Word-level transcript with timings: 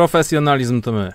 Profesjonalizm 0.00 0.80
to 0.80 0.92
my. 0.92 1.12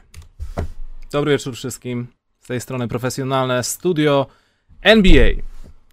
Dobry 1.12 1.32
wieczór 1.32 1.56
wszystkim. 1.56 2.08
Z 2.40 2.48
tej 2.48 2.62
strony 2.62 2.88
profesjonalne 2.88 3.64
studio 3.64 4.28
NBA, 4.82 5.30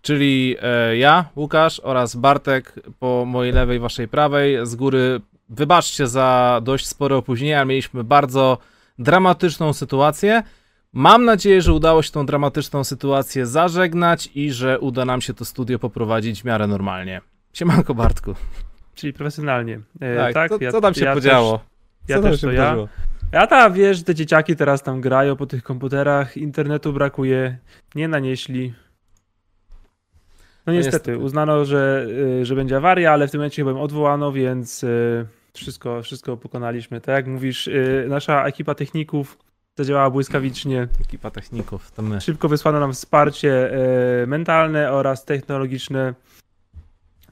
czyli 0.03 0.57
e, 0.63 0.97
ja, 0.97 1.25
Łukasz 1.37 1.81
oraz 1.81 2.17
Bartek 2.17 2.75
po 2.99 3.25
mojej 3.27 3.53
lewej, 3.53 3.79
waszej 3.79 4.09
prawej. 4.09 4.67
Z 4.67 4.75
góry 4.75 5.21
wybaczcie 5.49 6.07
za 6.07 6.61
dość 6.65 6.87
spore 6.87 7.17
opóźnienie, 7.17 7.57
ale 7.57 7.67
mieliśmy 7.67 8.05
bardzo 8.05 8.59
dramatyczną 8.99 9.73
sytuację. 9.73 10.43
Mam 10.93 11.25
nadzieję, 11.25 11.63
że 11.63 11.73
udało 11.73 12.03
się 12.03 12.11
tą 12.11 12.27
dramatyczną 12.27 12.85
sytuację 12.85 13.47
zażegnać 13.47 14.31
i 14.35 14.53
że 14.53 14.81
uda 14.81 15.05
nam 15.05 15.21
się 15.21 15.35
to 15.35 15.45
studio 15.45 15.79
poprowadzić 15.79 16.43
w 16.43 16.45
miarę 16.45 16.67
normalnie. 16.67 17.21
Siemanko 17.53 17.95
Bartku. 17.95 18.35
Czyli 18.95 19.13
profesjonalnie. 19.13 19.81
E, 20.01 20.17
Tak, 20.17 20.35
tak, 20.35 20.51
co, 20.51 20.73
co 20.73 20.81
tam 20.81 20.95
się 20.95 21.05
ja 21.05 21.15
podziało? 21.15 21.59
Też, 21.59 21.72
ja 22.09 22.17
Co 22.17 22.23
też 22.23 22.41
to 22.41 22.47
ja. 22.47 22.53
wydarzyło? 22.53 22.89
Ja 23.33 23.47
tam 23.47 23.73
wiesz, 23.73 24.03
te 24.03 24.15
dzieciaki 24.15 24.57
teraz 24.57 24.83
tam 24.83 25.01
grają 25.01 25.37
po 25.37 25.47
tych 25.47 25.63
komputerach, 25.63 26.37
internetu 26.37 26.93
brakuje, 26.93 27.59
nie 27.95 28.09
nanieśli. 28.09 28.75
No 30.67 30.73
niestety, 30.73 30.97
niestety. 30.97 31.19
uznano, 31.19 31.65
że, 31.65 32.07
y, 32.41 32.47
że 32.47 32.55
będzie 32.55 32.77
awaria, 32.77 33.13
ale 33.13 33.29
w 33.29 33.31
tym 33.31 33.41
momencie 33.41 33.65
chyba 33.65 33.81
odwołano, 33.81 34.33
więc 34.33 34.85
y, 34.85 35.27
wszystko, 35.55 36.03
wszystko 36.03 36.37
pokonaliśmy. 36.37 37.01
Tak 37.01 37.15
jak 37.15 37.27
mówisz, 37.27 37.67
y, 37.67 38.07
nasza 38.09 38.45
ekipa 38.47 38.75
techników 38.75 39.39
zadziałała 39.77 40.11
błyskawicznie. 40.11 40.89
Ekipa 41.01 41.31
techników, 41.31 41.91
to 41.91 42.03
my. 42.03 42.21
Szybko 42.21 42.49
wysłano 42.49 42.81
nam 42.81 42.93
wsparcie 42.93 43.71
mentalne 44.27 44.93
oraz 44.93 45.25
technologiczne, 45.25 46.15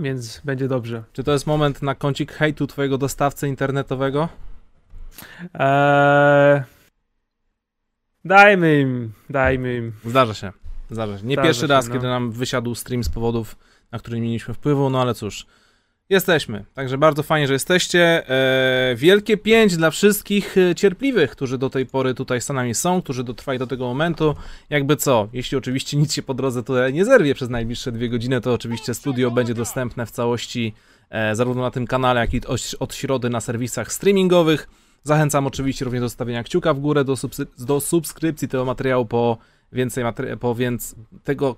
więc 0.01 0.41
będzie 0.45 0.69
dobrze. 0.69 1.03
Czy 1.13 1.25
to 1.25 1.33
jest 1.33 1.47
moment 1.47 1.83
na 1.83 1.95
kącik 1.95 2.33
hejtu 2.33 2.67
twojego 2.67 2.99
dostawcy 2.99 3.49
internetowego? 3.49 4.29
Eee, 5.55 6.63
dajmy 8.25 8.81
im, 8.81 9.13
dajmy 9.31 9.77
im. 9.77 9.93
Zdarza 10.05 10.35
się. 10.35 10.53
Zdarza 10.91 11.19
się. 11.19 11.27
Nie 11.27 11.35
Zdarza 11.35 11.47
pierwszy 11.49 11.61
się, 11.61 11.67
raz, 11.67 11.89
no. 11.89 11.95
kiedy 11.95 12.07
nam 12.07 12.33
wysiadł 12.33 12.75
stream 12.75 13.05
z 13.05 13.09
powodów, 13.09 13.57
na 13.93 13.99
które 13.99 14.17
nie 14.17 14.27
mieliśmy 14.27 14.55
wpływu, 14.55 14.91
no 14.91 15.01
ale 15.03 15.15
cóż. 15.15 15.47
Jesteśmy. 16.11 16.65
Także 16.75 16.99
bardzo 16.99 17.23
fajnie, 17.23 17.47
że 17.47 17.53
jesteście. 17.53 18.29
Eee, 18.29 18.97
wielkie 18.97 19.37
pięć 19.37 19.77
dla 19.77 19.91
wszystkich 19.91 20.57
e, 20.59 20.75
cierpliwych, 20.75 21.31
którzy 21.31 21.59
do 21.59 21.71
tej 21.71 21.87
pory 21.87 22.15
tutaj 22.15 22.41
z 22.41 22.49
nami 22.49 22.75
są, 22.75 23.03
którzy 23.03 23.25
dotrwali 23.25 23.59
do 23.59 23.67
tego 23.67 23.87
momentu. 23.87 24.35
Jakby 24.71 24.97
co, 24.97 25.29
jeśli 25.33 25.59
oczywiście 25.59 25.97
nic 25.97 26.13
się 26.13 26.23
po 26.23 26.35
drodze 26.35 26.63
tutaj 26.63 26.93
nie 26.93 27.05
zerwie 27.05 27.35
przez 27.35 27.51
najbliższe 27.51 27.93
dwie 27.93 28.09
godziny, 28.09 28.41
to 28.41 28.55
oczywiście 28.55 28.95
studio 28.95 29.31
będzie 29.31 29.55
dostępne 29.55 30.07
w 30.07 30.11
całości 30.11 30.75
e, 31.11 31.37
zarówno 31.37 31.63
na 31.63 31.71
tym 31.71 31.87
kanale, 31.87 32.21
jak 32.21 32.35
i 32.35 32.47
od, 32.47 32.61
od 32.79 32.95
środy 32.95 33.31
na 33.31 33.41
serwisach 33.41 33.93
streamingowych. 33.93 34.69
Zachęcam 35.03 35.47
oczywiście 35.47 35.85
również 35.85 36.01
do 36.01 36.09
zostawienia 36.09 36.43
kciuka 36.43 36.75
w 36.75 36.81
górę, 36.81 37.05
do, 37.05 37.15
do 37.59 37.81
subskrypcji 37.81 38.49
tego 38.49 38.65
materiału 38.65 39.07
po 39.07 39.39
więcej 39.73 40.05
materi- 40.05 40.37
po 40.37 40.55
więc 40.55 40.95
tego 41.25 41.57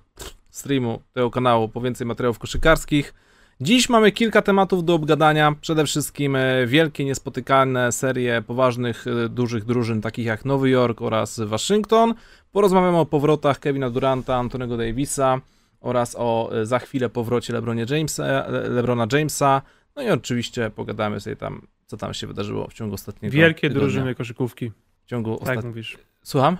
streamu, 0.50 1.02
tego 1.12 1.30
kanału, 1.30 1.68
po 1.68 1.80
więcej 1.80 2.06
materiałów 2.06 2.38
koszykarskich. 2.38 3.14
Dziś 3.60 3.88
mamy 3.88 4.12
kilka 4.12 4.42
tematów 4.42 4.84
do 4.84 4.94
obgadania. 4.94 5.54
Przede 5.60 5.86
wszystkim 5.86 6.36
e, 6.36 6.66
wielkie, 6.66 7.04
niespotykane 7.04 7.92
serie 7.92 8.42
poważnych, 8.46 9.06
e, 9.06 9.28
dużych 9.28 9.64
drużyn, 9.64 10.00
takich 10.00 10.26
jak 10.26 10.44
Nowy 10.44 10.70
Jork 10.70 11.02
oraz 11.02 11.40
Waszyngton. 11.40 12.14
Porozmawiamy 12.52 12.98
o 12.98 13.06
powrotach 13.06 13.58
Kevina 13.58 13.90
Duranta, 13.90 14.36
Antonego 14.36 14.76
Davisa 14.76 15.40
oraz 15.80 16.16
o 16.18 16.50
e, 16.52 16.66
za 16.66 16.78
chwilę 16.78 17.08
powrocie 17.08 17.52
LeBronie 17.52 17.86
Jamesa, 17.90 18.22
Le- 18.24 18.68
LeBrona 18.68 19.06
Jamesa. 19.12 19.62
No 19.96 20.02
i 20.02 20.10
oczywiście 20.10 20.70
pogadamy 20.70 21.20
sobie 21.20 21.36
tam, 21.36 21.66
co 21.92 21.96
tam 21.96 22.14
się 22.14 22.26
wydarzyło 22.26 22.68
w 22.68 22.72
ciągu 22.72 22.94
ostatniego 22.94 23.32
Wielkie 23.36 23.60
tygodnia. 23.60 23.80
drużyny 23.80 24.14
koszykówki, 24.14 24.72
W 25.04 25.08
ciągu 25.08 25.36
tak 25.36 25.48
ostat... 25.48 25.64
mówisz. 25.64 25.98
Słucham? 26.22 26.56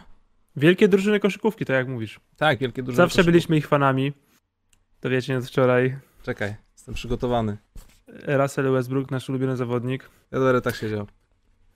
Wielkie 0.57 0.89
drużyny 0.89 1.21
koszykówki, 1.21 1.65
tak 1.65 1.77
jak 1.77 1.89
mówisz. 1.89 2.21
Tak, 2.37 2.59
wielkie 2.59 2.83
drużyny. 2.83 2.97
Zawsze 2.97 3.25
byliśmy 3.25 3.57
ich 3.57 3.67
fanami. 3.67 4.13
To 5.01 5.11
wiecie, 5.11 5.39
od 5.39 5.47
wczoraj. 5.47 5.97
Czekaj, 6.23 6.55
jestem 6.73 6.95
przygotowany. 6.95 7.57
Russell 8.27 8.73
Westbrook, 8.73 9.11
nasz 9.11 9.29
ulubiony 9.29 9.57
zawodnik. 9.57 10.11
Ja 10.33 10.39
dopiero 10.39 10.61
tak 10.61 10.75
siedział. 10.77 11.07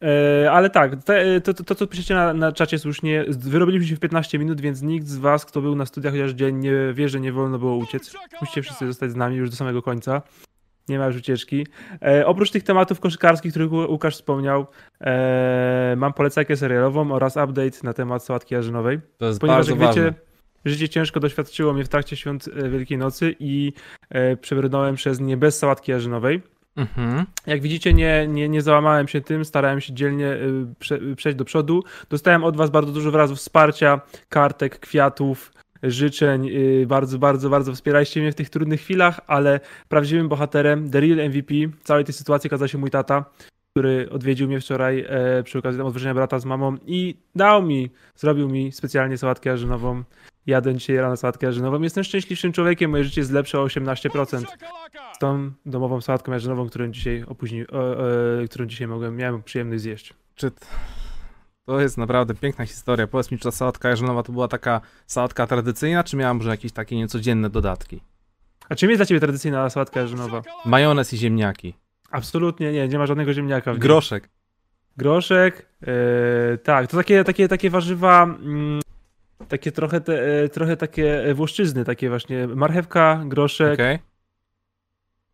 E, 0.02 0.52
ale 0.52 0.70
tak, 0.70 1.04
te, 1.04 1.40
to, 1.40 1.54
to, 1.54 1.64
to, 1.64 1.74
co 1.74 1.86
piszecie 1.86 2.14
na, 2.14 2.34
na 2.34 2.52
czacie 2.52 2.78
słusznie, 2.78 3.24
wyrobiliśmy 3.28 3.86
się 3.88 3.96
w 3.96 4.00
15 4.00 4.38
minut, 4.38 4.60
więc 4.60 4.82
nikt 4.82 5.06
z 5.06 5.16
was, 5.16 5.44
kto 5.44 5.60
był 5.60 5.76
na 5.76 5.86
studiach 5.86 6.12
chociaż 6.12 6.30
dzień, 6.30 6.56
nie 6.56 6.72
wie, 6.94 7.08
że 7.08 7.20
nie 7.20 7.32
wolno 7.32 7.58
było 7.58 7.76
uciec. 7.76 8.12
Musicie 8.40 8.62
wszyscy 8.62 8.86
zostać 8.86 9.10
z 9.10 9.16
nami 9.16 9.36
już 9.36 9.50
do 9.50 9.56
samego 9.56 9.82
końca. 9.82 10.22
Nie 10.88 10.98
ma 10.98 11.06
już 11.06 11.16
ucieczki. 11.16 11.66
E, 12.02 12.26
oprócz 12.26 12.50
tych 12.50 12.62
tematów 12.62 13.00
koszykarskich, 13.00 13.52
których 13.52 13.70
Łu- 13.70 13.90
Łukasz 13.90 14.14
wspomniał, 14.14 14.66
e, 15.00 15.94
mam 15.96 16.12
polecajkę 16.12 16.56
serialową 16.56 17.12
oraz 17.12 17.36
update 17.36 17.78
na 17.82 17.92
temat 17.92 18.24
sałatki 18.24 18.54
jarzynowej. 18.54 19.00
To 19.18 19.26
jest 19.26 19.40
Ponieważ 19.40 19.66
bardzo 19.66 19.70
jak 19.84 19.90
wiecie, 19.94 20.04
ważne. 20.04 20.20
życie 20.64 20.88
ciężko 20.88 21.20
doświadczyło 21.20 21.72
mnie 21.72 21.84
w 21.84 21.88
trakcie 21.88 22.16
świąt 22.16 22.48
e, 22.56 22.68
Wielkiej 22.68 22.98
Nocy 22.98 23.34
i 23.40 23.72
e, 24.10 24.36
przebrnąłem 24.36 24.94
przez 24.94 25.20
nie 25.20 25.36
bez 25.36 25.58
sałatki 25.58 25.92
jarzynowej. 25.92 26.42
Mhm. 26.76 27.24
Jak 27.46 27.60
widzicie, 27.62 27.92
nie, 27.92 28.26
nie, 28.28 28.48
nie 28.48 28.62
załamałem 28.62 29.08
się 29.08 29.20
tym, 29.20 29.44
starałem 29.44 29.80
się 29.80 29.94
dzielnie 29.94 30.26
y, 30.32 30.66
prze, 30.78 30.98
przejść 31.16 31.38
do 31.38 31.44
przodu. 31.44 31.82
Dostałem 32.10 32.44
od 32.44 32.56
Was 32.56 32.70
bardzo 32.70 32.92
dużo 32.92 33.10
wyrazów 33.10 33.38
wsparcia, 33.38 34.00
kartek, 34.28 34.78
kwiatów, 34.78 35.52
życzeń. 35.86 36.48
y, 36.48 36.86
Bardzo, 36.86 37.18
bardzo, 37.18 37.50
bardzo 37.50 37.72
wspieraliście 37.72 38.20
mnie 38.20 38.32
w 38.32 38.34
tych 38.34 38.50
trudnych 38.50 38.80
chwilach, 38.80 39.20
ale 39.26 39.60
prawdziwym 39.88 40.28
bohaterem, 40.28 40.90
the 40.90 41.00
real 41.00 41.28
MVP 41.30 41.54
całej 41.84 42.04
tej 42.04 42.14
sytuacji 42.14 42.48
okazał 42.48 42.68
się 42.68 42.78
mój 42.78 42.90
tata, 42.90 43.24
który 43.70 44.10
odwiedził 44.10 44.48
mnie 44.48 44.60
wczoraj 44.60 45.04
e, 45.08 45.42
przy 45.42 45.58
okazji 45.58 45.80
odwrócenia 45.80 46.14
brata 46.14 46.38
z 46.38 46.44
mamą 46.44 46.76
i 46.86 47.16
dał 47.34 47.62
mi, 47.62 47.90
zrobił 48.16 48.48
mi 48.48 48.72
specjalnie 48.72 49.18
sałatkę 49.18 49.50
jarzynową. 49.50 50.02
Jadę 50.46 50.74
dzisiaj 50.74 50.96
rano 50.96 51.16
sałatkę 51.16 51.46
jarzynową. 51.46 51.82
Jestem 51.82 52.04
szczęśliwszym 52.04 52.52
człowiekiem, 52.52 52.90
moje 52.90 53.04
życie 53.04 53.20
jest 53.20 53.32
lepsze 53.32 53.60
o 53.60 53.64
18% 53.66 54.44
z 55.12 55.18
tą 55.18 55.50
domową 55.66 56.00
sałatką 56.00 56.32
jarzynową, 56.32 56.68
którą 56.68 56.88
dzisiaj 56.88 57.24
opóźni, 57.28 57.60
e, 57.60 57.64
e, 58.42 58.48
którą 58.48 58.66
dzisiaj 58.66 58.86
mogłem, 58.88 59.16
miałem 59.16 59.42
przyjemność 59.42 59.82
zjeść. 59.82 60.14
Czy 60.34 60.50
to 61.66 61.80
jest 61.80 61.98
naprawdę 61.98 62.34
piękna 62.34 62.66
historia. 62.66 63.06
Powiedz 63.06 63.30
mi, 63.30 63.38
czy 63.38 63.44
ta 63.44 63.50
sałatka 63.50 63.88
jarzynowa 63.88 64.22
to 64.22 64.32
była 64.32 64.48
taka 64.48 64.80
sałatka 65.06 65.46
tradycyjna, 65.46 66.04
czy 66.04 66.16
miała 66.16 66.34
może 66.34 66.50
jakieś 66.50 66.72
takie 66.72 66.96
niecodzienne 66.96 67.50
dodatki? 67.50 68.00
A 68.68 68.74
czym 68.74 68.90
jest 68.90 68.98
dla 68.98 69.06
ciebie 69.06 69.20
tradycyjna 69.20 69.70
sałatka 69.70 70.00
jarzynowa? 70.00 70.42
Majonez 70.64 71.12
i 71.12 71.16
ziemniaki. 71.16 71.74
Absolutnie 72.10 72.72
nie, 72.72 72.88
nie 72.88 72.98
ma 72.98 73.06
żadnego 73.06 73.32
ziemniaka. 73.32 73.74
w. 73.74 73.78
Groszek. 73.78 74.28
Groszek, 74.96 75.66
e, 75.82 76.58
tak, 76.58 76.90
to 76.90 76.96
takie, 76.96 77.24
takie, 77.24 77.48
takie 77.48 77.70
warzywa, 77.70 78.22
mm, 78.22 78.80
takie 79.48 79.72
trochę, 79.72 80.00
te, 80.00 80.42
e, 80.42 80.48
trochę 80.48 80.76
takie 80.76 81.34
włoszczyzny, 81.34 81.84
takie 81.84 82.08
właśnie 82.08 82.46
marchewka, 82.46 83.22
groszek, 83.26 83.74
Okej. 83.74 83.98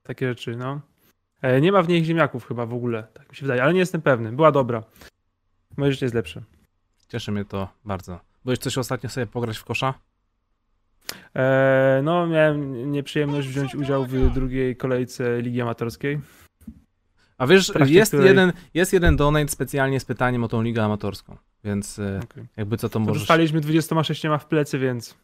takie 0.02 0.28
rzeczy, 0.28 0.56
no. 0.56 0.80
E, 1.42 1.60
nie 1.60 1.72
ma 1.72 1.82
w 1.82 1.88
niej 1.88 2.04
ziemniaków 2.04 2.46
chyba 2.46 2.66
w 2.66 2.74
ogóle, 2.74 3.06
tak 3.14 3.30
mi 3.30 3.36
się 3.36 3.42
wydaje, 3.42 3.62
ale 3.62 3.72
nie 3.72 3.80
jestem 3.80 4.02
pewny. 4.02 4.32
Była 4.32 4.52
dobra. 4.52 4.82
Moje 5.76 5.92
życie 5.92 6.06
jest 6.06 6.14
lepsze. 6.14 6.42
Cieszy 7.08 7.32
mnie 7.32 7.44
to 7.44 7.68
bardzo. 7.84 8.20
Byłeś 8.44 8.58
coś 8.58 8.78
ostatnio 8.78 9.10
sobie 9.10 9.26
pograć 9.26 9.58
w 9.58 9.64
kosza? 9.64 9.94
E, 11.36 12.00
no, 12.04 12.26
miałem 12.26 12.92
nieprzyjemność 12.92 13.48
wziąć 13.48 13.74
udział 13.74 14.06
w 14.06 14.30
drugiej 14.34 14.76
kolejce 14.76 15.42
Ligi 15.42 15.60
Amatorskiej. 15.60 16.20
A 17.38 17.46
wiesz, 17.46 17.72
jest, 17.86 18.12
której- 18.12 18.26
jeden, 18.28 18.52
jest 18.74 18.92
jeden 18.92 19.16
donate 19.16 19.48
specjalnie 19.48 20.00
z 20.00 20.04
pytaniem 20.04 20.44
o 20.44 20.48
tą 20.48 20.62
ligę 20.62 20.84
amatorską. 20.84 21.36
Więc 21.64 21.98
e, 21.98 22.20
Okay. 22.24 22.46
jakby 22.56 22.76
co 22.76 22.88
to 22.88 22.92
To 22.92 23.00
możesz... 23.00 23.22
Dostaliśmy 23.22 23.60
26 23.60 24.22
w 24.40 24.44
plecy, 24.44 24.78
więc 24.78 25.14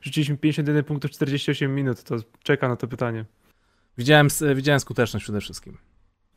rzuciliśmy 0.00 0.36
51 0.36 0.84
punktów 0.84 1.10
48 1.10 1.74
minut. 1.74 2.02
To 2.02 2.16
czeka 2.42 2.68
na 2.68 2.76
to 2.76 2.88
pytanie. 2.88 3.24
Widziałem, 3.98 4.28
widziałem 4.54 4.80
skuteczność 4.80 5.24
przede 5.24 5.40
wszystkim. 5.40 5.78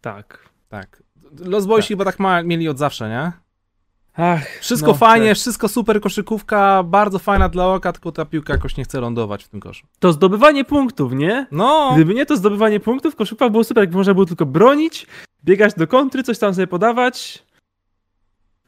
Tak. 0.02 0.50
Tak. 0.70 1.04
Los 1.40 1.66
Boysi 1.66 1.88
Tak. 1.88 1.88
chyba 1.88 2.06
tak 2.06 2.20
ma, 2.20 2.44
mieli 2.44 2.70
od 2.70 2.78
zawsze, 2.78 3.10
nie? 3.10 3.32
Ach, 4.18 4.60
Wszystko 4.60 4.88
no, 4.92 4.98
fajnie, 4.98 5.28
tak. 5.28 5.38
wszystko 5.38 5.68
super 5.68 6.02
koszykówka, 6.02 6.84
bardzo 6.84 7.20
fajna 7.20 7.50
dla 7.50 7.68
oka, 7.74 7.94
tylko 7.94 8.12
ta 8.12 8.26
piłka 8.26 8.54
jakoś 8.54 8.78
nie 8.78 8.84
chce 8.84 9.00
lądować 9.00 9.44
w 9.44 9.48
tym 9.48 9.60
koszu. 9.60 9.88
To 10.00 10.14
zdobywanie 10.14 10.66
punktów, 10.66 11.14
nie? 11.14 11.48
No, 11.52 11.92
Gdyby 11.96 12.14
nie 12.14 12.26
to 12.26 12.38
zdobywanie 12.38 12.80
punktów, 12.80 13.16
koszykówka 13.16 13.50
było 13.50 13.64
super, 13.64 13.84
jakby 13.84 13.98
można 13.98 14.14
było 14.14 14.26
tylko 14.26 14.46
bronić, 14.46 15.08
biegać 15.44 15.74
do 15.74 15.88
kontry, 15.88 16.24
coś 16.24 16.40
tam 16.40 16.54
sobie 16.54 16.68
podawać. 16.68 17.46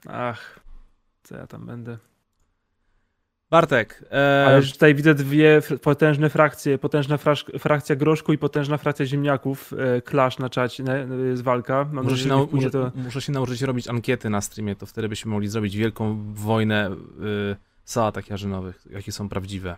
Ach, 0.09 0.59
co 1.23 1.35
ja 1.35 1.47
tam 1.47 1.65
będę. 1.65 1.97
Bartek, 3.49 4.03
e, 4.11 4.45
Ale 4.47 4.57
już 4.57 4.71
tutaj 4.71 4.95
widzę 4.95 5.15
dwie 5.15 5.61
potężne 5.81 6.29
frakcje, 6.29 6.77
potężna 6.77 7.17
frakcja 7.59 7.95
groszku 7.95 8.33
i 8.33 8.37
potężna 8.37 8.77
frakcja 8.77 9.05
ziemniaków. 9.05 9.73
E, 9.73 10.01
clash 10.01 10.39
na 10.39 10.49
czacie, 10.49 10.83
jest 11.29 11.43
walka. 11.43 11.85
Mam 11.91 12.03
muszę, 12.05 12.27
nadzieję, 12.27 12.47
się 12.47 12.55
muszę, 12.55 12.69
to... 12.69 12.91
muszę 12.95 13.21
się 13.21 13.31
nauczyć 13.31 13.61
robić 13.61 13.87
ankiety 13.87 14.29
na 14.29 14.41
streamie, 14.41 14.75
to 14.75 14.85
wtedy 14.85 15.09
byśmy 15.09 15.31
mogli 15.31 15.47
zrobić 15.47 15.77
wielką 15.77 16.33
wojnę 16.33 16.91
y, 16.91 17.55
sałatach 17.83 18.29
jarzynowych, 18.29 18.85
jakie 18.89 19.11
są 19.11 19.29
prawdziwe. 19.29 19.75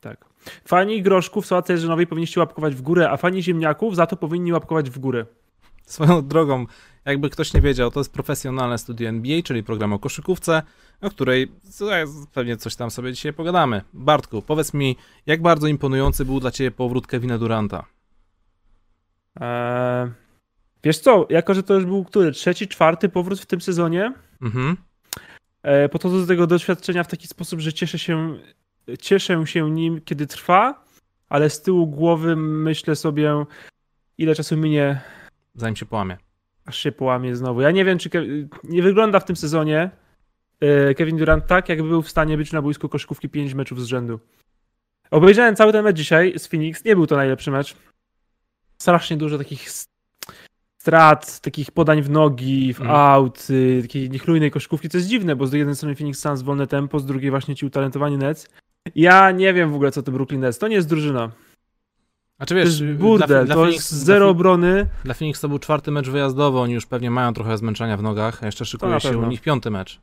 Tak. 0.00 0.24
Fani 0.64 1.02
groszków 1.02 1.44
w 1.44 1.48
sałatce 1.48 1.72
jarzynowej 1.72 2.06
powinniście 2.06 2.40
łapkować 2.40 2.74
w 2.74 2.82
górę, 2.82 3.10
a 3.10 3.16
fani 3.16 3.42
ziemniaków 3.42 3.96
za 3.96 4.06
to 4.06 4.16
powinni 4.16 4.52
łapkować 4.52 4.90
w 4.90 4.98
górę. 4.98 5.26
Swoją 5.86 6.28
drogą, 6.28 6.66
Jakby 7.06 7.30
ktoś 7.30 7.54
nie 7.54 7.60
wiedział, 7.60 7.90
to 7.90 8.00
jest 8.00 8.12
profesjonalne 8.12 8.78
studio 8.78 9.08
NBA, 9.08 9.42
czyli 9.42 9.62
program 9.62 9.92
o 9.92 9.98
koszykówce, 9.98 10.62
o 11.00 11.10
której 11.10 11.52
pewnie 12.32 12.56
coś 12.56 12.76
tam 12.76 12.90
sobie 12.90 13.12
dzisiaj 13.12 13.32
pogadamy. 13.32 13.82
Bartku, 13.92 14.42
powiedz 14.42 14.74
mi, 14.74 14.96
jak 15.26 15.42
bardzo 15.42 15.66
imponujący 15.66 16.24
był 16.24 16.40
dla 16.40 16.50
ciebie 16.50 16.70
powrót 16.70 17.06
Kevina 17.06 17.38
Duranta? 17.38 17.84
Eee, 19.40 20.10
wiesz 20.84 20.98
co, 20.98 21.26
jako 21.30 21.54
że 21.54 21.62
to 21.62 21.74
już 21.74 21.84
był 21.84 22.04
który? 22.04 22.32
Trzeci, 22.32 22.68
czwarty 22.68 23.08
powrót 23.08 23.40
w 23.40 23.46
tym 23.46 23.60
sezonie? 23.60 24.12
Mhm. 24.42 24.76
E, 25.62 25.88
podchodzę 25.88 26.20
do 26.20 26.26
tego 26.26 26.46
doświadczenia 26.46 27.04
w 27.04 27.08
taki 27.08 27.26
sposób, 27.26 27.60
że 27.60 27.72
cieszę 27.72 27.98
się, 27.98 28.38
cieszę 29.00 29.46
się 29.46 29.70
nim, 29.70 30.00
kiedy 30.00 30.26
trwa, 30.26 30.84
ale 31.28 31.50
z 31.50 31.62
tyłu 31.62 31.86
głowy 31.86 32.36
myślę 32.36 32.96
sobie, 32.96 33.44
ile 34.18 34.34
czasu 34.34 34.56
minie. 34.56 35.00
Zanim 35.54 35.76
się 35.76 35.86
połamie. 35.86 36.25
Aż 36.66 36.78
się 36.78 36.92
połamie 36.92 37.36
znowu. 37.36 37.60
Ja 37.60 37.70
nie 37.70 37.84
wiem, 37.84 37.98
czy 37.98 38.10
Ke- 38.10 38.24
nie 38.64 38.82
wygląda 38.82 39.20
w 39.20 39.24
tym 39.24 39.36
sezonie 39.36 39.90
e, 40.60 40.94
Kevin 40.94 41.16
Durant 41.16 41.46
tak, 41.46 41.68
jakby 41.68 41.88
był 41.88 42.02
w 42.02 42.10
stanie 42.10 42.36
być 42.36 42.52
na 42.52 42.62
boisku 42.62 42.88
koszykówki 42.88 43.28
5 43.28 43.54
meczów 43.54 43.82
z 43.82 43.86
rzędu. 43.86 44.20
Obejrzałem 45.10 45.56
cały 45.56 45.72
ten 45.72 45.84
mecz 45.84 45.96
dzisiaj 45.96 46.38
z 46.38 46.46
Phoenix. 46.46 46.84
Nie 46.84 46.96
był 46.96 47.06
to 47.06 47.16
najlepszy 47.16 47.50
mecz. 47.50 47.76
Strasznie 48.78 49.16
dużo 49.16 49.38
takich 49.38 49.70
strat, 50.80 51.40
takich 51.40 51.70
podań 51.70 52.02
w 52.02 52.10
nogi, 52.10 52.74
w 52.74 52.80
Mhm. 52.80 53.00
out, 53.00 53.46
y, 53.50 53.78
takiej 53.82 54.10
niechlujnej 54.10 54.50
koszykówki, 54.50 54.88
co 54.88 54.98
jest 54.98 55.08
dziwne, 55.08 55.36
bo 55.36 55.46
z 55.46 55.52
jednej 55.52 55.76
strony 55.76 55.94
Phoenix 55.96 56.18
Suns 56.20 56.42
wolne 56.42 56.66
tempo, 56.66 56.98
z 57.00 57.06
drugiej 57.06 57.30
właśnie 57.30 57.54
ci 57.56 57.66
utalentowani 57.66 58.18
Nets. 58.18 58.48
Ja 58.94 59.30
nie 59.30 59.54
wiem 59.54 59.70
w 59.70 59.74
ogóle, 59.74 59.90
co 59.90 60.02
to 60.02 60.12
Brooklyn 60.12 60.40
Nets. 60.40 60.58
To 60.58 60.68
nie 60.68 60.76
jest 60.76 60.88
drużyna. 60.88 61.30
A 62.38 62.46
czy 62.46 62.54
To 62.54 62.54
wiesz, 62.54 62.80
jest 62.80 62.98
burdel, 62.98 63.28
dla, 63.28 63.44
dla, 63.44 63.54
to 63.54 63.60
Phoenix, 63.60 63.90
jest 63.90 64.04
zero 64.04 64.28
obrony. 64.28 64.86
dla 65.04 65.14
Phoenix 65.14 65.40
to 65.40 65.48
był 65.48 65.58
czwarty 65.58 65.90
mecz 65.90 66.08
wyjazdowy, 66.08 66.58
oni 66.58 66.74
już 66.74 66.86
pewnie 66.86 67.10
mają 67.10 67.34
trochę 67.34 67.58
zmęczenia 67.58 67.96
w 67.96 68.02
nogach, 68.02 68.42
a 68.42 68.46
jeszcze 68.46 68.58
To 68.58 68.64
szykuje 68.64 69.00
się 69.00 69.18
u 69.18 69.26
nich 69.26 69.40
piąty 69.40 69.70
mecz. 69.70 70.00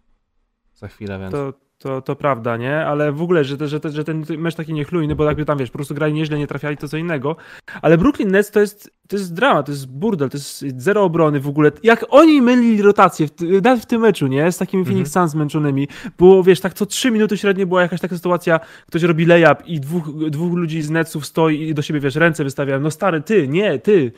Za 0.75 0.88
chwilę, 0.88 1.19
więc... 1.19 1.31
To, 1.31 1.53
to, 1.78 2.02
to 2.02 2.16
prawda, 2.16 2.58
nie? 2.58 2.86
Ale 2.86 3.12
w 3.12 3.22
ogóle, 3.22 3.44
że, 3.44 3.58
te, 3.58 3.68
że, 3.68 3.80
te, 3.80 3.90
że 3.90 4.04
ten 4.04 4.25
mecz 4.38 4.56
taki 4.56 4.74
niechlujny, 4.74 5.16
bo 5.16 5.25
jakby 5.25 5.46
tam, 5.46 5.58
wiesz, 5.58 5.72
po 5.72 5.78
prostu 5.78 5.96
grali 5.96 6.14
nieźle, 6.14 6.38
nie 6.38 6.48
trafiali, 6.48 6.78
to 6.78 6.88
co 6.88 6.98
innego. 6.98 7.36
Ale 7.81 7.98
Brooklyn 7.98 8.31
Nets 8.31 8.52
to 8.52 8.60
jest, 8.60 8.92
to 9.08 9.16
jest 9.16 9.34
drama, 9.34 9.64
to 9.64 9.72
jest 9.72 9.88
burdel, 9.88 10.30
to 10.30 10.38
jest 10.38 10.66
zero 10.78 11.04
obrony 11.04 11.40
w 11.40 11.48
ogóle. 11.48 11.72
Jak 11.84 12.06
oni 12.10 12.42
mylili 12.42 12.81
rotację, 12.81 13.28
nawet 13.64 13.81
w 13.81 13.86
tym 13.86 14.02
meczu, 14.02 14.28
nie? 14.28 14.52
Z 14.52 14.58
takimi 14.58 14.86
Phoenix 14.86 15.12
Suns 15.12 15.31
zmęczonymi. 15.31 15.88
Było, 16.18 16.44
wiesz, 16.44 16.60
tak 16.60 16.74
co 16.74 16.86
trzy 16.86 17.12
minuty 17.12 17.38
średnio 17.38 17.68
była 17.68 17.81
jakaś 17.81 18.02
taka 18.02 18.16
sytuacja, 18.16 18.60
ktoś 18.88 19.04
robi 19.04 19.25
layup 19.25 19.66
i 19.66 19.80
dwóch, 19.80 20.30
dwóch 20.30 20.54
ludzi 20.54 20.81
z 20.81 20.90
Netsów 20.90 21.25
stoi 21.25 21.62
i 21.62 21.74
do 21.74 21.81
siebie, 21.81 22.00
wiesz, 22.00 22.16
ręce 22.16 22.44
wystawiają. 22.44 22.80
No 22.80 22.92
stary, 22.92 23.22
ty, 23.22 23.48
nie, 23.48 23.80
ty. 23.80 24.12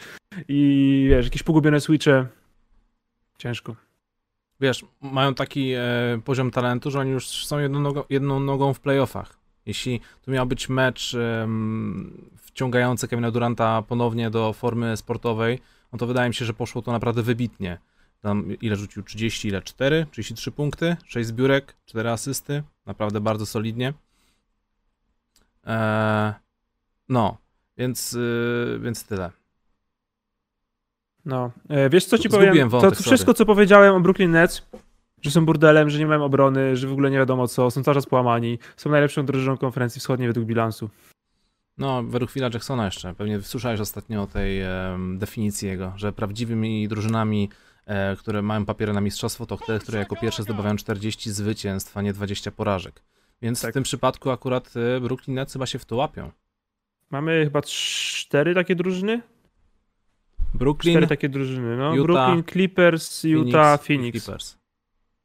I 0.48 1.06
wiesz, 1.10 1.26
jakieś 1.26 1.44
pogubione 1.44 1.80
switche. 1.80 2.26
Ciężko. 3.38 3.85
Wiesz, 4.60 4.86
mają 5.02 5.34
taki 5.34 5.72
e, 5.74 5.82
poziom 6.26 6.52
talentu, 6.52 6.92
że 6.92 7.00
oni 7.00 7.12
już 7.12 7.28
są 7.28 7.60
jedną 7.60 7.80
nogą, 7.80 8.04
jedną 8.10 8.40
nogą 8.40 8.74
w 8.74 8.80
playoffach. 8.80 9.38
Jeśli 9.66 10.02
to 10.22 10.32
miał 10.32 10.46
być 10.46 10.70
mecz 10.70 11.16
em, 11.16 12.30
wciągający 12.38 13.08
Kevina 13.08 13.32
Duranta 13.32 13.82
ponownie 13.82 14.30
do 14.30 14.54
formy 14.54 14.98
sportowej, 14.98 15.60
no 15.94 16.00
to 16.00 16.08
wydaje 16.08 16.30
mi 16.30 16.36
się, 16.36 16.46
że 16.46 16.54
poszło 16.54 16.82
to 16.82 16.92
naprawdę 16.92 17.22
wybitnie. 17.22 17.78
Tam 18.22 18.60
ile 18.62 18.76
rzucił? 18.76 19.04
30, 19.04 19.48
ile? 19.48 19.62
4? 19.62 20.06
33 20.12 20.52
punkty, 20.52 20.98
6 21.06 21.28
zbiórek, 21.28 21.76
4 21.86 22.10
asysty. 22.10 22.64
Naprawdę 22.86 23.22
bardzo 23.22 23.46
solidnie. 23.46 23.94
E, 25.68 26.34
no, 27.10 27.38
więc, 27.78 28.14
y, 28.14 28.80
więc 28.82 29.04
tyle. 29.04 29.32
No, 31.26 31.52
e, 31.70 31.90
wiesz 31.90 32.06
co 32.06 32.18
ci 32.18 32.30
Zgubiłem 32.30 32.50
powiem? 32.50 32.70
wątek, 32.70 32.90
to, 32.90 32.96
to 32.96 33.04
wszystko, 33.04 33.34
co 33.34 33.46
powiedziałem 33.46 33.96
o 33.96 34.00
Brooklyn 34.00 34.32
Nets, 34.32 34.68
że 35.22 35.32
są 35.32 35.46
burdelem, 35.46 35.90
że 35.90 36.00
nie 36.00 36.08
mają 36.08 36.24
obrony, 36.24 36.76
że 36.76 36.88
w 36.88 36.92
ogóle 36.92 37.12
nie 37.12 37.18
wiadomo 37.18 37.48
co, 37.48 37.72
są 37.72 37.84
cały 37.84 37.96
czas 37.96 38.06
połamani, 38.06 38.60
są 38.78 38.90
najlepszą 38.90 39.26
drużyną 39.26 39.58
konferencji 39.58 40.00
wschodniej 40.00 40.28
według 40.30 40.46
bilansu. 40.46 40.90
No, 41.78 42.04
według 42.04 42.32
Phila 42.32 42.50
Jacksona 42.54 42.86
jeszcze. 42.86 43.14
Pewnie 43.14 43.42
słyszałeś 43.42 43.80
ostatnio 43.80 44.22
o 44.22 44.28
tej 44.28 44.62
definicji 45.18 45.68
jego, 45.68 45.94
że 45.96 46.14
prawdziwymi 46.14 46.88
drużynami, 46.88 47.50
e, 47.86 48.16
które 48.16 48.42
mają 48.42 48.66
papiery 48.66 48.94
na 48.94 49.02
mistrzostwo, 49.02 49.46
to 49.46 49.58
te, 49.58 49.80
które 49.80 50.00
jako 50.00 50.16
pierwsze 50.16 50.44
zdobywają 50.44 50.76
40 50.76 51.32
zwycięstw, 51.32 51.98
a 51.98 52.02
nie 52.02 52.14
20 52.14 52.52
porażek. 52.52 53.02
Więc 53.42 53.62
Tak. 53.62 53.72
w 53.72 53.74
tym 53.74 53.84
przypadku 53.84 54.32
akurat 54.32 54.74
e, 54.98 55.00
Brooklyn 55.00 55.36
Nets 55.36 55.54
chyba 55.54 55.66
się 55.66 55.80
w 55.80 55.86
to 55.86 55.96
łapią. 55.96 56.32
Mamy 57.10 57.44
chyba 57.44 57.62
cztery 57.62 58.54
takie 58.56 58.76
drużyny? 58.76 59.22
Brooklyn, 60.58 60.94
Cztery 60.94 61.08
takie 61.08 61.30
drużyny, 61.30 61.78
no. 61.78 61.96
Utah, 61.96 62.06
Brooklyn, 62.06 62.44
Clippers, 62.44 63.24
Utah, 63.24 63.82
i 63.84 63.88
Phoenix. 63.88 64.24
Clippers. 64.24 64.58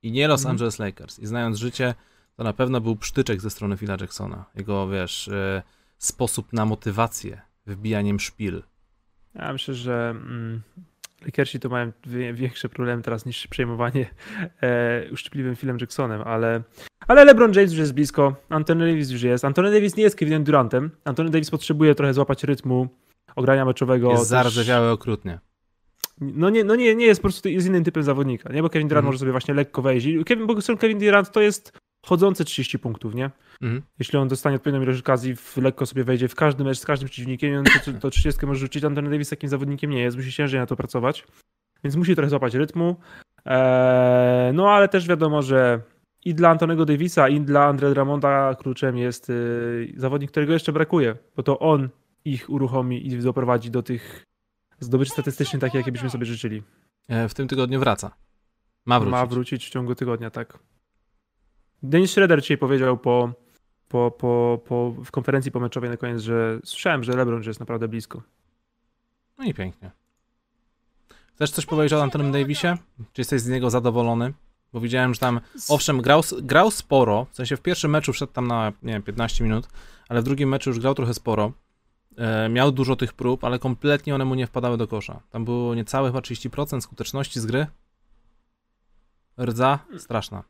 I 0.02 0.12
nie 0.12 0.28
Los 0.28 0.40
Mhm. 0.40 0.50
Angeles 0.50 0.78
Lakers. 0.78 1.18
I 1.18 1.26
znając 1.26 1.58
życie, 1.58 1.94
to 2.36 2.44
na 2.44 2.52
pewno 2.52 2.80
był 2.80 2.96
psztyczek 2.96 3.40
ze 3.40 3.50
strony 3.50 3.76
Phila 3.76 3.96
Jacksona. 4.00 4.44
Jego, 4.54 4.88
wiesz, 4.88 5.28
e, 5.28 5.62
sposób 5.98 6.52
na 6.52 6.66
motywację, 6.66 7.40
wbijaniem 7.66 8.20
szpil. 8.20 8.62
Ja 9.34 9.52
myślę, 9.52 9.74
że 9.74 10.10
mm, 10.10 10.62
Lakersi 11.24 11.60
to 11.60 11.68
mają 11.68 11.92
większe 12.32 12.68
problemy 12.68 13.02
teraz 13.02 13.26
niż 13.26 13.46
przejmowanie 13.46 14.06
e, 14.62 15.10
uszczypliwym 15.12 15.56
Philem 15.56 15.76
Jacksonem, 15.80 16.22
ale, 16.22 16.62
ale 17.08 17.24
LeBron 17.24 17.52
James 17.54 17.70
już 17.70 17.78
jest 17.80 17.94
blisko, 17.94 18.36
Anthony 18.48 18.86
Davis 18.90 19.10
już 19.10 19.22
jest. 19.22 19.44
Anthony 19.44 19.72
Davis 19.72 19.96
nie 19.96 20.02
jest 20.02 20.16
Kevinem 20.16 20.44
Durantem. 20.44 20.90
Anthony 21.04 21.30
Davis 21.30 21.50
potrzebuje 21.50 21.94
trochę 21.94 22.14
złapać 22.14 22.44
rytmu 22.44 22.88
ogrania 23.36 23.64
meczowego. 23.64 24.10
Jest 24.10 24.22
też- 24.22 24.28
zardzewiały 24.28 24.90
okrutnie. 24.90 25.38
No 26.20 26.50
nie, 26.50 26.64
no 26.64 26.76
nie, 26.76 26.94
nie 26.94 27.06
jest 27.06 27.20
po 27.20 27.28
prostu 27.28 27.48
jest 27.48 27.66
innym 27.66 27.84
typem 27.84 28.02
zawodnika, 28.02 28.52
nie? 28.52 28.62
Bo 28.62 28.70
Kevin 28.70 28.88
Durant 28.88 29.02
Mhm. 29.02 29.06
może 29.06 29.18
sobie 29.18 29.32
właśnie 29.32 29.54
lekko 29.54 29.82
wejść. 29.82 30.06
Kevin, 30.26 30.46
bo 30.46 30.54
Kevin 30.78 30.98
Durant 30.98 31.30
to 31.30 31.40
jest 31.40 31.78
chodzące 32.06 32.44
30 32.44 32.78
punktów, 32.78 33.14
nie? 33.14 33.30
Mhm. 33.62 33.82
Jeśli 33.98 34.18
on 34.18 34.28
dostanie 34.28 34.56
odpowiednią 34.56 34.82
ilość 34.82 35.00
okazji, 35.00 35.34
lekko 35.56 35.86
sobie 35.86 36.04
wejdzie 36.04 36.28
w 36.28 36.34
każdy 36.34 36.64
mecz 36.64 36.78
z 36.78 36.84
każdym 36.86 37.08
przeciwnikiem 37.08 37.64
to, 37.84 37.92
to 38.00 38.10
30 38.10 38.46
może 38.46 38.60
rzucić. 38.60 38.84
Anthony 38.84 39.10
Davis 39.10 39.28
takim 39.28 39.48
zawodnikiem 39.48 39.90
nie 39.90 40.02
jest, 40.02 40.16
musi 40.16 40.32
ciężej 40.32 40.60
na 40.60 40.66
to 40.66 40.76
pracować, 40.76 41.26
więc 41.84 41.96
musi 41.96 42.14
trochę 42.14 42.30
złapać 42.30 42.54
rytmu. 42.54 42.96
Eee, 43.44 44.52
no 44.54 44.70
ale 44.70 44.88
też 44.88 45.08
wiadomo, 45.08 45.42
że 45.42 45.80
i 46.24 46.34
dla 46.34 46.48
Antonego 46.48 46.84
Davisa, 46.84 47.28
i 47.28 47.40
dla 47.40 47.64
Andre 47.64 47.90
Dramonda 47.90 48.54
kluczem 48.54 48.96
jest 48.98 49.28
yy, 49.28 49.92
zawodnik, 49.96 50.30
którego 50.30 50.52
jeszcze 50.52 50.72
brakuje, 50.72 51.16
bo 51.36 51.42
to 51.42 51.58
on 51.58 51.88
ich 52.24 52.50
uruchomi 52.50 53.06
i 53.06 53.18
doprowadzi 53.18 53.70
do 53.70 53.82
tych 53.82 54.26
zdobyczy 54.80 55.10
statystycznych 55.10 55.60
takich, 55.60 55.74
jakie 55.74 55.92
byśmy 55.92 56.10
sobie 56.10 56.26
życzyli. 56.26 56.62
E, 57.08 57.28
W 57.28 57.34
tym 57.34 57.48
tygodniu 57.48 57.80
wraca. 57.80 58.10
Ma 58.86 59.00
wrócić. 59.00 59.12
Ma 59.12 59.26
wrócić 59.26 59.66
w 59.66 59.70
ciągu 59.70 59.94
tygodnia, 59.94 60.30
tak. 60.30 60.58
Dennis 61.82 62.10
Schroeder 62.10 62.40
dzisiaj 62.42 62.58
powiedział 62.58 62.98
po, 62.98 63.32
po, 63.88 64.10
po, 64.10 64.60
po, 64.68 64.90
w 65.04 65.10
konferencji 65.10 65.52
pomeczowej 65.52 65.90
na 65.90 65.96
koniec, 65.96 66.22
że 66.22 66.60
słyszałem, 66.64 67.04
że 67.04 67.12
LeBron 67.12 67.42
jest 67.42 67.60
naprawdę 67.60 67.88
blisko. 67.88 68.22
No 69.38 69.44
i 69.44 69.54
pięknie. 69.54 69.90
Chcesz 71.34 71.50
coś 71.50 71.66
powiedzieć 71.66 71.92
o 71.92 72.02
Antonym 72.02 72.32
Davisie? 72.32 72.76
Czy 73.12 73.20
jesteś 73.20 73.40
z 73.40 73.48
niego 73.48 73.70
zadowolony? 73.70 74.32
Bo 74.72 74.80
widziałem, 74.80 75.14
że 75.14 75.20
tam, 75.20 75.40
owszem, 75.68 76.02
grał, 76.02 76.22
grał 76.42 76.70
sporo, 76.70 77.26
w 77.30 77.36
sensie 77.36 77.56
w 77.56 77.60
pierwszym 77.62 77.90
meczu 77.90 78.12
wszedł 78.12 78.32
tam 78.32 78.46
na, 78.46 78.72
nie 78.82 78.92
wiem, 78.92 79.02
15 79.02 79.44
minut, 79.44 79.68
ale 80.08 80.20
w 80.20 80.24
drugim 80.24 80.48
meczu 80.48 80.70
już 80.70 80.78
grał 80.80 80.94
trochę 80.94 81.14
sporo. 81.14 81.52
E, 82.16 82.48
miał 82.48 82.72
dużo 82.72 82.96
tych 82.96 83.12
prób, 83.12 83.44
ale 83.44 83.58
kompletnie 83.58 84.14
one 84.14 84.24
mu 84.24 84.34
nie 84.34 84.46
wpadały 84.46 84.76
do 84.76 84.88
kosza. 84.88 85.20
Tam 85.30 85.44
było 85.44 85.74
niecałe 85.74 86.08
chyba 86.08 86.20
30% 86.20 86.80
skuteczności 86.80 87.40
z 87.40 87.46
gry. 87.46 87.66
Rdza 89.40 89.78
straszna. 89.98 90.44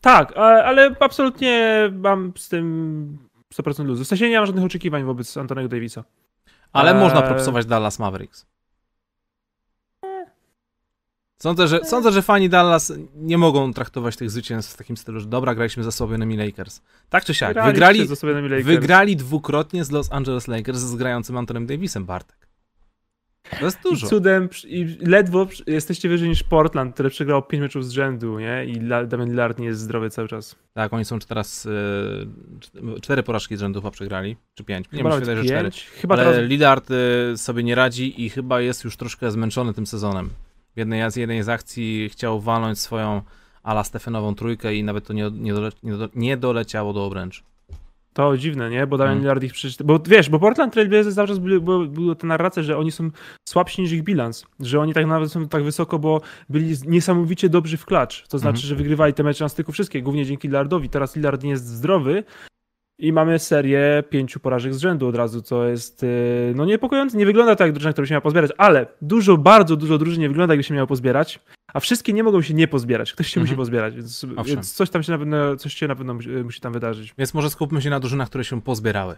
Tak, 0.00 0.36
ale 0.36 0.96
absolutnie 1.00 1.82
mam 1.92 2.32
z 2.36 2.48
tym 2.48 3.18
100% 3.54 3.84
luzu. 3.84 4.04
W 4.04 4.06
sensie 4.06 4.28
nie 4.28 4.36
mam 4.36 4.46
żadnych 4.46 4.64
oczekiwań 4.64 5.04
wobec 5.04 5.36
Antonego 5.36 5.68
Davisa. 5.68 6.04
Ale 6.72 6.92
Eee. 6.94 7.00
można 7.00 7.22
propsować 7.22 7.66
Dallas 7.66 7.98
Mavericks. 7.98 8.46
Sądzę 11.42 11.68
że, 11.68 11.84
sądzę, 11.84 12.12
że 12.12 12.22
fani 12.22 12.48
Dallas 12.48 12.92
nie 13.14 13.38
mogą 13.38 13.72
traktować 13.72 14.16
tych 14.16 14.30
zwycięstw 14.30 14.74
w 14.74 14.76
takim 14.76 14.96
stylu, 14.96 15.20
że 15.20 15.26
dobra, 15.26 15.54
graliśmy 15.54 15.84
z 15.84 15.86
osłabionymi 15.86 16.36
Lakers. 16.36 16.80
Tak 17.08 17.24
czy 17.24 17.34
siak, 17.34 17.64
wygrali, 17.64 17.98
Lakers. 18.00 18.66
wygrali 18.66 19.16
dwukrotnie 19.16 19.84
z 19.84 19.90
Los 19.90 20.12
Angeles 20.12 20.48
Lakers 20.48 20.78
z 20.78 20.94
grającym 20.96 21.36
Antonem 21.36 21.66
Davisem, 21.66 22.04
Bartek. 22.04 22.48
To 23.58 23.64
jest 23.64 23.78
I 23.78 23.82
dużo. 23.82 24.06
cudem, 24.06 24.48
przy- 24.48 24.68
i 24.68 24.98
ledwo 25.06 25.46
jesteście 25.66 26.08
wyżej 26.08 26.28
niż 26.28 26.42
Portland, 26.42 26.94
które 26.94 27.10
przegrało 27.10 27.42
5 27.42 27.60
meczów 27.60 27.86
z 27.86 27.90
rzędu, 27.90 28.38
nie? 28.38 28.64
I 28.64 28.80
Damian 29.08 29.28
Lillard 29.28 29.58
nie 29.58 29.66
jest 29.66 29.80
zdrowy 29.80 30.10
cały 30.10 30.28
czas. 30.28 30.56
Tak, 30.74 30.92
oni 30.92 31.04
są 31.04 31.18
teraz 31.18 31.66
e, 31.66 31.70
cz- 32.60 33.00
cztery 33.00 33.22
porażki 33.22 33.56
z 33.56 33.60
rzędu 33.60 33.80
chyba 33.80 33.90
przegrali, 33.90 34.36
czy 34.54 34.64
pięć. 34.64 34.86
Nie 34.92 35.02
wiem, 35.02 35.12
że 35.12 35.44
cztery. 35.44 35.70
Chyba 36.00 36.14
Ale 36.14 36.24
teraz 36.24 36.48
Lillard 36.48 36.88
e, 36.90 37.36
sobie 37.36 37.62
nie 37.62 37.74
radzi 37.74 38.24
i 38.24 38.30
chyba 38.30 38.60
jest 38.60 38.84
już 38.84 38.96
troszkę 38.96 39.30
zmęczony 39.30 39.74
tym 39.74 39.86
sezonem. 39.86 40.30
W 40.74 40.78
jednej 40.78 41.10
z 41.10 41.16
jednej 41.16 41.42
z 41.42 41.48
akcji 41.48 42.08
chciał 42.08 42.40
walnąć 42.40 42.78
swoją 42.78 43.22
ala 43.62 43.84
Stefenową 43.84 44.34
trójkę 44.34 44.74
i 44.74 44.84
nawet 44.84 45.06
to 45.06 45.12
nie, 45.12 45.30
nie, 45.32 45.54
dole, 45.54 45.70
nie, 45.82 45.92
do, 45.92 46.08
nie 46.14 46.36
doleciało 46.36 46.92
do 46.92 47.04
obręczy. 47.04 47.42
To 48.12 48.36
dziwne, 48.36 48.70
nie? 48.70 48.86
Bo 48.86 48.98
Damian 48.98 49.12
Mm. 49.12 49.22
Lillard 49.22 49.42
ich 49.42 49.52
przeczytał. 49.52 49.86
Bo 49.86 50.00
wiesz, 50.06 50.30
bo 50.30 50.38
Portland 50.38 50.72
Trail 50.72 50.88
Blazers 50.88 51.14
cały 51.14 51.28
czas 51.28 51.38
były, 51.38 51.60
było, 51.60 51.86
była 51.86 52.14
ta 52.14 52.26
narracja, 52.26 52.62
że 52.62 52.78
oni 52.78 52.92
są 52.92 53.10
słabsi 53.48 53.82
niż 53.82 53.92
ich 53.92 54.02
bilans. 54.02 54.46
Że 54.60 54.80
oni 54.80 54.94
tak 54.94 55.06
nawet 55.06 55.32
są 55.32 55.48
tak 55.48 55.64
wysoko, 55.64 55.98
bo 55.98 56.20
byli 56.48 56.74
niesamowicie 56.86 57.48
dobrzy 57.48 57.76
w 57.76 57.84
klacz. 57.84 58.26
To 58.28 58.38
znaczy, 58.38 58.56
Mhm. 58.56 58.68
że 58.68 58.74
wygrywali 58.74 59.14
te 59.14 59.22
mecze 59.22 59.44
na 59.44 59.48
styku 59.48 59.72
wszystkie, 59.72 60.02
głównie 60.02 60.24
dzięki 60.26 60.48
Lillardowi. 60.48 60.88
Teraz 60.88 61.16
Lillard 61.16 61.42
nie 61.42 61.50
jest 61.50 61.66
zdrowy 61.66 62.24
i 63.00 63.12
mamy 63.12 63.38
serię 63.38 64.02
pięciu 64.10 64.40
porażek 64.40 64.74
z 64.74 64.78
rzędu 64.78 65.08
od 65.08 65.16
razu, 65.16 65.42
co 65.42 65.68
jest 65.68 66.02
yy, 66.02 66.08
no 66.56 66.64
niepokojące. 66.64 67.16
Nie 67.16 67.26
wygląda 67.26 67.56
tak 67.56 67.66
jak 67.66 67.72
drużyna, 67.72 67.92
która 67.92 68.06
się 68.06 68.12
miała 68.14 68.20
pozbierać, 68.20 68.50
ale 68.58 68.86
dużo, 69.02 69.36
bardzo 69.36 69.76
dużo 69.76 69.98
drużyn 69.98 70.20
nie 70.20 70.28
wygląda 70.28 70.54
jakby 70.54 70.64
się 70.64 70.74
miało 70.74 70.86
pozbierać, 70.86 71.40
a 71.74 71.80
wszystkie 71.80 72.12
nie 72.12 72.22
mogą 72.22 72.42
się 72.42 72.54
nie 72.54 72.68
pozbierać. 72.68 73.12
Ktoś 73.12 73.26
się 73.26 73.40
Mhm. 73.40 73.46
musi 73.46 73.56
pozbierać, 73.56 73.94
więc, 73.94 74.26
więc 74.46 74.72
coś 74.72 74.90
tam 74.90 75.02
się 75.02 75.12
na 75.12 75.18
pewno, 75.18 75.56
coś 75.56 75.74
się 75.74 75.88
na 75.88 75.96
pewno 75.96 76.14
musi, 76.14 76.28
musi 76.28 76.60
tam 76.60 76.72
wydarzyć. 76.72 77.14
Więc 77.18 77.34
może 77.34 77.50
skupmy 77.50 77.82
się 77.82 77.90
na 77.90 78.00
drużynach, 78.00 78.28
które 78.28 78.44
się 78.44 78.62
pozbierały. 78.62 79.16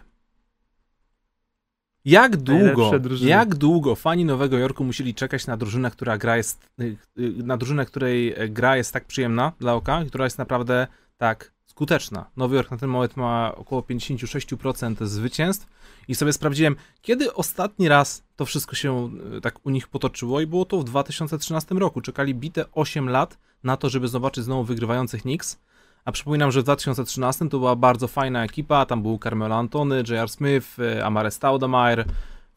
Jak 2.05 2.37
długo, 2.37 2.91
jak 3.21 3.55
długo 3.55 3.95
fani 3.95 4.25
Nowego 4.25 4.57
Jorku 4.57 4.83
musieli 4.83 5.13
czekać 5.13 5.47
na 5.47 5.57
drużynę, 5.57 5.91
która 5.91 6.17
gra 6.17 6.37
jest, 6.37 6.69
y, 6.81 6.97
y, 7.19 7.33
na 7.43 7.57
drużynę, 7.57 7.85
której 7.85 8.35
gra 8.49 8.77
jest 8.77 8.93
tak 8.93 9.05
przyjemna 9.05 9.51
dla 9.59 9.73
oka, 9.73 10.03
która 10.07 10.23
jest 10.25 10.37
naprawdę 10.37 10.87
tak 11.17 11.53
skuteczna. 11.73 12.25
Nowy 12.37 12.55
Jork 12.55 12.71
na 12.71 12.77
ten 12.77 12.89
moment 12.89 13.17
ma 13.17 13.55
około 13.55 13.81
56% 13.81 15.05
zwycięstw 15.05 15.67
i 16.07 16.15
sobie 16.15 16.33
sprawdziłem, 16.33 16.75
kiedy 17.01 17.33
ostatni 17.33 17.87
raz 17.87 18.23
to 18.35 18.45
wszystko 18.45 18.75
się 18.75 19.09
y, 19.37 19.41
tak 19.41 19.65
u 19.65 19.69
nich 19.69 19.87
potoczyło 19.87 20.41
i 20.41 20.47
było 20.47 20.65
to 20.65 20.77
w 20.77 20.83
2013 20.83 21.75
roku. 21.75 22.01
Czekali 22.01 22.35
bite 22.35 22.65
8 22.71 23.09
lat 23.09 23.37
na 23.63 23.77
to, 23.77 23.89
żeby 23.89 24.07
zobaczyć 24.07 24.43
znowu 24.43 24.63
wygrywających 24.63 25.21
Knicks. 25.21 25.59
A 26.05 26.11
przypominam, 26.11 26.51
że 26.51 26.61
w 26.61 26.63
2013 26.63 27.49
to 27.49 27.59
była 27.59 27.75
bardzo 27.75 28.07
fajna 28.07 28.43
ekipa, 28.43 28.85
tam 28.85 29.01
był 29.01 29.19
Carmelo 29.19 29.55
Antony, 29.55 30.03
J.R. 30.09 30.29
Smith, 30.29 30.79
y, 30.79 31.05
Amare 31.05 31.31
Stoudemire. 31.31 32.05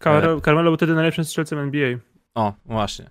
Car- 0.00 0.42
Carmelo 0.44 0.70
był 0.70 0.76
wtedy 0.76 0.94
najlepszym 0.94 1.24
strzelcem 1.24 1.58
NBA. 1.58 1.98
O, 2.34 2.52
właśnie. 2.64 3.10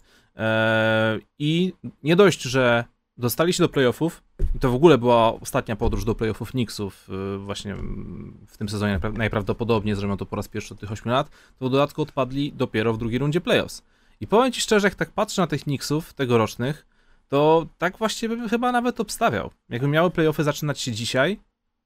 I 1.40 1.74
nie 2.04 2.16
dość, 2.16 2.42
że 2.42 2.84
dostali 3.18 3.54
się 3.54 3.64
do 3.64 3.70
playoffów, 3.70 4.24
i 4.56 4.60
to 4.60 4.72
w 4.72 4.75
ogóle 4.75 4.98
była 4.98 5.34
ostatnia 5.39 5.75
podróż 5.75 6.06
do 6.06 6.15
playoffów 6.15 6.51
Knicksów 6.51 7.10
y, 7.36 7.38
właśnie 7.38 7.74
mm, 7.74 8.38
w 8.48 8.58
tym 8.58 8.70
sezonie 8.70 9.00
najpra- 9.00 9.18
najprawdopodobniej, 9.18 9.96
zrobią 9.96 10.18
to 10.18 10.25
po 10.25 10.36
raz 10.36 10.48
pierwszy 10.48 10.74
od 10.74 10.80
tych 10.80 10.92
8 10.92 11.12
lat, 11.12 11.30
to 11.60 11.68
w 11.68 11.72
dodatku 11.72 12.01
odpadli 12.01 12.54
dopiero 12.54 12.94
w 12.94 12.98
drugiej 12.98 13.20
rundzie 13.20 13.42
playoffs. 13.42 13.82
I 14.22 14.27
powiem 14.27 14.51
Ci 14.51 14.62
szczerze, 14.62 14.88
jak 14.88 14.96
tak 14.96 15.12
patrzę 15.12 15.42
na 15.42 15.48
tych 15.48 15.63
Knicksów 15.63 16.13
tegorocznych, 16.13 16.86
to 17.30 17.65
tak 17.77 17.98
właściwie 17.98 18.38
bym 18.38 18.50
chyba 18.50 18.72
nawet 18.72 19.00
obstawiał. 19.00 19.51
Jakby 19.70 19.88
miały 19.88 20.10
playoffy 20.12 20.44
zaczynać 20.44 20.80
się 20.80 20.92
dzisiaj, 20.92 21.39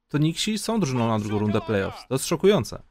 to 0.07 0.17
Knicksi 0.17 0.57
są 0.57 0.79
drużyną 0.79 1.07
na 1.07 1.19
drugą 1.19 1.39
rundę 1.39 1.61
playoffs. 1.61 2.07
To 2.07 2.15
jest 2.15 2.25
szokujące. 2.25 2.81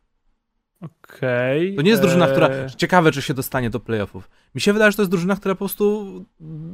Okej. 0.80 1.76
To 1.76 1.82
nie 1.82 1.90
jest 1.90 2.02
drużyna, 2.02 2.26
która. 2.32 2.48
Ciekawe, 2.76 3.12
czy 3.12 3.22
się 3.22 3.34
dostanie 3.34 3.70
do 3.70 3.80
playoffów. 3.80 4.30
Mi 4.54 4.60
się 4.60 4.72
wydaje, 4.72 4.90
że 4.92 4.96
to 4.96 5.02
jest 5.02 5.10
drużyna, 5.10 5.36
która 5.36 5.54
po 5.54 5.58
prostu 5.58 6.04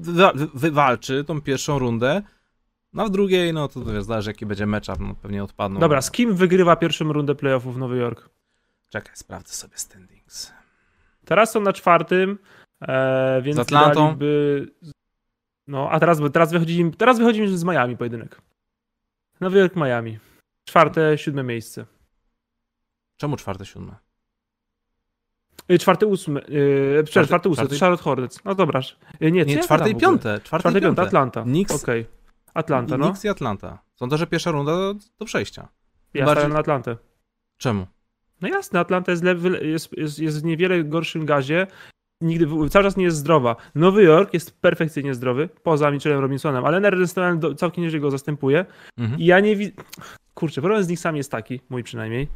wywa- 0.02 0.32
wy- 0.34 0.48
wywalczy 0.54 1.24
tą 1.24 1.40
pierwszą 1.40 1.78
rundę. 1.78 2.22
No 2.94 3.06
w 3.06 3.10
drugiej, 3.10 3.52
no 3.52 3.68
to 3.68 3.84
wiesz, 3.84 4.04
zależy 4.04 4.30
jaki 4.30 4.46
będzie 4.46 4.66
matchup, 4.66 5.00
no 5.00 5.14
pewnie 5.22 5.44
odpadną. 5.44 5.80
Dobra, 5.80 6.02
z 6.02 6.10
kim 6.10 6.34
wygrywa 6.34 6.76
pierwszą 6.76 7.12
rundę 7.12 7.34
playoffów 7.34 7.74
w 7.74 7.78
Nowy 7.78 7.96
Jork? 7.96 8.28
Czekaj, 8.88 9.16
sprawdzę 9.16 9.54
sobie 9.54 9.78
standings. 9.78 10.52
Teraz 11.24 11.52
są 11.52 11.60
na 11.60 11.72
czwartym, 11.72 12.38
e, 12.82 13.42
więc 13.42 13.56
Z 13.56 13.60
Atlantą? 13.60 14.16
No, 15.66 15.88
a 15.90 16.00
teraz, 16.00 16.18
teraz, 16.32 16.52
wychodzi 16.52 16.78
im, 16.78 16.92
teraz 16.92 17.18
wychodzi 17.18 17.40
im 17.40 17.58
z 17.58 17.64
Miami 17.64 17.96
pojedynek. 17.96 18.40
Nowy 19.40 19.58
Jork, 19.58 19.76
Miami. 19.76 20.18
Czwarte, 20.64 21.18
siódme 21.18 21.42
miejsce. 21.42 21.86
Czemu 23.16 23.36
czwarte, 23.36 23.66
siódme? 23.66 23.94
Y, 25.70 25.78
Czwarte, 25.78 26.06
ósme. 26.06 26.40
Yy, 26.48 27.04
Czwarty- 27.06 27.26
czwarte, 27.26 27.48
ósme, 27.48 27.64
czwarty- 27.64 27.74
to 27.74 27.80
Charlotte 27.80 28.02
Hornets. 28.02 28.44
No 28.44 28.54
dobra. 28.54 28.80
Y, 29.22 29.32
Nie, 29.32 29.44
Nie, 29.44 29.58
czwarte 29.58 29.90
i 29.90 29.94
piąte. 29.96 30.40
Czwarte, 30.40 30.62
Czwarte, 30.62 30.78
i 30.78 30.82
piąte. 30.82 31.02
Atlanta. 31.02 31.42
Knicks- 31.42 31.82
Okej. 31.82 32.06
Atlanta, 32.54 32.98
no. 32.98 33.04
Knicks 33.04 33.24
i 33.24 33.28
Atlanta. 33.28 33.78
Sądzę, 33.94 34.18
że 34.18 34.26
pierwsza 34.26 34.50
runda 34.50 34.72
do, 34.72 34.94
do 35.18 35.24
przejścia. 35.24 35.68
Ja 36.14 36.26
bardziej- 36.26 36.48
na 36.48 36.58
Atlantę. 36.58 36.96
Czemu? 37.58 37.86
No 38.40 38.48
jasne, 38.48 38.80
Atlanta 38.80 39.12
jest, 39.12 39.24
jest, 39.62 39.98
jest, 39.98 40.18
jest 40.18 40.42
w 40.42 40.44
niewiele 40.44 40.84
gorszym 40.84 41.26
gazie. 41.26 41.66
Nigdy, 42.20 42.46
cały 42.70 42.84
czas 42.84 42.96
nie 42.96 43.04
jest 43.04 43.16
zdrowa. 43.16 43.56
Nowy 43.74 44.02
Jork 44.02 44.34
jest 44.34 44.60
perfekcyjnie 44.60 45.14
zdrowy, 45.14 45.48
poza 45.62 45.90
Mitchellem 45.90 46.20
Robinsonem, 46.20 46.64
ale 46.64 46.80
Nerden 46.80 47.06
całkiem 47.56 47.84
nieźle 47.84 48.00
go 48.00 48.10
zastępuje. 48.10 48.66
Mhm. 48.98 49.20
I 49.20 49.24
ja 49.24 49.40
nie 49.40 49.56
widzę. 49.56 49.72
Kurczę, 50.34 50.60
problem 50.60 50.82
z 50.82 50.86
Knicksami 50.86 51.18
jest 51.18 51.30
taki, 51.30 51.60
mój 51.70 51.82
przynajmniej, 51.82 52.28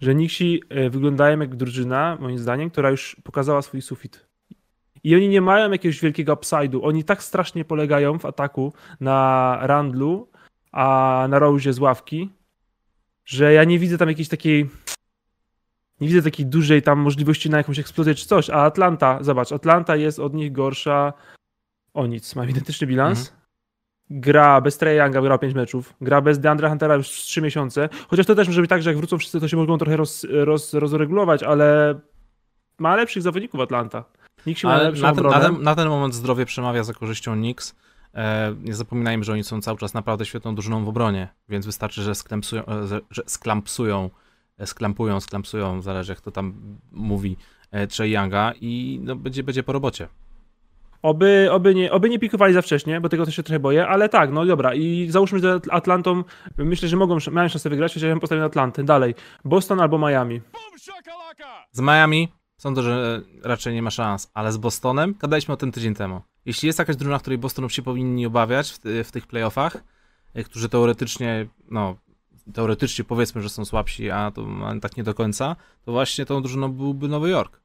że 0.00 0.14
Knicksi 0.14 0.62
e, 0.68 0.90
wyglądają 0.90 1.40
jak 1.40 1.56
drużyna, 1.56 2.18
moim 2.20 2.38
zdaniem, 2.38 2.70
która 2.70 2.90
już 2.90 3.16
pokazała 3.24 3.62
swój 3.62 3.82
sufit. 3.82 4.25
I 5.06 5.14
oni 5.14 5.28
nie 5.28 5.40
mają 5.40 5.70
jakiegoś 5.70 6.00
wielkiego 6.00 6.34
upside'u. 6.34 6.80
Oni 6.82 7.04
tak 7.04 7.22
strasznie 7.22 7.64
polegają 7.64 8.18
w 8.18 8.26
ataku 8.26 8.72
na 9.00 9.58
Randlu, 9.62 10.28
a 10.72 11.26
na 11.30 11.38
Rose 11.38 11.72
z 11.72 11.78
ławki, 11.78 12.30
że 13.24 13.52
ja 13.52 13.64
nie 13.64 13.78
widzę 13.78 13.98
tam 13.98 14.08
jakiejś 14.08 14.28
takiej. 14.28 14.70
Nie 16.00 16.08
widzę 16.08 16.22
takiej 16.22 16.46
dużej 16.46 16.82
tam 16.82 16.98
możliwości 16.98 17.50
na 17.50 17.58
jakąś 17.58 17.78
eksplozję 17.78 18.14
czy 18.14 18.26
coś. 18.26 18.50
A 18.50 18.54
Atlanta, 18.54 19.18
zobacz, 19.20 19.52
Atlanta 19.52 19.96
jest 19.96 20.18
od 20.18 20.34
nich 20.34 20.52
gorsza 20.52 21.12
o 21.94 22.06
nic. 22.06 22.36
Ma 22.36 22.44
identyczny 22.44 22.86
bilans. 22.86 23.32
Gra 24.10 24.60
bez 24.60 24.78
Trae 24.78 24.94
Younga, 24.94 25.22
grał 25.22 25.38
5 25.38 25.54
meczów. 25.54 25.94
Gra 26.00 26.20
bez 26.20 26.38
Deandra 26.38 26.68
Huntera 26.68 26.94
już 26.94 27.08
3 27.08 27.42
miesiące. 27.42 27.88
Chociaż 28.08 28.26
to 28.26 28.34
też 28.34 28.48
może 28.48 28.60
być 28.60 28.70
tak, 28.70 28.82
że 28.82 28.90
jak 28.90 28.96
wrócą 28.96 29.18
wszyscy, 29.18 29.40
to 29.40 29.48
się 29.48 29.56
mogą 29.56 29.78
trochę 29.78 29.96
roz, 29.96 30.26
roz, 30.30 30.74
rozregulować, 30.74 31.42
ale 31.42 32.00
ma 32.78 32.96
lepszych 32.96 33.22
zawodników 33.22 33.60
Atlanta. 33.60 34.15
Nikt 34.46 34.60
się 34.60 34.68
Ale 34.68 34.92
na 34.92 35.14
ten, 35.14 35.24
na, 35.24 35.40
ten, 35.40 35.62
na 35.62 35.74
ten 35.74 35.88
moment 35.88 36.14
zdrowie 36.14 36.46
przemawia 36.46 36.84
za 36.84 36.92
korzyścią 36.94 37.34
Knicks. 37.34 37.76
E, 38.14 38.54
nie 38.60 38.74
zapominajmy, 38.74 39.24
że 39.24 39.32
oni 39.32 39.44
są 39.44 39.60
cały 39.60 39.78
czas 39.78 39.94
naprawdę 39.94 40.26
świetną 40.26 40.54
drużyną 40.54 40.84
w 40.84 40.88
obronie, 40.88 41.28
więc 41.48 41.66
wystarczy, 41.66 42.02
że, 42.02 42.14
sklempsują, 42.14 42.66
e, 42.66 42.86
że- 42.86 43.00
że 43.10 43.22
sklampsują, 43.26 44.10
e, 44.58 44.66
sklampują, 44.66 45.20
sklampsują, 45.20 45.82
zależy 45.82 46.12
jak 46.12 46.20
to 46.20 46.30
tam 46.30 46.54
mówi, 46.92 47.36
e, 47.70 47.86
Trey 47.86 48.10
Younga 48.12 48.52
i 48.60 49.00
no, 49.02 49.16
będzie, 49.16 49.42
będzie 49.42 49.62
po 49.62 49.72
robocie. 49.72 50.08
Oby, 51.02 51.48
oby, 51.52 51.74
nie, 51.74 51.92
oby 51.92 52.10
nie 52.10 52.18
pikowali 52.18 52.54
za 52.54 52.62
wcześnie, 52.62 53.00
bo 53.00 53.08
tego 53.08 53.26
też 53.26 53.36
się 53.36 53.42
trochę 53.42 53.60
boję, 53.60 53.88
ale 53.88 54.08
tak, 54.08 54.32
no 54.32 54.46
dobra. 54.46 54.74
I 54.74 55.06
załóżmy, 55.10 55.38
że 55.38 55.60
Atlantą, 55.70 56.24
myślę, 56.58 56.88
że 56.88 56.96
mogą, 56.96 57.18
mają 57.30 57.48
szansę 57.48 57.70
wygrać, 57.70 57.92
chociaż 57.94 58.02
ja 58.02 58.08
bym 58.14 58.20
postawił 58.20 58.40
na 58.40 58.46
Atlantę. 58.46 58.84
Dalej, 58.84 59.14
Boston 59.44 59.80
albo 59.80 59.98
Miami. 59.98 60.40
Z 61.72 61.80
Miami 61.80 62.28
sądzę, 62.56 62.82
że 62.82 63.22
raczej 63.42 63.74
nie 63.74 63.82
ma 63.82 63.90
szans, 63.90 64.30
ale 64.34 64.52
z 64.52 64.56
Bostonem 64.56 65.14
gadaliśmy 65.18 65.54
o 65.54 65.56
tym 65.56 65.72
tydzień 65.72 65.94
temu. 65.94 66.20
Jeśli 66.44 66.66
jest 66.66 66.78
jakaś 66.78 66.96
drużyna, 66.96 67.18
której 67.18 67.38
Bostonów 67.38 67.72
się 67.72 67.82
powinni 67.82 68.26
obawiać 68.26 68.72
w, 68.72 69.04
w 69.04 69.12
tych 69.12 69.26
playoffach, 69.26 69.84
e, 70.34 70.44
którzy 70.44 70.68
teoretycznie, 70.68 71.46
no 71.70 71.96
teoretycznie 72.54 73.04
powiedzmy, 73.04 73.42
że 73.42 73.48
są 73.48 73.64
słabsi, 73.64 74.10
a 74.10 74.30
to 74.30 74.46
a 74.64 74.80
tak 74.80 74.96
nie 74.96 75.02
do 75.02 75.14
końca, 75.14 75.56
to 75.84 75.92
właśnie 75.92 76.26
tą 76.26 76.42
drużyną 76.42 76.72
byłby 76.72 77.08
Nowy 77.08 77.30
Jork. 77.30 77.60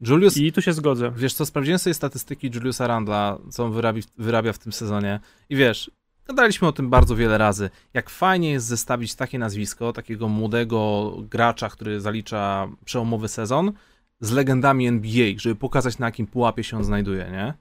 Julius, 0.00 0.36
I 0.36 0.52
tu 0.52 0.62
się 0.62 0.72
zgodzę. 0.72 1.12
wiesz 1.16 1.34
co, 1.34 1.46
sprawdziłem 1.46 1.78
sobie 1.78 1.94
statystyki 1.94 2.50
Juliusa 2.54 2.86
Randla, 2.86 3.38
co 3.50 3.64
on 3.64 3.72
wyrabia, 3.72 4.02
wyrabia 4.18 4.52
w 4.52 4.58
tym 4.58 4.72
sezonie 4.72 5.20
i 5.48 5.56
wiesz, 5.56 5.90
gadaliśmy 6.26 6.68
o 6.68 6.72
tym 6.72 6.90
bardzo 6.90 7.16
wiele 7.16 7.38
razy, 7.38 7.70
jak 7.94 8.10
fajnie 8.10 8.50
jest 8.50 8.66
zestawić 8.66 9.14
takie 9.14 9.38
nazwisko, 9.38 9.92
takiego 9.92 10.28
młodego 10.28 11.12
gracza, 11.30 11.68
który 11.68 12.00
zalicza 12.00 12.68
przełomowy 12.84 13.28
sezon, 13.28 13.72
z 14.20 14.30
legendami 14.30 14.86
NBA, 14.86 15.32
żeby 15.36 15.54
pokazać 15.54 15.98
na 15.98 16.06
jakim 16.06 16.26
pułapie 16.26 16.64
się 16.64 16.76
on 16.76 16.84
znajduje, 16.84 17.30
nie? 17.30 17.54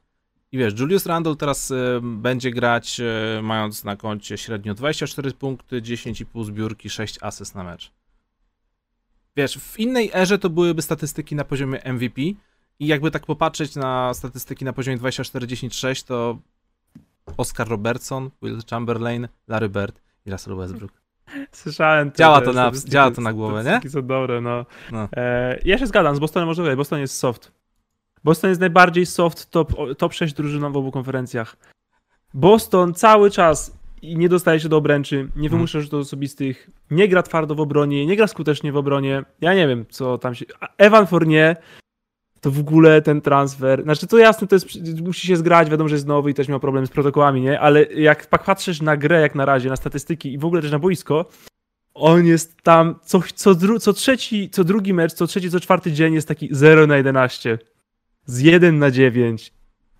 I 0.51 0.57
wiesz, 0.57 0.79
Julius 0.79 1.05
Randle 1.05 1.35
teraz 1.35 1.71
y, 1.71 1.99
będzie 2.03 2.51
grać, 2.51 2.99
y, 2.99 3.41
mając 3.41 3.83
na 3.83 3.95
koncie 3.95 4.37
średnio 4.37 4.73
24 4.73 5.31
punkty, 5.31 5.81
10,5 5.81 6.45
zbiórki, 6.45 6.89
6 6.89 7.17
asyst 7.21 7.55
na 7.55 7.63
mecz. 7.63 7.91
Wiesz, 9.35 9.57
w 9.57 9.79
innej 9.79 10.11
erze 10.13 10.39
to 10.39 10.49
byłyby 10.49 10.81
statystyki 10.81 11.35
na 11.35 11.43
poziomie 11.43 11.81
MVP 11.85 12.21
i 12.79 12.87
jakby 12.87 13.11
tak 13.11 13.25
popatrzeć 13.25 13.75
na 13.75 14.13
statystyki 14.13 14.65
na 14.65 14.73
poziomie 14.73 14.97
24-10-6, 14.97 16.07
to 16.07 16.39
Oscar 17.37 17.67
Robertson, 17.67 18.29
Will 18.41 18.59
Chamberlain, 18.69 19.27
Larry 19.47 19.69
Bird 19.69 20.01
i 20.25 20.31
Russell 20.31 20.55
Westbrook. 20.55 20.91
Słyszałem. 21.51 22.11
te- 22.11 22.17
Działa 22.17 22.41
to 22.41 22.53
na- 22.53 22.71
działa 22.87 23.11
to 23.11 23.21
na 23.21 23.33
głowę, 23.33 23.63
nie? 23.83 23.89
są 23.89 24.01
dobre, 24.01 24.41
no. 24.41 24.65
No. 24.91 25.07
E, 25.15 25.59
ja 25.65 25.77
się 25.77 25.87
zgadzam, 25.87 26.15
z 26.15 26.19
Bostonem 26.19 26.47
może 26.47 26.61
wygrać. 26.61 26.77
Boston 26.77 26.99
jest 26.99 27.17
soft. 27.17 27.51
Boston 28.23 28.49
jest 28.49 28.59
najbardziej 28.61 29.05
soft 29.05 29.49
top, 29.49 29.73
top 29.97 30.13
6 30.13 30.33
drużyną 30.33 30.71
w 30.71 30.77
obu 30.77 30.91
konferencjach. 30.91 31.57
Boston 32.33 32.93
cały 32.93 33.31
czas 33.31 33.77
i 34.01 34.17
nie 34.17 34.29
dostaje 34.29 34.59
się 34.59 34.69
do 34.69 34.77
obręczy, 34.77 35.29
nie 35.35 35.49
wymusza 35.49 35.81
rzutów 35.81 36.01
osobistych, 36.01 36.69
nie 36.91 37.07
gra 37.07 37.23
twardo 37.23 37.55
w 37.55 37.59
obronie, 37.59 38.05
nie 38.05 38.15
gra 38.15 38.27
skutecznie 38.27 38.71
w 38.71 38.77
obronie. 38.77 39.23
Ja 39.41 39.53
nie 39.53 39.67
wiem, 39.67 39.85
co 39.89 40.17
tam 40.17 40.35
się... 40.35 40.45
Evan 40.77 41.07
Fournier 41.07 41.57
to 42.41 42.51
w 42.51 42.59
ogóle 42.59 43.01
ten 43.01 43.21
transfer, 43.21 43.83
znaczy 43.83 44.07
to 44.07 44.17
jasne, 44.17 44.47
to 44.47 44.55
jest, 44.55 44.67
musi 45.01 45.27
się 45.27 45.35
zgrać, 45.35 45.69
wiadomo, 45.69 45.87
że 45.87 45.95
jest 45.95 46.07
nowy 46.07 46.31
i 46.31 46.33
też 46.33 46.47
miał 46.47 46.59
problem 46.59 46.87
z 46.87 46.89
protokołami, 46.89 47.41
nie? 47.41 47.59
Ale 47.59 47.83
jak 47.83 48.27
patrzysz 48.27 48.81
na 48.81 48.97
grę 48.97 49.21
jak 49.21 49.35
na 49.35 49.45
razie, 49.45 49.69
na 49.69 49.75
statystyki 49.75 50.33
i 50.33 50.37
w 50.37 50.45
ogóle 50.45 50.61
też 50.61 50.71
na 50.71 50.79
boisko, 50.79 51.25
On 51.93 52.25
jest 52.25 52.61
tam 52.61 52.95
co, 53.03 53.21
co, 53.35 53.55
dru, 53.55 53.79
co 53.79 53.93
trzeci, 53.93 54.49
co 54.49 54.63
drugi 54.63 54.93
mecz, 54.93 55.13
co 55.13 55.27
trzeci, 55.27 55.51
co 55.51 55.59
czwarty 55.59 55.91
dzień 55.91 56.13
jest 56.13 56.27
taki 56.27 56.47
0 56.51 56.87
na 56.87 56.97
11. 56.97 57.59
Z 58.25 58.39
1 58.41 58.79
na 58.79 58.91
9. 58.91 59.53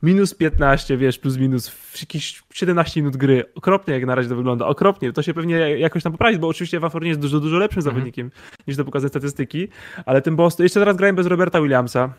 Minus 0.04 0.34
15, 0.34 0.98
wiesz, 0.98 1.20
plus 1.20 1.38
minus, 1.38 1.70
w 1.70 2.02
jakieś 2.02 2.44
17 2.54 3.02
minut 3.02 3.18
gry. 3.18 3.46
Okropnie 3.56 3.94
jak 3.94 4.06
na 4.06 4.16
razie 4.16 4.30
to 4.30 4.36
wygląda, 4.36 4.68
okropnie. 4.68 5.14
To 5.14 5.22
się 5.22 5.34
pewnie 5.34 5.56
jakoś 5.56 6.04
tam 6.04 6.12
poprawi, 6.12 6.40
bo 6.40 6.48
oczywiście 6.48 6.80
Wafor 6.80 7.02
nie 7.02 7.10
jest 7.10 7.22
dużo, 7.22 7.40
dużo 7.40 7.58
lepszym 7.58 7.80
Mhm. 7.80 7.96
zawodnikiem 7.96 8.32
niż 8.68 8.78
to 8.78 8.86
pokazują 8.86 9.10
statystyki, 9.10 9.68
ale 10.06 10.22
ten 10.22 10.36
Boston, 10.36 10.64
jeszcze 10.64 10.80
teraz 10.80 10.98
grają 10.98 11.16
bez 11.16 11.28
Roberta 11.28 11.62
Williamsa, 11.62 12.14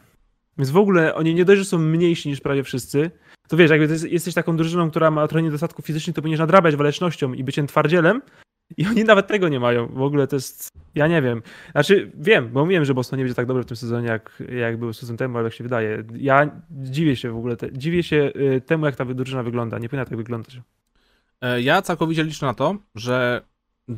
więc 0.59 0.71
w 0.71 0.77
ogóle 0.77 1.15
oni 1.15 1.35
nie 1.35 1.45
dość, 1.45 1.59
że 1.59 1.65
są 1.65 1.79
mniejsi 1.79 2.29
niż 2.29 2.41
prawie 2.41 2.63
wszyscy, 2.63 3.11
to 3.49 3.57
wiesz, 3.57 3.71
jakby 3.71 4.09
jesteś 4.09 4.35
taką 4.35 4.57
drużyną, 4.57 4.91
która 4.91 5.11
ma 5.11 5.29
trochę 5.29 5.43
niedostatków 5.43 5.87
fizycznych, 5.87 6.17
to 6.17 6.23
powinieneś 6.23 6.41
nadrabiać 6.41 6.77
walecznością 6.77 7.33
i 7.33 7.45
byciem 7.45 7.67
twardzielem 7.67 8.23
i 8.77 8.87
oni 8.87 9.05
nawet 9.05 9.27
tego 9.27 9.49
nie 9.49 9.61
mają. 9.61 9.87
W 9.87 10.03
ogóle 10.03 10.27
to 10.27 10.37
jest, 10.37 10.69
ja 10.95 11.07
nie 11.07 11.23
wiem. 11.23 11.43
Znaczy, 11.73 12.13
wiem, 12.15 12.49
bo 12.53 12.67
wiem, 12.67 12.85
że 12.85 12.95
Boston 12.95 13.19
nie 13.19 13.25
będzie 13.25 13.35
tak 13.35 13.47
dobry 13.47 13.63
w 13.63 13.67
tym 13.67 13.77
sezonie, 13.77 14.09
jak, 14.09 14.43
jak 14.59 14.77
był 14.77 14.93
sezon 14.93 15.17
temu, 15.17 15.39
ale 15.39 15.45
jak 15.45 15.55
się 15.55 15.65
wydaje. 15.65 16.05
Ja 16.15 16.51
dziwię 16.71 17.17
się 17.17 17.31
w 17.31 17.37
ogóle, 17.37 17.57
te, 17.57 17.73
dziwię 17.73 18.03
się 18.03 18.33
y, 18.57 18.61
temu, 18.67 18.87
jak 18.87 18.97
ta 18.97 19.05
drużyna 19.05 19.43
wygląda. 19.43 19.79
Nie 19.79 19.89
powinna 19.89 20.05
tak 20.05 20.17
wyglądać. 20.17 20.61
E, 21.41 21.63
Ja 21.63 21.83
całkowicie 21.83 22.25
liczę 22.25 22.47
na 22.47 22.55
to, 22.55 22.77
że 22.95 23.43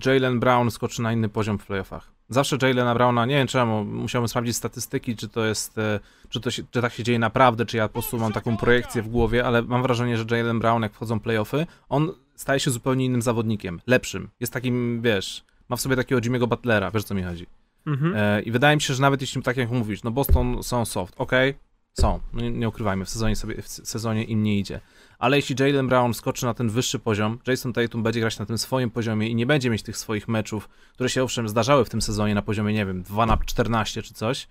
Jalen 0.07 0.41
Brown 0.41 0.71
skoczy 0.71 1.03
na 1.03 1.13
inny 1.13 1.29
poziom 1.29 1.59
w 1.59 1.67
playoffach. 1.67 2.14
Zawsze 2.29 2.59
Jalena 2.63 2.95
Browna, 2.95 3.27
nie 3.27 3.35
wiem 3.35 3.47
czemu, 3.47 3.85
musiałbym 3.85 4.29
sprawdzić 4.29 4.57
statystyki, 4.57 5.17
czy 5.17 5.29
to 5.29 5.45
jest, 5.45 5.79
e, 5.79 6.01
czy, 6.29 6.41
to 6.41 6.51
się, 6.51 6.63
czy 6.71 6.83
tak 6.83 6.93
się 6.93 7.03
dzieje 7.03 7.19
naprawdę, 7.19 7.67
czy 7.67 7.77
ja 7.77 7.89
po 7.89 7.93
prostu 7.93 8.19
mam 8.19 8.33
taką 8.33 8.57
projekcję 8.57 9.03
w 9.03 9.09
głowie, 9.09 9.45
ale 9.45 9.63
mam 9.63 9.83
wrażenie, 9.83 10.19
że 10.19 10.25
Jalen 10.37 10.59
Brown, 10.59 10.83
jak 10.83 10.93
wchodzą 10.93 11.21
playoffy, 11.21 11.67
on 11.89 12.13
staje 12.35 12.61
się 12.61 12.71
zupełnie 12.71 13.05
innym 13.05 13.23
zawodnikiem, 13.23 13.81
lepszym. 13.87 14.29
Jest 14.41 14.53
takim, 14.53 15.03
wiesz, 15.03 15.45
ma 15.69 15.77
w 15.77 15.81
sobie 15.81 15.97
takiego 15.97 16.21
Jimmy'ego 16.21 16.49
Butlera, 16.49 16.91
wiesz 16.91 17.03
o 17.03 17.07
co 17.07 17.15
mi 17.15 17.23
chodzi. 17.23 17.47
Mhm. 17.87 18.15
E, 18.17 18.43
I 18.43 18.51
wydaje 18.51 18.77
mi 18.77 18.83
się, 18.83 18.95
że 18.95 19.03
nawet 19.03 19.21
jeśli 19.21 19.43
tak 19.43 19.57
jak 19.57 19.71
mówisz, 19.71 20.03
no 20.03 20.11
Boston 20.11 20.63
są 20.63 20.85
soft, 20.85 21.15
okej, 21.19 21.55
są, 21.95 22.21
no 22.33 22.43
nie, 22.43 22.51
nie 22.51 22.69
ukrywajmy, 22.69 23.05
w 23.05 23.11
sezonie, 23.11 23.37
sobie, 23.37 23.63
w 23.63 23.69
sezonie 23.69 24.25
im 24.25 24.43
nie 24.43 24.59
idzie. 24.59 24.81
Ale 25.19 25.37
jeśli 25.37 25.57
Jalen 25.59 25.89
Brown 25.89 26.15
skoczy 26.15 26.47
na 26.47 26.55
ten 26.55 26.69
wyższy 26.69 26.99
poziom, 26.99 27.39
Jason 27.47 27.73
Tatum 27.73 28.03
będzie 28.03 28.21
grać 28.21 28.39
na 28.39 28.47
tym 28.47 28.59
swoim 28.59 28.91
poziomie 28.91 29.29
i 29.29 29.35
nie 29.35 29.47
będzie 29.47 29.71
mieć 29.71 29.83
tych 29.83 29.97
swoich 29.97 30.29
meczów, 30.29 30.69
które 30.93 31.09
się 31.09 31.23
owszem 31.23 31.49
zdarzały 31.49 31.85
w 31.85 31.91
tym 31.91 32.03
sezonie 32.03 32.35
na 32.35 32.43
poziomie, 32.43 32.75
nie 32.75 32.87
wiem, 32.87 33.03
2 33.03 33.27
na 33.27 33.37
14 33.37 34.03
czy 34.03 34.15
coś, 34.15 34.49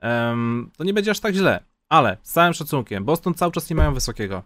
em, 0.00 0.70
to 0.76 0.84
nie 0.84 0.94
będzie 0.94 1.10
aż 1.10 1.20
tak 1.20 1.34
źle. 1.34 1.64
Ale 1.88 2.16
z 2.22 2.32
całym 2.32 2.54
szacunkiem, 2.54 3.04
Boston 3.04 3.34
cały 3.34 3.52
czas 3.52 3.70
nie 3.70 3.76
mają 3.76 3.94
wysokiego, 3.94 4.42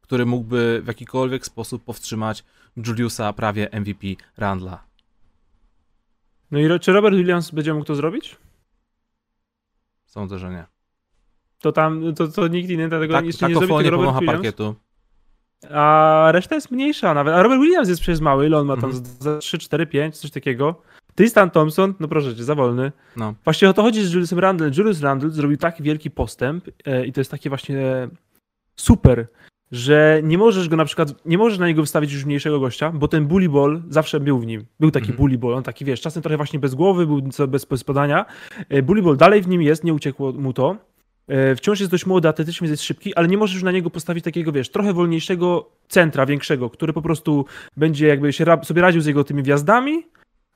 który 0.00 0.26
mógłby 0.26 0.80
w 0.84 0.86
jakikolwiek 0.86 1.46
sposób 1.46 1.84
powstrzymać 1.84 2.44
Juliusa 2.76 3.32
prawie 3.32 3.68
MVP 3.72 4.06
Randla. 4.36 4.84
No 6.50 6.58
i 6.58 6.80
czy 6.80 6.92
Robert 6.92 7.16
Williams 7.16 7.50
będzie 7.50 7.74
mógł 7.74 7.86
to 7.86 7.94
zrobić? 7.94 8.36
Sądzę, 10.06 10.38
że 10.38 10.50
nie. 10.50 10.79
To 11.60 11.72
tam, 11.72 12.14
to, 12.14 12.28
to 12.28 12.48
nikt 12.48 12.70
inny 12.70 12.88
tego 12.88 13.14
Tak, 13.14 13.24
jeszcze 13.26 13.48
nie 13.48 13.54
zrobi, 13.54 13.66
takofonie 13.66 13.88
tylko 13.90 14.02
Robert 14.02 14.18
Williams. 14.20 14.36
parkietu. 14.36 14.74
A 15.70 16.28
reszta 16.32 16.54
jest 16.54 16.70
mniejsza 16.70 17.14
nawet. 17.14 17.34
A 17.34 17.42
Robert 17.42 17.60
Williams 17.62 17.88
jest 17.88 18.00
przecież 18.00 18.20
mały, 18.20 18.46
ile 18.46 18.58
on 18.58 18.66
ma 18.66 18.76
tam 18.76 18.90
Mhm. 18.90 19.04
za 19.20 19.38
3, 19.38 19.58
4, 19.58 19.86
5, 19.86 20.16
coś 20.18 20.30
takiego. 20.30 20.82
Tristan 21.14 21.50
Thompson, 21.50 21.94
no 22.00 22.08
proszę 22.08 22.36
cię, 22.36 22.44
za 22.44 22.54
wolny. 22.54 22.92
No. 23.16 23.34
Właśnie 23.44 23.68
o 23.70 23.72
to 23.72 23.82
chodzi 23.82 24.02
z 24.04 24.12
Juliusem 24.12 24.38
Randle. 24.38 24.70
Julius 24.78 25.00
Randle 25.00 25.30
zrobił 25.30 25.56
taki 25.56 25.82
wielki 25.82 26.10
postęp 26.10 26.64
e, 26.86 27.06
i 27.06 27.12
to 27.12 27.20
jest 27.20 27.30
takie 27.30 27.48
właśnie 27.48 28.08
super, 28.76 29.26
że 29.72 30.20
nie 30.22 30.38
możesz 30.38 30.68
go 30.68 30.76
na 30.76 30.84
przykład, 30.84 31.26
nie 31.26 31.38
możesz 31.38 31.58
na 31.58 31.66
niego 31.66 31.82
wystawić 31.82 32.12
już 32.12 32.24
mniejszego 32.24 32.60
gościa, 32.60 32.90
bo 32.92 33.08
ten 33.08 33.26
bully 33.26 33.48
ball 33.48 33.82
zawsze 33.88 34.20
był 34.20 34.38
w 34.38 34.46
nim. 34.46 34.64
Był 34.80 34.90
taki 34.90 35.02
Mhm. 35.10 35.16
bully 35.16 35.38
ball, 35.38 35.54
on 35.54 35.62
taki, 35.62 35.84
wiesz, 35.84 36.00
czasem 36.00 36.22
trochę 36.22 36.36
właśnie 36.36 36.58
bez 36.58 36.74
głowy, 36.74 37.06
był 37.06 37.20
co 37.30 37.48
bez, 37.48 37.64
bez 37.64 37.84
podania. 37.84 38.26
E, 38.68 38.82
Bully 38.82 39.02
ball 39.02 39.16
dalej 39.16 39.42
w 39.42 39.48
nim 39.48 39.62
jest, 39.62 39.84
nie 39.84 39.94
uciekło 39.94 40.32
mu 40.32 40.52
to. 40.52 40.76
E, 41.30 41.56
Wciąż 41.56 41.80
jest 41.80 41.92
dość 41.92 42.06
młody, 42.06 42.28
atletycznie 42.28 42.68
jest 42.68 42.82
szybki, 42.82 43.14
ale 43.14 43.28
nie 43.28 43.38
możesz 43.38 43.54
już 43.54 43.62
na 43.62 43.72
niego 43.72 43.90
postawić 43.90 44.24
takiego, 44.24 44.52
wiesz, 44.52 44.70
trochę 44.70 44.92
wolniejszego 44.92 45.70
centra, 45.88 46.26
większego, 46.26 46.70
który 46.70 46.92
po 46.92 47.02
prostu 47.02 47.44
będzie 47.76 48.06
jakby 48.06 48.32
się 48.32 48.44
sobie 48.62 48.82
radził 48.82 49.00
z 49.00 49.06
jego 49.06 49.24
tymi 49.24 49.42
wjazdami, 49.42 50.06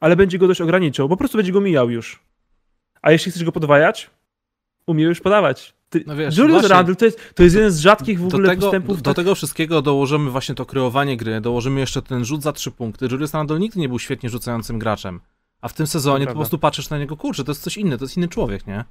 ale 0.00 0.16
będzie 0.16 0.38
go 0.38 0.48
dość 0.48 0.60
ograniczał, 0.60 1.08
po 1.08 1.16
prostu 1.16 1.38
będzie 1.38 1.52
go 1.52 1.60
mijał 1.60 1.90
już. 1.90 2.22
A 3.02 3.12
jeśli 3.12 3.32
chcesz 3.32 3.44
go 3.44 3.52
podwajać, 3.52 4.10
umie 4.86 5.04
już 5.04 5.20
podawać. 5.20 5.74
Ty, 5.90 6.04
No 6.06 6.16
wiesz, 6.16 6.36
Julius 6.36 6.52
właśnie- 6.52 6.68
Randle 6.68 6.94
to 6.96 7.04
jest, 7.04 7.34
to 7.34 7.42
jest 7.42 7.56
jeden 7.56 7.70
z 7.70 7.80
rzadkich 7.80 8.20
w 8.20 8.26
ogóle 8.26 8.48
tego, 8.48 8.62
postępów. 8.62 8.96
do, 8.96 9.02
do 9.02 9.10
tak- 9.10 9.16
tego 9.16 9.34
wszystkiego 9.34 9.82
dołożymy 9.82 10.30
właśnie 10.30 10.54
to 10.54 10.66
kreowanie 10.66 11.16
gry, 11.16 11.40
dołożymy 11.40 11.80
jeszcze 11.80 12.02
ten 12.02 12.24
rzut 12.24 12.42
za 12.42 12.52
trzy 12.52 12.70
punkty. 12.70 13.08
Julius 13.10 13.34
Randle 13.34 13.58
nigdy 13.58 13.80
nie 13.80 13.88
był 13.88 13.98
świetnie 13.98 14.30
rzucającym 14.30 14.78
graczem. 14.78 15.20
A 15.60 15.68
w 15.68 15.72
tym 15.72 15.86
sezonie 15.86 16.26
po 16.26 16.34
prostu 16.34 16.58
patrzysz 16.58 16.90
na 16.90 16.98
niego, 16.98 17.16
kurczę, 17.16 17.44
to 17.44 17.50
jest 17.50 17.62
coś 17.62 17.76
inne, 17.76 17.98
to 17.98 18.04
jest 18.04 18.16
inny 18.16 18.28
człowiek, 18.28 18.66
nie? 18.66 18.84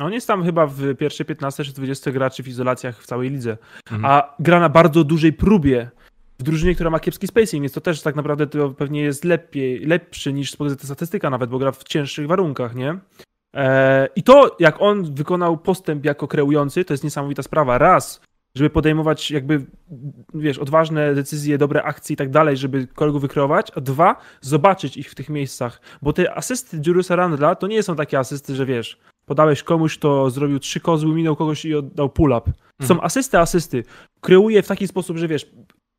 On 0.00 0.12
jest 0.12 0.26
tam 0.26 0.44
chyba 0.44 0.66
w 0.66 0.94
pierwszej 0.94 1.26
15 1.26 1.64
czy 1.64 1.72
20 1.72 2.10
graczy 2.10 2.42
w 2.42 2.48
izolacjach 2.48 3.02
w 3.02 3.06
całej 3.06 3.30
lidze. 3.30 3.56
Mhm. 3.90 4.04
A 4.04 4.34
gra 4.38 4.60
na 4.60 4.68
bardzo 4.68 5.04
dużej 5.04 5.32
próbie. 5.32 5.90
W 6.38 6.42
drużynie, 6.42 6.74
która 6.74 6.90
ma 6.90 7.00
kiepski 7.00 7.26
spacing, 7.26 7.62
więc 7.62 7.72
to 7.72 7.80
też 7.80 8.02
tak 8.02 8.16
naprawdę 8.16 8.46
to 8.46 8.70
pewnie 8.70 9.02
jest 9.02 9.24
lepiej, 9.24 9.80
lepszy 9.80 10.32
niż 10.32 10.50
spogląda 10.50 10.84
statystyka 10.84 11.30
nawet, 11.30 11.50
bo 11.50 11.58
gra 11.58 11.72
w 11.72 11.84
cięższych 11.84 12.26
warunkach, 12.26 12.74
nie? 12.74 12.98
Eee, 13.54 14.08
I 14.16 14.22
to, 14.22 14.56
jak 14.58 14.82
on 14.82 15.14
wykonał 15.14 15.58
postęp 15.58 16.04
jako 16.04 16.28
kreujący, 16.28 16.84
to 16.84 16.94
jest 16.94 17.04
niesamowita 17.04 17.42
sprawa. 17.42 17.78
Raz, 17.78 18.20
żeby 18.54 18.70
podejmować 18.70 19.30
jakby, 19.30 19.66
wiesz, 20.34 20.58
odważne 20.58 21.14
decyzje, 21.14 21.58
dobre 21.58 21.82
akcje 21.82 22.14
i 22.14 22.16
tak 22.16 22.30
dalej, 22.30 22.56
żeby 22.56 22.86
kolegów 22.86 23.22
wykreować, 23.22 23.72
a 23.76 23.80
dwa, 23.80 24.16
zobaczyć 24.40 24.96
ich 24.96 25.10
w 25.10 25.14
tych 25.14 25.28
miejscach. 25.28 25.80
Bo 26.02 26.12
te 26.12 26.34
asysty 26.34 26.80
Juliusa 26.86 27.16
Randla 27.16 27.54
to 27.54 27.66
nie 27.66 27.82
są 27.82 27.96
takie 27.96 28.18
asysty, 28.18 28.54
że 28.54 28.66
wiesz, 28.66 29.00
podałeś 29.28 29.62
komuś, 29.62 29.98
to 29.98 30.30
zrobił 30.30 30.58
trzy 30.58 30.80
kozły, 30.80 31.14
minął 31.14 31.36
kogoś 31.36 31.64
i 31.64 31.74
oddał 31.74 32.08
pull-up. 32.08 32.52
Są 32.82 32.94
Mhm. 32.94 33.00
asysty, 33.06 33.38
asysty. 33.38 33.84
Kreuje 34.20 34.62
w 34.62 34.66
taki 34.68 34.88
sposób, 34.88 35.16
że 35.16 35.28
wiesz, 35.28 35.46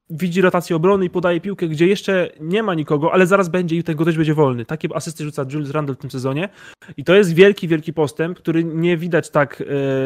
widzi 0.09 0.41
rotację 0.41 0.75
obrony 0.75 1.05
i 1.05 1.09
podaje 1.09 1.41
piłkę, 1.41 1.67
gdzie 1.67 1.87
jeszcze 1.87 2.29
nie 2.39 2.63
ma 2.63 2.73
nikogo, 2.73 3.13
ale 3.13 3.27
zaraz 3.27 3.49
będzie 3.49 3.75
i 3.75 3.83
tego 3.83 4.05
też 4.05 4.17
będzie 4.17 4.33
wolny. 4.33 4.65
Takie 4.65 4.95
asysty 4.95 5.23
rzuca 5.23 5.45
Julius 5.51 5.71
Randle 5.71 5.95
w 5.95 5.97
tym 5.97 6.11
sezonie 6.11 6.49
i 6.97 7.03
to 7.03 7.15
jest 7.15 7.33
wielki, 7.33 7.67
wielki 7.67 7.93
postęp, 7.93 8.37
który 8.37 8.63
nie 8.63 8.97
widać 8.97 9.29
tak 9.29 9.63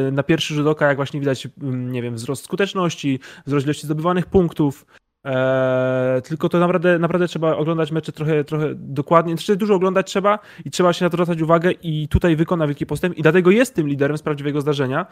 e, 0.08 0.12
na 0.12 0.24
pierwszy 0.24 0.54
rzut 0.54 0.68
oka, 0.68 0.88
jak 0.88 0.96
właśnie 0.96 1.20
widać, 1.20 1.48
mm, 1.62 1.92
nie 1.92 2.02
wiem, 2.02 2.16
wzrost 2.16 2.44
skuteczności, 2.44 3.20
wzrost 3.46 3.66
ilości 3.66 3.86
zdobywanych 3.86 4.26
punktów, 4.26 4.86
e, 5.26 6.22
tylko 6.26 6.50
to 6.50 6.60
naprawdę, 6.60 7.00
naprawdę 7.00 7.28
trzeba 7.28 7.56
oglądać 7.56 7.92
mecze 7.92 8.12
trochę, 8.12 8.44
trochę 8.44 8.76
dokładnie, 8.76 9.34
znaczy 9.34 9.56
dużo 9.56 9.76
oglądać 9.76 10.08
trzeba 10.08 10.40
i 10.66 10.72
trzeba 10.72 10.94
się 10.94 11.06
na 11.06 11.10
to 11.10 11.18
zwracać 11.18 11.42
uwagę 11.42 11.72
i 11.72 12.08
tutaj 12.08 12.36
wykona 12.36 12.68
wielki 12.68 12.86
postęp 12.86 13.18
i 13.18 13.22
dlatego 13.22 13.52
jest 13.52 13.76
tym 13.76 13.88
liderem 13.88 14.18
z 14.18 14.22
prawdziwego 14.22 14.62
zdarzenia, 14.62 15.06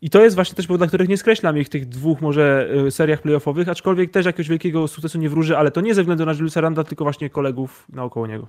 i 0.00 0.10
to 0.10 0.20
jest 0.20 0.36
właśnie 0.36 0.56
też 0.56 0.66
powód, 0.66 0.80
dla 0.80 0.86
których 0.86 1.08
nie 1.08 1.16
skreślam 1.16 1.58
ich 1.58 1.68
tych 1.68 1.88
dwóch 1.88 2.20
może 2.20 2.68
y, 2.86 2.90
seriach 2.90 3.22
playoffowych, 3.22 3.68
aczkolwiek 3.68 4.10
też 4.10 4.26
jakiegoś 4.26 4.48
wielkiego 4.48 4.88
sukcesu 4.88 5.18
nie 5.18 5.28
wróży, 5.28 5.58
ale 5.58 5.70
to 5.70 5.80
nie 5.80 5.94
ze 5.94 6.02
względu 6.02 6.26
na 6.26 6.32
Juliusa 6.32 6.60
Randa, 6.60 6.84
tylko 6.84 7.04
właśnie 7.04 7.30
kolegów 7.30 7.86
naokoło 7.88 8.26
niego. 8.26 8.48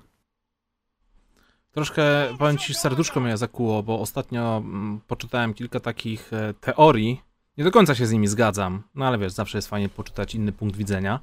Troszkę, 1.72 2.02
powiem 2.38 2.58
ci, 2.58 2.74
serduszko 2.74 3.20
mnie 3.20 3.36
zakuło, 3.36 3.82
bo 3.82 4.00
ostatnio 4.00 4.56
mm, 4.56 5.00
poczytałem 5.06 5.54
kilka 5.54 5.80
takich 5.80 6.32
e, 6.32 6.54
teorii, 6.60 7.20
nie 7.58 7.64
do 7.64 7.70
końca 7.70 7.94
się 7.94 8.06
z 8.06 8.12
nimi 8.12 8.28
zgadzam, 8.28 8.82
no 8.94 9.06
ale 9.06 9.18
wiesz, 9.18 9.32
zawsze 9.32 9.58
jest 9.58 9.68
fajnie 9.68 9.88
poczytać 9.88 10.34
inny 10.34 10.52
punkt 10.52 10.76
widzenia, 10.76 11.20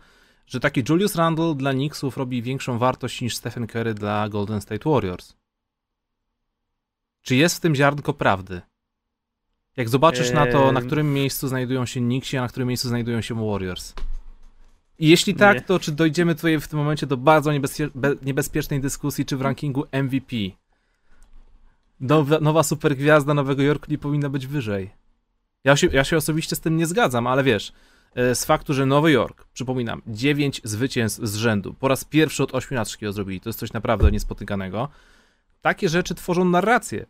że 0.48 0.60
taki 0.60 0.84
Julius 0.90 1.16
Randle 1.16 1.56
dla 1.56 1.72
Knicksów 1.74 2.18
robi 2.18 2.42
większą 2.42 2.78
wartość 2.78 3.22
niż 3.22 3.36
Stephen 3.36 3.68
Curry 3.68 3.94
dla 3.94 4.30
Golden 4.30 4.62
State 4.62 4.90
Warriors. 4.90 5.34
Czy 7.22 7.36
jest 7.36 7.58
w 7.58 7.60
tym 7.60 7.76
ziarnko 7.76 8.14
prawdy? 8.14 8.62
Jak 9.78 9.90
zobaczysz 9.90 10.32
na 10.32 10.46
to, 10.48 10.72
na 10.72 10.82
którym 10.82 11.14
miejscu 11.14 11.48
znajdują 11.48 11.86
się 11.86 12.00
Knicksi, 12.00 12.38
a 12.38 12.42
na 12.42 12.48
którym 12.48 12.68
miejscu 12.68 12.88
znajdują 12.88 13.22
się 13.22 13.50
Warriors. 13.52 13.94
I 15.00 15.10
jeśli 15.10 15.36
tak, 15.36 15.58
Nie. 15.58 15.62
to 15.62 15.80
czy 15.80 15.92
dojdziemy 15.92 16.36
tutaj 16.36 16.60
w 16.60 16.68
tym 16.68 16.80
momencie 16.80 17.08
do 17.08 17.18
bardzo 17.18 17.52
niebezpie 17.54 17.90
be- 17.96 18.16
niebezpiecznej 18.22 18.82
dyskusji, 18.82 19.26
czy 19.26 19.38
w 19.38 19.42
rankingu 19.42 19.86
MVP 19.92 20.36
nowa, 22.00 22.40
nowa 22.40 22.64
supergwiazda 22.64 23.34
Nowego 23.34 23.64
Jorku 23.64 23.86
nie 23.92 23.98
powinna 23.98 24.30
być 24.30 24.48
wyżej? 24.48 25.05
Ja 25.66 25.76
się, 25.76 25.88
ja 25.92 26.04
się 26.04 26.18
osobiście 26.18 26.56
z 26.56 26.60
tym 26.60 26.78
nie 26.78 26.86
zgadzam, 26.86 27.28
ale 27.28 27.44
wiesz, 27.44 27.74
e, 28.16 28.36
z 28.36 28.46
faktu, 28.46 28.74
że 28.74 28.86
Nowy 28.86 29.12
Jork, 29.12 29.46
przypominam, 29.54 30.02
9 30.08 30.62
zwycięstw 30.64 31.24
z 31.24 31.36
rzędu, 31.36 31.74
po 31.74 31.88
raz 31.88 32.04
pierwszy 32.04 32.44
od 32.44 32.56
8 32.56 32.78
lat 32.78 32.92
takiego 32.92 33.14
zrobili, 33.14 33.42
to 33.42 33.50
jest 33.50 33.60
coś 33.60 33.74
naprawdę 33.74 34.12
niespotykanego, 34.12 34.90
takie 35.62 35.90
rzeczy 35.90 36.16
tworzą 36.16 36.46
narrację. 36.46 37.06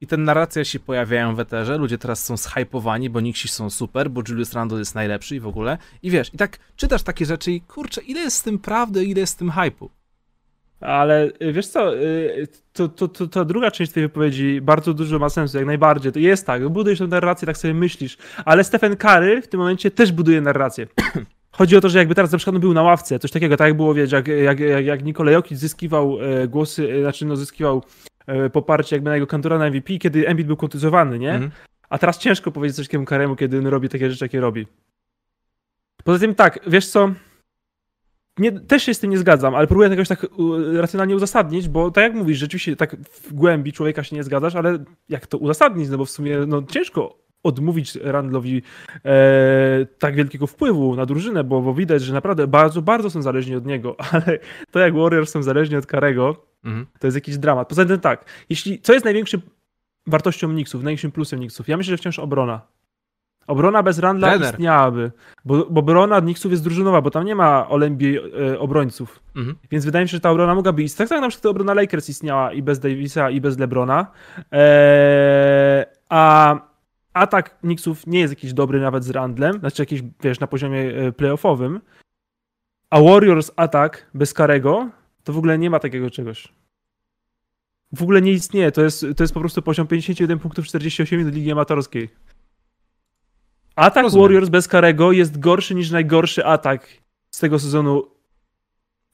I 0.00 0.06
te 0.06 0.16
narracje 0.16 0.64
się 0.64 0.80
pojawiają 0.80 1.34
w 1.34 1.40
eterze, 1.40 1.78
ludzie 1.78 1.98
teraz 1.98 2.24
są 2.24 2.36
zhypowani, 2.36 3.10
bo 3.10 3.20
Nixi 3.20 3.48
są 3.48 3.70
super, 3.70 4.10
bo 4.10 4.22
Julius 4.28 4.52
Randle 4.52 4.78
jest 4.78 4.94
najlepszy 4.94 5.36
i 5.36 5.40
w 5.40 5.46
ogóle. 5.46 5.78
I 6.02 6.10
wiesz, 6.10 6.34
i 6.34 6.36
tak 6.36 6.58
czytasz 6.76 7.02
takie 7.02 7.26
rzeczy 7.26 7.52
i 7.52 7.60
kurczę, 7.60 8.00
ile 8.00 8.20
jest 8.20 8.36
z 8.36 8.42
tym 8.42 8.58
prawdy, 8.58 9.04
ile 9.04 9.20
jest 9.20 9.32
z 9.32 9.36
tym 9.36 9.50
hypu. 9.50 9.90
Ale 10.84 11.30
y, 11.42 11.52
wiesz 11.52 11.66
co, 11.66 11.96
y, 11.96 12.48
to, 12.72 12.88
to, 12.88 13.08
to, 13.08 13.26
to 13.26 13.44
druga 13.44 13.70
część 13.70 13.90
twojej 13.90 14.08
wypowiedzi 14.08 14.60
bardzo 14.60 14.94
dużo 14.94 15.18
ma 15.18 15.28
sensu, 15.28 15.56
jak 15.56 15.66
najbardziej. 15.66 16.12
To 16.12 16.18
jest 16.18 16.46
tak, 16.46 16.68
budujesz 16.68 16.98
tę 16.98 17.06
narrację, 17.06 17.46
tak 17.46 17.56
sobie 17.56 17.74
myślisz, 17.74 18.16
ale 18.44 18.64
Stephen 18.64 18.96
Curry 18.96 19.42
w 19.42 19.48
tym 19.48 19.60
momencie 19.60 19.90
też 19.90 20.12
buduje 20.12 20.40
narrację. 20.40 20.86
Chodzi 21.52 21.76
o 21.76 21.80
to, 21.80 21.88
że 21.88 21.98
jakby 21.98 22.14
teraz 22.14 22.32
na 22.32 22.38
przykład 22.38 22.54
on 22.54 22.60
był 22.60 22.74
na 22.74 22.82
ławce, 22.82 23.18
coś 23.18 23.30
takiego, 23.30 23.56
tak 23.56 23.68
jak 23.68 23.76
było, 23.76 23.94
wiesz, 23.94 24.12
jak, 24.12 24.28
jak, 24.28 24.60
jak, 24.60 24.84
jak 24.84 25.04
Nikola 25.04 25.30
Jokic 25.30 25.58
zyskiwał 25.58 26.18
e, 26.20 26.48
głosy, 26.48 26.92
e, 26.92 27.00
znaczy 27.00 27.26
no 27.26 27.36
zyskiwał 27.36 27.82
e, 28.26 28.50
poparcie 28.50 28.96
jakby 28.96 29.10
na 29.10 29.14
jego 29.14 29.26
kantora 29.26 29.58
na 29.58 29.70
MVP, 29.70 29.98
kiedy 29.98 30.28
Embiid 30.28 30.46
był 30.46 30.56
kontuzowany, 30.56 31.18
nie? 31.18 31.32
Mhm. 31.32 31.50
A 31.88 31.98
teraz 31.98 32.18
ciężko 32.18 32.50
powiedzieć 32.50 32.76
coś 32.76 32.86
takiemu 32.86 33.04
Karemu, 33.04 33.36
kiedy 33.36 33.58
on 33.58 33.66
robi 33.66 33.88
takie 33.88 34.10
rzeczy, 34.10 34.24
jakie 34.24 34.40
robi. 34.40 34.66
Poza 36.04 36.18
tym 36.18 36.34
tak, 36.34 36.58
wiesz 36.66 36.86
co, 36.86 37.12
nie, 38.38 38.52
też 38.52 38.82
się 38.82 38.94
z 38.94 39.00
tym 39.00 39.10
nie 39.10 39.18
zgadzam, 39.18 39.54
ale 39.54 39.66
próbuję 39.66 39.88
to 39.88 39.94
jakoś 39.94 40.08
tak 40.08 40.26
racjonalnie 40.72 41.16
uzasadnić, 41.16 41.68
bo 41.68 41.90
tak 41.90 42.04
jak 42.04 42.14
mówisz, 42.14 42.38
rzeczywiście 42.38 42.76
tak 42.76 42.96
w 42.96 43.32
głębi 43.32 43.72
człowieka 43.72 44.04
się 44.04 44.16
nie 44.16 44.24
zgadzasz, 44.24 44.54
ale 44.54 44.84
jak 45.08 45.26
to 45.26 45.38
uzasadnić, 45.38 45.88
no 45.88 45.98
bo 45.98 46.04
w 46.04 46.10
sumie 46.10 46.38
no, 46.46 46.62
ciężko 46.62 47.18
odmówić 47.42 47.96
Randlowi 48.02 48.62
e, 49.04 49.86
tak 49.98 50.14
wielkiego 50.14 50.46
wpływu 50.46 50.96
na 50.96 51.06
drużynę, 51.06 51.44
bo, 51.44 51.60
bo 51.60 51.74
widać, 51.74 52.02
że 52.02 52.14
naprawdę 52.14 52.46
bardzo, 52.46 52.82
bardzo 52.82 53.10
są 53.10 53.22
zależni 53.22 53.56
od 53.56 53.66
niego, 53.66 53.96
ale 54.12 54.38
to 54.70 54.78
jak 54.78 54.94
Warriors 54.94 55.30
są 55.30 55.42
zależni 55.42 55.76
od 55.76 55.86
Karego, 55.86 56.54
Mhm. 56.64 56.86
to 56.98 57.06
jest 57.06 57.14
jakiś 57.14 57.38
dramat. 57.38 57.68
Poza 57.68 57.84
tym 57.84 58.00
tak, 58.00 58.24
jeśli, 58.48 58.80
co 58.80 58.92
jest 58.92 59.04
największym 59.04 59.40
wartością 60.06 60.48
Knicksów, 60.48 60.82
największym 60.82 61.12
plusem 61.12 61.38
Knicksów? 61.38 61.68
Ja 61.68 61.76
myślę, 61.76 61.90
że 61.90 61.96
wciąż 61.98 62.18
obrona. 62.18 62.60
Obrona 63.46 63.82
bez 63.82 63.98
Randla 63.98 64.28
Trener. 64.28 64.50
istniałaby, 64.50 65.12
bo, 65.44 65.66
bo 65.70 65.80
obrona 65.80 66.20
Knicksów 66.20 66.52
jest 66.52 66.64
drużynowa, 66.64 67.02
bo 67.02 67.10
tam 67.10 67.24
nie 67.24 67.34
ma 67.34 67.68
Olembi 67.68 68.18
e, 68.18 68.58
obrońców. 68.58 69.20
Mhm. 69.36 69.56
Więc 69.70 69.84
wydaje 69.84 70.04
mi 70.04 70.08
się, 70.08 70.16
że 70.16 70.20
ta 70.20 70.30
obrona 70.30 70.54
mogłaby 70.54 70.82
istnieć. 70.82 70.98
Tak 70.98 71.08
samo 71.08 71.20
na 71.20 71.28
przykład 71.28 71.50
obrona 71.50 71.74
Lakers 71.74 72.08
istniała 72.08 72.52
i 72.52 72.62
bez 72.62 72.78
Davisa, 72.78 73.30
i 73.30 73.40
bez 73.40 73.58
LeBrona. 73.58 74.06
Eee, 74.52 75.84
a 76.08 76.56
atak 77.12 77.58
Knicksów 77.60 78.06
nie 78.06 78.20
jest 78.20 78.32
jakiś 78.32 78.52
dobry 78.52 78.80
nawet 78.80 79.04
z 79.04 79.10
Randlem, 79.10 79.58
znaczy 79.58 79.82
jakiś, 79.82 80.02
wiesz, 80.22 80.40
na 80.40 80.46
poziomie 80.46 80.80
e, 80.80 81.12
playoffowym. 81.12 81.80
A 82.90 83.00
Warriors 83.00 83.50
atak 83.56 84.06
bez 84.14 84.34
Karego 84.34 84.88
to 85.24 85.32
w 85.32 85.38
ogóle 85.38 85.58
nie 85.58 85.70
ma 85.70 85.78
takiego 85.78 86.10
czegoś. 86.10 86.48
W 87.92 88.02
ogóle 88.02 88.22
nie 88.22 88.32
istnieje. 88.32 88.72
To 88.72 88.82
jest, 88.82 89.06
to 89.16 89.24
jest 89.24 89.34
po 89.34 89.40
prostu 89.40 89.62
poziom 89.62 89.86
51 89.86 90.38
punktów 90.38 90.66
48 90.66 91.18
minut 91.18 91.34
Ligi 91.34 91.52
Amatorskiej. 91.52 92.08
Atak 93.76 94.02
Rozumiem. 94.02 94.22
Warriors 94.22 94.48
bez 94.48 94.68
Karego 94.68 95.12
jest 95.12 95.40
gorszy 95.40 95.74
niż 95.74 95.90
najgorszy 95.90 96.44
atak 96.44 96.88
z 97.30 97.38
tego 97.38 97.58
sezonu 97.58 98.14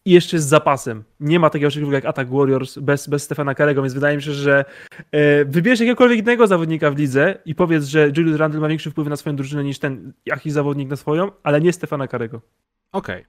i 0.04 0.10
jeszcze 0.10 0.38
z 0.38 0.44
zapasem. 0.46 1.04
Nie 1.20 1.40
ma 1.40 1.50
takiego 1.50 1.70
czegoś 1.70 1.92
jak 1.92 2.04
atak 2.04 2.30
Warriors 2.30 2.78
bez, 2.78 3.08
bez 3.08 3.22
Stefana 3.22 3.54
Karego, 3.54 3.82
więc 3.82 3.94
wydaje 3.94 4.16
mi 4.16 4.22
się, 4.22 4.32
że 4.32 4.64
e, 5.12 5.44
wybierz 5.44 5.80
jakiegokolwiek 5.80 6.18
innego 6.18 6.46
zawodnika 6.46 6.90
w 6.90 6.98
lidze 6.98 7.38
i 7.44 7.54
powiedz, 7.54 7.84
że 7.84 8.12
Julius 8.16 8.36
Randle 8.36 8.60
ma 8.60 8.68
większy 8.68 8.90
wpływ 8.90 9.08
na 9.08 9.16
swoją 9.16 9.36
drużynę 9.36 9.64
niż 9.64 9.78
ten 9.78 10.12
jakiś 10.26 10.52
zawodnik 10.52 10.88
na 10.88 10.96
swoją, 10.96 11.30
ale 11.42 11.60
nie 11.60 11.72
Stefana 11.72 12.08
Karego. 12.08 12.40
Okej. 12.92 13.24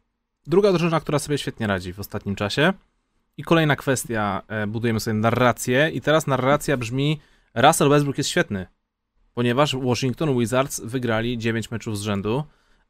Druga 0.48 0.72
drużyna, 0.72 1.00
która 1.00 1.20
sobie 1.20 1.38
świetnie 1.38 1.68
radzi 1.68 1.94
w 1.94 2.00
ostatnim 2.00 2.36
czasie. 2.36 2.74
I 3.38 3.44
kolejna 3.44 3.76
kwestia, 3.76 4.42
e, 4.48 4.68
budujemy 4.68 5.00
sobie 5.00 5.14
narrację 5.14 5.90
i 5.94 6.02
teraz 6.02 6.28
narracja 6.28 6.78
brzmi 6.78 7.20
Russell 7.56 7.90
Westbrook 7.90 8.18
jest 8.18 8.30
świetny, 8.30 8.68
ponieważ 9.34 9.76
Washington 9.76 10.40
Wizards 10.40 10.82
wygrali 10.84 11.38
9 11.38 11.72
meczów 11.72 11.98
z 11.98 12.02
rzędu. 12.02 12.44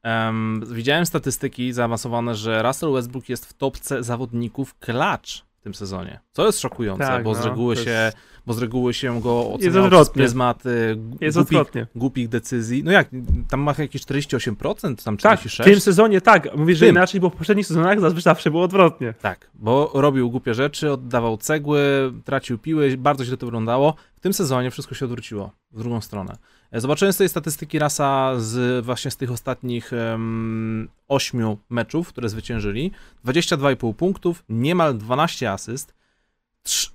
Em, 0.03 0.63
widziałem 0.71 1.05
statystyki 1.05 1.73
zaawansowane, 1.73 2.35
że 2.35 2.63
Russell 2.63 2.93
Westbrook 2.93 3.29
jest 3.29 3.45
w 3.45 3.53
topce 3.53 4.03
zawodników 4.03 4.79
clutch 4.79 5.50
w 5.61 5.63
tym 5.63 5.73
sezonie. 5.73 6.19
Co 6.31 6.45
jest 6.45 6.59
szokujące, 6.59 7.03
Tak, 7.07 7.23
bo, 7.23 7.35
z 7.35 7.39
no, 7.39 7.45
reguły 7.45 7.75
się, 7.77 7.89
jest- 7.89 8.17
bo 8.45 8.53
z 8.53 8.59
reguły 8.59 8.93
się 8.93 9.21
go 9.21 9.43
Jest 9.59 9.67
oceniało 9.67 9.89
przez 9.89 10.09
pryzmat 10.09 10.63
Jest 11.21 11.37
głupich, 11.37 11.57
odwrotnie. 11.59 11.87
głupich 11.95 12.29
decyzji. 12.29 12.83
No 12.83 12.91
jak, 12.91 13.09
tam 13.49 13.59
ma 13.59 13.73
jakieś 13.77 14.01
48%, 14.01 15.03
tam 15.03 15.17
Tak, 15.17 15.39
46%? 15.39 15.61
w 15.63 15.65
tym 15.65 15.79
sezonie 15.79 16.21
tak. 16.21 16.55
Mówisz, 16.57 16.77
że 16.77 16.87
inaczej, 16.89 17.21
bo 17.21 17.29
w 17.29 17.33
poprzednich 17.35 17.67
sezonach 17.67 17.99
zazwyczaj 17.99 18.23
zawsze 18.23 18.51
było 18.51 18.63
odwrotnie. 18.63 19.13
Tak, 19.21 19.51
bo 19.53 19.91
robił 19.93 20.29
głupie 20.29 20.53
rzeczy, 20.53 20.91
oddawał 20.91 21.37
cegły, 21.37 22.13
tracił 22.25 22.57
piły, 22.57 22.97
bardzo 22.97 23.25
źle 23.25 23.37
to 23.37 23.45
wyglądało. 23.45 23.95
W 24.15 24.19
tym 24.19 24.33
sezonie 24.33 24.71
wszystko 24.71 24.95
się 24.95 25.05
odwróciło 25.05 25.51
w 25.71 25.79
drugą 25.79 26.01
stronę. 26.01 26.35
E, 26.71 26.81
Zobaczyłem 26.81 27.13
sobie 27.13 27.29
statystyki 27.29 27.79
Rasa 27.79 28.33
z 28.39 28.85
właśnie 28.85 29.11
z 29.11 29.17
tych 29.17 29.31
ostatnich 29.31 29.93
em, 29.93 30.89
8 31.07 31.57
meczów, 31.69 32.07
które 32.07 32.29
zwyciężyli. 32.29 32.91
22,5 33.25 33.93
punktów, 33.93 34.43
niemal 34.49 34.97
12 34.97 35.51
asyst, 35.51 35.93
trz- 36.65 36.91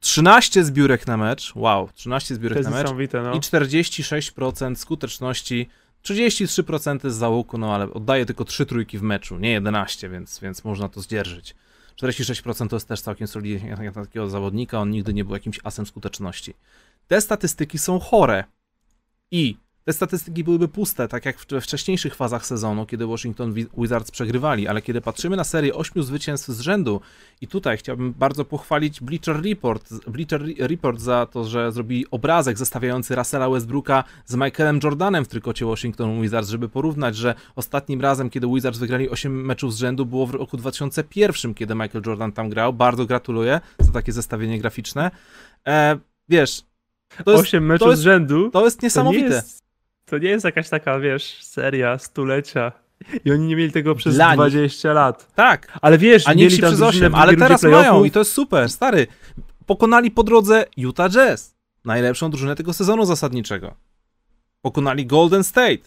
13 0.00 0.64
zbiórek 0.64 1.06
na 1.06 1.16
mecz, 1.16 1.52
wow, 1.56 1.88
13 1.94 2.28
To 2.28 2.34
zbiórek 2.34 2.64
na 2.64 2.70
mecz 2.70 2.90
no. 3.22 3.34
i 3.34 3.40
46% 3.40 4.74
skuteczności, 4.76 5.68
33% 6.02 7.10
z 7.10 7.14
załuku, 7.14 7.58
no 7.58 7.74
ale 7.74 7.92
oddaje 7.92 8.26
tylko 8.26 8.44
3 8.44 8.66
trójki 8.66 8.98
w 8.98 9.02
meczu, 9.02 9.38
nie 9.38 9.50
11, 9.50 10.08
więc, 10.08 10.40
więc 10.40 10.64
można 10.64 10.88
to 10.88 11.00
zdzierżyć. 11.00 11.54
46% 12.02 12.68
to 12.68 12.76
jest 12.76 12.88
też 12.88 13.00
całkiem 13.00 13.26
solidnie 13.26 13.68
jak 13.68 13.94
takiego 13.94 14.28
zawodnika, 14.28 14.80
on 14.80 14.90
nigdy 14.90 15.14
nie 15.14 15.24
był 15.24 15.34
jakimś 15.34 15.60
asem 15.64 15.86
skuteczności. 15.86 16.54
Te 17.08 17.20
statystyki 17.20 17.78
są 17.78 17.98
chore 17.98 18.44
i 19.30 19.56
te 19.84 19.92
statystyki 19.92 20.44
byłyby 20.44 20.68
puste, 20.68 21.08
tak 21.08 21.24
jak 21.26 21.36
we 21.50 21.60
wcześniejszych 21.60 22.14
fazach 22.14 22.46
sezonu, 22.46 22.86
kiedy 22.86 23.06
Washington 23.06 23.52
Wi- 23.52 23.66
Wizards 23.78 24.10
przegrywali, 24.10 24.68
ale 24.68 24.82
kiedy 24.82 25.00
patrzymy 25.00 25.36
na 25.36 25.44
serię 25.44 25.74
8 25.74 26.02
zwycięstw 26.02 26.48
z 26.48 26.60
rzędu 26.60 27.00
i 27.40 27.46
tutaj 27.46 27.78
chciałbym 27.78 28.12
bardzo 28.12 28.44
pochwalić 28.44 29.00
Bleacher 29.00 29.42
Report, 29.42 29.94
Bleacher 30.06 30.42
Re- 30.42 30.66
Report 30.66 31.00
za 31.00 31.26
to, 31.26 31.44
że 31.44 31.72
zrobili 31.72 32.06
obrazek 32.10 32.58
zestawiający 32.58 33.14
Russella 33.14 33.50
Westbrooka 33.50 34.04
z 34.26 34.34
Michaelem 34.34 34.80
Jordanem 34.84 35.24
w 35.24 35.28
trykocie 35.28 35.66
Washington 35.66 36.22
Wizards, 36.22 36.48
żeby 36.48 36.68
porównać, 36.68 37.16
że 37.16 37.34
ostatnim 37.56 38.00
razem, 38.00 38.30
kiedy 38.30 38.46
Wizards 38.54 38.78
wygrali 38.78 39.08
8 39.10 39.44
meczów 39.44 39.74
z 39.74 39.78
rzędu, 39.78 40.06
było 40.06 40.26
w 40.26 40.30
roku 40.30 40.56
2001, 40.56 41.54
kiedy 41.54 41.74
Michael 41.74 42.02
Jordan 42.06 42.32
tam 42.32 42.48
grał. 42.48 42.72
Bardzo 42.72 43.06
gratuluję 43.06 43.60
za 43.78 43.92
takie 43.92 44.12
zestawienie 44.12 44.58
graficzne. 44.58 45.10
E, 45.66 45.98
wiesz, 46.28 46.62
to 47.24 47.30
jest, 47.32 47.44
Osiem 47.44 47.66
meczów 47.66 47.84
to 47.86 47.90
jest- 47.90 48.02
z 48.02 48.04
rzędu. 48.04 48.50
to 48.50 48.64
jest 48.64 48.76
To 48.80 48.82
nie, 48.82 48.86
niesamowite. 48.86 49.34
jest, 49.34 49.62
to 50.06 50.18
nie 50.18 50.28
jest 50.28 50.44
jakaś 50.44 50.68
taka, 50.68 51.00
wiesz, 51.00 51.42
seria 51.42 51.98
stulecia. 51.98 52.72
I 53.24 53.32
oni 53.32 53.46
nie 53.46 53.56
mieli 53.56 53.72
tego 53.72 53.94
przez 53.94 54.14
Dla 54.14 54.26
nich. 54.26 54.34
20 54.36 54.92
lat. 54.92 55.34
Tak, 55.34 55.78
Ale 55.82 55.98
wiesz, 55.98 56.28
a 56.28 56.34
mieli 56.34 56.58
tam 56.58 56.68
przez 56.70 56.78
drużynę 56.78 57.06
8, 57.06 57.12
w 57.12 57.14
ale 57.14 57.36
teraz 57.36 57.62
mają 57.62 58.04
i 58.04 58.10
to 58.10 58.18
jest 58.18 58.32
super, 58.32 58.68
stary. 58.70 59.06
Pokonali 59.66 60.10
po 60.10 60.22
drodze 60.22 60.64
Utah 60.76 61.10
Jazz, 61.10 61.54
najlepszą 61.84 62.30
drużynę 62.30 62.54
tego 62.56 62.72
sezonu 62.72 63.04
zasadniczego. 63.04 63.74
Pokonali 64.62 65.06
Golden 65.06 65.44
State 65.44 65.78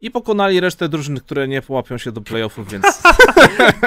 i 0.00 0.10
pokonali 0.10 0.60
resztę 0.60 0.88
drużyn, 0.88 1.20
które 1.20 1.48
nie 1.48 1.62
połapią 1.62 1.98
się 1.98 2.12
do 2.12 2.20
playoffów, 2.20 2.70
więc... 2.70 2.84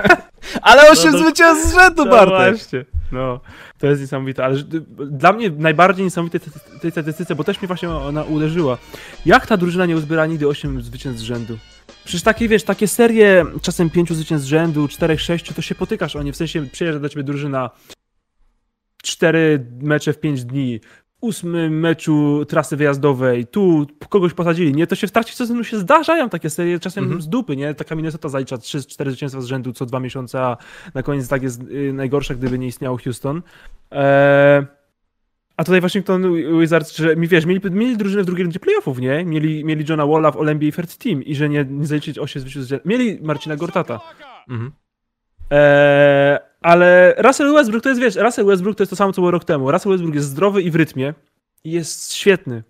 ale 0.61 0.89
8 0.91 1.11
No 1.11 1.17
zwycięstw 1.19 1.67
z 1.67 1.73
rzędu, 1.75 2.05
No 2.05 2.11
Bartek! 2.11 2.55
właśnie, 2.57 2.85
no, 3.11 3.39
to 3.77 3.87
jest 3.87 4.01
niesamowite, 4.01 4.45
ale 4.45 4.63
dla 5.11 5.33
mnie 5.33 5.49
najbardziej 5.49 6.05
niesamowite 6.05 6.39
te- 6.39 6.51
te- 6.51 6.79
tej 6.79 6.91
statystyce, 6.91 7.35
bo 7.35 7.43
też 7.43 7.61
mnie 7.61 7.67
właśnie 7.67 7.89
ona 7.89 8.23
uderzyła. 8.23 8.77
Jak 9.25 9.47
ta 9.47 9.57
drużyna 9.57 9.85
nie 9.85 9.95
uzbiera 9.95 10.25
nigdy 10.25 10.47
8 10.47 10.81
zwycięstw 10.81 11.21
z 11.21 11.23
rzędu? 11.23 11.57
Przecież 12.03 12.23
takie, 12.23 12.47
wiesz, 12.47 12.63
takie 12.63 12.87
serie 12.87 13.45
czasem 13.61 13.89
5 13.89 14.13
zwycięstw 14.13 14.47
z 14.47 14.49
rzędu, 14.49 14.87
4, 14.87 15.17
6, 15.17 15.53
to 15.53 15.61
się 15.61 15.75
potykasz 15.75 16.15
o 16.15 16.23
nie, 16.23 16.33
w 16.33 16.35
sensie 16.35 16.65
przyjeżdża 16.65 16.99
do 16.99 17.09
ciebie 17.09 17.23
drużyna 17.23 17.69
4 19.03 19.65
mecze 19.81 20.13
w 20.13 20.19
5 20.19 20.43
dni, 20.45 20.79
ósmym 21.21 21.79
meczu 21.79 22.45
trasy 22.47 22.77
wyjazdowej, 22.77 23.47
tu 23.47 23.87
kogoś 24.09 24.33
posadzili, 24.33 24.73
nie? 24.73 24.87
To 24.87 24.95
się 24.95 25.07
w 25.07 25.11
trakcie 25.11 25.33
sezonu 25.33 25.63
się 25.63 25.77
zdarzają 25.77 26.29
takie 26.29 26.49
serie, 26.49 26.79
czasem 26.79 27.03
Mhm. 27.03 27.21
z 27.21 27.29
dupy, 27.29 27.55
nie? 27.55 27.73
Taka 27.73 27.95
Minnesota 27.95 28.29
zalicza 28.29 28.55
3-4 28.57 29.09
zwycięstwa 29.09 29.41
z 29.41 29.45
rzędu 29.45 29.73
co 29.73 29.85
dwa 29.85 29.99
miesiące, 29.99 30.41
a 30.41 30.57
na 30.93 31.03
koniec 31.03 31.27
tak 31.27 31.43
jest 31.43 31.61
y, 31.61 31.93
najgorsze, 31.93 32.35
gdyby 32.35 32.59
nie 32.59 32.67
istniał 32.67 32.97
Houston. 32.97 33.41
Eee, 33.91 34.65
a 35.57 35.63
tutaj 35.63 35.81
Washington 35.81 36.33
Wizards, 36.59 36.97
że 36.97 37.15
mi 37.15 37.27
wiesz, 37.27 37.45
mieli, 37.45 37.61
mieli 37.71 37.97
drużynę 37.97 38.23
w 38.23 38.25
drugiej 38.25 38.43
rundzie 38.43 38.59
playoffów, 38.59 38.99
nie? 38.99 39.25
Mieli, 39.25 39.65
mieli 39.65 39.85
Johna 39.89 40.05
Walla 40.07 40.31
w 40.31 40.37
Olembi 40.37 40.67
i 40.67 40.73
Third 40.73 40.97
Team 40.97 41.23
i 41.23 41.35
że 41.35 41.49
nie, 41.49 41.65
nie 41.69 41.85
zaliczyć 41.87 42.19
8 42.19 42.41
zwycięstw. 42.41 42.73
Mieli 42.85 43.19
Marcina 43.21 43.55
Gortata. 43.55 43.99
Mhm. 44.49 44.71
Eee, 45.51 46.37
ale 46.61 47.15
Russell 47.17 47.53
Westbrook 47.53 47.83
to 47.83 47.89
jest, 47.89 48.01
wiesz, 48.01 48.15
Russell 48.15 48.45
Westbrook 48.45 48.77
to 48.77 48.83
jest 48.83 48.89
to 48.89 48.95
samo, 48.95 49.13
co 49.13 49.21
było 49.21 49.31
rok 49.31 49.43
temu. 49.43 49.71
Russell 49.71 49.91
Westbrook 49.91 50.15
jest 50.15 50.27
zdrowy 50.27 50.61
i 50.61 50.71
w 50.71 50.75
rytmie 50.75 51.13
i 51.63 51.71
jest 51.71 52.13
świetny. 52.13 52.63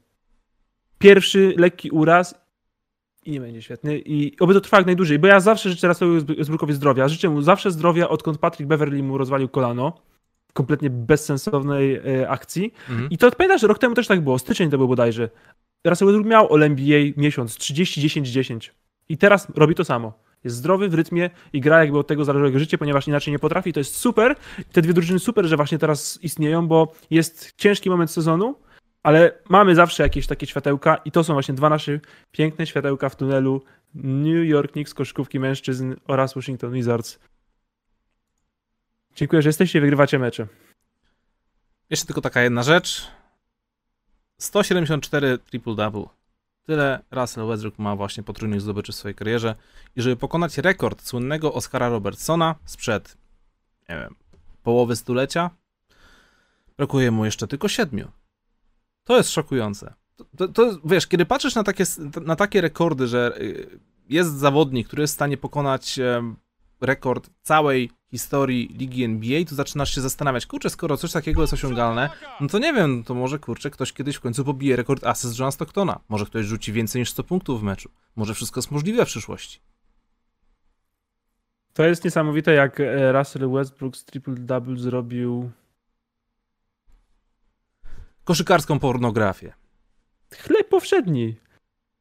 Pierwszy 0.99 1.53
lekki 1.57 1.89
uraz 1.91 2.35
i 3.25 3.31
nie 3.31 3.41
będzie 3.41 3.61
świetny 3.61 3.99
i 4.05 4.39
oby 4.39 4.53
to 4.53 4.61
trwa 4.61 4.77
jak 4.77 4.85
najdłużej, 4.85 5.19
bo 5.19 5.27
ja 5.27 5.39
zawsze 5.39 5.69
życzę 5.69 5.87
Russellowi 5.87 6.35
Westbrookowi 6.35 6.73
zdrowia. 6.73 7.07
Życzę 7.07 7.29
mu 7.29 7.41
zawsze 7.41 7.71
zdrowia, 7.71 8.09
odkąd 8.09 8.37
Patrick 8.37 8.67
Beverly 8.67 9.03
mu 9.03 9.17
rozwalił 9.17 9.49
kolano. 9.49 10.01
Kompletnie 10.53 10.89
bezsensownej 10.89 11.95
e, 11.95 12.29
akcji. 12.29 12.73
Mhm. 12.89 13.09
I 13.09 13.17
to 13.17 13.31
pamiętasz, 13.31 13.63
rok 13.63 13.79
temu 13.79 13.95
też 13.95 14.07
tak 14.07 14.21
było, 14.21 14.39
styczeń 14.39 14.69
to 14.69 14.77
był 14.77 14.87
bodajże. 14.87 15.29
Russell 15.85 16.07
Westbrook 16.07 16.27
miał 16.27 16.53
All 16.53 16.63
NBA 16.63 16.99
miesiąc, 17.17 17.57
30-10-10. 17.57 18.69
I 19.09 19.17
teraz 19.17 19.47
robi 19.55 19.75
to 19.75 19.85
samo. 19.85 20.13
Jest 20.43 20.55
zdrowy 20.55 20.89
w 20.89 20.93
rytmie 20.93 21.29
i 21.53 21.61
gra 21.61 21.79
jakby 21.79 21.97
od 21.99 22.07
tego 22.07 22.25
zależy 22.25 22.45
jego 22.45 22.59
życie, 22.59 22.77
ponieważ 22.77 23.07
inaczej 23.07 23.31
nie 23.31 23.39
potrafi. 23.39 23.73
To 23.73 23.79
jest 23.79 23.95
super. 23.95 24.35
Te 24.71 24.81
dwie 24.81 24.93
drużyny 24.93 25.19
super, 25.19 25.45
że 25.45 25.55
właśnie 25.55 25.77
teraz 25.77 26.19
istnieją, 26.21 26.67
bo 26.67 26.93
jest 27.09 27.53
ciężki 27.57 27.89
moment 27.89 28.11
sezonu, 28.11 28.55
ale 29.03 29.31
mamy 29.49 29.75
zawsze 29.75 30.03
jakieś 30.03 30.27
takie 30.27 30.47
światełka 30.47 30.95
i 31.05 31.11
to 31.11 31.23
są 31.23 31.33
właśnie 31.33 31.53
dwa 31.53 31.69
nasze 31.69 31.99
piękne 32.31 32.67
światełka 32.67 33.09
w 33.09 33.15
tunelu 33.15 33.61
New 33.95 34.47
York 34.47 34.71
Knicks, 34.71 34.93
koszykówki 34.93 35.39
mężczyzn 35.39 35.95
oraz 36.07 36.33
Washington 36.33 36.73
Wizards. 36.73 37.19
Dziękuję, 39.15 39.41
że 39.41 39.49
jesteście 39.49 39.79
i 39.79 39.81
wygrywacie 39.81 40.19
mecze. 40.19 40.47
Jeszcze 41.89 42.05
tylko 42.05 42.21
taka 42.21 42.41
jedna 42.41 42.63
rzecz. 42.63 43.07
174 44.37 45.37
triple-double. 45.37 46.18
Tyle 46.69 47.03
Russell 47.11 47.47
Westbrook 47.47 47.79
ma 47.79 47.95
właśnie 47.95 48.23
potrójnych 48.23 48.61
zdobyczy 48.61 48.91
w 48.91 48.95
swojej 48.95 49.15
karierze. 49.15 49.55
I 49.95 50.01
żeby 50.01 50.15
pokonać 50.15 50.57
rekord 50.57 51.01
słynnego 51.01 51.53
Oscara 51.53 51.89
Robertsona 51.89 52.55
sprzed, 52.65 53.17
nie 53.89 53.95
wiem, 53.95 54.15
połowy 54.63 54.95
stulecia, 54.95 55.49
brakuje 56.77 57.11
mu 57.11 57.25
jeszcze 57.25 57.47
tylko 57.47 57.67
siedmiu. 57.67 58.11
To 59.03 59.17
jest 59.17 59.29
szokujące. 59.29 59.93
To, 60.37 60.47
to, 60.47 60.79
wiesz, 60.85 61.07
kiedy 61.07 61.25
patrzysz 61.25 61.55
na 61.55 61.63
takie, 61.63 61.83
na 62.21 62.35
takie 62.35 62.61
rekordy, 62.61 63.07
że 63.07 63.41
y, 63.41 63.79
jest 64.09 64.37
zawodnik, 64.37 64.87
który 64.87 65.01
jest 65.01 65.13
w 65.13 65.15
stanie 65.15 65.37
pokonać 65.37 65.99
rekord 66.81 67.29
całej 67.41 67.91
historii 68.11 68.75
ligi 68.77 69.03
NBA, 69.03 69.45
to 69.45 69.55
zaczynasz 69.55 69.95
się 69.95 70.01
zastanawiać, 70.01 70.45
kurczę, 70.45 70.69
skoro 70.69 70.97
coś 70.97 71.11
takiego 71.11 71.41
jest 71.41 71.53
osiągalne, 71.53 72.09
no 72.41 72.47
to 72.47 72.59
nie 72.59 72.73
wiem, 72.73 73.03
to 73.03 73.13
może, 73.13 73.39
kurczę, 73.39 73.69
ktoś 73.69 73.93
kiedyś 73.93 74.15
w 74.15 74.19
końcu 74.19 74.45
pobije 74.45 74.75
rekord 74.75 75.03
asyst 75.03 75.39
Johna 75.39 75.51
Stocktona. 75.51 75.99
Może 76.09 76.25
ktoś 76.25 76.45
rzuci 76.45 76.73
więcej 76.73 77.01
niż 77.01 77.09
100 77.11 77.23
punktów 77.23 77.61
w 77.61 77.63
meczu. 77.63 77.89
Może 78.15 78.33
wszystko 78.33 78.59
jest 78.59 78.71
możliwe 78.71 79.05
w 79.05 79.07
przyszłości. 79.07 79.59
To 81.73 81.85
jest 81.85 82.03
niesamowite, 82.03 82.53
jak 82.53 82.79
e, 82.79 83.11
Russell 83.11 83.49
Westbrook 83.51 83.97
z 83.97 84.05
triple-double 84.05 84.77
zrobił... 84.77 85.51
Koszykarską 88.23 88.79
pornografię. 88.79 89.53
Chleb 90.33 90.69
powszedni. 90.69 91.35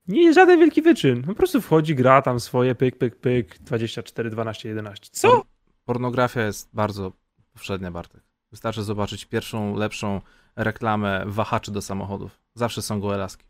Nie 0.09 0.23
jest 0.23 0.35
żaden 0.35 0.61
wielki 0.61 0.83
wyczyn. 0.83 1.23
Po 1.23 1.35
prostu 1.35 1.61
wchodzi, 1.61 1.95
gra 1.95 2.23
tam 2.23 2.41
swoje, 2.41 2.75
pyk, 2.75 2.99
pyk, 2.99 3.17
pyk, 3.17 3.59
24, 3.59 4.31
12, 4.31 4.69
11. 4.69 5.09
Co? 5.13 5.43
Pornografia 5.89 6.47
jest 6.47 6.69
bardzo 6.73 7.13
powszednia, 7.53 7.91
Bartek. 7.91 8.23
Wystarczy 8.51 8.83
zobaczyć 8.83 9.25
pierwszą, 9.25 9.77
lepszą 9.77 10.21
reklamę 10.57 11.23
wahaczy 11.27 11.73
do 11.73 11.83
samochodów. 11.83 12.41
Zawsze 12.55 12.83
są 12.83 13.01
gołe 13.01 13.17
laski. 13.17 13.45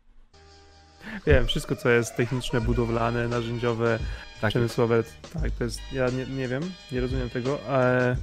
Wiem, 1.27 1.47
wszystko 1.47 1.75
co 1.75 1.89
jest 1.89 2.15
techniczne, 2.15 2.61
budowlane, 2.61 3.27
narzędziowe, 3.27 3.99
tak. 4.41 4.49
przemysłowe, 4.49 5.03
tak, 5.33 5.51
to 5.51 5.63
jest, 5.63 5.81
ja 5.91 6.09
nie, 6.09 6.25
nie 6.25 6.47
wiem, 6.47 6.63
nie 6.91 7.01
rozumiem 7.01 7.29
tego, 7.29 7.59
ale, 7.69 8.15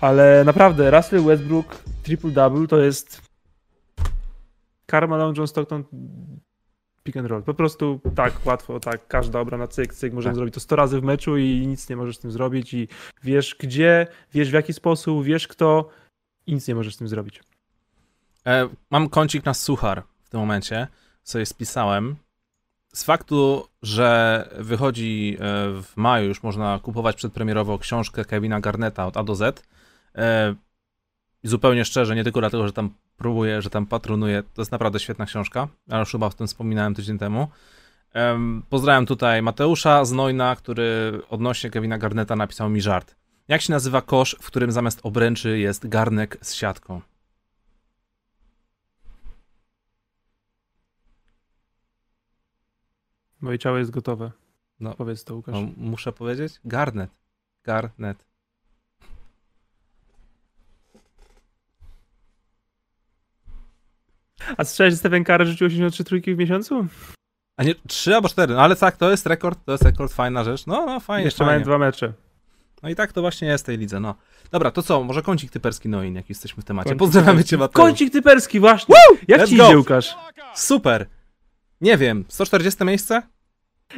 ale 0.00 0.44
naprawdę 0.44 0.90
Russell 0.90 1.24
Westbrook 1.24 1.82
triple-double 2.04 2.66
to 2.68 2.78
jest 2.78 3.22
Karma 4.86 5.16
Long 5.16 5.36
John 5.36 5.46
Stockton 5.46 5.84
pick 7.06 7.16
and 7.16 7.28
roll. 7.28 7.42
Po 7.42 7.54
prostu 7.54 8.00
tak, 8.14 8.46
łatwo, 8.46 8.80
tak, 8.80 9.06
każda 9.08 9.40
obrona 9.40 9.66
cyk, 9.66 9.94
cyk, 9.94 10.12
możemy 10.12 10.32
tak. 10.32 10.36
zrobić 10.36 10.54
to 10.54 10.60
100 10.60 10.76
razy 10.76 11.00
w 11.00 11.02
meczu 11.02 11.36
i 11.36 11.66
nic 11.66 11.88
nie 11.88 11.96
możesz 11.96 12.16
z 12.16 12.20
tym 12.20 12.30
zrobić 12.30 12.74
i 12.74 12.88
wiesz 13.22 13.56
gdzie, 13.58 14.06
wiesz 14.34 14.50
w 14.50 14.52
jaki 14.52 14.72
sposób, 14.72 15.24
wiesz 15.24 15.48
kto 15.48 15.88
i 16.46 16.54
nic 16.54 16.68
nie 16.68 16.74
możesz 16.74 16.94
z 16.94 16.98
tym 16.98 17.08
zrobić. 17.08 17.40
E, 18.46 18.68
mam 18.90 19.08
kącik 19.08 19.44
na 19.44 19.54
suchar 19.54 20.02
w 20.24 20.30
tym 20.30 20.40
momencie, 20.40 20.86
sobie 21.22 21.46
spisałem. 21.46 22.16
Z 22.92 23.04
faktu, 23.04 23.68
że 23.82 24.48
wychodzi 24.58 25.36
e, 25.40 25.42
w 25.82 25.92
maju, 25.96 26.28
już 26.28 26.42
można 26.42 26.80
kupować 26.82 27.16
przedpremierowo 27.16 27.78
książkę 27.78 28.24
Kevina 28.24 28.60
Garneta 28.60 29.06
od 29.06 29.16
A 29.16 29.24
do 29.24 29.34
Z. 29.34 29.62
E, 30.14 30.54
zupełnie 31.48 31.84
szczerze, 31.84 32.14
nie 32.16 32.24
tylko 32.24 32.40
dlatego, 32.40 32.66
że 32.66 32.72
tam 32.72 32.90
próbuję, 33.16 33.62
że 33.62 33.70
tam 33.70 33.86
patronuję. 33.86 34.42
To 34.54 34.62
jest 34.62 34.72
naprawdę 34.72 35.00
świetna 35.00 35.26
książka, 35.26 35.68
ale 35.90 36.00
już 36.00 36.12
chyba 36.12 36.26
o 36.26 36.30
tym 36.30 36.46
wspominałem 36.46 36.94
tydzień 36.94 37.18
temu. 37.18 37.48
Pozdrawiam 38.70 39.06
tutaj 39.06 39.42
Mateusza 39.42 40.04
Znojna, 40.04 40.56
który 40.56 41.20
odnośnie 41.30 41.70
Kevina 41.70 41.98
Garneta 41.98 42.36
napisał 42.36 42.70
mi 42.70 42.80
żart. 42.80 43.16
Jak 43.48 43.62
się 43.62 43.72
nazywa 43.72 44.02
kosz, 44.02 44.36
w 44.40 44.46
którym 44.46 44.72
zamiast 44.72 45.00
obręczy 45.02 45.58
jest 45.58 45.88
garnek 45.88 46.38
z 46.40 46.54
siatką? 46.54 47.00
Moje 53.40 53.58
ciało 53.58 53.78
jest 53.78 53.90
gotowe. 53.90 54.32
No, 54.80 54.94
Powiedz 54.94 55.24
to, 55.24 55.34
Łukasz. 55.34 55.54
No, 55.54 55.68
muszę 55.76 56.12
powiedzieć? 56.12 56.60
Garnet. 56.64 57.10
Garnet. 57.64 58.25
A 64.56 64.64
słyszałeś, 64.64 64.92
że 64.92 64.98
Stephen 64.98 65.24
Curry 65.24 65.46
rzucił 65.46 65.66
83 65.66 66.04
trójki 66.04 66.34
w 66.34 66.38
miesiącu? 66.38 66.86
A 67.56 67.62
nie, 67.62 67.74
3 67.88 68.14
albo 68.14 68.28
4, 68.28 68.54
no 68.54 68.62
ale 68.62 68.76
tak, 68.76 68.96
to 68.96 69.10
jest 69.10 69.26
rekord, 69.26 69.64
to 69.64 69.72
jest 69.72 69.84
rekord, 69.84 70.12
fajna 70.12 70.44
rzecz. 70.44 70.66
No, 70.66 70.86
no, 70.86 71.00
fajnie. 71.00 71.24
Jeszcze 71.24 71.44
mają 71.44 71.62
dwa 71.62 71.78
mecze. 71.78 72.12
No 72.82 72.88
i 72.88 72.94
tak 72.94 73.12
to 73.12 73.20
właśnie 73.20 73.48
jest 73.48 73.66
tej 73.66 73.78
lidze, 73.78 74.00
no. 74.00 74.14
Dobra, 74.50 74.70
to 74.70 74.82
co, 74.82 75.04
może 75.04 75.22
kącik 75.22 75.50
typerski 75.50 75.88
Noin, 75.88 76.14
jak 76.14 76.28
jesteśmy 76.28 76.62
w 76.62 76.66
temacie. 76.66 76.84
Kącik 76.88 76.98
Pozdrawiamy 76.98 77.44
cię, 77.44 77.56
Mateusz. 77.56 77.86
Kącik 77.86 78.12
typerski, 78.12 78.60
właśnie. 78.60 78.94
Woo! 78.94 79.16
Jak 79.28 79.40
Let's 79.40 79.48
ci 79.48 79.54
idzie, 79.54 79.78
Łukasz? 79.78 80.16
Super. 80.54 81.06
Nie 81.80 81.96
wiem, 81.96 82.24
140 82.28 82.84
miejsce? 82.84 83.22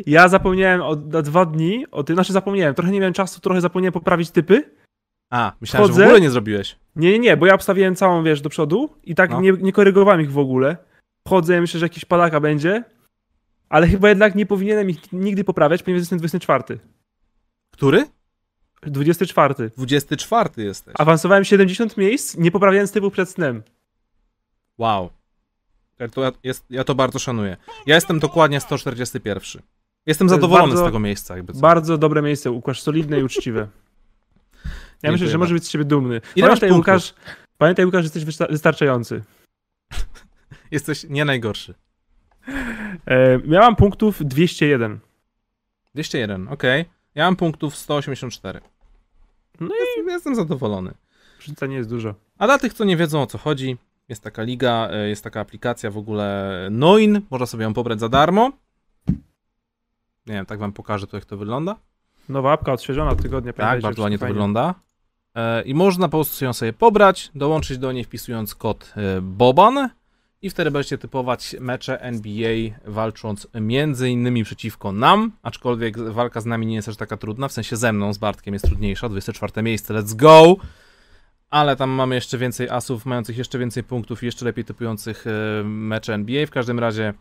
Ja 0.06 0.28
zapomniałem 0.28 0.82
o, 0.82 0.96
na 0.96 1.22
dwa 1.22 1.44
dni 1.44 1.84
o 1.90 2.04
tym, 2.04 2.16
znaczy 2.16 2.32
zapomniałem, 2.32 2.74
trochę 2.74 2.90
nie 2.90 3.00
miałem 3.00 3.14
czasu, 3.14 3.40
trochę 3.40 3.60
zapomniałem 3.60 3.92
poprawić 3.92 4.30
typy. 4.30 4.70
A, 5.30 5.52
myślałem, 5.60 5.88
Wchodzę. 5.88 6.00
że 6.00 6.04
w 6.04 6.08
ogóle 6.08 6.20
nie 6.20 6.30
zrobiłeś. 6.30 6.76
Nie, 6.98 7.12
nie, 7.12 7.18
nie, 7.18 7.36
bo 7.36 7.46
ja 7.46 7.54
obstawiałem 7.54 7.96
całą, 7.96 8.22
wiesz, 8.22 8.40
do 8.40 8.48
przodu 8.48 8.90
i 9.04 9.14
tak 9.14 9.30
no. 9.30 9.40
nie, 9.40 9.52
nie 9.52 9.72
korygowałem 9.72 10.20
ich 10.20 10.32
w 10.32 10.38
ogóle. 10.38 10.76
Wchodzę, 11.26 11.54
ja 11.54 11.60
myślę, 11.60 11.80
że 11.80 11.86
jakiś 11.86 12.04
palaka 12.04 12.40
będzie, 12.40 12.84
ale 13.68 13.88
chyba 13.88 14.08
jednak 14.08 14.34
nie 14.34 14.46
powinienem 14.46 14.90
ich 14.90 15.12
nigdy 15.12 15.44
poprawiać, 15.44 15.82
ponieważ 15.82 16.00
jestem 16.00 16.18
24. 16.18 16.78
Który? 17.70 18.06
24. 18.82 19.70
24 19.76 20.50
jesteś. 20.56 20.94
Awansowałem 20.98 21.44
70 21.44 21.96
miejsc, 21.96 22.36
nie 22.36 22.50
poprawiając 22.50 22.92
typu 22.92 23.10
przed 23.10 23.28
snem. 23.28 23.62
Wow. 24.78 25.10
Ja 25.98 26.08
to, 26.08 26.32
jest, 26.44 26.64
ja 26.70 26.84
to 26.84 26.94
bardzo 26.94 27.18
szanuję. 27.18 27.56
Ja 27.86 27.94
jestem 27.94 28.18
dokładnie 28.18 28.60
141. 28.60 29.62
Jestem 30.06 30.28
zadowolony 30.28 30.68
bardzo, 30.68 30.84
z 30.84 30.86
tego 30.86 30.98
miejsca. 30.98 31.36
Jakby 31.36 31.52
co. 31.52 31.60
Bardzo 31.60 31.98
dobre 31.98 32.22
miejsce, 32.22 32.50
Łukasz, 32.50 32.82
solidne 32.82 33.20
i 33.20 33.22
uczciwe. 33.22 33.68
Ja 35.02 35.12
myślę, 35.12 35.28
że 35.28 35.38
może 35.38 35.54
być 35.54 35.64
z 35.64 35.70
ciebie 35.70 35.84
dumny. 35.84 36.20
Ile 36.36 36.46
pamiętaj, 36.46 36.72
Łukasz, 36.72 37.14
pamiętaj, 37.58 37.84
Łukasz, 37.84 38.04
jesteś 38.04 38.24
wystarczający. 38.24 39.22
jesteś 40.70 41.04
nie 41.08 41.24
najgorszy. 41.24 41.74
E, 43.06 43.38
miałam 43.38 43.76
punktów 43.76 44.24
201. 44.24 44.98
201, 45.94 46.48
okej. 46.48 46.80
Okay. 46.80 46.92
Ja 47.14 47.24
mam 47.24 47.36
punktów 47.36 47.76
184. 47.76 48.60
No 49.60 49.68
i 49.68 50.06
jestem 50.06 50.34
zadowolony. 50.34 50.94
Różnica 51.36 51.66
nie 51.66 51.76
jest 51.76 51.90
dużo. 51.90 52.14
A 52.38 52.46
dla 52.46 52.58
tych, 52.58 52.74
co 52.74 52.84
nie 52.84 52.96
wiedzą 52.96 53.22
o 53.22 53.26
co 53.26 53.38
chodzi, 53.38 53.76
jest 54.08 54.22
taka 54.22 54.42
liga, 54.42 54.88
e, 54.92 55.08
jest 55.08 55.24
taka 55.24 55.40
aplikacja 55.40 55.90
w 55.90 55.98
ogóle 55.98 56.68
Noin, 56.70 57.20
można 57.30 57.46
sobie 57.46 57.64
ją 57.64 57.74
pobrać 57.74 58.00
za 58.00 58.08
darmo. 58.08 58.52
Nie 60.26 60.34
wiem, 60.34 60.46
tak 60.46 60.58
wam 60.58 60.72
pokażę 60.72 61.06
tu, 61.06 61.16
jak 61.16 61.24
to 61.24 61.36
wygląda. 61.36 61.76
Nowa 62.28 62.52
apka 62.52 62.72
odświeżona 62.72 63.10
od 63.10 63.22
tygodnia. 63.22 63.52
Tak, 63.52 63.80
bardzo 63.80 64.02
ładnie 64.02 64.18
to 64.18 64.26
wygląda. 64.26 64.74
E, 65.38 65.62
I 65.62 65.74
można 65.74 66.08
po 66.08 66.10
prostu 66.10 66.44
ją 66.44 66.52
sobie 66.52 66.72
pobrać, 66.72 67.30
dołączyć 67.34 67.78
do 67.78 67.92
niej 67.92 68.04
wpisując 68.04 68.54
kod 68.54 68.92
e, 68.96 69.20
BOBAN 69.20 69.90
i 70.42 70.50
wtedy 70.50 70.70
będziecie 70.70 70.98
typować 70.98 71.56
mecze 71.60 72.00
NBA 72.00 72.70
walcząc 72.84 73.46
między 73.54 74.10
innymi 74.10 74.44
przeciwko 74.44 74.92
nam, 74.92 75.32
aczkolwiek 75.42 75.98
walka 75.98 76.40
z 76.40 76.46
nami 76.46 76.66
nie 76.66 76.74
jest 76.74 76.88
aż 76.88 76.96
taka 76.96 77.16
trudna, 77.16 77.48
w 77.48 77.52
sensie 77.52 77.76
ze 77.76 77.92
mną, 77.92 78.12
z 78.12 78.18
Bartkiem 78.18 78.54
jest 78.54 78.64
trudniejsza, 78.64 79.08
24 79.08 79.62
miejsce, 79.62 79.94
let's 79.94 80.16
go! 80.16 80.56
Ale 81.50 81.76
tam 81.76 81.90
mamy 81.90 82.14
jeszcze 82.14 82.38
więcej 82.38 82.68
asów, 82.68 83.06
mających 83.06 83.38
jeszcze 83.38 83.58
więcej 83.58 83.84
punktów 83.84 84.22
i 84.22 84.26
jeszcze 84.26 84.44
lepiej 84.44 84.64
typujących 84.64 85.26
e, 85.26 85.64
mecze 85.64 86.14
NBA. 86.14 86.46
W 86.46 86.50
każdym 86.50 86.78
razie 86.78 87.14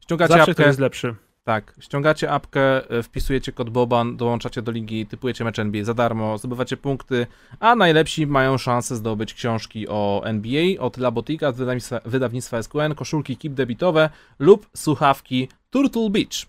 ściągacie 0.00 0.34
Zawsze 0.34 0.50
apkę. 0.50 0.66
jest 0.66 0.78
lepszy. 0.78 1.14
Tak, 1.44 1.74
ściągacie 1.80 2.30
apkę, 2.30 2.90
e, 2.90 3.02
wpisujecie 3.02 3.52
kod 3.52 3.70
Boban, 3.70 4.16
dołączacie 4.16 4.62
do 4.62 4.72
ligi, 4.72 5.06
typujecie 5.06 5.44
mecz 5.44 5.58
NBA 5.58 5.84
za 5.84 5.94
darmo, 5.94 6.38
zdobywacie 6.38 6.76
punkty, 6.76 7.26
a 7.60 7.76
najlepsi 7.76 8.26
mają 8.26 8.58
szansę 8.58 8.96
zdobyć 8.96 9.34
książki 9.34 9.88
o 9.88 10.22
NBA 10.24 10.80
od 10.80 10.96
Labotika 10.96 11.52
z 11.52 11.56
wydawnictwa, 11.56 12.00
wydawnictwa 12.04 12.62
SQN, 12.62 12.94
koszulki 12.96 13.36
kip 13.36 13.54
debitowe 13.54 14.10
lub 14.38 14.68
słuchawki 14.76 15.48
Turtle 15.70 16.10
Beach. 16.10 16.46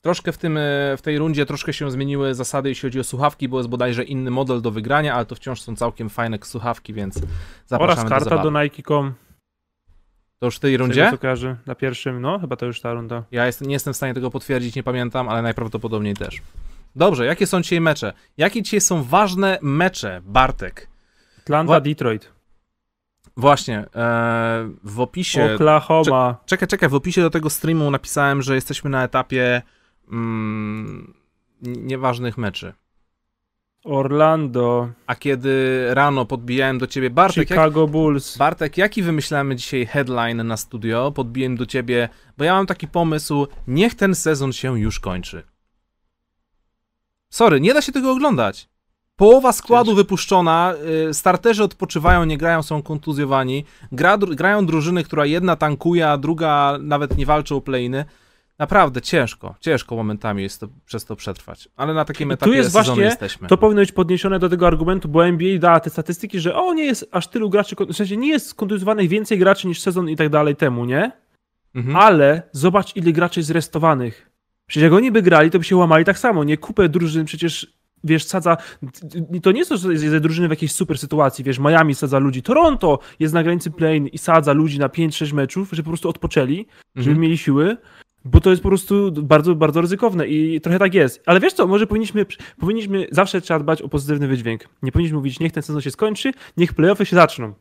Troszkę 0.00 0.32
w, 0.32 0.38
tym, 0.38 0.56
e, 0.56 0.60
w 0.96 1.02
tej 1.02 1.18
rundzie 1.18 1.46
troszkę 1.46 1.72
się 1.72 1.90
zmieniły 1.90 2.34
zasady, 2.34 2.68
jeśli 2.68 2.86
chodzi 2.86 3.00
o 3.00 3.04
słuchawki, 3.04 3.48
bo 3.48 3.58
jest 3.58 3.68
bodajże 3.68 4.04
inny 4.04 4.30
model 4.30 4.60
do 4.62 4.70
wygrania, 4.70 5.14
ale 5.14 5.26
to 5.26 5.34
wciąż 5.34 5.60
są 5.60 5.76
całkiem 5.76 6.10
fajne 6.10 6.38
słuchawki, 6.42 6.92
więc 6.92 7.20
zapraszamy 7.66 8.06
Oraz 8.06 8.24
karta 8.24 8.42
do, 8.42 8.50
do 8.50 8.62
Nike.com. 8.62 9.25
To 10.38 10.46
już 10.46 10.56
w 10.56 10.60
tej 10.60 10.76
rundzie? 10.76 11.08
Co 11.10 11.18
kojarzy 11.18 11.56
na 11.66 11.74
pierwszym, 11.74 12.20
no 12.20 12.38
chyba 12.38 12.56
to 12.56 12.66
już 12.66 12.80
ta 12.80 12.92
runda. 12.92 13.22
Ja 13.30 13.46
jest, 13.46 13.60
nie 13.60 13.72
jestem 13.72 13.92
w 13.92 13.96
stanie 13.96 14.14
tego 14.14 14.30
potwierdzić, 14.30 14.74
nie 14.74 14.82
pamiętam, 14.82 15.28
ale 15.28 15.42
najprawdopodobniej 15.42 16.14
też. 16.14 16.42
Dobrze, 16.96 17.26
jakie 17.26 17.46
są 17.46 17.62
dzisiaj 17.62 17.80
mecze? 17.80 18.12
Jakie 18.36 18.62
dzisiaj 18.62 18.80
są 18.80 19.02
ważne 19.02 19.58
mecze, 19.62 20.20
Bartek? 20.24 20.88
Atlanta, 21.38 21.80
Detroit. 21.80 22.32
Właśnie, 23.36 23.84
e, 23.94 24.70
w 24.84 25.00
opisie... 25.00 25.54
Oklahoma. 25.54 26.36
Czekaj, 26.46 26.68
czekaj, 26.68 26.88
w 26.88 26.94
opisie 26.94 27.22
do 27.22 27.30
tego 27.30 27.50
streamu 27.50 27.90
napisałem, 27.90 28.42
że 28.42 28.54
jesteśmy 28.54 28.90
na 28.90 29.04
etapie 29.04 29.62
mm, 30.12 31.14
nieważnych 31.62 32.38
meczy. 32.38 32.72
Orlando. 33.86 34.88
A 35.06 35.14
kiedy 35.14 35.84
rano 35.94 36.24
podbijałem 36.24 36.78
do 36.78 36.86
ciebie 36.86 37.10
Bartek, 37.10 37.48
Chicago 37.48 37.80
jak, 37.80 37.90
Bulls. 37.90 38.38
Bartek, 38.38 38.78
jaki 38.78 39.02
wymyślamy 39.02 39.56
dzisiaj 39.56 39.86
headline 39.86 40.46
na 40.46 40.56
studio? 40.56 41.12
Podbiłem 41.12 41.56
do 41.56 41.66
ciebie, 41.66 42.08
bo 42.38 42.44
ja 42.44 42.54
mam 42.54 42.66
taki 42.66 42.88
pomysł, 42.88 43.46
niech 43.66 43.94
ten 43.94 44.14
sezon 44.14 44.52
się 44.52 44.80
już 44.80 45.00
kończy. 45.00 45.42
Sorry, 47.30 47.60
nie 47.60 47.74
da 47.74 47.82
się 47.82 47.92
tego 47.92 48.12
oglądać. 48.12 48.68
Połowa 49.16 49.52
składu 49.52 49.94
wypuszczona, 49.94 50.74
y, 51.10 51.14
starterzy 51.14 51.64
odpoczywają, 51.64 52.24
nie 52.24 52.38
grają, 52.38 52.62
są 52.62 52.82
kontuzjowani. 52.82 53.64
Gra, 53.92 54.18
grają 54.18 54.66
drużyny, 54.66 55.04
która 55.04 55.26
jedna 55.26 55.56
tankuje, 55.56 56.08
a 56.08 56.18
druga 56.18 56.78
nawet 56.80 57.16
nie 57.16 57.26
walczy 57.26 57.54
o 57.54 57.60
playny. 57.60 58.04
Naprawdę 58.58 59.00
ciężko, 59.00 59.54
ciężko 59.60 59.96
momentami 59.96 60.42
jest 60.42 60.60
to, 60.60 60.68
przez 60.86 61.04
to 61.04 61.16
przetrwać. 61.16 61.68
Ale 61.76 61.94
na 61.94 62.04
takim 62.04 62.30
etapie 62.30 62.50
tu 62.50 62.56
jest 62.56 62.72
właśnie, 62.72 63.02
jesteśmy. 63.02 63.48
To 63.48 63.56
powinno 63.56 63.82
być 63.82 63.92
podniesione 63.92 64.38
do 64.38 64.48
tego 64.48 64.66
argumentu, 64.66 65.08
bo 65.08 65.26
NBA 65.26 65.58
da 65.58 65.80
te 65.80 65.90
statystyki, 65.90 66.40
że 66.40 66.54
o, 66.54 66.74
nie 66.74 66.84
jest 66.84 67.08
aż 67.12 67.28
tylu 67.28 67.50
graczy, 67.50 67.76
w 67.88 67.96
sensie 67.96 68.16
nie 68.16 68.28
jest 68.28 68.54
kontuzjowanych 68.54 69.08
więcej 69.08 69.38
graczy 69.38 69.68
niż 69.68 69.80
sezon 69.80 70.08
i 70.08 70.16
tak 70.16 70.28
dalej 70.28 70.56
temu, 70.56 70.84
nie? 70.84 71.12
Mhm. 71.74 71.96
Ale 71.96 72.42
zobacz, 72.52 72.96
ile 72.96 73.12
graczy 73.12 73.40
jest 73.40 73.50
restowanych. 73.50 74.30
Przecież 74.66 74.82
jak 74.82 74.92
oni 74.92 75.12
by 75.12 75.22
grali, 75.22 75.50
to 75.50 75.58
by 75.58 75.64
się 75.64 75.76
łamali 75.76 76.04
tak 76.04 76.18
samo, 76.18 76.44
nie? 76.44 76.56
Kupę 76.56 76.88
drużyn 76.88 77.24
przecież 77.24 77.76
wiesz, 78.04 78.24
sadza, 78.24 78.56
to 79.42 79.52
nie 79.52 79.58
jest 79.58 79.68
to, 79.68 79.76
że 79.76 79.92
jest 79.92 80.16
drużyny 80.16 80.48
w 80.48 80.50
jakiejś 80.50 80.72
super 80.72 80.98
sytuacji, 80.98 81.44
wiesz, 81.44 81.58
Miami 81.58 81.94
sadza 81.94 82.18
ludzi, 82.18 82.42
Toronto 82.42 82.98
jest 83.20 83.34
na 83.34 83.42
granicy 83.42 83.70
play 83.70 84.10
i 84.12 84.18
sadza 84.18 84.52
ludzi 84.52 84.78
na 84.78 84.88
5-6 84.88 85.32
meczów, 85.32 85.68
żeby 85.70 85.82
po 85.82 85.90
prostu 85.90 86.08
odpoczęli, 86.08 86.66
żeby 86.96 87.10
mhm. 87.10 87.20
mieli 87.20 87.38
siły, 87.38 87.76
bo 88.26 88.40
to 88.40 88.50
jest 88.50 88.62
po 88.62 88.68
prostu 88.68 89.12
bardzo, 89.12 89.54
bardzo 89.54 89.80
ryzykowne 89.80 90.28
i 90.28 90.60
trochę 90.60 90.78
tak 90.78 90.94
jest. 90.94 91.22
Ale 91.26 91.40
wiesz 91.40 91.52
co, 91.52 91.66
może 91.66 91.86
powinniśmy, 91.86 92.26
powinniśmy 92.60 93.06
zawsze 93.10 93.40
trzeba 93.40 93.60
dbać 93.60 93.82
o 93.82 93.88
pozytywny 93.88 94.28
wydźwięk. 94.28 94.68
Nie 94.82 94.92
powinniśmy 94.92 95.16
mówić, 95.16 95.40
niech 95.40 95.52
ten 95.52 95.62
sezon 95.62 95.82
się 95.82 95.90
skończy, 95.90 96.32
niech 96.56 96.74
playoffy 96.74 97.06
się 97.06 97.16
zaczną. 97.16 97.54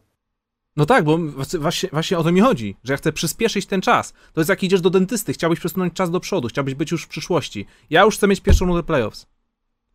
No 0.75 0.86
tak, 0.86 1.04
bo 1.04 1.17
właśnie, 1.60 1.89
właśnie 1.91 2.17
o 2.17 2.23
to 2.23 2.32
mi 2.32 2.41
chodzi, 2.41 2.75
że 2.84 2.93
ja 2.93 2.97
chcę 2.97 3.13
przyspieszyć 3.13 3.65
ten 3.65 3.82
czas. 3.82 4.13
To 4.34 4.41
jest 4.41 4.49
jak 4.49 4.63
idziesz 4.63 4.82
do 4.82 4.89
dentysty, 4.89 5.34
chciałbyś 5.34 5.60
przesunąć 5.60 5.93
czas 5.93 6.12
do 6.12 6.19
przodu, 6.19 6.47
chciałbyś 6.47 6.75
być 6.75 6.91
już 6.91 7.04
w 7.04 7.08
przyszłości. 7.08 7.65
Ja 7.89 8.04
już 8.04 8.17
chcę 8.17 8.28
mieć 8.28 8.41
pierwszą 8.41 8.65
rundę 8.65 8.84
playoffs. 8.84 9.28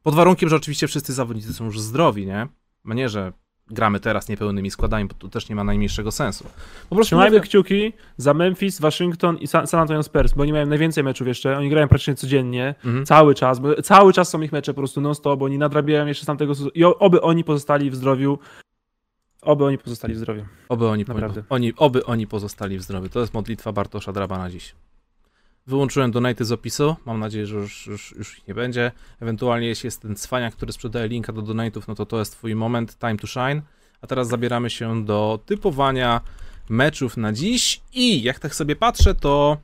Pod 0.03 0.15
warunkiem, 0.15 0.49
że 0.49 0.57
oczywiście 0.57 0.87
wszyscy 0.87 1.13
zawodnicy 1.13 1.53
są 1.53 1.65
już 1.65 1.81
zdrowi, 1.81 2.27
nie? 2.27 2.49
A 2.85 2.95
nie, 2.95 3.09
że 3.09 3.33
gramy 3.71 4.01
teraz 4.01 4.29
niepełnymi 4.29 4.71
składami, 4.71 5.05
bo 5.05 5.15
to 5.15 5.29
też 5.29 5.49
nie 5.49 5.57
ma 5.57 5.65
najmniejszego 5.65 6.13
sensu. 6.13 6.45
Po 6.89 6.95
prostu 6.95 7.09
Trzymajmy 7.09 7.37
mówię... 7.37 7.49
kciuki 7.49 7.93
za 8.17 8.35
Memphis, 8.35 8.81
Waszyngton 8.81 9.39
i 9.39 9.47
San 9.47 9.67
Antonio 9.73 10.03
Spurs, 10.03 10.33
bo 10.33 10.43
oni 10.43 10.53
mają 10.53 10.67
najwięcej 10.67 11.05
meczów 11.05 11.27
jeszcze, 11.27 11.59
oni 11.59 11.71
grają 11.71 11.89
praktycznie 11.89 12.15
codziennie, 12.15 12.75
mhm. 12.85 13.07
cały 13.07 13.35
czas, 13.35 13.59
bo 13.59 13.83
cały 13.83 14.13
czas 14.13 14.29
są 14.29 14.41
ich 14.41 14.53
mecze 14.53 14.75
po 14.75 14.81
prostu 14.81 15.01
non-stop, 15.01 15.39
bo 15.39 15.45
oni 15.45 15.59
nadrabiają 15.59 16.07
jeszcze 16.07 16.23
z 16.23 16.27
tamtego 16.27 16.53
i 16.75 16.85
oby 16.85 17.21
oni 17.21 17.45
pozostali 17.45 17.91
w 17.91 17.95
zdrowiu, 17.95 18.39
oby 19.43 19.65
oni 19.65 19.79
pozostali 19.79 20.15
w 20.15 20.19
zdrowiu. 20.19 20.45
Oby 20.69 20.89
oni, 20.89 21.05
Naprawdę. 21.09 21.43
oni, 21.49 21.73
oby 21.77 22.05
oni 22.05 22.27
pozostali 22.27 22.79
w 22.79 22.83
zdrowiu. 22.83 23.09
To 23.09 23.21
jest 23.21 23.35
modlitwa 23.35 23.73
Bartosza 23.73 24.13
Draba 24.13 24.39
na 24.39 24.51
dziś. 24.51 24.75
Wyłączyłem 25.71 26.11
donaty 26.11 26.45
z 26.45 26.53
opisu. 26.53 26.97
Mam 27.07 27.21
nadzieję, 27.21 27.47
że 27.47 27.57
już, 27.57 27.87
już, 27.87 28.15
już 28.19 28.39
ich 28.39 28.49
nie 28.49 28.55
będzie. 28.55 28.93
Ewentualnie, 29.21 29.67
jeśli 29.67 29.87
jest 29.87 30.03
ten 30.03 30.17
cwaniak, 30.17 30.55
który 30.55 30.73
sprzedaje 30.73 31.09
linka 31.09 31.33
do 31.33 31.43
donatów, 31.43 31.89
no 31.89 31.95
to 31.95 32.07
to 32.07 32.19
jest 32.19 32.33
twój 32.33 32.55
moment, 32.55 32.99
time 32.99 33.17
to 33.17 33.27
shine. 33.27 33.63
A 34.03 34.07
teraz 34.07 34.29
zabieramy 34.29 34.71
się 34.71 35.05
do 35.05 35.41
typowania 35.47 36.21
meczów 36.69 37.17
na 37.17 37.33
dziś. 37.33 37.81
I 37.93 38.23
jak 38.23 38.39
tak 38.39 38.55
sobie 38.55 38.77
patrzę, 38.77 39.15
to 39.15 39.57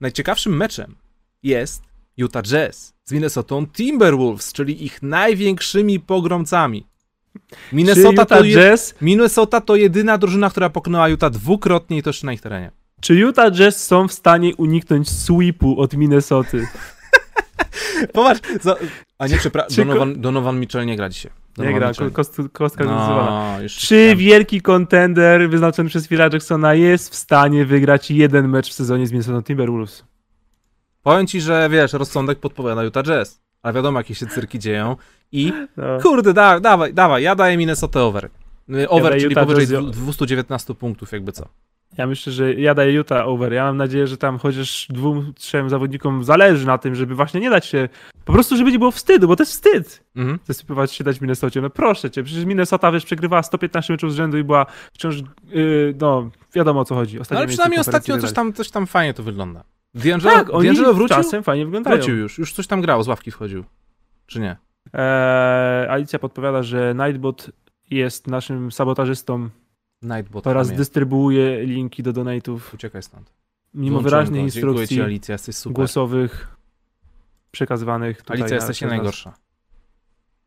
najciekawszym 0.00 0.56
meczem 0.56 0.96
jest 1.42 1.82
Utah 2.16 2.42
Jazz 2.42 2.94
z 3.04 3.12
Minnesota 3.12 3.54
Timberwolves, 3.72 4.52
czyli 4.52 4.84
ich 4.84 5.02
największymi 5.02 6.00
pogromcami. 6.00 6.86
Minnesota 7.72 8.26
to, 8.26 8.44
Jazz... 8.44 8.94
Minnesota 9.00 9.60
to 9.60 9.76
jedyna 9.76 10.18
drużyna, 10.18 10.50
która 10.50 10.70
pokonała 10.70 11.08
Utah 11.08 11.30
dwukrotnie 11.30 11.98
i 11.98 12.02
to 12.02 12.10
jeszcze 12.10 12.26
na 12.26 12.32
ich 12.32 12.40
terenie. 12.40 12.81
Czy 13.02 13.14
Utah 13.14 13.50
Jazz 13.52 13.86
są 13.86 14.08
w 14.08 14.12
stanie 14.12 14.56
uniknąć 14.56 15.10
sweepu 15.10 15.80
od 15.80 15.94
Minnesoty? 15.94 16.66
Popatrz, 18.12 18.40
za... 18.60 18.76
a 19.18 19.26
nie, 19.26 19.38
przepraszam, 19.38 19.86
Donovan, 19.86 20.20
Donovan 20.20 20.60
Mitchell 20.60 20.86
nie 20.86 20.96
gra 20.96 21.08
dzisiaj. 21.08 21.32
Donovan 21.56 21.74
nie 21.74 21.80
gra, 21.80 21.88
Mitchell. 21.88 22.10
kost, 22.10 22.40
kostka 22.52 22.84
no, 22.84 23.58
Czy 23.68 24.08
tam. 24.08 24.18
wielki 24.18 24.60
kontender 24.60 25.50
wyznaczony 25.50 25.88
przez 25.88 26.08
Phila 26.08 26.28
Jacksona 26.32 26.74
jest 26.74 27.12
w 27.12 27.14
stanie 27.14 27.64
wygrać 27.64 28.10
jeden 28.10 28.48
mecz 28.48 28.70
w 28.70 28.72
sezonie 28.72 29.06
z 29.06 29.12
Minnesota 29.12 29.42
Timberwolves? 29.42 30.04
Powiem 31.02 31.26
ci, 31.26 31.40
że 31.40 31.68
wiesz, 31.70 31.92
rozsądek 31.92 32.38
podpowiada 32.38 32.84
Utah 32.84 33.04
Jazz, 33.04 33.40
ale 33.62 33.74
wiadomo, 33.74 34.00
jakie 34.00 34.14
się 34.14 34.26
cyrki 34.26 34.58
dzieją 34.58 34.96
i 35.32 35.52
no. 35.76 35.98
kurde, 36.02 36.32
da, 36.32 36.60
dawaj, 36.60 36.94
dawaj, 36.94 37.22
ja 37.22 37.34
daję 37.34 37.56
Minnesota 37.56 38.02
over. 38.02 38.30
Over, 38.88 39.12
ja 39.12 39.20
czyli 39.20 39.34
powyżej 39.34 39.66
219 39.92 40.74
punktów, 40.74 41.12
jakby 41.12 41.32
co. 41.32 41.48
Ja 41.98 42.06
myślę, 42.06 42.32
że 42.32 42.54
ja 42.54 42.74
daję 42.74 42.92
Utah 42.92 43.26
over. 43.26 43.52
Ja 43.52 43.64
mam 43.64 43.76
nadzieję, 43.76 44.06
że 44.06 44.16
tam 44.16 44.38
chociaż 44.38 44.86
dwóm, 44.90 45.32
trzem 45.36 45.70
zawodnikom 45.70 46.24
zależy 46.24 46.66
na 46.66 46.78
tym, 46.78 46.94
żeby 46.94 47.14
właśnie 47.14 47.40
nie 47.40 47.50
dać 47.50 47.66
się. 47.66 47.88
Po 48.24 48.32
prostu, 48.32 48.56
żeby 48.56 48.72
nie 48.72 48.78
było 48.78 48.90
wstydu, 48.90 49.28
bo 49.28 49.36
to 49.36 49.42
jest 49.42 49.52
wstyd. 49.52 50.04
Mhm. 50.16 50.38
Zasypywać 50.44 50.92
się 50.92 51.04
dać 51.04 51.20
Minnesocie. 51.20 51.60
No 51.60 51.70
proszę 51.70 52.10
cię, 52.10 52.22
przecież 52.22 52.44
Minnesota 52.44 52.92
wiesz, 52.92 53.04
przegrywała 53.04 53.42
115 53.42 53.92
meczów 53.92 54.12
z 54.12 54.16
rzędu 54.16 54.38
i 54.38 54.44
była 54.44 54.66
wciąż. 54.92 55.16
Yy, 55.48 55.94
no, 56.00 56.30
wiadomo 56.54 56.80
o 56.80 56.84
co 56.84 56.94
chodzi. 56.94 57.20
Ostatnio 57.20 57.38
ale 57.38 57.48
przynajmniej 57.48 57.80
ostatnio 57.80 58.18
coś 58.18 58.32
tam, 58.32 58.52
coś 58.52 58.70
tam 58.70 58.86
fajnie 58.86 59.14
to 59.14 59.22
wygląda. 59.22 59.64
D'Angelo, 59.94 60.22
tak, 60.22 60.48
D'Angelo 60.48 60.94
wrócił? 60.94 61.16
czasem 61.16 61.42
fajnie 61.42 61.64
wyglądają. 61.64 61.96
Wrócił 61.96 62.16
już, 62.16 62.38
już 62.38 62.52
coś 62.52 62.66
tam 62.66 62.80
grał, 62.80 63.02
z 63.02 63.08
ławki 63.08 63.30
wchodził. 63.30 63.64
Czy 64.26 64.40
nie? 64.40 64.56
Eee, 64.92 65.88
Alicja 65.88 66.18
podpowiada, 66.18 66.62
że 66.62 66.94
Nightbot 66.94 67.50
jest 67.90 68.26
naszym 68.26 68.72
sabotażystą 68.72 69.48
Nightbot. 70.02 70.46
Oraz 70.46 70.72
dystrybuuje 70.72 71.66
linki 71.66 72.02
do 72.02 72.12
donate'ów. 72.12 72.58
Uciekaj 72.74 73.02
stąd. 73.02 73.32
Mimo 73.74 74.00
wyraźnych 74.00 74.42
instrukcji 74.42 74.96
ci, 74.96 75.02
Alicja, 75.02 75.36
głosowych 75.66 76.56
przekazywanych 77.50 78.18
tutaj. 78.18 78.36
Alicja, 78.36 78.54
jesteś 78.54 78.80
najgorsza. 78.80 79.34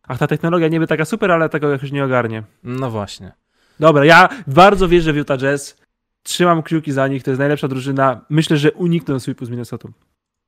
Ach, 0.08 0.18
ta 0.18 0.28
technologia 0.28 0.68
niby 0.68 0.88
taka 0.88 1.06
super, 1.06 1.32
ale 1.32 1.50
tego 1.50 1.70
jakoś 1.70 1.91
nie 1.91 2.06
ogarnie. 2.06 2.44
No 2.63 2.91
właśnie. 2.91 3.32
Dobra, 3.80 4.06
ja 4.06 4.30
bardzo 4.48 4.88
wierzę 4.88 5.13
w 5.13 5.15
Utah 5.15 5.38
Jazz. 5.38 5.78
Trzymam 6.24 6.63
kciuki 6.63 6.91
za 6.91 7.08
nich, 7.08 7.24
to 7.24 7.32
jest 7.32 7.39
najlepsza 7.39 7.68
drużyna. 7.68 8.22
Myślę, 8.30 8.58
że 8.58 8.72
unikną 8.72 9.20
sweepu 9.20 9.46
z 9.46 9.50
Minnesotą. 9.50 9.91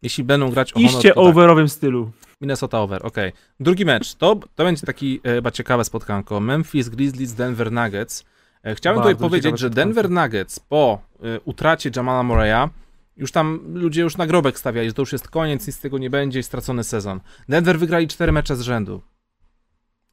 Jeśli 0.01 0.23
będą 0.23 0.49
grać 0.49 0.73
o 0.73 0.79
Iście 0.79 1.13
honor, 1.13 1.29
overowym 1.29 1.65
tak. 1.65 1.71
stylu. 1.71 2.11
Minnesota 2.41 2.81
over, 2.81 3.05
ok. 3.05 3.17
Drugi 3.59 3.85
mecz. 3.85 4.15
To, 4.15 4.39
to 4.55 4.63
będzie 4.63 4.85
taki 4.85 5.19
e, 5.23 5.35
chyba 5.35 5.51
ciekawe 5.51 5.83
spotkanko. 5.83 6.39
Memphis 6.39 6.89
Grizzlies, 6.89 7.33
Denver 7.33 7.71
Nuggets. 7.71 8.25
E, 8.63 8.75
chciałbym 8.75 9.03
Bardzo 9.03 9.15
tutaj 9.15 9.29
powiedzieć, 9.29 9.59
że 9.59 9.69
Denver 9.69 10.09
Nuggets 10.09 10.59
po 10.59 11.01
y, 11.25 11.39
utracie 11.45 11.91
Jamala 11.95 12.23
Murray'a 12.23 12.69
już 13.17 13.31
tam 13.31 13.59
ludzie 13.73 14.01
już 14.01 14.17
nagrobek 14.17 14.59
stawiali, 14.59 14.87
że 14.87 14.93
to 14.93 15.01
już 15.01 15.11
jest 15.11 15.27
koniec, 15.27 15.67
nic 15.67 15.75
z 15.75 15.79
tego 15.79 15.97
nie 15.97 16.09
będzie 16.09 16.39
i 16.39 16.43
stracony 16.43 16.83
sezon. 16.83 17.19
Denver 17.49 17.79
wygrali 17.79 18.07
cztery 18.07 18.31
mecze 18.31 18.55
z 18.55 18.61
rzędu. 18.61 19.01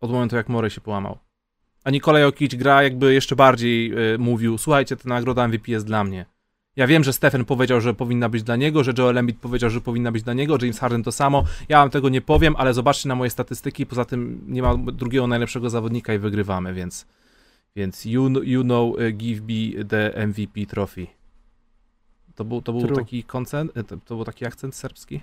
Od 0.00 0.10
momentu, 0.10 0.36
jak 0.36 0.48
Murray 0.48 0.70
się 0.70 0.80
połamał. 0.80 1.18
A 1.84 1.90
Nikola 1.90 2.18
Jokic 2.18 2.54
gra 2.54 2.82
jakby 2.82 3.14
jeszcze 3.14 3.36
bardziej 3.36 3.92
y, 4.14 4.18
mówił, 4.18 4.58
słuchajcie, 4.58 4.96
ta 4.96 5.08
nagroda 5.08 5.48
MVP 5.48 5.72
jest 5.72 5.86
dla 5.86 6.04
mnie. 6.04 6.26
Ja 6.76 6.86
wiem, 6.86 7.04
że 7.04 7.12
Stephen 7.12 7.44
powiedział, 7.44 7.80
że 7.80 7.94
powinna 7.94 8.28
być 8.28 8.42
dla 8.42 8.56
niego, 8.56 8.84
że 8.84 8.92
Joel 8.98 9.18
Embiid 9.18 9.38
powiedział, 9.38 9.70
że 9.70 9.80
powinna 9.80 10.12
być 10.12 10.22
dla 10.22 10.34
niego, 10.34 10.58
James 10.60 10.78
Harden 10.78 11.02
to 11.02 11.12
samo. 11.12 11.44
Ja 11.68 11.78
wam 11.78 11.90
tego 11.90 12.08
nie 12.08 12.20
powiem, 12.20 12.56
ale 12.56 12.74
zobaczcie 12.74 13.08
na 13.08 13.14
moje 13.14 13.30
statystyki, 13.30 13.86
poza 13.86 14.04
tym 14.04 14.44
nie 14.48 14.62
ma 14.62 14.76
drugiego 14.76 15.26
najlepszego 15.26 15.70
zawodnika 15.70 16.14
i 16.14 16.18
wygrywamy, 16.18 16.74
więc 16.74 17.06
więc 17.76 18.04
you, 18.04 18.42
you 18.42 18.62
know, 18.62 18.94
uh, 18.94 19.16
give 19.16 19.40
me 19.40 19.84
the 19.84 20.26
MVP 20.26 20.66
trophy. 20.66 21.06
To 22.34 22.44
był, 22.44 22.62
to 22.62 22.72
był 22.72 22.96
taki 22.96 23.24
koncent, 23.24 23.72
to, 23.74 23.96
to, 23.96 24.14
był 24.14 24.24
taki 24.24 24.46
akcent 24.46 24.74
serbski? 24.74 25.20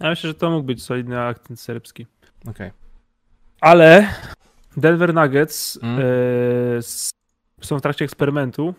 Ja 0.00 0.10
myślę, 0.10 0.28
że 0.28 0.34
to 0.34 0.50
mógł 0.50 0.66
być 0.66 0.82
solidny 0.82 1.20
akcent 1.20 1.60
serbski. 1.60 2.06
Okej. 2.40 2.52
Okay. 2.52 2.72
Ale 3.60 4.14
Denver 4.76 5.14
Nuggets 5.14 5.78
mm. 5.82 5.98
y, 5.98 6.78
są 7.60 7.78
w 7.78 7.82
trakcie 7.82 8.04
eksperymentu. 8.04 8.74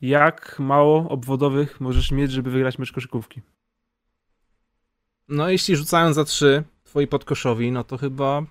Jak 0.00 0.58
mało 0.58 1.08
obwodowych 1.08 1.80
możesz 1.80 2.10
mieć, 2.10 2.32
żeby 2.32 2.50
wygrać 2.50 2.78
mecz 2.78 2.92
koszykówki? 2.92 3.40
No, 5.28 5.48
jeśli 5.48 5.76
rzucają 5.76 6.12
za 6.12 6.24
trzy 6.24 6.64
twoi 6.84 7.06
podkoszowi, 7.06 7.72
no 7.72 7.84
to 7.84 7.98
chyba 7.98 8.42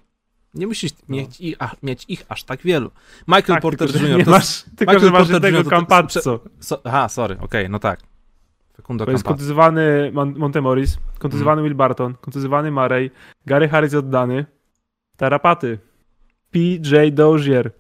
nie 0.58 0.68
musisz 0.68 0.92
no. 0.94 1.16
mieć, 1.16 1.42
ich, 1.42 1.56
a, 1.60 1.72
mieć 1.84 2.06
ich 2.08 2.26
aż 2.30 2.44
tak 2.44 2.62
wielu. 2.62 2.92
Michael 3.28 3.44
tak, 3.46 3.62
Porter 3.62 3.92
tylko, 3.92 4.08
Jr. 4.08 4.18
Nie 4.18 4.26
masz, 4.26 4.64
tylko, 4.64 4.94
Michael 4.94 5.00
że 5.00 5.12
masz 5.12 5.28
Porter 5.28 5.42
tego 5.42 5.70
Campazzo. 5.70 6.40
So, 6.60 6.82
aha, 6.84 7.10
sorry, 7.10 7.36
okej, 7.36 7.46
okay, 7.46 7.70
no 7.70 7.80
tak. 7.80 8.00
Fekundo 8.76 9.06
to 9.06 9.12
jest 9.12 9.24
kontuzowany 9.24 10.12
Montemoris, 10.14 10.98
kontuzowany 11.20 11.60
hmm. 11.60 11.64
Will 11.64 11.78
Barton, 11.78 12.14
kontuzowany 12.22 12.72
Murray, 12.72 13.12
Gary 13.46 13.70
Harris 13.70 13.94
oddany, 13.94 14.46
tarapaty, 15.18 15.80
PJ 16.52 16.96
Dozier, 17.12 17.72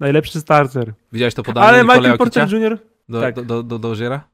Najlepszy 0.00 0.40
starter. 0.40 0.94
Widziałeś 1.12 1.34
to 1.34 1.42
podanie 1.42 1.66
Ale 1.66 1.82
Michael 1.82 2.06
Okicia 2.06 2.18
Porter 2.18 2.52
Jr. 2.52 2.78
do, 3.08 3.20
tak. 3.20 3.34
do, 3.34 3.42
do, 3.42 3.62
do, 3.62 3.78
do 3.78 3.90
Oziera? 3.90 4.28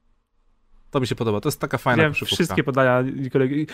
To 0.91 0.99
mi 0.99 1.07
się 1.07 1.15
podoba, 1.15 1.41
to 1.41 1.49
jest 1.49 1.59
taka 1.59 1.77
fajna 1.77 2.03
Wiem 2.03 2.13
wszystkie 2.13 2.63
podania 2.63 3.01
Nikolaj. 3.01 3.67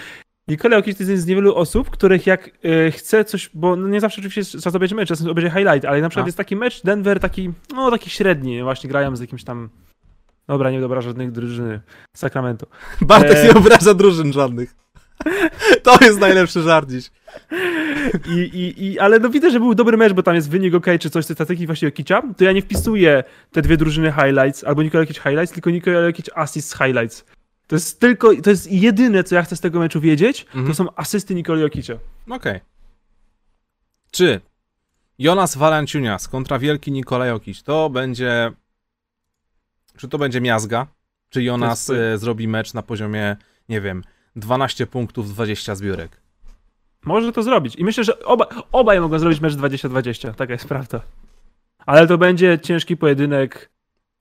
Nikolaj 0.50 0.80
Okic 0.80 0.98
to 0.98 1.04
jest 1.04 1.10
jeden 1.10 1.22
z 1.22 1.26
niewielu 1.26 1.56
osób, 1.56 1.90
których 1.90 2.28
jak 2.28 2.50
e, 2.64 2.92
chce 2.92 3.26
coś, 3.26 3.50
bo 3.54 3.76
no 3.76 3.88
nie 3.88 4.02
zawsze 4.02 4.22
oczywiście 4.22 4.62
czas 4.62 4.76
obejrzy 4.76 4.96
mecz, 4.96 5.10
czasem 5.10 5.30
obejrzy 5.30 5.50
highlight, 5.50 5.86
ale 5.86 6.02
na 6.02 6.10
przykład 6.10 6.26
A. 6.26 6.28
jest 6.28 6.38
taki 6.38 6.56
mecz 6.56 6.82
Denver 6.84 7.20
taki, 7.20 7.52
no 7.76 7.92
taki 7.92 8.10
średni, 8.10 8.64
właśnie 8.64 8.90
grają 8.90 9.16
z 9.16 9.20
jakimś 9.20 9.44
tam, 9.44 9.70
dobra, 10.48 10.72
nie 10.72 10.82
dobra 10.82 11.02
żadnych 11.02 11.32
drużyny, 11.32 11.82
Sacramento. 12.18 12.68
Bartek 13.02 13.38
E. 13.38 13.44
nie 13.44 13.54
obraża 13.54 13.94
drużyn 13.94 14.34
żadnych. 14.34 14.76
To 15.84 15.98
jest 16.02 16.20
najlepszy 16.20 16.62
żart 16.62 16.90
dziś. 16.90 17.12
I, 18.28 18.40
i, 18.40 18.86
i, 18.86 19.00
ale 19.00 19.20
no 19.20 19.30
widzę, 19.30 19.52
że 19.52 19.60
był 19.60 19.76
dobry 19.76 19.98
mecz, 19.98 20.14
bo 20.14 20.24
tam 20.24 20.36
jest 20.36 20.50
wynik 20.50 20.76
ok, 20.76 20.86
czy 21.00 21.10
coś 21.10 21.26
z 21.26 21.28
tej 21.28 21.36
strategii 21.36 21.66
właśnie 21.66 21.88
Okicza, 21.88 22.22
to 22.38 22.44
ja 22.44 22.52
nie 22.52 22.62
wpisuję 22.62 23.24
te 23.52 23.62
dwie 23.62 23.78
drużyny 23.78 24.12
highlights, 24.12 24.64
albo 24.64 24.84
Nikolaj 24.84 25.04
Okic 25.04 25.18
highlights, 25.18 25.52
tylko 25.52 25.70
Nikolaj 25.70 26.10
Okic 26.10 26.30
assist 26.36 26.74
highlights. 26.74 27.26
To 27.70 27.76
jest 27.76 28.00
tylko, 28.00 28.36
to 28.44 28.50
jest 28.50 28.72
jedyne, 28.72 29.24
co 29.24 29.36
ja 29.36 29.44
chcę 29.44 29.56
z 29.56 29.60
tego 29.62 29.80
meczu 29.80 30.02
wiedzieć, 30.02 30.46
Mhm. 30.46 30.68
to 30.68 30.74
są 30.74 30.96
asysty 30.96 31.36
Nikolaj 31.36 31.64
Okicia. 31.64 31.94
Okej. 32.30 32.60
Czy 34.12 34.42
Jonas 35.20 35.58
Valanciunias 35.58 36.28
kontra 36.28 36.60
wielki 36.60 36.92
Nikolaj 36.92 37.30
Jokic 37.30 37.64
to 37.64 37.90
będzie... 37.90 38.52
Czy 39.98 40.08
to 40.08 40.18
będzie 40.18 40.42
miazga? 40.42 40.88
Czy 41.30 41.44
Jonas 41.44 41.86
To 41.86 41.94
jest- 41.94 42.04
e, 42.16 42.18
zrobi 42.18 42.48
mecz 42.48 42.74
na 42.74 42.82
poziomie, 42.84 43.38
nie 43.70 43.82
wiem, 43.82 44.04
12 44.36 44.88
punktów, 44.88 45.30
20 45.34 45.76
zbiórek? 45.76 46.22
Może 47.06 47.32
to 47.32 47.44
zrobić. 47.44 47.76
I 47.76 47.84
myślę, 47.84 48.04
że 48.04 48.20
oba, 48.26 48.48
obaj 48.72 49.00
mogą 49.02 49.20
zrobić 49.20 49.40
mecz 49.42 49.54
20-20. 49.54 50.34
Taka 50.34 50.54
jest 50.54 50.68
prawda. 50.68 51.02
Ale 51.86 52.08
to 52.08 52.18
będzie 52.18 52.60
ciężki 52.60 52.98
pojedynek. 52.98 53.70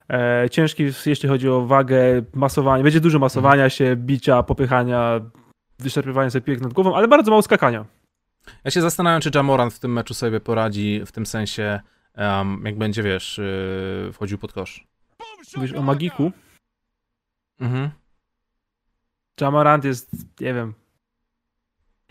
E, 0.09 0.49
ciężki, 0.51 0.83
jeśli 1.05 1.29
chodzi 1.29 1.49
o 1.49 1.65
wagę, 1.65 2.21
masowanie. 2.33 2.83
Będzie 2.83 2.99
dużo 2.99 3.19
masowania 3.19 3.69
się, 3.69 3.95
bicia, 3.95 4.43
popychania, 4.43 5.19
wyszarpywania 5.79 6.29
sobie 6.29 6.41
piłek 6.41 6.61
nad 6.61 6.73
głową, 6.73 6.95
ale 6.95 7.07
bardzo 7.07 7.31
mało 7.31 7.41
skakania. 7.41 7.85
Ja 8.63 8.71
się 8.71 8.81
zastanawiam, 8.81 9.21
czy 9.21 9.31
Jamoran 9.35 9.71
w 9.71 9.79
tym 9.79 9.93
meczu 9.93 10.13
sobie 10.13 10.39
poradzi, 10.39 11.01
w 11.05 11.11
tym 11.11 11.25
sensie, 11.25 11.79
em, 12.13 12.61
jak 12.65 12.77
będzie, 12.77 13.03
wiesz, 13.03 13.37
yy, 13.37 14.13
wchodził 14.13 14.37
pod 14.37 14.53
kosz. 14.53 14.87
Mówisz 15.55 15.73
o 15.73 15.81
Magiku. 15.81 16.31
Mhm. 17.59 17.89
Jamorant 19.41 19.85
jest, 19.85 20.11
nie 20.39 20.53
wiem. 20.53 20.73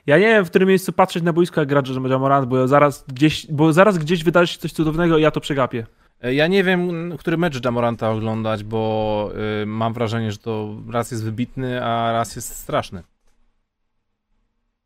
Ja 0.07 0.19
nie 0.19 0.27
wiem, 0.27 0.45
w 0.45 0.49
którym 0.49 0.69
miejscu 0.69 0.93
patrzeć 0.93 1.23
na 1.23 1.33
boisko, 1.33 1.61
jak 1.61 1.69
gra 1.69 1.83
Jamorant, 2.09 2.49
bo 2.49 2.69
zaraz 2.69 3.05
gdzieś, 3.09 3.47
bo 3.47 3.73
zaraz 3.73 3.99
gdzieś 3.99 4.25
wydarzy 4.25 4.53
się 4.53 4.59
coś 4.59 4.73
cudownego 4.73 5.19
i 5.19 5.23
ja 5.23 5.31
to 5.31 5.41
przegapię. 5.41 5.87
E, 6.23 6.35
Ja 6.35 6.47
nie 6.47 6.65
wiem, 6.65 7.13
który 7.19 7.37
mecz 7.37 7.65
Jamoranta 7.65 8.11
oglądać, 8.11 8.65
bo 8.65 9.31
y, 9.63 9.67
mam 9.67 9.93
wrażenie, 9.93 10.33
że 10.33 10.39
to 10.39 10.77
raz 10.91 11.11
jest 11.11 11.25
wybitny, 11.25 11.85
a 11.85 12.13
raz 12.13 12.37
jest 12.37 12.57
straszny. 12.57 13.03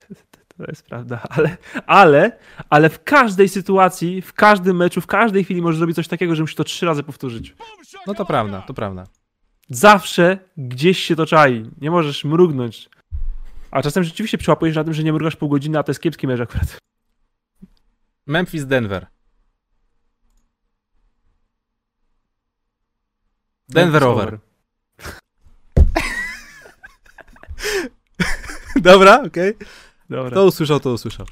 To 0.58 0.64
jest 0.68 0.86
prawda, 0.86 1.22
ale, 1.30 1.56
ale, 1.86 2.38
ale 2.70 2.88
w 2.88 3.04
każdej 3.04 3.48
sytuacji, 3.48 4.22
w 4.22 4.32
każdym 4.32 4.76
meczu, 4.76 5.00
w 5.00 5.06
każdej 5.06 5.44
chwili 5.44 5.62
może 5.62 5.78
zrobić 5.78 5.96
coś 5.96 6.08
takiego, 6.08 6.34
że 6.34 6.42
musi 6.42 6.56
to 6.56 6.64
trzy 6.64 6.86
razy 6.86 7.02
powtórzyć. 7.02 7.54
No 8.06 8.14
to 8.14 8.24
prawda, 8.24 8.62
to 8.62 8.74
prawda. 8.74 9.04
Zawsze 9.68 10.38
gdzieś 10.56 10.98
się 10.98 11.16
to 11.16 11.26
czai. 11.26 11.70
Nie 11.80 11.90
możesz 11.90 12.24
mrugnąć. 12.24 12.88
A 13.70 13.82
czasem 13.82 14.04
rzeczywiście 14.04 14.38
przyłapujesz 14.38 14.76
na 14.76 14.84
tym, 14.84 14.92
że 14.94 15.02
nie 15.02 15.12
mrugasz 15.12 15.36
pół 15.36 15.48
godziny, 15.48 15.78
a 15.78 15.82
to 15.82 15.90
jest 15.90 16.00
kiepski 16.00 16.26
mecz 16.26 16.40
akurat. 16.40 16.78
Memphis, 18.26 18.66
Denver. 23.74 24.04
Over. 24.04 24.38
Dobra, 28.80 29.22
okej. 29.26 29.54
Dobra. 30.10 30.30
To 30.30 30.44
usłyszał, 30.44 30.80
to 30.80 30.92
usłyszał. 30.92 31.26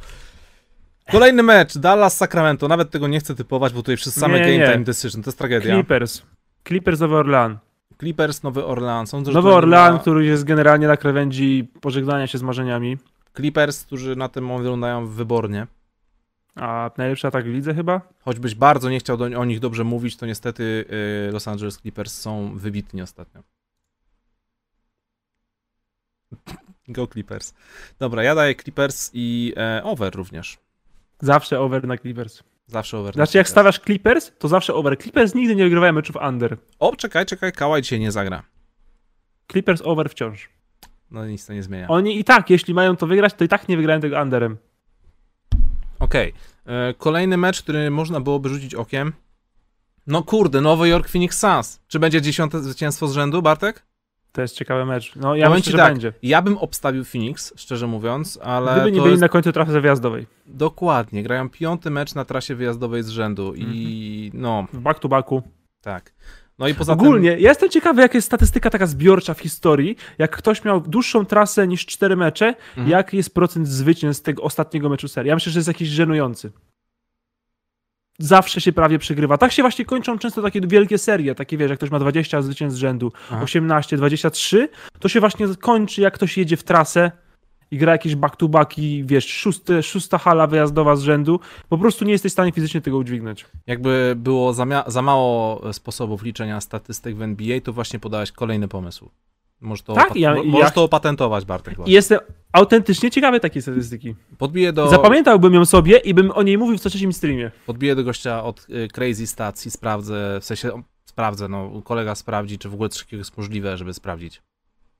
Kolejny 1.12 1.42
mecz, 1.42 1.78
Dallas 1.78 2.16
Sacramento. 2.16 2.68
Nawet 2.68 2.90
tego 2.90 3.08
nie 3.08 3.20
chcę 3.20 3.34
typować, 3.34 3.72
bo 3.72 3.78
tutaj 3.78 3.96
przez 3.96 4.14
same 4.14 4.34
Nie, 4.34 4.40
game 4.40 4.58
nie. 4.58 4.72
time 4.72 4.84
decision. 4.84 5.22
To 5.22 5.28
jest 5.28 5.38
tragedia. 5.38 5.74
Clippers. 5.74 6.22
Clippers 6.68 7.00
Nowy 7.00 7.16
Orlean. 7.16 7.58
Clippers, 7.98 8.42
Nowy. 8.42 8.62
Sądzę, 9.04 9.32
że 9.32 9.38
Nowy 9.38 9.52
Orlean, 9.54 9.92
ma- 9.92 9.98
który 9.98 10.24
jest 10.24 10.44
generalnie 10.44 10.86
na 10.88 10.96
krawędzi 10.96 11.70
pożegnania 11.80 12.26
się 12.26 12.38
z 12.38 12.42
marzeniami. 12.42 12.98
Clippers, 13.36 13.84
którzy 13.84 14.16
na 14.16 14.28
tym 14.28 14.44
moment 14.44 14.62
wyglądają 14.62 15.06
wybornie. 15.06 15.66
A 16.54 16.90
najlepszy 16.98 17.26
atak 17.26 17.44
w 17.44 17.48
lidze 17.48 17.74
chyba? 17.74 18.00
Choćbyś 18.20 18.54
bardzo 18.54 18.90
nie 18.90 18.98
chciał 18.98 19.16
do, 19.16 19.24
o 19.24 19.44
nich 19.44 19.60
dobrze 19.60 19.84
mówić, 19.84 20.16
to 20.16 20.26
niestety 20.26 20.84
y, 21.28 21.32
Los 21.32 21.48
Angeles 21.48 21.78
Clippers 21.78 22.12
są 22.12 22.58
wybitni 22.58 23.02
ostatnio. 23.02 23.42
Go 26.88 27.06
Clippers. 27.06 27.54
Dobra, 27.98 28.22
ja 28.22 28.34
daję 28.34 28.54
Clippers 28.54 29.10
i 29.14 29.54
e, 29.56 29.82
over 29.84 30.14
również. 30.14 30.58
Zawsze 31.20 31.60
over 31.60 31.86
na 31.86 31.98
Clippers. 31.98 32.42
Zawsze 32.66 32.98
over. 32.98 33.16
na 33.16 33.24
Znaczy 33.24 33.38
jak 33.38 33.48
stawiasz 33.48 33.80
Clippers, 33.80 34.32
to 34.38 34.48
zawsze 34.48 34.74
over. 34.74 34.98
Clippers 34.98 35.34
nigdy 35.34 35.56
nie 35.56 35.64
wygrywają 35.64 35.92
meczów 35.92 36.16
under. 36.28 36.56
O, 36.78 36.96
czekaj, 36.96 37.26
czekaj, 37.26 37.52
Kałaj 37.52 37.82
dzisiaj 37.82 38.00
nie 38.00 38.12
zagra. 38.12 38.42
Clippers 39.52 39.82
over 39.84 40.10
wciąż. 40.10 40.48
No 41.10 41.26
nic 41.26 41.46
to 41.46 41.52
nie 41.52 41.62
zmienia. 41.62 41.88
Oni 41.88 42.18
i 42.18 42.24
tak, 42.24 42.50
jeśli 42.50 42.74
mają 42.74 42.96
to 42.96 43.06
wygrać, 43.06 43.34
to 43.34 43.44
i 43.44 43.48
tak 43.48 43.68
nie 43.68 43.76
wygrają 43.76 44.00
tego 44.00 44.22
underem. 44.22 44.56
Okej. 46.00 46.32
E, 46.66 46.94
Kolejny 46.94 47.36
mecz, 47.36 47.62
który 47.62 47.90
można 47.90 48.20
byłoby 48.20 48.48
rzucić 48.48 48.74
okiem. 48.74 49.12
No 50.06 50.22
kurde, 50.22 50.60
Nowy 50.60 50.88
Jork 50.88 51.08
Phoenix 51.08 51.38
Suns. 51.38 51.80
Czy 51.88 51.98
będzie 51.98 52.22
dziesiąte 52.22 52.60
zwycięstwo 52.60 53.08
z 53.08 53.12
rzędu, 53.12 53.42
Bartek? 53.42 53.86
To 54.32 54.42
jest 54.42 54.54
ciekawy 54.54 54.84
mecz. 54.84 55.16
No 55.16 55.34
ja 55.34 55.46
Powiem 55.46 55.58
myślę, 55.66 55.78
tak, 55.78 55.92
będzie. 55.92 56.12
Ja 56.22 56.42
bym 56.42 56.58
obstawił 56.58 57.04
Phoenix, 57.04 57.52
szczerze 57.56 57.86
mówiąc, 57.86 58.38
ale 58.42 58.72
Gdyby 58.72 58.92
nie 58.92 58.98
byli 59.00 59.10
jest... 59.10 59.20
na 59.20 59.28
końcu 59.28 59.52
trasy 59.52 59.80
wyjazdowej. 59.80 60.26
Dokładnie, 60.46 61.22
grają 61.22 61.48
piąty 61.50 61.90
mecz 61.90 62.14
na 62.14 62.24
trasie 62.24 62.54
wyjazdowej 62.54 63.02
z 63.02 63.08
rzędu 63.08 63.54
i 63.56 64.30
no, 64.34 64.66
W 64.72 64.78
back 64.80 65.00
to 65.00 65.08
backu. 65.08 65.42
tak. 65.80 66.12
No 66.60 66.68
i 66.68 66.74
poza 66.74 66.92
Ogólnie, 66.92 67.28
ja 67.30 67.48
jestem 67.48 67.70
ciekawy, 67.70 68.02
jaka 68.02 68.18
jest 68.18 68.26
statystyka 68.26 68.70
taka 68.70 68.86
zbiorcza 68.86 69.34
w 69.34 69.40
historii. 69.40 69.96
Jak 70.18 70.36
ktoś 70.36 70.64
miał 70.64 70.80
dłuższą 70.80 71.26
trasę 71.26 71.68
niż 71.68 71.86
cztery 71.86 72.16
mecze, 72.16 72.46
Mhm. 72.68 72.88
jaki 72.88 73.16
jest 73.16 73.34
procent 73.34 73.68
zwycięstw 73.68 74.22
tego 74.24 74.42
ostatniego 74.42 74.88
meczu 74.88 75.08
serii? 75.08 75.28
Ja 75.28 75.34
myślę, 75.34 75.52
że 75.52 75.58
jest 75.58 75.68
jakiś 75.68 75.88
żenujący. 75.88 76.52
Zawsze 78.18 78.60
się 78.60 78.72
prawie 78.72 78.98
przegrywa. 78.98 79.38
Tak 79.38 79.52
się 79.52 79.62
właśnie 79.62 79.84
kończą 79.84 80.18
często 80.18 80.42
takie 80.42 80.60
wielkie 80.60 80.98
serie, 80.98 81.34
takie 81.34 81.56
wiesz, 81.56 81.70
jak 81.70 81.78
ktoś 81.78 81.90
ma 81.90 81.98
20 81.98 82.42
zwycięstw 82.42 82.76
z 82.76 82.80
rzędu, 82.80 83.12
Aha. 83.30 83.42
18, 83.42 83.96
23, 83.96 84.68
to 84.98 85.08
się 85.08 85.20
właśnie 85.20 85.46
kończy, 85.60 86.00
jak 86.00 86.14
ktoś 86.14 86.38
jedzie 86.38 86.56
w 86.56 86.62
trasę 86.64 87.10
i 87.70 87.78
gra 87.78 87.92
jakieś 87.92 88.16
back-to-backi, 88.16 89.02
wiesz, 89.06 89.26
szósty, 89.28 89.82
szósta 89.82 90.18
hala 90.18 90.46
wyjazdowa 90.46 90.96
z 90.96 91.02
rzędu, 91.02 91.40
po 91.68 91.78
prostu 91.78 92.04
nie 92.04 92.12
jesteś 92.12 92.32
w 92.32 92.34
stanie 92.34 92.52
fizycznie 92.52 92.80
tego 92.80 92.96
udźwignąć. 92.96 93.46
Jakby 93.66 94.14
było 94.16 94.52
za, 94.52 94.66
za 94.86 95.02
mało 95.02 95.62
sposobów 95.72 96.22
liczenia 96.22 96.60
statystyk 96.60 97.16
w 97.16 97.22
NBA, 97.22 97.60
to 97.60 97.72
właśnie 97.72 97.98
podałeś 97.98 98.32
kolejny 98.32 98.68
pomysł. 98.68 99.10
Możesz 99.60 99.82
to, 99.84 99.92
Tak, 99.94 100.16
ja- 100.16 100.34
mo- 100.34 100.42
ja- 100.42 100.50
możesz 100.50 100.72
to 100.72 100.84
opatentować, 100.84 101.44
Bartek. 101.44 101.76
Właśnie. 101.76 101.94
jestem 101.94 102.18
autentycznie 102.52 103.10
ciekawy 103.10 103.40
takiej 103.40 103.62
statystyki. 103.62 104.14
Podbiję 104.38 104.72
do, 104.72 104.88
Zapamiętałbym 104.88 105.54
ją 105.54 105.64
sobie 105.64 105.96
i 105.98 106.14
bym 106.14 106.30
o 106.30 106.42
niej 106.42 106.58
mówił 106.58 106.78
w 106.78 106.80
trzecim 106.80 107.12
streamie. 107.12 107.50
podbiję 107.66 107.94
do 107.94 108.04
gościa 108.04 108.44
od 108.44 108.66
y, 108.70 108.88
Crazy 108.88 109.26
Stats 109.26 109.66
i 109.66 109.70
sprawdzę, 109.70 110.38
w 110.40 110.44
sensie 110.44 110.82
sprawdzę, 111.04 111.48
no 111.48 111.82
kolega 111.84 112.14
sprawdzi, 112.14 112.58
czy 112.58 112.68
w 112.68 112.74
ogóle 112.74 112.88
coś 112.88 113.02
takiego 113.04 113.20
jest 113.20 113.36
możliwe, 113.36 113.76
żeby 113.76 113.94
sprawdzić. 113.94 114.42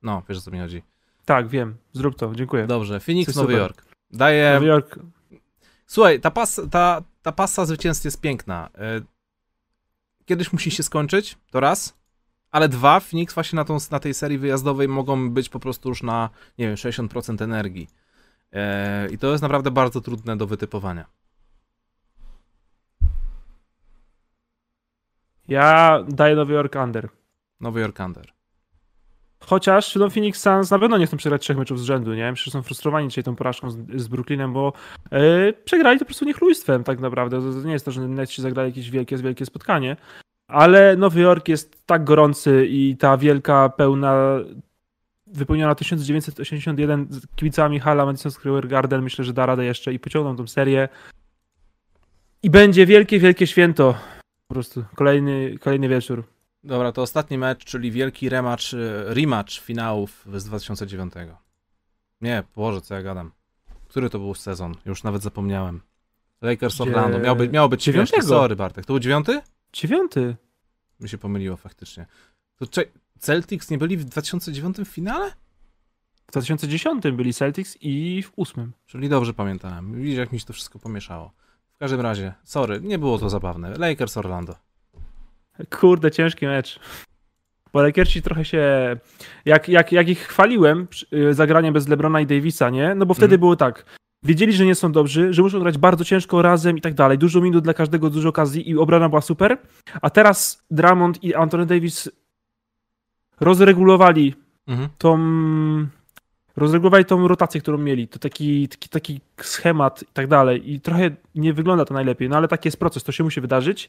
No, 0.03 0.23
wiesz 0.29 0.39
o 0.39 0.41
co 0.41 0.51
mi 0.51 0.59
chodzi. 0.59 0.83
Tak, 1.31 1.49
wiem. 1.49 1.77
Zrób 1.93 2.17
to. 2.17 2.35
Dziękuję. 2.35 2.67
Dobrze, 2.67 3.01
Phoenix, 3.01 3.27
Coś 3.27 3.37
Nowy 3.37 3.53
super. 3.53 3.63
Jork. 3.63 3.85
Daję 4.11 4.55
Nowy 4.55 4.67
Jork. 4.67 4.99
Słuchaj, 5.87 6.21
ta, 6.21 6.31
pas, 6.31 6.61
ta, 6.71 7.03
ta 7.23 7.33
pasa 7.33 7.67
zwycięstw 7.67 8.05
jest 8.05 8.21
piękna. 8.21 8.69
E, 8.75 9.01
Kiedyś 10.25 10.53
musi 10.53 10.71
się 10.71 10.83
skończyć, 10.83 11.39
to 11.51 11.61
raz. 11.61 11.97
Ale 12.51 12.69
dwa, 12.69 13.01
Phoenix 13.01 13.35
właśnie 13.35 13.57
na, 13.57 13.65
tą, 13.65 13.79
na 13.91 14.01
tej 14.01 14.15
serii 14.15 14.39
wyjazdowej 14.39 14.89
mogą 14.89 15.31
być 15.31 15.49
po 15.49 15.61
prostu 15.61 15.89
już 15.89 16.03
na, 16.03 16.31
nie 16.59 16.67
wiem, 16.67 16.77
60% 16.77 17.45
energii. 17.45 17.89
E, 18.53 19.09
I 19.11 19.19
to 19.19 19.31
jest 19.31 19.43
naprawdę 19.43 19.71
bardzo 19.71 20.01
trudne 20.01 20.37
do 20.37 20.47
wytypowania. 20.47 21.07
Ja 25.49 25.99
daję 26.09 26.37
Nowy 26.37 26.55
Jork 26.55 26.75
under. 26.75 27.09
Nowy 27.61 27.81
York 27.81 28.01
Under. 28.01 28.40
Chociaż 29.47 29.97
no, 29.97 30.11
Phoenix 30.11 30.43
Suns 30.43 30.71
na 30.71 30.79
pewno 30.79 30.99
nie 30.99 31.07
chcą 31.07 31.17
przegrać 31.17 31.43
trzech 31.43 31.57
meczów 31.57 31.81
z 31.81 31.83
rzędu, 31.83 32.15
nie? 32.15 32.31
Myślę, 32.31 32.45
że 32.45 32.51
są 32.51 32.63
frustrowani 32.63 33.09
dzisiaj 33.09 33.25
tą 33.25 33.37
porażką 33.37 33.71
z, 33.71 33.79
z 33.95 34.09
Brooklynem, 34.09 34.53
bo 34.53 34.73
yy, 35.13 35.55
przegrali 35.65 35.99
to 35.99 36.05
po 36.05 36.07
prostu 36.07 36.25
niechlujstwem 36.25 36.85
tak 36.85 37.01
naprawdę. 37.01 37.41
To, 37.41 37.61
to 37.61 37.67
nie 37.67 37.73
jest 37.73 37.85
to, 37.85 37.91
że 37.91 38.09
Netsi 38.09 38.43
zagrali 38.43 38.69
jakieś 38.69 38.91
wielkie, 38.91 39.17
wielkie 39.17 39.47
spotkanie, 39.47 39.97
ale 40.49 40.97
Nowy 40.97 41.21
Jork 41.21 41.49
jest 41.49 41.87
tak 41.87 42.05
gorący 42.05 42.67
i 42.71 42.97
ta 42.97 43.17
wielka, 43.17 43.69
pełna, 43.69 44.17
wypełniona 45.27 45.75
1981 45.75 47.07
z 47.11 47.27
kibicami 47.37 47.81
hala 47.81 48.07
Madison 48.07 48.33
Square 48.33 48.69
Garden, 48.69 49.03
myślę, 49.03 49.25
że 49.25 49.33
da 49.33 49.47
radę 49.47 49.65
jeszcze 49.65 49.93
i 49.93 49.99
pociągną 49.99 50.37
tą 50.37 50.47
serię. 50.47 50.89
I 52.43 52.51
będzie 52.51 52.87
wielkie, 52.87 53.19
wielkie 53.19 53.47
święto 53.47 53.95
Po 54.49 54.55
prostu 54.55 54.85
kolejny, 54.95 55.59
kolejny 55.61 55.89
wieczór. 55.89 56.25
Dobra, 56.65 56.93
to 56.93 57.03
ostatni 57.03 57.39
mecz, 57.39 57.65
czyli 57.65 57.91
wielki 57.91 58.29
rematch, 58.29 58.75
e, 58.75 59.15
rematch 59.15 59.53
finałów 59.61 60.27
z 60.35 60.45
2009. 60.45 61.13
Nie, 62.21 62.43
Boże, 62.57 62.81
co 62.81 62.95
ja 62.95 63.03
gadam. 63.03 63.33
Który 63.89 64.11
to 64.11 64.19
był 64.19 64.35
sezon? 64.35 64.75
Już 64.87 65.03
nawet 65.03 65.23
zapomniałem. 65.23 65.81
Lakers 66.41 66.77
Dzie- 66.77 66.83
Orlando. 66.83 67.19
Miał 67.19 67.37
być, 67.37 67.53
miało 67.53 67.69
być. 67.69 67.85
Dziewiątego. 67.85 68.23
Sorry, 68.27 68.57
Bartek. 68.57 68.87
To 68.87 68.93
był 68.93 69.01
dziewiąty? 69.01 69.41
Dziewiąty. 69.73 70.37
Mi 71.01 71.09
się 71.09 71.19
pomyliło 71.19 71.57
faktycznie. 71.57 72.07
To 72.57 72.67
cze- 72.67 72.85
Celtics 73.19 73.71
nie 73.71 73.79
byli 73.79 73.97
w 73.97 74.05
2009 74.05 74.77
finale? 74.85 75.31
W 76.27 76.33
2010 76.33 77.13
byli 77.13 77.35
Celtics 77.35 77.77
i 77.81 78.23
w 78.23 78.33
ósmym. 78.37 78.73
Czyli 78.87 79.09
dobrze 79.09 79.35
pamiętałem. 79.35 79.95
Widzisz, 79.95 80.19
jak 80.19 80.33
mi 80.33 80.41
się 80.41 80.47
to 80.47 80.53
wszystko 80.53 80.79
pomieszało. 80.79 81.33
W 81.75 81.79
każdym 81.79 82.01
razie, 82.01 82.35
sorry, 82.45 82.81
nie 82.81 82.99
było 82.99 83.19
to 83.19 83.31
zabawne. 83.31 83.75
Lakers 83.79 84.17
Orlando. 84.17 84.55
Kurde, 85.71 86.11
ciężki 86.11 86.47
mecz. 86.47 86.81
Bo 87.73 87.83
Lakersi 87.83 88.23
trochę 88.23 88.45
się. 88.45 88.61
Jak, 89.45 89.69
jak, 89.69 89.93
jak 89.93 90.09
ich 90.09 90.19
chwaliłem 90.19 90.89
y, 91.13 91.35
zagraniem 91.35 91.75
bez 91.75 91.89
Lebrona 91.89 92.21
i 92.21 92.27
Davisa, 92.27 92.71
nie? 92.71 92.95
No 92.95 93.07
bo 93.07 93.15
wtedy 93.15 93.25
Mhm. 93.35 93.41
było 93.41 93.57
tak. 93.57 93.85
Wiedzieli, 94.23 94.53
że 94.53 94.67
nie 94.67 94.75
są 94.75 94.93
dobrzy, 94.93 95.33
że 95.33 95.43
muszą 95.43 95.61
grać 95.61 95.79
bardzo 95.79 96.05
ciężko 96.05 96.43
razem 96.43 96.79
i 96.79 96.81
tak 96.81 96.95
dalej. 96.95 97.19
Dużo 97.19 97.41
minut 97.41 97.65
dla 97.65 97.75
każdego, 97.75 98.11
dużo 98.11 98.29
okazji 98.29 98.71
i 98.71 98.79
obrona 98.79 99.09
była 99.09 99.21
super. 99.21 99.59
A 100.03 100.11
teraz 100.11 100.63
Drummond 100.71 101.25
i 101.25 101.35
Anthony 101.35 101.67
Davis 101.67 102.11
rozregulowali 103.41 104.35
Mhm. 104.67 104.89
tą. 104.99 105.19
Rozregulowali 106.57 107.05
tą 107.05 107.29
rotację, 107.29 107.61
którą 107.61 107.79
mieli. 107.79 108.09
To 108.09 108.19
taki, 108.19 108.69
taki, 108.69 108.89
taki 108.89 109.21
schemat 109.41 110.03
i 110.03 110.07
tak 110.13 110.27
dalej. 110.27 110.73
I 110.73 110.81
trochę 110.81 111.11
nie 111.35 111.53
wygląda 111.53 111.85
to 111.85 111.95
najlepiej, 111.95 112.29
no 112.29 112.37
ale 112.37 112.49
taki 112.49 112.69
jest 112.69 112.79
proces, 112.79 113.05
to 113.05 113.13
się 113.13 113.25
musi 113.25 113.41
wydarzyć. 113.41 113.89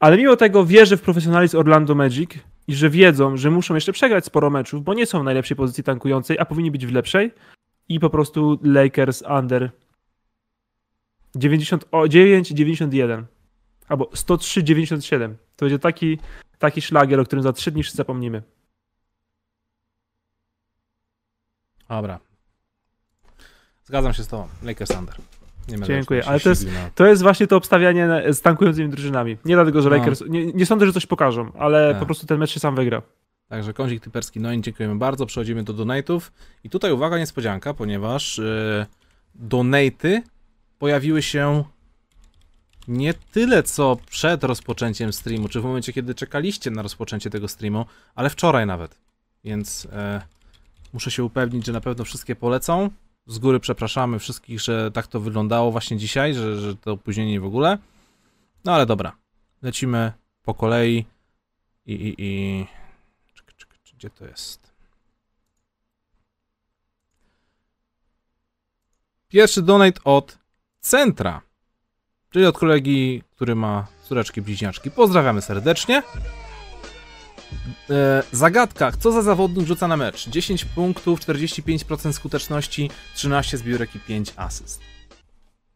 Ale 0.00 0.16
mimo 0.16 0.36
tego 0.36 0.64
wierzę 0.64 0.96
w 0.96 1.02
profesjonalizm 1.02 1.58
Orlando 1.58 1.94
Magic 1.94 2.30
i 2.66 2.74
że 2.74 2.90
wiedzą, 2.90 3.36
że 3.36 3.50
muszą 3.50 3.74
jeszcze 3.74 3.92
przegrać 3.92 4.24
sporo 4.24 4.50
meczów, 4.50 4.84
bo 4.84 4.94
nie 4.94 5.06
są 5.06 5.20
w 5.20 5.24
najlepszej 5.24 5.56
pozycji 5.56 5.84
tankującej, 5.84 6.38
a 6.38 6.44
powinni 6.44 6.70
być 6.70 6.86
w 6.86 6.92
lepszej. 6.92 7.32
I 7.88 8.00
po 8.00 8.10
prostu 8.10 8.58
Lakers 8.62 9.22
under 9.38 9.70
99-91 11.36 13.24
albo 13.88 14.04
103-97. 14.04 15.34
To 15.56 15.66
będzie 15.66 15.78
taki, 15.78 16.18
taki 16.58 16.82
szlagier, 16.82 17.20
o 17.20 17.24
którym 17.24 17.42
za 17.42 17.52
trzy 17.52 17.70
dni 17.70 17.82
wszyscy 17.82 17.96
zapomnimy. 17.96 18.42
Dobra. 21.88 22.20
Zgadzam 23.84 24.14
się 24.14 24.22
z 24.22 24.28
tobą. 24.28 24.48
Lakers 24.62 24.90
Under. 24.90 25.14
Nie 25.68 25.78
Dziękuję, 25.86 26.24
ale 26.26 26.40
to 26.40 26.48
jest- 26.48 26.68
To 26.94 27.06
jest 27.06 27.22
właśnie 27.22 27.46
to 27.46 27.56
obstawianie 27.56 28.08
z 28.32 28.40
tankującymi 28.40 28.88
drużynami. 28.90 29.36
Nie 29.44 29.54
dlatego, 29.54 29.82
że 29.82 29.90
No. 29.90 29.96
Lakers. 29.96 30.22
Nie, 30.28 30.46
nie 30.46 30.66
sądzę, 30.66 30.86
że 30.86 30.92
coś 30.92 31.06
pokażą, 31.06 31.52
ale 31.58 31.90
Tak. 31.90 32.00
po 32.00 32.06
prostu 32.06 32.26
ten 32.26 32.38
mecz 32.38 32.50
się 32.50 32.60
sam 32.60 32.74
wygra. 32.76 33.02
Także 33.48 33.72
kącik 33.72 34.02
typerski, 34.04 34.40
no 34.40 34.52
i 34.52 34.60
dziękujemy 34.60 34.96
bardzo. 34.98 35.26
Przechodzimy 35.26 35.62
do 35.64 35.74
donate'ów. 35.74 36.20
I 36.64 36.70
tutaj 36.70 36.92
uwaga, 36.92 37.18
niespodzianka, 37.18 37.74
ponieważ 37.74 38.38
yy, 38.38 38.86
donate'y 39.48 40.20
pojawiły 40.78 41.22
się 41.22 41.64
nie 42.88 43.14
tyle 43.14 43.62
co 43.62 43.96
przed 44.10 44.44
rozpoczęciem 44.44 45.12
streamu, 45.12 45.48
czy 45.48 45.60
w 45.60 45.64
momencie, 45.64 45.92
kiedy 45.92 46.14
czekaliście 46.14 46.70
na 46.70 46.82
rozpoczęcie 46.82 47.30
tego 47.30 47.48
streamu, 47.48 47.84
ale 48.14 48.30
wczoraj 48.30 48.66
nawet. 48.66 48.98
Więc 49.44 49.88
e, 49.92 50.22
muszę 50.92 51.10
się 51.10 51.24
upewnić, 51.24 51.66
że 51.66 51.72
na 51.72 51.80
pewno 51.80 52.04
wszystkie 52.04 52.36
polecą. 52.36 52.90
Z 53.28 53.38
góry 53.38 53.60
przepraszamy 53.60 54.18
wszystkich, 54.18 54.60
że 54.60 54.90
tak 54.90 55.06
to 55.06 55.20
wyglądało 55.20 55.70
właśnie 55.70 55.96
dzisiaj, 55.96 56.34
że, 56.34 56.60
że 56.60 56.76
to 56.76 56.92
opóźnienie 56.92 57.40
w 57.40 57.44
ogóle. 57.44 57.78
No 58.64 58.74
ale 58.74 58.86
dobra, 58.86 59.16
lecimy 59.62 60.12
po 60.42 60.54
kolei 60.54 61.04
i, 61.86 61.92
i, 61.92 62.14
i... 62.18 62.66
Czekaj, 63.34 63.54
czekaj, 63.56 63.78
gdzie 63.94 64.10
to 64.10 64.26
jest? 64.26 64.72
Pierwszy 69.28 69.62
donate 69.62 70.00
od 70.04 70.38
Centra, 70.80 71.42
czyli 72.30 72.46
od 72.46 72.58
kolegi, 72.58 73.22
który 73.30 73.54
ma 73.54 73.86
córeczki 74.02 74.42
bliźniaczki. 74.42 74.90
Pozdrawiamy 74.90 75.42
serdecznie. 75.42 76.02
E, 77.90 78.22
zagadka. 78.32 78.92
Co 78.92 79.12
za 79.12 79.22
zawodnik 79.22 79.66
rzuca 79.66 79.88
na 79.88 79.96
mecz? 79.96 80.28
10 80.28 80.64
punktów, 80.64 81.20
45% 81.20 82.12
skuteczności, 82.12 82.90
13 83.14 83.58
zbiórek 83.58 83.96
i 83.96 84.00
5 84.00 84.32
asyst. 84.36 84.80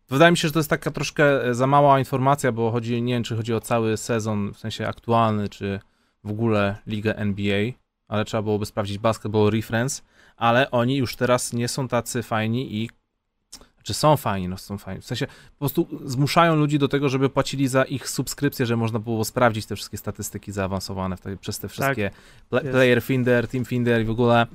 Wydaje 0.09 0.31
mi 0.31 0.37
się, 0.37 0.49
że 0.49 0.53
to 0.53 0.59
jest 0.59 0.71
taka 0.71 0.91
troszkę 0.91 1.45
e, 1.45 1.55
za 1.55 1.67
mała 1.67 1.99
informacja, 1.99 2.53
bo 2.53 2.71
chodzi, 2.71 3.03
nie 3.03 3.15
wiem, 3.15 3.23
czy 3.23 3.37
chodzi 3.37 3.55
o 3.55 3.61
cały 3.61 3.97
sezon, 3.97 4.53
w 4.55 4.59
sensie 4.59 4.89
aktualny, 4.89 5.49
czy 5.49 5.81
w 6.25 6.31
ogóle 6.31 6.77
ligę 6.87 7.17
NBA, 7.17 7.73
ale 8.09 8.25
trzeba 8.25 8.43
byłoby 8.43 8.67
sprawdzić 8.67 8.99
Basketball 8.99 9.51
Reference, 9.51 10.03
ale 10.37 10.71
oni 10.71 10.97
już 10.97 11.17
teraz 11.17 11.53
nie 11.53 11.69
są 11.69 11.89
tacy 11.89 12.23
fajni 12.23 12.77
i 12.77 12.91
czy 13.83 13.95
są 13.95 14.17
fajni, 14.17 14.49
no 14.49 14.59
są 14.59 14.79
fajni. 14.79 15.01
W 15.01 15.05
sensie 15.05 15.27
po 15.27 15.59
prostu 15.59 15.89
zmuszają 16.05 16.57
ludzi 16.57 16.79
do 16.79 16.89
tego, 16.89 17.09
żeby 17.09 17.29
płacili 17.31 17.69
za 17.69 17.85
ich 17.85 18.09
subskrypcję, 18.09 18.67
żeby 18.67 18.77
można 18.77 18.99
było 18.99 19.25
sprawdzić 19.25 19.67
te 19.67 19.77
wszystkie 19.77 19.97
statystyki 19.99 20.53
zaawansowane 20.53 21.17
te, 21.19 21.37
przez 21.37 21.59
te 21.59 21.69
wszystkie 21.69 22.11
pla- 22.51 22.61
jest. 22.65 22.71
Player 22.73 23.03
Finder, 23.03 23.49
Team 23.49 23.65
Finder 23.65 24.03
i 24.03 24.05
w 24.05 24.11
ogóle. 24.11 24.47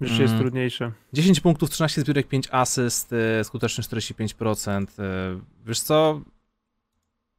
Już 0.00 0.10
Mm. 0.10 0.22
jest 0.22 0.36
trudniejsze. 0.36 0.92
10 1.12 1.40
punktów, 1.40 1.70
13 1.70 2.00
zbiórek, 2.00 2.28
5 2.28 2.48
asyst, 2.52 3.12
y, 3.40 3.44
skuteczność 3.44 3.88
45%. 3.88 4.98
y, 4.98 5.02
Wiesz 5.66 5.80
co? 5.80 6.20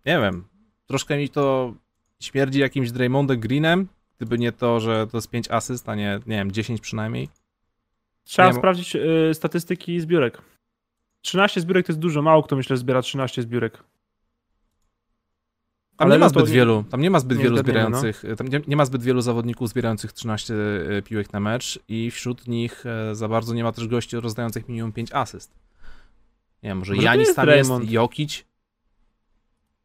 Nie 0.05 0.19
wiem. 0.19 0.43
Troszkę 0.87 1.17
mi 1.17 1.29
to 1.29 1.73
śmierdzi 2.21 2.59
jakimś 2.59 2.91
Draymondem 2.91 3.39
Greenem, 3.39 3.87
gdyby 4.17 4.37
nie 4.37 4.51
to, 4.51 4.79
że 4.79 5.07
to 5.07 5.17
jest 5.17 5.29
5 5.29 5.51
asyst, 5.51 5.89
a 5.89 5.95
nie, 5.95 6.19
nie 6.27 6.35
wiem, 6.37 6.51
10 6.51 6.81
przynajmniej. 6.81 7.29
Trzeba 8.23 8.47
Nie, 8.47 8.53
sprawdzić 8.53 8.95
y, 8.95 9.31
statystyki 9.33 9.99
zbiórek. 10.01 10.41
13 11.22 11.61
zbiórek 11.61 11.86
to 11.86 11.91
jest 11.91 11.99
dużo, 11.99 12.22
mało 12.22 12.43
kto 12.43 12.55
myślę 12.55 12.78
zbiera 12.78 13.01
13 13.01 13.41
zbiórek. 13.41 13.84
Tam 15.97 16.05
Ale 16.07 16.15
nie 16.15 16.20
ma 16.20 16.26
no 16.26 16.30
zbyt 16.30 16.47
nie- 16.47 16.53
wielu, 16.53 16.84
tam 16.84 17.01
nie 17.01 17.09
ma 17.09 17.20
zbyt 17.20 17.38
nie 17.38 17.43
wielu 17.43 17.55
no. 17.55 17.61
zbierających, 17.61 18.24
tam 18.38 18.47
nie, 18.47 18.61
nie 18.67 18.76
ma 18.76 18.86
zbyt 18.86 19.03
wielu 19.03 19.22
zawodników 19.22 19.70
zbierających 19.70 20.13
13 20.13 20.53
y, 20.53 21.01
piłek 21.01 21.34
na 21.34 21.39
mecz 21.39 21.80
i 21.88 22.11
wśród 22.11 22.47
nich 22.47 22.86
e, 22.86 23.15
za 23.15 23.28
bardzo 23.28 23.53
nie 23.53 23.63
ma 23.63 23.72
też 23.72 23.88
gości 23.88 24.20
rozdających 24.20 24.70
minimum 24.70 24.91
5 24.91 25.11
asyst. 25.11 25.51
Nie 26.63 26.70
wiem, 26.70 26.78
może 26.78 26.93
Może 26.93 27.05
Janis 27.05 27.28
jest 27.28 27.36
tam 27.36 27.49
jest, 27.49 27.72
Jokic, 27.84 28.45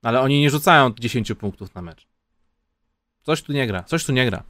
ale 0.03 0.21
oni 0.21 0.41
nie 0.41 0.51
rzucają 0.51 0.91
10 0.99 1.33
punktów 1.35 1.75
na 1.75 1.83
mecz. 1.83 2.07
Coś 3.23 3.43
tu 3.43 3.53
nie 3.53 3.67
gra, 3.67 3.83
coś 3.83 4.05
tu 4.05 4.13
nie 4.13 4.27
gra. 4.27 4.43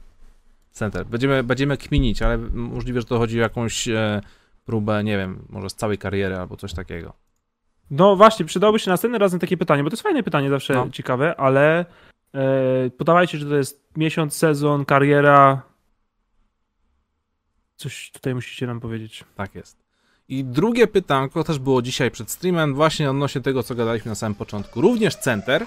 Center. 0.71 1.05
Będziemy, 1.05 1.43
będziemy 1.43 1.77
kminić, 1.77 2.21
ale 2.21 2.37
możliwe, 2.37 3.01
że 3.01 3.07
to 3.07 3.17
chodzi 3.17 3.39
o 3.39 3.41
jakąś 3.41 3.87
e, 3.87 4.21
próbę, 4.65 5.03
nie 5.03 5.17
wiem, 5.17 5.45
może 5.49 5.69
z 5.69 5.75
całej 5.75 5.97
kariery 5.97 6.35
albo 6.37 6.57
coś 6.57 6.73
takiego. 6.73 7.13
No 7.91 8.15
właśnie, 8.15 8.45
przydałoby 8.45 8.79
się 8.79 8.91
następnym 8.91 9.21
razem 9.21 9.39
takie 9.39 9.57
pytanie, 9.57 9.83
bo 9.83 9.89
to 9.89 9.93
jest 9.93 10.03
fajne 10.03 10.23
pytanie, 10.23 10.49
zawsze 10.49 10.73
No. 10.73 10.89
ciekawe, 10.89 11.35
ale 11.39 11.85
e, 12.33 12.89
podawajcie, 12.89 13.37
że 13.37 13.45
to 13.45 13.55
jest 13.55 13.89
miesiąc, 13.97 14.33
sezon, 14.35 14.85
kariera. 14.85 15.61
Coś 17.75 18.11
tutaj 18.11 18.35
musicie 18.35 18.67
nam 18.67 18.79
powiedzieć. 18.79 19.23
Tak 19.35 19.55
jest. 19.55 19.85
I 20.29 20.43
drugie 20.43 20.87
pytanko 20.87 21.43
też 21.43 21.59
było 21.59 21.81
dzisiaj 21.81 22.11
przed 22.11 22.31
streamem, 22.31 22.75
właśnie 22.75 23.09
odnośnie 23.09 23.41
tego, 23.41 23.63
co 23.63 23.75
gadaliśmy 23.75 24.09
na 24.09 24.15
samym 24.15 24.35
początku. 24.35 24.81
Również 24.81 25.15
center. 25.15 25.65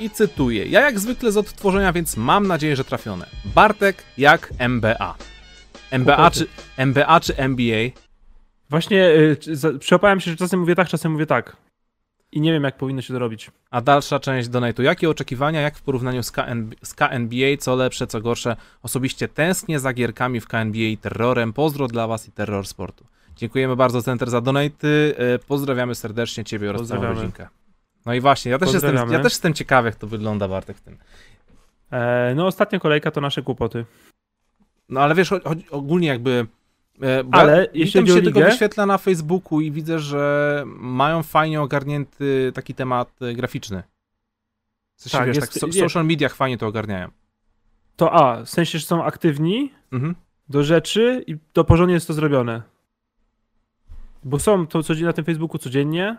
I 0.00 0.10
cytuję. 0.10 0.66
Ja 0.66 0.80
jak 0.80 0.98
zwykle 1.00 1.32
z 1.32 1.36
odtworzenia, 1.36 1.92
więc 1.92 2.16
mam 2.16 2.46
nadzieję, 2.46 2.76
że 2.76 2.84
trafione. 2.84 3.26
Bartek 3.54 4.04
jak 4.18 4.52
MBA. 4.58 5.14
MBA 5.90 6.30
czy, 6.30 6.46
MBA 6.76 7.20
czy 7.20 7.36
NBA? 7.36 7.90
Właśnie 8.70 9.08
y, 9.64 9.78
przyłapałem 9.78 10.20
się, 10.20 10.30
że 10.30 10.36
czasem 10.36 10.60
mówię 10.60 10.74
tak, 10.74 10.88
czasem 10.88 11.12
mówię 11.12 11.26
tak. 11.26 11.56
I 12.32 12.40
nie 12.40 12.52
wiem, 12.52 12.64
jak 12.64 12.76
powinno 12.76 13.02
się 13.02 13.14
to 13.14 13.18
robić. 13.18 13.50
A 13.70 13.80
dalsza 13.80 14.20
część 14.20 14.48
donate'u. 14.48 14.82
Jakie 14.82 15.10
oczekiwania, 15.10 15.60
jak 15.60 15.76
w 15.76 15.82
porównaniu 15.82 16.22
z, 16.22 16.30
KN, 16.30 16.70
z 16.82 16.94
KNBA, 16.94 17.56
co 17.58 17.76
lepsze, 17.76 18.06
co 18.06 18.20
gorsze? 18.20 18.56
Osobiście 18.82 19.28
tęsknię 19.28 19.80
za 19.80 19.92
gierkami 19.92 20.40
w 20.40 20.48
KNBA 20.48 20.78
i 20.78 20.96
terrorem. 20.96 21.52
Pozdro 21.52 21.88
dla 21.88 22.06
Was 22.06 22.28
i 22.28 22.32
terror 22.32 22.66
sportu. 22.66 23.04
Dziękujemy 23.36 23.76
bardzo 23.76 24.02
Center 24.02 24.30
za 24.30 24.38
donate'y. 24.38 25.12
E, 25.16 25.38
Pozdrawiamy 25.38 25.94
serdecznie 25.94 26.44
Ciebie 26.44 26.70
oraz 26.70 26.88
całą 26.88 27.02
rodzinkę. 27.02 27.48
No 28.06 28.14
i 28.14 28.20
właśnie, 28.20 28.50
ja 28.50 28.58
też, 28.58 28.72
jestem, 28.72 28.96
ja 28.96 29.20
też 29.20 29.32
jestem 29.32 29.54
ciekawy, 29.54 29.88
jak 29.88 29.96
to 29.96 30.06
wygląda, 30.06 30.48
Bartek, 30.48 30.76
w 30.76 30.80
tym. 30.80 30.98
E, 31.90 32.34
no, 32.34 32.46
ostatnia 32.46 32.78
kolejka 32.78 33.10
to 33.10 33.20
nasze 33.20 33.42
kłopoty. 33.42 33.84
No 34.90 35.00
ale 35.00 35.14
wiesz, 35.14 35.32
ogólnie 35.70 36.08
jakby... 36.08 36.46
e, 37.02 37.24
Ale 37.32 37.66
jeśli 37.74 38.06
się 38.08 38.22
tego 38.22 38.40
ligę- 38.40 38.44
wyświetla 38.44 38.86
na 38.86 38.98
Facebooku 38.98 39.60
i 39.60 39.70
widzę, 39.70 39.98
że 39.98 40.64
mają 40.66 41.22
fajnie 41.22 41.60
ogarnięty 41.62 42.52
taki 42.54 42.74
temat 42.74 43.10
e, 43.22 43.34
graficzny. 43.34 43.82
W 44.96 45.02
sensie, 45.02 45.18
Tak, 45.18 45.26
wiesz, 45.26 45.36
jest- 45.36 45.48
tak, 45.48 45.56
w 45.56 45.60
so, 45.60 45.66
jest. 45.66 45.78
social 45.78 46.06
mediach 46.06 46.34
fajnie 46.34 46.58
to 46.58 46.66
ogarniają. 46.66 47.08
To 47.96 48.12
A, 48.12 48.44
w 48.44 48.48
sensie, 48.48 48.78
że 48.78 48.86
są 48.86 49.04
aktywni 49.04 49.72
Mhm. 49.92 50.14
do 50.48 50.64
rzeczy 50.64 51.24
i 51.26 51.36
to 51.52 51.64
porządnie 51.64 51.94
jest 51.94 52.06
to 52.06 52.12
zrobione. 52.14 52.62
Bo 54.24 54.38
są 54.38 54.66
to 54.66 54.82
codziennie 54.82 55.06
na 55.06 55.12
tym 55.12 55.24
Facebooku 55.24 55.58
codziennie, 55.58 56.16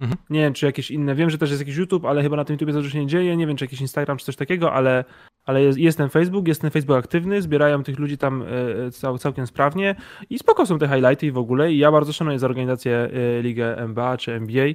Mhm. 0.00 0.18
Nie 0.30 0.40
wiem, 0.40 0.54
czy 0.54 0.66
jakieś 0.66 0.90
inne. 0.90 1.14
Wiem, 1.14 1.30
że 1.30 1.38
też 1.38 1.50
jest 1.50 1.62
jakiś 1.62 1.76
YouTube, 1.76 2.04
ale 2.04 2.22
chyba 2.22 2.36
na 2.36 2.44
tym 2.44 2.54
YouTube 2.54 2.70
za 2.72 2.78
dużo 2.78 2.90
się 2.90 3.00
nie 3.00 3.06
dzieje. 3.06 3.36
Nie 3.36 3.46
wiem, 3.46 3.56
czy 3.56 3.64
jakiś 3.64 3.80
Instagram, 3.80 4.16
czy 4.18 4.24
coś 4.26 4.36
takiego, 4.36 4.72
ale, 4.72 5.04
ale 5.44 5.62
jest, 5.62 5.78
jest 5.78 5.98
ten 5.98 6.08
Facebook, 6.08 6.48
jest 6.48 6.60
ten 6.60 6.70
Facebook 6.70 6.98
aktywny, 6.98 7.42
zbierają 7.42 7.82
tych 7.82 7.98
ludzi 7.98 8.18
tam 8.18 8.42
e, 8.86 8.90
cał, 8.90 9.18
całkiem 9.18 9.46
sprawnie 9.46 9.94
i 10.30 10.38
spoko 10.38 10.66
są 10.66 10.78
te 10.78 10.88
highlighty 10.88 11.26
i 11.26 11.30
w 11.32 11.38
ogóle. 11.38 11.72
I 11.72 11.78
ja 11.78 11.92
bardzo 11.92 12.12
szanuję 12.12 12.38
za 12.38 12.46
organizację 12.46 13.10
e, 13.38 13.42
Ligę 13.42 13.78
NBA 13.78 14.16
czy 14.16 14.32
NBA. 14.32 14.66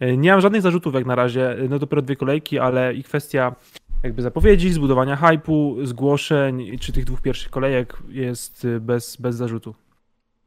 E, 0.00 0.16
Nie 0.16 0.30
mam 0.32 0.40
żadnych 0.40 0.62
zarzutów 0.62 0.94
jak 0.94 1.06
na 1.06 1.14
razie, 1.14 1.50
e, 1.58 1.68
no 1.68 1.78
dopiero 1.78 2.02
dwie 2.02 2.16
kolejki, 2.16 2.58
ale 2.58 2.94
i 2.94 3.02
kwestia 3.04 3.54
jakby 4.02 4.22
zapowiedzi, 4.22 4.72
zbudowania 4.72 5.16
hypu, 5.16 5.76
zgłoszeń, 5.82 6.78
czy 6.78 6.92
tych 6.92 7.04
dwóch 7.04 7.20
pierwszych 7.22 7.50
kolejek 7.50 7.96
jest 8.08 8.64
e, 8.64 8.80
bez, 8.80 9.16
bez 9.16 9.36
zarzutu. 9.36 9.74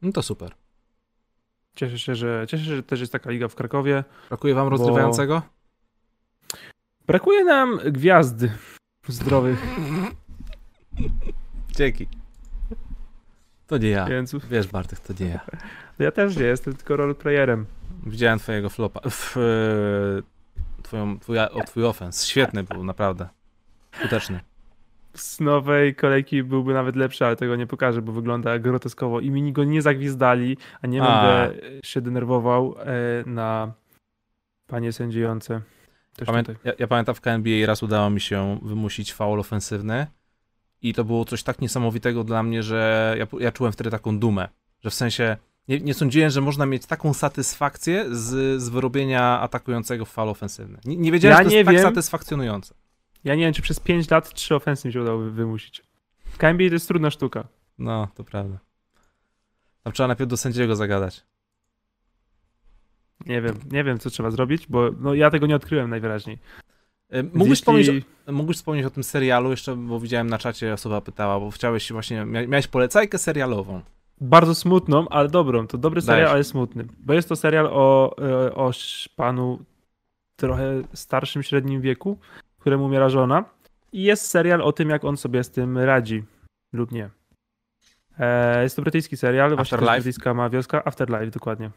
No 0.02 0.12
to 0.12 0.22
super. 0.22 0.52
Cieszę 1.74 1.98
się, 1.98 2.14
że, 2.14 2.44
cieszę 2.48 2.64
się, 2.64 2.76
że 2.76 2.82
też 2.82 3.00
jest 3.00 3.12
taka 3.12 3.30
liga 3.30 3.48
w 3.48 3.54
Krakowie. 3.54 4.04
Brakuje 4.28 4.54
wam 4.54 4.66
Bo- 4.66 4.70
rozgrywającego? 4.70 5.42
Brakuje 7.06 7.44
nam 7.44 7.78
gwiazdy 7.86 8.50
zdrowych, 9.08 9.66
Dzięki. 11.76 12.08
To 13.66 13.78
nie 13.78 13.88
ja. 13.88 14.06
więc 14.06 14.36
Wiesz, 14.50 14.66
Bartek, 14.66 15.00
to 15.00 15.24
nie 15.24 15.30
ja. 15.30 15.40
ja 15.98 16.10
też 16.10 16.36
nie 16.36 16.44
jestem 16.44 16.74
tylko 16.74 16.96
roleplayerem. 16.96 17.66
Widziałem 18.06 18.38
twojego 18.38 18.70
flopa. 18.70 19.00
W, 19.10 19.36
twoją, 20.82 21.18
twój, 21.18 21.38
o, 21.38 21.64
twój 21.66 21.84
offense. 21.84 22.26
Świetny 22.26 22.64
był, 22.64 22.84
naprawdę. 22.84 23.28
Skuteczny. 23.92 24.40
Z 25.14 25.40
nowej 25.40 25.94
kolejki 25.94 26.42
byłby 26.42 26.74
nawet 26.74 26.96
lepszy, 26.96 27.26
ale 27.26 27.36
tego 27.36 27.56
nie 27.56 27.66
pokażę, 27.66 28.02
bo 28.02 28.12
wygląda 28.12 28.58
groteskowo 28.58 29.20
i 29.20 29.30
mi 29.30 29.52
go 29.52 29.64
nie 29.64 29.82
zagwizdali, 29.82 30.56
a 30.82 30.86
nie 30.86 31.02
A. 31.02 31.04
będę 31.04 31.60
się 31.84 32.00
denerwował 32.00 32.74
e, 32.78 32.84
na 33.26 33.72
panie 34.66 34.92
sędziujące. 34.92 35.60
Ja, 36.64 36.72
ja 36.78 36.86
pamiętam 36.86 37.14
w 37.14 37.20
KNBA 37.20 37.66
raz 37.66 37.82
udało 37.82 38.10
mi 38.10 38.20
się 38.20 38.58
wymusić 38.62 39.12
faul 39.12 39.40
ofensywny 39.40 40.06
i 40.82 40.94
to 40.94 41.04
było 41.04 41.24
coś 41.24 41.42
tak 41.42 41.60
niesamowitego 41.60 42.24
dla 42.24 42.42
mnie, 42.42 42.62
że 42.62 43.14
ja, 43.18 43.26
ja 43.40 43.52
czułem 43.52 43.72
wtedy 43.72 43.90
taką 43.90 44.18
dumę, 44.18 44.48
że 44.84 44.90
w 44.90 44.94
sensie 44.94 45.36
nie, 45.68 45.80
nie 45.80 45.94
sądziłem, 45.94 46.30
że 46.30 46.40
można 46.40 46.66
mieć 46.66 46.86
taką 46.86 47.14
satysfakcję 47.14 48.04
z, 48.10 48.62
z 48.62 48.68
wyrobienia 48.68 49.40
atakującego 49.40 50.04
w 50.04 50.10
faul 50.10 50.28
ofensywny. 50.28 50.78
Nie, 50.84 50.96
nie 50.96 51.12
wiedziałem, 51.12 51.38
Ja 51.38 51.44
że 51.44 51.50
to 51.50 51.56
jest 51.56 51.66
tak 51.66 51.74
wiem. 51.74 51.82
satysfakcjonujące. 51.84 52.74
Ja 53.24 53.34
nie 53.34 53.44
wiem, 53.44 53.52
czy 53.54 53.62
przez 53.62 53.80
5 53.80 54.10
lat 54.10 54.34
trzy 54.34 54.54
ofensy 54.54 54.88
mi 54.88 54.94
się 54.94 55.02
udało 55.02 55.18
wy- 55.18 55.30
wymusić. 55.30 55.82
W 56.24 56.38
KNBA 56.38 56.68
to 56.68 56.74
jest 56.74 56.88
trudna 56.88 57.10
sztuka. 57.10 57.48
No, 57.78 58.08
to 58.14 58.24
prawda. 58.24 58.58
Tam 59.82 59.92
trzeba 59.92 60.06
najpierw 60.06 60.30
do 60.30 60.36
sędziego 60.36 60.76
zagadać. 60.76 61.24
Nie 63.28 63.42
wiem, 63.42 63.54
nie 63.70 63.84
wiem, 63.84 63.98
co 63.98 64.10
trzeba 64.10 64.30
zrobić, 64.30 64.66
bo 64.68 64.90
no, 65.00 65.14
ja 65.14 65.30
tego 65.30 65.46
nie 65.46 65.56
odkryłem 65.56 65.90
najwyraźniej. 65.90 66.38
E, 67.10 67.22
Mógłbyś, 67.22 67.58
wspomnieć, 67.58 67.90
mógłbyś 68.26 68.56
wspomnieć 68.56 68.86
o 68.86 68.90
tym 68.90 69.04
serialu 69.04 69.50
jeszcze, 69.50 69.76
bo 69.76 70.00
widziałem 70.00 70.26
na 70.26 70.38
czacie 70.38 70.72
osoba 70.72 71.00
pytała, 71.00 71.40
bo 71.40 71.50
chciałeś 71.50 71.92
właśnie, 71.92 72.22
mia- 72.22 72.48
miałeś 72.48 72.66
polecajkę 72.66 73.18
serialową. 73.18 73.80
Bardzo 74.20 74.54
smutną, 74.54 75.08
ale 75.08 75.28
dobrą. 75.28 75.66
To 75.66 75.78
dobry 75.78 76.00
serial, 76.00 76.18
Dajesz. 76.18 76.32
ale 76.34 76.44
smutny. 76.44 76.86
Bo 76.98 77.12
jest 77.12 77.28
to 77.28 77.36
serial 77.36 77.66
o, 77.66 78.16
e, 78.18 78.54
o 78.54 78.70
panu 79.16 79.58
trochę 80.36 80.82
starszym, 80.94 81.42
średnim 81.42 81.80
wieku, 81.80 82.18
któremu 82.58 82.84
umiera 82.84 83.08
żona. 83.08 83.44
I 83.92 84.02
jest 84.02 84.26
serial 84.26 84.62
o 84.62 84.72
tym, 84.72 84.90
jak 84.90 85.04
on 85.04 85.16
sobie 85.16 85.44
z 85.44 85.50
tym 85.50 85.78
radzi 85.78 86.24
lub 86.72 86.92
nie. 86.92 87.10
E, 88.18 88.62
jest 88.62 88.76
to 88.76 88.82
brytyjski 88.82 89.16
serial, 89.16 89.56
właśnie 89.56 89.78
brytyjska 89.78 90.34
ma 90.34 90.50
wioska. 90.50 90.84
Afterlife, 90.84 91.26
dokładnie. 91.30 91.70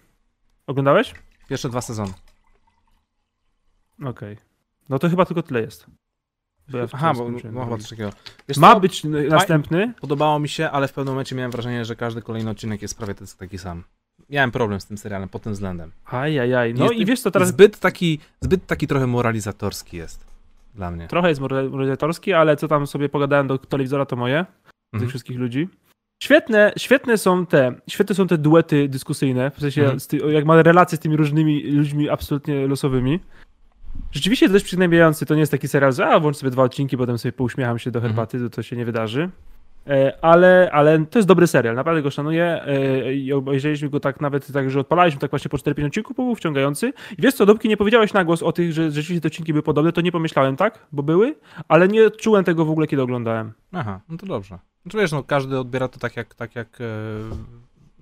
Oglądałeś? 0.68 1.14
Pierwsze 1.52 1.70
dwa 1.70 1.82
sezony. 1.82 2.14
Okej. 4.06 4.38
No 4.90 5.00
to 5.00 5.10
chyba 5.10 5.26
tylko 5.26 5.44
tyle 5.44 5.62
jest. 5.62 5.86
Bo 6.70 6.78
ja 6.78 6.86
Aha, 6.94 7.14
bo 7.14 7.32
no, 7.32 7.40
chyba 7.66 7.78
coś 7.78 7.90
takiego. 7.90 8.10
Wiesz 8.48 8.58
Ma 8.58 8.74
co? 8.74 8.80
być 8.80 9.04
następny. 9.30 9.94
Podobało 10.02 10.40
mi 10.40 10.50
się, 10.50 10.70
ale 10.70 10.88
w 10.88 10.94
pewnym 10.94 11.14
momencie 11.14 11.36
miałem 11.36 11.52
wrażenie, 11.52 11.86
że 11.86 11.96
każdy 11.96 12.22
kolejny 12.22 12.50
odcinek 12.50 12.82
jest 12.82 12.98
prawie 12.98 13.14
taki 13.40 13.58
sam. 13.58 13.84
Miałem 14.30 14.52
problem 14.52 14.82
z 14.82 14.86
tym 14.86 14.98
serialem 14.98 15.30
pod 15.30 15.42
tym 15.42 15.54
względem. 15.54 15.92
Ajajaj. 16.06 16.74
No 16.74 16.84
Jest- 16.86 16.96
i 16.96 17.06
wiesz 17.06 17.22
co, 17.22 17.32
teraz 17.32 17.50
Zbyt 17.50 17.80
taki, 17.80 18.20
zbyt 18.42 18.66
taki 18.66 18.88
trochę 18.88 19.08
moralizatorski 19.08 19.98
jest 19.98 20.26
dla 20.76 20.92
mnie. 20.92 21.08
trochę 21.08 21.30
jest 21.30 21.42
mora- 21.42 21.70
moralizatorski, 21.70 22.34
ale 22.34 22.58
co 22.58 22.68
tam 22.68 22.88
sobie 22.88 23.10
pogadałem 23.10 23.48
do 23.48 23.58
telewizora, 23.58 24.06
to 24.06 24.16
moje. 24.16 24.46
tych 24.46 24.94
Mhm. 24.94 25.10
wszystkich 25.10 25.38
ludzi. 25.38 25.70
Świetne, 26.24 26.74
świetne 26.78 27.18
są 27.18 27.46
te, 27.46 27.74
świetne 27.90 28.16
są 28.16 28.28
te 28.28 28.38
duety 28.38 28.90
dyskusyjne, 28.90 29.52
w 29.52 29.60
sensie 29.60 29.82
Mhm. 29.82 30.00
ty, 30.00 30.18
jak 30.18 30.46
ma 30.46 30.62
relacje 30.62 30.98
z 30.98 31.00
tymi 31.02 31.18
różnymi 31.18 31.64
ludźmi 31.64 32.10
absolutnie 32.10 32.68
losowymi. 32.68 33.20
Rzeczywiście 34.12 34.48
to 34.48 34.54
dość 34.54 34.66
przygnębiający, 34.66 35.26
to 35.26 35.34
nie 35.34 35.40
jest 35.40 35.52
taki 35.52 35.68
serial, 35.68 35.94
że 35.94 36.08
a 36.08 36.20
włącz 36.20 36.38
sobie 36.38 36.52
dwa 36.52 36.64
odcinki, 36.64 36.98
potem 36.98 37.18
sobie 37.18 37.32
pouśmiecham 37.32 37.80
się 37.80 37.92
do 37.92 37.98
Mhm. 38.00 38.14
herbaty, 38.14 38.40
to, 38.40 38.50
to 38.50 38.64
się 38.64 38.76
nie 38.76 38.86
wydarzy. 38.86 39.30
E, 39.88 40.26
Ale, 40.26 40.70
ale 40.72 41.06
to 41.06 41.20
jest 41.20 41.28
dobry 41.28 41.48
serial, 41.48 41.76
naprawdę 41.76 42.02
go 42.02 42.12
szanuję 42.12 42.64
e, 42.66 43.14
i 43.14 43.34
obejrzeliśmy 43.34 43.90
go 43.90 44.00
tak 44.00 44.22
nawet 44.22 44.54
tak, 44.54 44.72
że 44.72 44.80
odpalaliśmy 44.80 45.22
tak 45.22 45.30
właśnie 45.30 45.50
po 45.50 45.58
4-5 45.58 45.86
odcinków, 45.86 46.18
bo 46.18 46.24
był 46.24 46.36
wciągający. 46.36 46.94
I 47.18 47.22
wiesz 47.22 47.34
co, 47.34 47.46
Dobki, 47.46 47.70
nie 47.70 47.78
powiedziałeś 47.78 48.14
na 48.14 48.24
głos 48.24 48.44
o 48.44 48.52
tych, 48.52 48.74
że 48.74 48.92
rzeczywiście 48.92 49.22
te 49.22 49.28
odcinki 49.28 49.54
były 49.54 49.64
podobne, 49.64 49.92
to 49.92 50.02
nie 50.02 50.12
pomyślałem 50.12 50.56
tak, 50.56 50.86
bo 50.92 51.04
były, 51.04 51.36
ale 51.68 51.88
nie 51.88 52.12
czułem 52.12 52.44
tego 52.44 52.66
w 52.66 52.70
ogóle, 52.70 52.88
kiedy 52.88 53.02
oglądałem. 53.02 53.54
Aha, 53.72 54.00
no 54.10 54.18
to 54.18 54.26
dobrze. 54.26 54.60
Znaczy 54.84 54.98
wiesz, 54.98 55.12
no 55.12 55.24
każdy 55.24 55.60
odbiera 55.60 55.88
to 55.88 56.00
tak 56.00 56.18
jak, 56.18 56.36
tak 56.36 56.56
jak 56.56 56.82
e, 56.82 56.86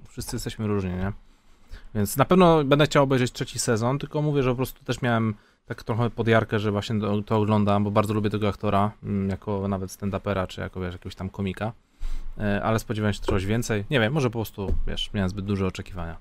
wszyscy 0.09 0.35
jesteśmy 0.35 0.67
różni, 0.67 0.89
nie? 0.89 1.11
Więc 1.95 2.17
na 2.17 2.25
pewno 2.25 2.63
będę 2.63 2.85
chciał 2.85 3.03
obejrzeć 3.03 3.31
trzeci 3.31 3.59
sezon, 3.59 3.99
tylko 3.99 4.21
mówię, 4.21 4.43
że 4.43 4.49
po 4.49 4.55
prostu 4.55 4.83
też 4.83 5.01
miałem 5.01 5.35
tak 5.65 5.83
trochę 5.83 6.09
podjarkę, 6.09 6.59
że 6.59 6.71
właśnie 6.71 6.99
to, 6.99 7.21
to 7.21 7.37
oglądam, 7.37 7.83
bo 7.83 7.91
bardzo 7.91 8.13
lubię 8.13 8.29
tego 8.29 8.47
aktora, 8.47 8.91
mm, 9.03 9.29
jako 9.29 9.67
nawet 9.67 9.89
stand-upera, 9.89 10.47
czy 10.47 10.61
jako 10.61 10.79
wiesz, 10.81 10.93
jakiegoś 10.93 11.15
tam 11.15 11.29
komika. 11.29 11.73
E, 12.37 12.63
ale 12.63 12.79
spodziewałem 12.79 13.13
się 13.13 13.21
czegoś 13.21 13.45
więcej. 13.45 13.85
Nie 13.89 13.99
wiem, 13.99 14.13
może 14.13 14.29
po 14.29 14.39
prostu, 14.39 14.75
wiesz, 14.87 15.13
miałem 15.13 15.29
zbyt 15.29 15.45
duże 15.45 15.67
oczekiwania. 15.67 16.17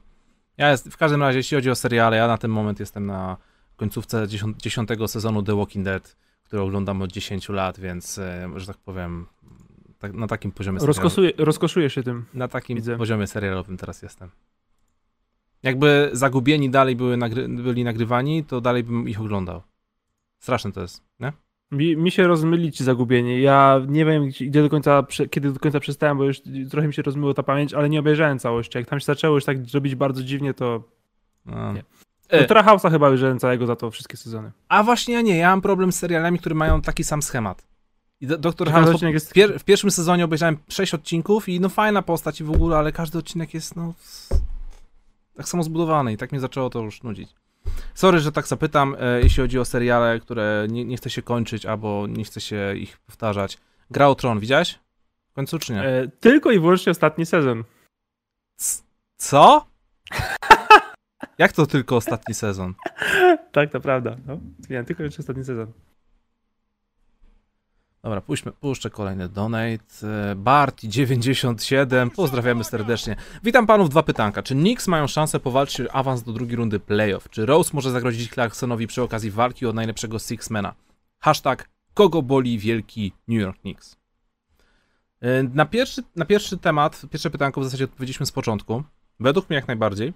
Ja 0.56 0.70
jest, 0.70 0.88
w 0.88 0.96
każdym 0.96 1.22
razie, 1.22 1.38
jeśli 1.38 1.54
chodzi 1.54 1.70
o 1.70 1.74
seriale, 1.74 2.16
ja 2.16 2.26
na 2.26 2.38
ten 2.38 2.50
moment 2.50 2.80
jestem 2.80 3.06
na 3.06 3.36
końcówce 3.76 4.28
dziesiąt, 4.28 4.56
dziesiątego 4.56 5.08
sezonu 5.08 5.42
The 5.42 5.56
Walking 5.56 5.84
Dead, 5.84 6.16
który 6.44 6.62
oglądam 6.62 7.02
od 7.02 7.12
10 7.12 7.48
lat, 7.48 7.80
więc, 7.80 8.18
e, 8.18 8.48
że 8.56 8.66
tak 8.66 8.76
powiem, 8.76 9.26
tak, 9.98 10.12
na 10.12 10.26
takim 10.26 10.52
poziomie 10.52 10.78
serialu- 10.78 10.86
Rozkosuje, 10.86 11.32
rozkoszuje 11.38 11.90
się 11.90 12.02
tym. 12.02 12.24
na 12.34 12.48
takim 12.48 12.76
Widzę. 12.76 12.96
poziomie 12.96 13.26
serialowym 13.26 13.76
teraz 13.76 14.02
jestem. 14.02 14.30
Jakby 15.62 16.10
Zagubieni 16.12 16.70
dalej 16.70 16.96
były 16.96 17.16
nagry 17.16 17.48
byli 17.48 17.84
nagrywani, 17.84 18.44
to 18.44 18.60
dalej 18.60 18.84
bym 18.84 19.08
ich 19.08 19.20
oglądał. 19.20 19.62
Straszne 20.38 20.72
to 20.72 20.80
jest, 20.80 21.02
nie? 21.20 21.32
Mi, 21.70 21.96
mi 21.96 22.10
się 22.10 22.26
rozmylić 22.26 22.82
zagubienie. 22.82 23.40
Ja 23.40 23.80
nie 23.88 24.04
wiem, 24.04 24.28
gdzie 24.28 24.62
do 24.62 24.68
końca, 24.68 25.06
kiedy 25.30 25.52
do 25.52 25.60
końca 25.60 25.80
przestałem, 25.80 26.18
bo 26.18 26.24
już 26.24 26.42
trochę 26.70 26.86
mi 26.86 26.94
się 26.94 27.02
rozmyło 27.02 27.34
ta 27.34 27.42
pamięć, 27.42 27.74
ale 27.74 27.88
nie 27.88 28.00
obejrzałem 28.00 28.38
całości. 28.38 28.78
Jak 28.78 28.88
tam 28.88 29.00
się 29.00 29.04
zaczęło 29.04 29.34
już 29.34 29.44
tak 29.44 29.56
robić 29.74 29.94
bardzo 29.94 30.22
dziwnie, 30.22 30.54
to. 30.54 30.82
No. 31.46 31.72
Nie. 31.72 31.82
E. 32.28 32.38
Doktora 32.38 32.62
House'a 32.62 32.90
chyba 32.90 33.06
obejrzałem 33.06 33.38
całego 33.38 33.66
za 33.66 33.76
to 33.76 33.90
wszystkie 33.90 34.16
sezony. 34.16 34.50
A 34.68 34.82
właśnie 34.82 35.14
ja 35.14 35.20
nie, 35.20 35.36
ja 35.36 35.50
mam 35.50 35.60
problem 35.60 35.92
z 35.92 35.98
serialami, 35.98 36.38
które 36.38 36.54
mają 36.54 36.82
taki 36.82 37.04
sam 37.04 37.22
schemat. 37.22 37.66
I 38.20 38.26
do, 38.26 38.38
Doktor 38.38 38.70
House 38.70 39.02
jest. 39.02 39.30
w, 39.30 39.32
pier 39.32 39.60
w 39.60 39.64
pierwszym 39.64 39.90
sezonie 39.90 40.24
obejrzałem 40.24 40.56
6 40.68 40.94
odcinków 40.94 41.48
i 41.48 41.60
no 41.60 41.68
fajna 41.68 42.02
postać 42.02 42.40
i 42.40 42.44
w 42.44 42.50
ogóle, 42.50 42.76
ale 42.76 42.92
każdy 42.92 43.18
odcinek 43.18 43.54
jest 43.54 43.76
no 43.76 43.94
tak 45.38 45.48
samo 45.48 45.62
zbudowany 45.62 46.12
i 46.12 46.16
tak 46.16 46.32
mnie 46.32 46.40
zaczęło 46.40 46.70
to 46.70 46.80
już 46.82 47.02
nudzić. 47.02 47.34
Sorry, 47.94 48.18
że 48.20 48.32
tak 48.32 48.46
zapytam, 48.46 48.96
e, 49.00 49.20
jeśli 49.22 49.42
chodzi 49.42 49.58
o 49.58 49.64
seriale, 49.64 50.20
które 50.20 50.66
nie, 50.70 50.84
nie 50.84 50.96
chce 50.96 51.10
się 51.10 51.22
kończyć 51.22 51.66
albo 51.66 52.06
nie 52.06 52.24
chce 52.24 52.40
się 52.40 52.74
ich 52.76 52.98
powtarzać. 52.98 53.58
Gra 53.90 54.08
o 54.08 54.14
Tron, 54.14 54.40
widziałeś? 54.40 54.78
W 55.30 55.32
końcu 55.32 55.58
czy 55.58 55.72
nie? 55.72 55.82
E, 55.82 56.08
tylko 56.08 56.50
i 56.50 56.60
wyłącznie 56.60 56.90
ostatni 56.90 57.26
sezon. 57.26 57.64
C- 58.56 58.82
Co? 59.16 59.66
Jak 61.38 61.52
to 61.52 61.66
tylko 61.66 61.96
ostatni 61.96 62.34
sezon? 62.34 62.74
tak, 63.52 63.70
to 63.70 63.80
prawda. 63.80 64.16
No. 64.26 64.38
Miałem 64.70 64.86
tylko 64.86 65.02
i 65.02 65.04
wyłącznie 65.04 65.22
ostatni 65.22 65.44
sezon. 65.44 65.72
Dobra, 68.02 68.20
puśćmy, 68.20 68.52
puszczę 68.52 68.90
kolejny 68.90 69.28
donate. 69.28 69.84
E, 70.02 70.34
Bart97, 70.34 72.10
pozdrawiamy 72.10 72.64
serdecznie. 72.64 73.16
Witam 73.44 73.66
panów, 73.66 73.90
dwa 73.90 74.02
pytanka. 74.02 74.42
Czy 74.42 74.54
Knicks 74.54 74.88
mają 74.88 75.06
szansę 75.06 75.40
powalczyć 75.40 75.88
awans 75.92 76.22
do 76.22 76.32
drugiej 76.32 76.56
rundy 76.56 76.80
playoff? 76.80 77.30
Czy 77.30 77.46
Rose 77.46 77.70
może 77.72 77.90
zagrozić 77.90 78.30
Clarksonowi 78.32 78.86
przy 78.86 79.02
okazji 79.02 79.30
walki 79.30 79.66
o 79.66 79.72
najlepszego 79.72 80.18
Sixmana? 80.18 80.74
Hashtag 81.18 81.68
kogo 81.94 82.22
boli 82.22 82.58
wielki 82.58 83.12
New 83.28 83.40
York 83.40 83.60
Knicks? 83.60 83.96
E, 85.20 85.42
Na 85.42 85.66
pierwszy, 85.66 86.02
na 86.16 86.24
pierwszy 86.24 86.58
temat, 86.58 87.02
pierwsze 87.10 87.30
pytanko 87.30 87.60
w 87.60 87.64
zasadzie 87.64 87.84
odpowiedzieliśmy 87.84 88.26
z 88.26 88.32
początku. 88.32 88.82
Według 89.20 89.50
mnie 89.50 89.56
jak 89.56 89.68
najbardziej. 89.68 90.12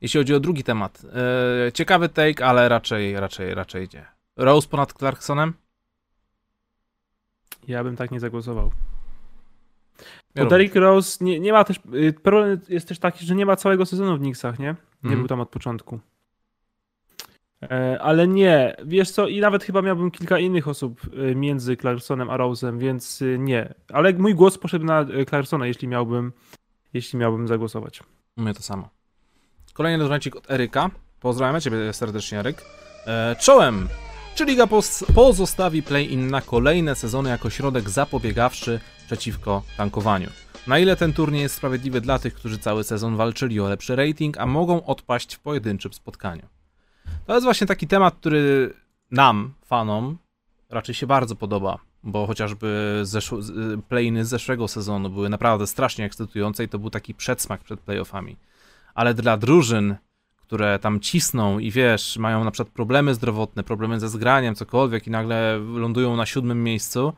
Jeśli 0.00 0.20
chodzi 0.20 0.34
o 0.34 0.40
drugi 0.40 0.64
temat, 0.64 1.02
e, 1.68 1.72
ciekawy 1.72 2.08
take, 2.08 2.46
ale 2.46 2.68
raczej, 2.68 3.20
raczej, 3.20 3.54
raczej 3.54 3.84
idzie. 3.84 4.06
Rose 4.36 4.68
ponad 4.68 4.92
Clarksonem? 4.92 5.52
Ja 7.68 7.84
bym 7.84 7.96
tak 7.96 8.10
nie 8.10 8.20
zagłosował. 8.20 8.70
Ja 10.34 10.44
Bo 10.44 10.50
Derrick 10.50 10.74
Rose 10.76 11.24
nie, 11.24 11.40
nie 11.40 11.52
ma 11.52 11.64
też. 11.64 11.80
y, 11.94 12.12
Problem 12.12 12.60
jest 12.68 12.88
też 12.88 12.98
taki, 12.98 13.26
że 13.26 13.34
nie 13.34 13.46
ma 13.46 13.56
całego 13.56 13.86
sezonu 13.86 14.16
w 14.16 14.20
Knicksach, 14.20 14.58
nie? 14.58 14.64
Nie 14.66 14.74
Mhm. 15.04 15.18
był 15.18 15.28
tam 15.28 15.40
od 15.40 15.48
początku. 15.48 16.00
E, 17.62 17.98
ale 18.02 18.28
nie, 18.28 18.76
wiesz 18.84 19.10
co, 19.10 19.28
i 19.28 19.40
nawet 19.40 19.64
chyba 19.64 19.82
miałbym 19.82 20.10
kilka 20.10 20.38
innych 20.38 20.68
osób 20.68 21.00
e, 21.30 21.34
między 21.34 21.76
Clarksonem 21.76 22.30
a 22.30 22.36
Rose'em, 22.38 22.78
więc 22.78 23.22
e, 23.22 23.38
nie. 23.38 23.74
Ale 23.92 24.12
mój 24.12 24.34
głos 24.34 24.58
poszedł 24.58 24.84
na 24.84 25.06
Clarksona, 25.28 25.66
jeśli 25.66 25.88
miałbym, 25.88 26.32
jeśli 26.94 27.18
miałbym 27.18 27.48
zagłosować. 27.48 28.02
U 28.36 28.40
mnie 28.42 28.54
to 28.54 28.62
samo. 28.62 28.88
Kolejny 29.74 30.04
donancik 30.04 30.36
od 30.36 30.50
Eryka. 30.50 30.90
Pozdrawiam 31.20 31.60
ciebie 31.60 31.92
serdecznie, 31.92 32.38
Eryk. 32.40 32.62
E, 33.06 33.36
czołem! 33.40 33.88
Czy 34.36 34.44
liga 34.44 34.66
pozostawi 35.14 35.82
play-in 35.82 36.30
na 36.30 36.40
kolejne 36.40 36.94
sezony 36.94 37.30
jako 37.30 37.50
środek 37.50 37.90
zapobiegawczy 37.90 38.80
przeciwko 39.06 39.62
tankowaniu? 39.76 40.30
Na 40.66 40.78
ile 40.78 40.96
ten 40.96 41.12
turniej 41.12 41.42
jest 41.42 41.54
sprawiedliwy 41.54 42.00
dla 42.00 42.18
tych, 42.18 42.34
którzy 42.34 42.58
cały 42.58 42.84
sezon 42.84 43.16
walczyli 43.16 43.60
o 43.60 43.68
lepszy 43.68 43.96
rating, 43.96 44.38
a 44.38 44.46
mogą 44.46 44.84
odpaść 44.86 45.34
w 45.34 45.40
pojedynczym 45.40 45.92
spotkaniu? 45.92 46.42
To 47.26 47.34
jest 47.34 47.44
właśnie 47.44 47.66
taki 47.66 47.86
temat, 47.86 48.14
który 48.14 48.74
nam, 49.10 49.54
fanom, 49.64 50.18
raczej 50.70 50.94
się 50.94 51.06
bardzo 51.06 51.36
podoba, 51.36 51.78
bo 52.02 52.26
chociażby 52.26 53.00
zeszł- 53.02 53.42
play-iny 53.88 54.24
z 54.24 54.28
zeszłego 54.28 54.68
sezonu 54.68 55.10
były 55.10 55.28
naprawdę 55.28 55.66
strasznie 55.66 56.04
ekscytujące 56.04 56.64
i 56.64 56.68
to 56.68 56.78
był 56.78 56.90
taki 56.90 57.14
przedsmak 57.14 57.60
przed 57.64 57.80
playoffami. 57.80 58.36
Ale 58.94 59.14
dla 59.14 59.36
drużyn, 59.36 59.96
które 60.46 60.78
tam 60.78 61.00
cisną 61.00 61.58
i 61.58 61.70
wiesz, 61.70 62.16
mają 62.16 62.44
na 62.44 62.50
przykład 62.50 62.74
problemy 62.74 63.14
zdrowotne, 63.14 63.64
problemy 63.64 64.00
ze 64.00 64.08
zgraniem, 64.08 64.54
cokolwiek 64.54 65.06
i 65.06 65.10
nagle 65.10 65.58
lądują 65.58 66.16
na 66.16 66.26
siódmym 66.26 66.64
miejscu, 66.64 67.12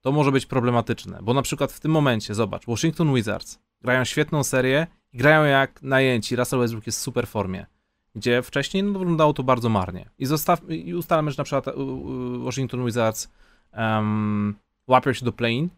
to 0.00 0.12
może 0.12 0.32
być 0.32 0.46
problematyczne. 0.46 1.18
Bo 1.22 1.34
na 1.34 1.42
przykład 1.42 1.72
w 1.72 1.80
tym 1.80 1.90
momencie, 1.90 2.34
zobacz, 2.34 2.66
Washington 2.66 3.14
Wizards 3.14 3.58
grają 3.80 4.04
świetną 4.04 4.44
serię 4.44 4.86
i 5.12 5.18
grają 5.18 5.44
jak 5.44 5.82
najęci. 5.82 6.36
Russell 6.36 6.58
Westbrook 6.58 6.86
jest 6.86 6.98
w 6.98 7.02
super 7.02 7.26
formie. 7.26 7.66
Gdzie 8.14 8.42
wcześniej 8.42 8.82
no, 8.82 8.98
wyglądało 8.98 9.32
to 9.32 9.42
bardzo 9.42 9.68
marnie. 9.68 10.10
I, 10.18 10.26
zostaw, 10.26 10.70
i 10.70 10.94
ustalmy, 10.94 11.30
że 11.30 11.34
na 11.38 11.44
przykład 11.44 11.64
Washington 12.44 12.84
Wizards 12.84 13.28
um, 13.72 14.54
łapią 14.86 15.12
się 15.12 15.24
do 15.24 15.32
play-in 15.32 15.68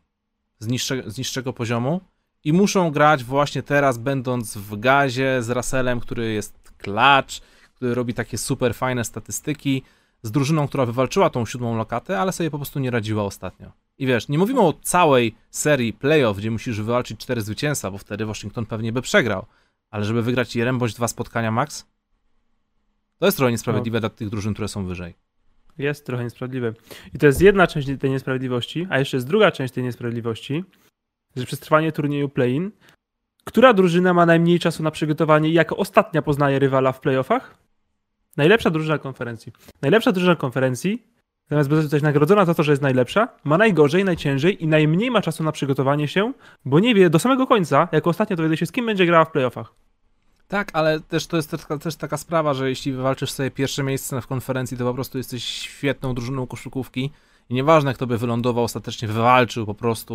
z, 0.58 0.66
niższe, 0.66 1.02
z 1.06 1.18
niższego 1.18 1.52
poziomu 1.52 2.00
i 2.44 2.52
muszą 2.52 2.90
grać 2.90 3.24
właśnie 3.24 3.62
teraz, 3.62 3.98
będąc 3.98 4.56
w 4.56 4.80
gazie 4.80 5.42
z 5.42 5.50
Russellem, 5.50 6.00
który 6.00 6.32
jest 6.32 6.59
klacz, 6.82 7.40
który 7.74 7.94
robi 7.94 8.14
takie 8.14 8.38
super 8.38 8.74
fajne 8.74 9.04
statystyki, 9.04 9.82
z 10.22 10.30
drużyną, 10.30 10.68
która 10.68 10.86
wywalczyła 10.86 11.30
tą 11.30 11.46
siódmą 11.46 11.76
lokatę, 11.76 12.20
ale 12.20 12.32
sobie 12.32 12.50
po 12.50 12.58
prostu 12.58 12.78
nie 12.78 12.90
radziła 12.90 13.24
ostatnio. 13.24 13.72
I 13.98 14.06
wiesz, 14.06 14.28
nie 14.28 14.38
mówimy 14.38 14.60
o 14.60 14.72
całej 14.72 15.34
serii 15.50 15.92
playoff, 15.92 16.36
gdzie 16.36 16.50
musisz 16.50 16.76
wywalczyć 16.76 17.20
cztery 17.20 17.40
zwycięstwa, 17.40 17.90
bo 17.90 17.98
wtedy 17.98 18.26
Washington 18.26 18.66
pewnie 18.66 18.92
by 18.92 19.02
przegrał, 19.02 19.46
ale 19.90 20.04
żeby 20.04 20.22
wygrać 20.22 20.56
jeden 20.56 20.78
bądź 20.78 20.94
dwa 20.94 21.08
spotkania 21.08 21.50
max, 21.50 21.86
to 23.18 23.26
jest 23.26 23.36
trochę 23.36 23.52
niesprawiedliwe 23.52 24.00
dla 24.00 24.08
tych 24.08 24.28
drużyn, 24.28 24.54
które 24.54 24.68
są 24.68 24.86
wyżej. 24.86 25.14
Jest 25.78 26.06
trochę 26.06 26.24
niesprawiedliwy. 26.24 26.74
I 27.14 27.18
to 27.18 27.26
jest 27.26 27.40
jedna 27.40 27.66
część 27.66 27.88
tej 28.00 28.10
niesprawiedliwości, 28.10 28.86
a 28.90 28.98
jeszcze 28.98 29.16
jest 29.16 29.26
druga 29.26 29.50
część 29.50 29.74
tej 29.74 29.84
niesprawiedliwości, 29.84 30.64
że 31.36 31.46
przez 31.46 31.60
trwanie 31.60 31.92
turnieju 31.92 32.28
play-in, 32.28 32.70
która 33.44 33.72
drużyna 33.72 34.14
ma 34.14 34.26
najmniej 34.26 34.58
czasu 34.58 34.82
na 34.82 34.90
przygotowanie 34.90 35.48
i 35.48 35.52
jako 35.52 35.76
ostatnia 35.76 36.22
poznaje 36.22 36.58
rywala 36.58 36.92
w 36.92 37.00
playoffach? 37.00 37.54
Najlepsza 38.36 38.70
drużyna 38.70 38.98
konferencji. 38.98 39.52
Najlepsza 39.82 40.12
drużyna 40.12 40.36
konferencji, 40.36 41.06
zamiast 41.50 41.70
zostać 41.70 42.02
nagrodzona 42.02 42.44
za 42.44 42.54
to, 42.54 42.62
że 42.62 42.72
jest 42.72 42.82
najlepsza, 42.82 43.28
ma 43.44 43.58
najgorzej, 43.58 44.04
najciężej 44.04 44.64
i 44.64 44.66
najmniej 44.66 45.10
ma 45.10 45.22
czasu 45.22 45.44
na 45.44 45.52
przygotowanie 45.52 46.08
się, 46.08 46.32
bo 46.64 46.80
nie 46.80 46.94
wie 46.94 47.10
do 47.10 47.18
samego 47.18 47.46
końca, 47.46 47.88
jako 47.92 48.10
ostatnia 48.10 48.36
dowiedzą 48.36 48.54
się, 48.54 48.66
z 48.66 48.72
kim 48.72 48.86
będzie 48.86 49.06
grała 49.06 49.24
w 49.24 49.30
playoffach. 49.30 49.72
Tak, 50.48 50.70
ale 50.72 51.00
też 51.00 51.26
to 51.26 51.36
jest 51.36 51.50
taka, 51.50 51.78
też 51.78 51.96
taka 51.96 52.16
sprawa, 52.16 52.54
że 52.54 52.68
jeśli 52.68 52.92
wywalczysz 52.92 53.30
sobie 53.30 53.50
pierwsze 53.50 53.82
miejsce 53.82 54.20
w 54.20 54.26
konferencji, 54.26 54.76
to 54.76 54.84
po 54.84 54.94
prostu 54.94 55.18
jesteś 55.18 55.44
świetną 55.44 56.14
drużyną 56.14 56.46
koszykówki 56.46 57.10
i 57.50 57.54
nieważne, 57.54 57.94
kto 57.94 58.06
by 58.06 58.18
wylądował, 58.18 58.64
ostatecznie 58.64 59.08
wywalczył 59.08 59.66
po 59.66 59.74
prostu 59.74 60.14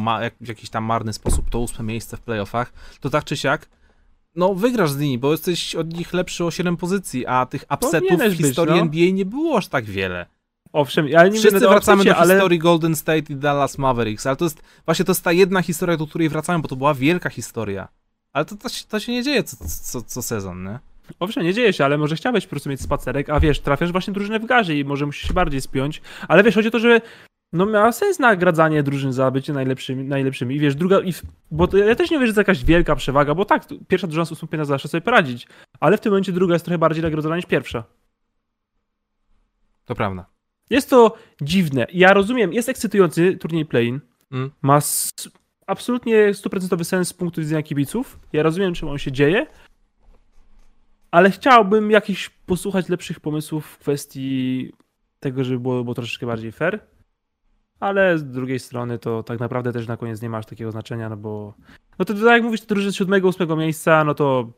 ma, 0.00 0.22
jak, 0.22 0.34
w 0.40 0.48
jakiś 0.48 0.70
tam 0.70 0.84
marny 0.84 1.12
sposób 1.12 1.50
to 1.50 1.58
ósme 1.58 1.84
miejsce 1.84 2.16
w 2.16 2.20
playoffach, 2.20 2.72
to 3.00 3.10
tak 3.10 3.24
czy 3.24 3.36
siak, 3.36 3.68
no 4.36 4.54
wygrasz 4.54 4.90
z 4.90 4.98
nimi, 4.98 5.18
bo 5.18 5.32
jesteś 5.32 5.74
od 5.74 5.98
nich 5.98 6.12
lepszy 6.12 6.44
o 6.44 6.50
7 6.50 6.76
pozycji, 6.76 7.26
a 7.26 7.46
tych 7.46 7.62
upsetów 7.62 7.90
w 7.90 7.92
Powinieneś 7.92 8.36
być, 8.36 8.46
historii 8.46 8.74
no. 8.74 8.80
NBA 8.80 9.10
nie 9.10 9.24
było 9.24 9.58
aż 9.58 9.68
tak 9.68 9.84
wiele. 9.84 10.26
Owszem, 10.72 11.06
ale 11.16 11.30
nie 11.30 11.38
Wszyscy 11.38 11.60
wracamy 11.60 12.04
do 12.04 12.16
ale 12.16 12.34
historii 12.34 12.58
Golden 12.58 12.96
State 12.96 13.32
i 13.32 13.36
Dallas 13.36 13.78
Mavericks, 13.78 14.26
ale 14.26 14.36
to 14.36 14.44
jest 14.44 14.62
właśnie 14.84 15.04
to 15.04 15.10
jest 15.10 15.24
ta 15.24 15.32
jedna 15.32 15.62
historia, 15.62 15.96
do 15.96 16.06
której 16.06 16.28
wracamy, 16.28 16.62
bo 16.62 16.68
to 16.68 16.76
była 16.76 16.94
wielka 16.94 17.30
historia. 17.30 17.88
Ale 18.32 18.44
to, 18.44 18.56
to, 18.56 18.68
się, 18.68 18.84
to 18.88 19.00
się 19.00 19.12
nie 19.12 19.22
dzieje 19.22 19.44
co, 19.44 19.56
co, 19.82 20.02
co 20.02 20.22
sezon, 20.22 20.64
nie? 20.64 20.78
Owszem, 21.20 21.44
nie 21.44 21.54
dzieje 21.54 21.72
się, 21.72 21.84
ale 21.84 21.98
może 21.98 22.16
chciałeś 22.16 22.46
po 22.46 22.50
prostu 22.50 22.70
mieć 22.70 22.80
spacerek, 22.80 23.30
a 23.30 23.40
wiesz, 23.40 23.60
trafiasz 23.60 23.92
właśnie 23.92 24.12
drużynę 24.12 24.40
w 24.40 24.46
garze 24.46 24.74
i 24.74 24.84
może 24.84 25.06
musisz 25.06 25.28
się 25.28 25.34
bardziej 25.34 25.60
spiąć, 25.60 26.02
ale 26.28 26.42
wiesz, 26.42 26.54
chodzi 26.54 26.68
o 26.68 26.70
to, 26.70 26.78
że 26.78 27.00
no 27.52 27.66
miała 27.66 27.92
sens 27.92 28.18
nagradzanie 28.18 28.82
drużyn 28.82 29.12
za 29.12 29.30
bycie 29.30 29.52
najlepszymi, 29.52 30.04
najlepszymi. 30.04 30.54
I 30.56 30.60
wiesz, 30.60 30.74
druga, 30.74 31.00
i 31.00 31.12
w, 31.12 31.22
bo 31.50 31.68
to, 31.68 31.76
ja 31.76 31.94
też 31.94 32.10
nie 32.10 32.18
wierzę, 32.18 32.26
że 32.30 32.34
to 32.34 32.40
jakaś 32.40 32.64
wielka 32.64 32.96
przewaga, 32.96 33.34
bo 33.34 33.44
tak, 33.44 33.64
pierwsza 33.88 34.06
drużyna 34.06 34.24
z 34.24 34.40
piętra 34.40 34.64
zawsze 34.64 34.88
sobie 34.88 35.00
poradzić, 35.00 35.46
ale 35.80 35.96
w 35.96 36.00
tym 36.00 36.12
momencie 36.12 36.32
druga 36.32 36.54
jest 36.54 36.64
trochę 36.64 36.78
bardziej 36.78 37.02
nagrodzona 37.02 37.36
niż 37.36 37.46
pierwsza. 37.46 37.84
To 39.84 39.94
prawda. 39.94 40.26
Jest 40.70 40.90
to 40.90 41.16
dziwne. 41.40 41.86
Ja 41.92 42.12
rozumiem, 42.12 42.52
jest 42.52 42.68
ekscytujący 42.68 43.36
turniej 43.36 43.66
play-in, 43.66 44.00
Mm. 44.30 44.50
ma 44.62 44.78
absolutnie 45.66 46.34
stuprocentowy 46.34 46.84
sens 46.84 47.08
z 47.08 47.12
punktu 47.12 47.40
widzenia 47.40 47.62
kibiców. 47.62 48.18
Ja 48.32 48.42
rozumiem, 48.42 48.74
czym 48.74 48.88
on 48.88 48.98
się 48.98 49.12
dzieje, 49.12 49.46
ale 51.10 51.30
chciałbym 51.30 51.90
jakichś 51.90 52.28
posłuchać 52.28 52.88
lepszych 52.88 53.20
pomysłów 53.20 53.66
w 53.66 53.78
kwestii 53.78 54.72
tego, 55.20 55.44
żeby 55.44 55.60
było, 55.60 55.84
było 55.84 55.94
troszeczkę 55.94 56.26
bardziej 56.26 56.52
fair. 56.52 56.80
Ale 57.80 58.18
z 58.18 58.24
drugiej 58.24 58.58
strony 58.58 58.98
to 58.98 59.22
tak 59.22 59.40
naprawdę 59.40 59.72
też 59.72 59.86
na 59.86 59.96
koniec 59.96 60.22
nie 60.22 60.30
ma 60.30 60.38
aż 60.38 60.46
takiego 60.46 60.70
znaczenia, 60.70 61.08
no 61.08 61.16
bo 61.16 61.54
no 61.98 62.04
to 62.04 62.14
tak 62.14 62.22
jak 62.22 62.42
mówisz, 62.42 62.60
te 62.60 62.66
drużyny 62.66 62.92
z 62.92 62.96
siódmego, 62.96 63.28
ósmego 63.28 63.56
miejsca, 63.56 64.04
no 64.04 64.14
to 64.14 64.52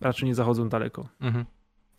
raczej 0.00 0.28
nie 0.28 0.34
zachodzą 0.34 0.68
daleko. 0.68 1.08
Mhm. 1.20 1.44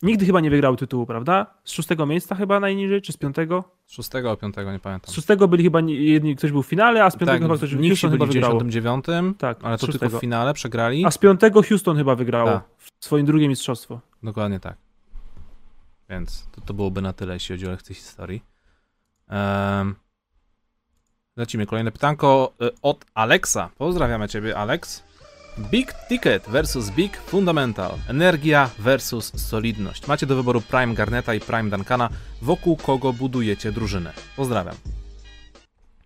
Nigdy 0.02 0.26
chyba 0.26 0.40
nie 0.40 0.50
wygrały 0.50 0.76
tytułu, 0.76 1.06
prawda? 1.06 1.46
Z 1.64 1.72
szóstego 1.72 2.06
miejsca 2.06 2.34
chyba 2.34 2.60
najniżej, 2.60 3.02
czy 3.02 3.12
z 3.12 3.16
piątego? 3.16 3.64
Z 3.86 3.92
szóstego 3.92 4.30
o 4.30 4.36
piątego, 4.36 4.72
nie 4.72 4.78
pamiętam. 4.78 5.10
Z 5.12 5.14
szóstego 5.14 5.48
byli 5.48 5.64
chyba 5.64 5.80
jedni, 5.88 6.36
ktoś 6.36 6.52
był 6.52 6.62
w 6.62 6.66
finale, 6.66 7.04
a 7.04 7.10
z 7.10 7.16
piątego 7.16 7.32
tak, 7.32 7.42
chyba 7.42 7.56
ktoś 7.56 7.72
Nixi 7.72 7.88
Houston 7.88 8.10
chyba 8.10 8.26
w 8.26 8.28
wygrało. 8.28 8.58
99, 8.58 9.38
Tak, 9.38 9.58
ale 9.62 9.78
to 9.78 9.86
tylko 9.86 10.08
w 10.08 10.20
finale 10.20 10.54
przegrali. 10.54 11.04
A 11.04 11.10
z 11.10 11.18
piątego 11.18 11.62
Houston 11.62 11.96
chyba 11.96 12.14
wygrało 12.14 12.50
Tak. 12.50 12.62
w 12.78 13.04
swoim 13.04 13.26
drugim 13.26 13.48
mistrzostwo. 13.48 14.00
Dokładnie 14.22 14.60
tak. 14.60 14.76
Więc 16.10 16.48
to, 16.52 16.60
to 16.60 16.74
byłoby 16.74 17.02
na 17.02 17.12
tyle, 17.12 17.34
jeśli 17.34 17.54
chodzi 17.54 17.66
o 17.66 17.70
lekcję 17.70 17.94
historii. 17.94 18.42
Um, 19.30 19.94
lecimy. 21.36 21.66
Kolejne 21.66 21.92
pytanko 21.92 22.52
y, 22.62 22.70
od 22.82 23.04
Alexa. 23.14 23.70
Pozdrawiamy 23.78 24.28
Ciebie, 24.28 24.56
Alex. 24.56 25.02
Big 25.58 25.92
Ticket 26.08 26.46
versus 26.48 26.90
Big 26.90 27.16
Fundamental. 27.16 27.90
Energia 28.08 28.70
versus 28.78 29.32
solidność. 29.36 30.06
Macie 30.06 30.26
do 30.26 30.36
wyboru 30.36 30.60
Prime 30.60 30.94
Garneta 30.94 31.34
i 31.34 31.40
Prime 31.40 31.70
Duncana. 31.70 32.08
Wokół 32.42 32.76
kogo 32.76 33.12
budujecie 33.12 33.72
drużynę? 33.72 34.12
Pozdrawiam. 34.36 34.74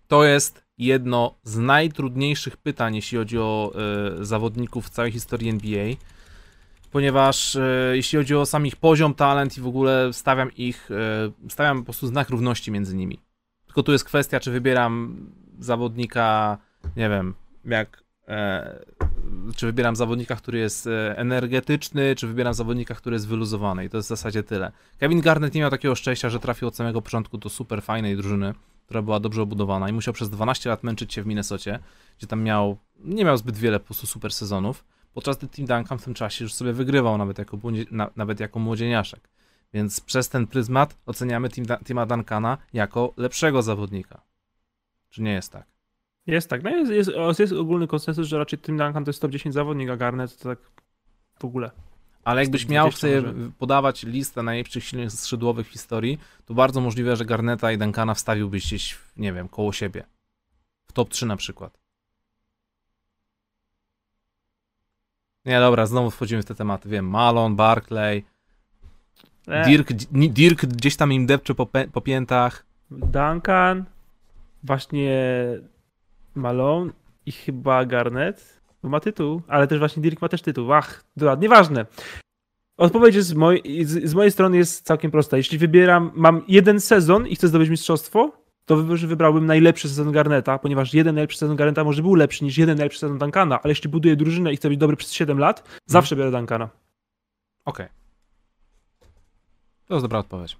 To 0.07 0.23
jest 0.23 0.63
jedno 0.77 1.35
z 1.43 1.57
najtrudniejszych 1.57 2.57
pytań, 2.57 2.95
jeśli 2.95 3.17
chodzi 3.17 3.39
o 3.39 3.73
y, 4.21 4.25
zawodników 4.25 4.85
w 4.85 4.89
całej 4.89 5.11
historii 5.11 5.49
NBA 5.49 5.95
ponieważ 6.91 7.55
e, 7.55 7.91
jeśli 7.93 8.17
chodzi 8.17 8.35
o 8.35 8.45
sam 8.45 8.65
ich 8.65 8.75
poziom, 8.75 9.13
talent 9.13 9.57
i 9.57 9.61
w 9.61 9.67
ogóle 9.67 10.13
stawiam 10.13 10.51
ich, 10.57 10.91
e, 10.91 11.49
stawiam 11.49 11.77
po 11.77 11.83
prostu 11.83 12.07
znak 12.07 12.29
równości 12.29 12.71
między 12.71 12.95
nimi. 12.95 13.19
Tylko 13.65 13.83
tu 13.83 13.91
jest 13.91 14.03
kwestia, 14.03 14.39
czy 14.39 14.51
wybieram 14.51 15.17
zawodnika, 15.59 16.57
nie 16.95 17.09
wiem, 17.09 17.33
jak, 17.65 18.03
czy 19.55 19.65
wybieram 19.65 19.95
zawodnika, 19.95 20.35
który 20.35 20.59
jest 20.59 20.87
e, 20.87 21.17
energetyczny, 21.17 22.15
czy 22.15 22.27
wybieram 22.27 22.53
zawodnika, 22.53 22.95
który 22.95 23.15
jest 23.15 23.27
wyluzowany 23.27 23.85
i 23.85 23.89
to 23.89 23.97
jest 23.97 24.07
w 24.07 24.09
zasadzie 24.09 24.43
tyle. 24.43 24.71
Kevin 24.99 25.21
Garnett 25.21 25.53
nie 25.53 25.61
miał 25.61 25.69
takiego 25.69 25.95
szczęścia, 25.95 26.29
że 26.29 26.39
trafił 26.39 26.67
od 26.67 26.75
samego 26.75 27.01
początku 27.01 27.37
do 27.37 27.49
super 27.49 27.83
fajnej 27.83 28.17
drużyny, 28.17 28.53
która 28.85 29.01
była 29.01 29.19
dobrze 29.19 29.41
obudowana 29.41 29.89
i 29.89 29.93
musiał 29.93 30.13
przez 30.13 30.29
12 30.29 30.69
lat 30.69 30.83
męczyć 30.83 31.13
się 31.13 31.23
w 31.23 31.27
Minnesocie, 31.27 31.79
gdzie 32.17 32.27
tam 32.27 32.43
miał, 32.43 32.77
nie 32.99 33.25
miał 33.25 33.37
zbyt 33.37 33.57
wiele 33.57 33.79
po 33.79 33.85
prostu 33.85 34.07
super 34.07 34.33
sezonów, 34.33 34.83
podczas 35.13 35.37
gdy 35.37 35.47
Tim 35.47 35.65
Duncan 35.65 35.97
w 35.97 36.03
tym 36.03 36.13
czasie 36.13 36.45
już 36.45 36.53
sobie 36.53 36.73
wygrywał 36.73 37.17
nawet 37.17 37.37
jako, 37.37 37.57
nawet 38.15 38.39
jako 38.39 38.59
młodzieniaszek. 38.59 39.29
Więc 39.73 40.01
przez 40.01 40.29
ten 40.29 40.47
pryzmat 40.47 40.97
oceniamy 41.05 41.49
Tima 41.85 42.05
Duncana 42.05 42.57
jako 42.73 43.13
lepszego 43.17 43.61
zawodnika. 43.61 44.21
Czy 45.09 45.21
nie 45.21 45.31
jest 45.31 45.51
tak? 45.51 45.70
Jest 46.31 46.49
tak. 46.49 46.63
No 46.63 46.69
jest, 46.69 46.91
jest, 46.91 47.39
jest 47.39 47.53
ogólny 47.53 47.87
konsensus, 47.87 48.27
że 48.27 48.37
raczej 48.37 48.59
Tim 48.59 48.77
Duncan 48.77 49.05
to 49.05 49.09
jest 49.09 49.21
top 49.21 49.31
10 49.31 49.53
zawodnik, 49.53 49.89
a 49.89 49.97
Garnett 49.97 50.37
to 50.37 50.49
tak 50.49 50.59
w 51.39 51.45
ogóle. 51.45 51.71
Ale 52.23 52.41
jakbyś 52.41 52.61
120 52.61 52.73
miał 52.73 52.91
sobie 52.91 53.33
podawać 53.59 54.03
listę 54.03 54.43
najlepszych 54.43 54.83
silnych 54.83 55.11
skrzydłowych 55.11 55.67
w 55.67 55.71
historii, 55.71 56.19
to 56.45 56.53
bardzo 56.53 56.81
możliwe, 56.81 57.15
że 57.15 57.25
Garneta 57.25 57.71
i 57.71 57.77
Duncana 57.77 58.13
wstawiłbyś 58.13 58.67
gdzieś, 58.67 58.97
nie 59.17 59.33
wiem, 59.33 59.49
koło 59.49 59.73
siebie. 59.73 60.03
W 60.85 60.93
top 60.93 61.09
3 61.09 61.25
na 61.25 61.35
przykład. 61.37 61.79
Nie, 65.45 65.59
dobra, 65.59 65.85
znowu 65.85 66.11
wchodzimy 66.11 66.41
w 66.41 66.45
te 66.45 66.55
tematy. 66.55 66.89
Wiem, 66.89 67.09
Malon, 67.09 67.55
Barclay. 67.55 68.23
E, 69.47 69.65
Dirk, 69.65 69.93
Dirk 70.11 70.65
gdzieś 70.65 70.95
tam 70.95 71.13
im 71.13 71.25
depcze 71.25 71.55
po, 71.55 71.67
po 71.93 72.01
piętach. 72.01 72.65
Duncan, 72.91 73.85
właśnie 74.63 75.21
Malone 76.35 76.91
i 77.25 77.31
chyba 77.31 77.85
Garnett, 77.85 78.61
bo 78.83 78.89
ma 78.89 78.99
tytuł, 78.99 79.41
ale 79.47 79.67
też 79.67 79.79
właśnie 79.79 80.03
Dirk 80.03 80.21
ma 80.21 80.29
też 80.29 80.41
tytuł. 80.41 80.73
Ach, 80.73 81.03
dobra, 81.17 81.35
nieważne. 81.35 81.85
Odpowiedź 82.77 83.15
z, 83.15 83.33
moj, 83.33 83.61
z, 83.83 84.09
z 84.09 84.13
mojej 84.13 84.31
strony 84.31 84.57
jest 84.57 84.85
całkiem 84.85 85.11
prosta. 85.11 85.37
Jeśli 85.37 85.57
wybieram, 85.57 86.11
mam 86.15 86.41
jeden 86.47 86.79
sezon 86.79 87.27
i 87.27 87.35
chcę 87.35 87.47
zdobyć 87.47 87.69
mistrzostwo, 87.69 88.31
to 88.65 88.75
wybrałbym 88.75 89.45
najlepszy 89.45 89.89
sezon 89.89 90.11
Garneta, 90.11 90.59
ponieważ 90.59 90.93
jeden 90.93 91.15
najlepszy 91.15 91.37
sezon 91.37 91.55
Garneta 91.55 91.83
może 91.83 92.01
był 92.01 92.15
lepszy 92.15 92.43
niż 92.43 92.57
jeden 92.57 92.77
najlepszy 92.77 92.99
sezon 92.99 93.17
Duncana, 93.17 93.61
ale 93.63 93.71
jeśli 93.71 93.89
buduję 93.89 94.15
drużynę 94.15 94.53
i 94.53 94.57
chcę 94.57 94.69
być 94.69 94.77
dobry 94.77 94.97
przez 94.97 95.13
7 95.13 95.39
lat, 95.39 95.79
zawsze 95.85 96.15
biorę 96.15 96.31
Duncana. 96.31 96.69
Okej. 97.65 97.87
To 99.87 99.93
jest 99.93 100.03
dobra 100.03 100.19
odpowiedź. 100.19 100.57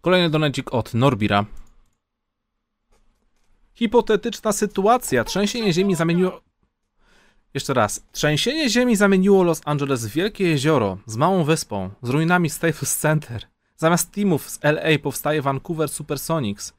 Kolejny 0.00 0.30
donecik 0.30 0.74
od 0.74 0.94
Norbira. 0.94 1.44
Hipotetyczna 3.74 4.52
sytuacja. 4.52 5.24
Trzęsienie 5.24 5.72
ziemi 5.72 5.94
zamieniło... 5.94 6.40
Jeszcze 7.54 7.74
raz. 7.74 8.06
Trzęsienie 8.12 8.70
ziemi 8.70 8.96
zamieniło 8.96 9.42
Los 9.42 9.60
Angeles 9.64 10.06
w 10.06 10.12
wielkie 10.12 10.48
jezioro 10.48 10.98
z 11.06 11.16
małą 11.16 11.44
wyspą, 11.44 11.90
z 12.02 12.08
ruinami 12.08 12.50
Staples 12.50 12.98
Center. 12.98 13.42
Zamiast 13.76 14.12
teamów 14.12 14.50
z 14.50 14.58
LA 14.62 14.98
powstaje 15.02 15.42
Vancouver 15.42 15.88
Supersonics. 15.88 16.74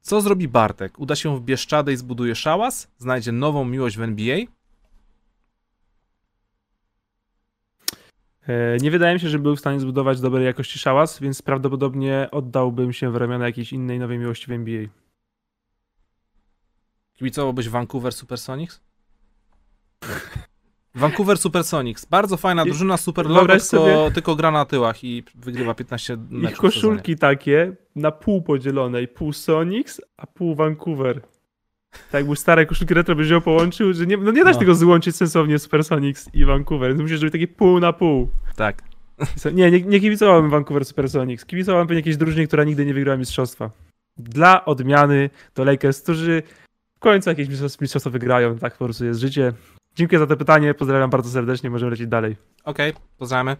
Co 0.00 0.20
zrobi 0.20 0.48
Bartek? 0.48 0.98
Uda 0.98 1.16
się 1.16 1.36
w 1.36 1.40
Bieszczady 1.40 1.92
i 1.92 1.96
zbuduje 1.96 2.34
szałas? 2.34 2.88
Znajdzie 2.98 3.32
nową 3.32 3.64
miłość 3.64 3.96
w 3.96 4.02
NBA? 4.02 4.38
E, 8.48 8.76
Nie 8.80 8.90
wydaje 8.90 9.14
mi 9.14 9.20
się, 9.20 9.28
że 9.28 9.38
był 9.38 9.56
w 9.56 9.60
stanie 9.60 9.80
zbudować 9.80 10.20
dobrej 10.20 10.44
jakości 10.44 10.78
szałas, 10.78 11.20
więc 11.20 11.42
prawdopodobnie 11.42 12.28
oddałbym 12.32 12.92
się 12.92 13.10
w 13.10 13.16
ramiona 13.16 13.46
jakiejś 13.46 13.72
innej 13.72 13.98
nowej 13.98 14.18
miłości 14.18 14.46
w 14.46 14.52
NBA. 14.52 14.86
Kibicowałbyś 17.24 17.68
Vancouver 17.68 18.12
Supersonics? 18.12 18.80
Vancouver 20.94 21.38
Supersonics. 21.38 22.04
Bardzo 22.04 22.36
fajna 22.36 22.62
I- 22.62 22.64
drużyna, 22.66 22.96
super 22.96 23.26
logo, 23.26 23.46
tylko, 23.46 23.60
sobie- 23.64 24.10
tylko 24.14 24.36
gra 24.36 24.50
na 24.50 24.64
tyłach 24.64 25.04
i 25.04 25.24
wygrywa 25.34 25.74
15 25.74 26.16
meczów 26.30 26.52
Ich 26.52 26.58
koszulki 26.58 27.16
takie 27.16 27.72
na 27.96 28.10
pół 28.10 28.42
podzielone, 28.42 29.06
pół 29.06 29.32
Sonics, 29.32 30.00
a 30.16 30.26
pół 30.26 30.54
Vancouver. 30.54 31.20
Tak 31.90 32.20
jakby 32.20 32.36
stare 32.36 32.66
koszulki 32.66 32.94
retro 32.94 33.14
byś 33.14 33.28
ją 33.28 33.40
połączył, 33.40 33.92
że 33.92 34.06
nie, 34.06 34.16
no 34.16 34.30
nie 34.32 34.44
da 34.44 34.50
się 34.50 34.54
No. 34.54 34.60
tego 34.60 34.74
złączyć 34.74 35.16
sensownie 35.16 35.58
Supersonics 35.58 36.34
i 36.34 36.44
Vancouver, 36.44 36.90
więc 36.90 37.00
musisz 37.00 37.18
zrobić 37.18 37.32
takie 37.32 37.48
pół 37.48 37.80
na 37.80 37.92
pół. 37.92 38.28
Tak. 38.56 38.82
Nie, 39.54 39.70
nie, 39.70 39.80
nie 39.82 40.00
kibicowałem 40.00 40.50
Vancouver 40.50 40.84
Supersonics, 40.84 41.44
kibicowałem 41.44 41.86
pewnie 41.86 41.98
jakiejś 41.98 42.16
drużynie, 42.16 42.46
która 42.46 42.64
nigdy 42.64 42.86
nie 42.86 42.94
wygrała 42.94 43.16
mistrzostwa. 43.18 43.70
Dla 44.16 44.64
odmiany 44.64 45.30
to 45.54 45.64
Lakers, 45.64 46.02
którzy 46.02 46.42
w 47.00 47.02
końcu 47.02 47.30
jakieś 47.30 47.48
mistrzostwo 47.80 48.10
wygrają, 48.10 48.58
tak 48.58 48.76
po 48.76 48.84
prostu 48.84 49.04
jest 49.04 49.20
życie. 49.20 49.52
Dziękuję 49.94 50.18
za 50.18 50.26
to 50.26 50.36
pytanie, 50.36 50.74
pozdrawiam 50.74 51.10
bardzo 51.10 51.30
serdecznie, 51.30 51.70
możemy 51.70 51.90
lecieć 51.90 52.06
dalej. 52.06 52.36
Okej, 52.64 52.92
pozdrawiamy. 53.18 53.56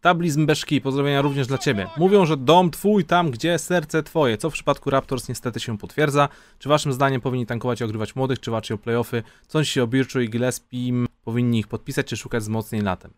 Tablizm 0.00 0.46
Beszki, 0.46 0.80
pozdrowienia 0.80 1.22
również 1.22 1.46
dla 1.46 1.58
Ciebie. 1.58 1.86
Mówią, 1.96 2.26
że 2.26 2.36
dom 2.36 2.70
Twój 2.70 3.04
tam, 3.04 3.30
gdzie 3.30 3.58
serce 3.58 4.02
Twoje, 4.02 4.38
co 4.38 4.50
w 4.50 4.52
przypadku 4.52 4.90
Raptors 4.90 5.28
niestety 5.28 5.60
się 5.60 5.78
potwierdza. 5.78 6.28
Czy 6.58 6.68
Waszym 6.68 6.92
zdaniem 6.92 7.20
powinni 7.20 7.46
tankować 7.46 7.80
i 7.80 7.84
ogrywać 7.84 8.16
młodych, 8.16 8.40
czy 8.40 8.50
walczyć 8.50 8.72
o 8.72 8.78
playoffy? 8.78 9.22
Co 9.46 9.58
myślicie 9.58 9.82
o 9.82 10.20
i 10.20 10.30
Gillespie? 10.30 10.92
Powinni 11.24 11.58
ich 11.58 11.68
podpisać, 11.68 12.06
czy 12.06 12.16
szukać 12.16 12.42
wzmocnień 12.42 12.82
latem? 12.82 13.10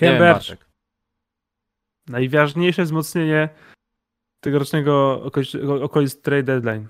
Bartek. 0.00 0.66
najważniejsze 2.08 2.84
wzmocnienie 2.84 3.48
tegorocznego 4.40 5.22
okolic, 5.22 5.54
okolic 5.82 6.20
trade 6.20 6.42
deadline. 6.42 6.86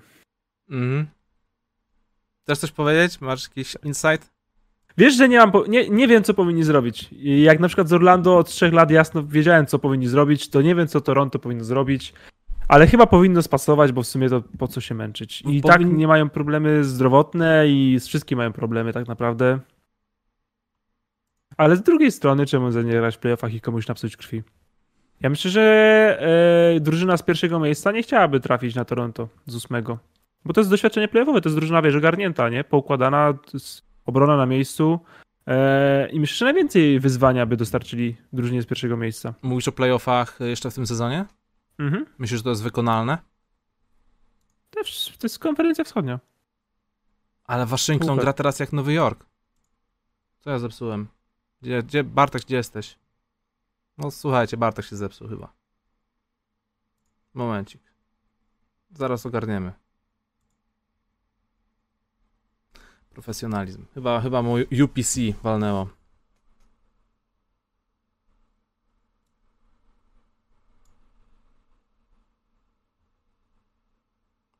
Mhm. 0.69 1.16
Chcesz 2.47 2.59
coś 2.59 2.71
powiedzieć? 2.71 3.21
Masz 3.21 3.43
jakiś 3.43 3.75
insight? 3.83 4.31
Wiesz, 4.97 5.15
że 5.17 5.29
nie 5.29 5.37
mam, 5.37 5.51
po, 5.51 5.65
nie, 5.65 5.89
nie 5.89 6.07
wiem, 6.07 6.23
co 6.23 6.33
powinni 6.33 6.63
zrobić. 6.63 7.09
Jak 7.21 7.59
na 7.59 7.67
przykład 7.67 7.89
z 7.89 7.93
Orlando 7.93 8.37
od 8.37 8.49
trzech 8.49 8.73
lat 8.73 8.91
jasno 8.91 9.23
wiedziałem, 9.23 9.65
co 9.65 9.79
powinni 9.79 10.07
zrobić, 10.07 10.49
to 10.49 10.61
nie 10.61 10.75
wiem, 10.75 10.87
co 10.87 11.01
Toronto 11.01 11.39
powinno 11.39 11.63
zrobić, 11.63 12.13
ale 12.67 12.87
chyba 12.87 13.05
powinno 13.05 13.41
spasować, 13.41 13.91
bo 13.91 14.03
w 14.03 14.07
sumie 14.07 14.29
to 14.29 14.43
po 14.57 14.67
co 14.67 14.81
się 14.81 14.95
męczyć. 14.95 15.41
I 15.41 15.61
Powin- 15.61 15.61
tak 15.61 15.81
nie 15.85 16.07
mają 16.07 16.29
problemy 16.29 16.83
zdrowotne 16.83 17.67
i 17.67 17.99
z 17.99 18.07
wszystkim 18.07 18.37
mają 18.37 18.53
problemy 18.53 18.93
tak 18.93 19.07
naprawdę. 19.07 19.59
Ale 21.57 21.75
z 21.75 21.81
drugiej 21.81 22.11
strony, 22.11 22.45
czemu 22.45 22.71
za 22.71 22.81
nie 22.81 22.91
grać 22.91 23.15
w 23.15 23.19
playoffach 23.19 23.53
i 23.53 23.61
komuś 23.61 23.87
napsuć 23.87 24.17
krwi? 24.17 24.43
Ja 25.21 25.29
myślę, 25.29 25.51
że 25.51 25.61
e, 26.75 26.79
drużyna 26.79 27.17
z 27.17 27.23
pierwszego 27.23 27.59
miejsca 27.59 27.91
nie 27.91 28.03
chciałaby 28.03 28.39
trafić 28.39 28.75
na 28.75 28.85
Toronto 28.85 29.27
z 29.45 29.55
ósmego. 29.55 29.97
Bo 30.47 30.53
to 30.53 30.61
jest 30.61 30.69
doświadczenie 30.69 31.07
playoffowe, 31.07 31.41
to 31.41 31.49
jest 31.49 31.57
drużyna, 31.57 31.81
wiesz, 31.81 31.95
ogarnięta, 31.95 32.49
nie? 32.49 32.63
Poukładana, 32.63 33.33
obrona 34.05 34.37
na 34.37 34.45
miejscu. 34.45 34.99
E, 35.47 36.09
I 36.09 36.19
myślę, 36.19 36.35
że 36.35 36.45
najwięcej 36.45 36.99
wyzwania 36.99 37.45
by 37.45 37.57
dostarczyli 37.57 38.17
drużynie 38.33 38.61
z 38.61 38.65
pierwszego 38.65 38.97
miejsca. 38.97 39.33
Mówisz 39.41 39.67
o 39.67 39.71
playoffach 39.71 40.39
jeszcze 40.39 40.71
w 40.71 40.75
tym 40.75 40.87
sezonie? 40.87 41.25
Mhm. 41.79 42.05
Myślisz, 42.17 42.39
że 42.39 42.43
to 42.43 42.49
jest 42.49 42.63
wykonalne? 42.63 43.17
To, 44.69 44.79
jest, 44.79 45.17
to 45.17 45.25
jest 45.25 45.39
konferencja 45.39 45.83
wschodnia. 45.83 46.19
Ale 47.45 47.65
Waszyngton 47.65 48.09
Super. 48.09 48.23
gra 48.23 48.33
teraz 48.33 48.59
jak 48.59 48.73
Nowy 48.73 48.93
Jork. 48.93 49.25
Co 50.39 50.49
ja 50.49 50.59
zepsułem? 50.59 51.07
Gdzie, 51.61 51.83
gdzie 51.83 52.03
Bartek, 52.03 52.41
gdzie 52.41 52.55
jesteś? 52.55 52.97
No 53.97 54.11
słuchajcie, 54.11 54.57
Bartek 54.57 54.85
się 54.85 54.95
zepsuł 54.95 55.27
chyba. 55.27 55.53
Momencik. 57.33 57.81
Zaraz 58.91 59.25
ogarniemy. 59.25 59.86
Profesjonalizm. 63.17 63.85
Chyba, 63.93 64.21
chyba 64.21 64.41
mu 64.41 64.55
UPC 64.83 65.19
walnęło. 65.43 65.89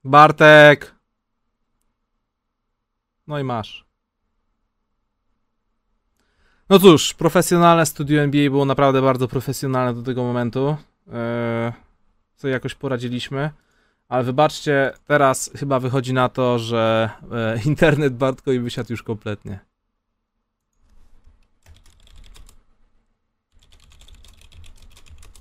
Bartek! 0.04 0.96
No 3.28 3.40
i 3.40 3.44
masz. 3.44 3.86
No 6.70 6.80
cóż, 6.80 7.14
profesjonalne 7.14 7.86
studio 7.86 8.22
NBA 8.22 8.50
było 8.50 8.66
naprawdę 8.66 9.02
bardzo 9.02 9.28
profesjonalne 9.28 9.94
do 9.94 10.04
tego 10.04 10.24
momentu. 10.24 10.78
Eee, 11.14 11.74
co 12.36 12.48
jakoś 12.48 12.76
poradziliśmy. 12.76 13.52
Ale 14.10 14.24
wybaczcie, 14.24 14.94
teraz 15.06 15.52
chyba 15.56 15.80
wychodzi 15.80 16.14
na 16.14 16.30
to, 16.30 16.60
że 16.60 17.10
e, 17.32 17.62
internet 17.66 18.16
Bartkowi 18.18 18.60
wysiadł 18.60 18.94
już 18.94 19.04
kompletnie. 19.04 19.60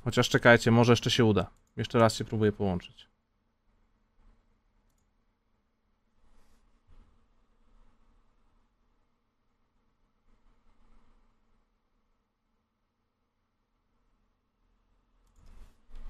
Chociaż 0.04 0.28
czekajcie, 0.28 0.70
może 0.70 0.92
jeszcze 0.92 1.10
się 1.10 1.24
uda. 1.24 1.50
Jeszcze 1.76 1.98
raz 1.98 2.14
się 2.14 2.24
próbuję 2.24 2.52
połączyć. 2.52 3.08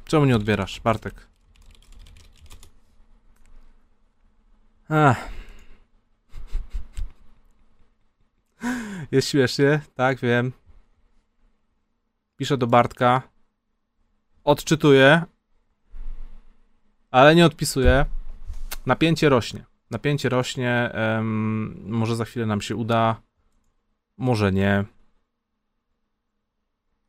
Czemu 0.04 0.24
nie 0.24 0.36
odbierasz, 0.36 0.80
Bartek? 0.80 1.35
Ach. 4.88 5.28
Jest 9.10 9.28
śmiesznie, 9.28 9.80
tak, 9.94 10.18
wiem. 10.20 10.52
Piszę 12.36 12.56
do 12.58 12.66
Bartka. 12.66 13.22
Odczytuję. 14.44 15.22
Ale 17.10 17.34
nie 17.34 17.46
odpisuję. 17.46 18.04
Napięcie 18.86 19.28
rośnie. 19.28 19.64
Napięcie 19.90 20.28
rośnie. 20.28 20.90
em, 20.92 21.84
może 21.88 22.16
za 22.16 22.24
chwilę 22.24 22.46
nam 22.46 22.60
się 22.60 22.76
uda. 22.76 23.22
Może 24.16 24.52
nie. 24.52 24.84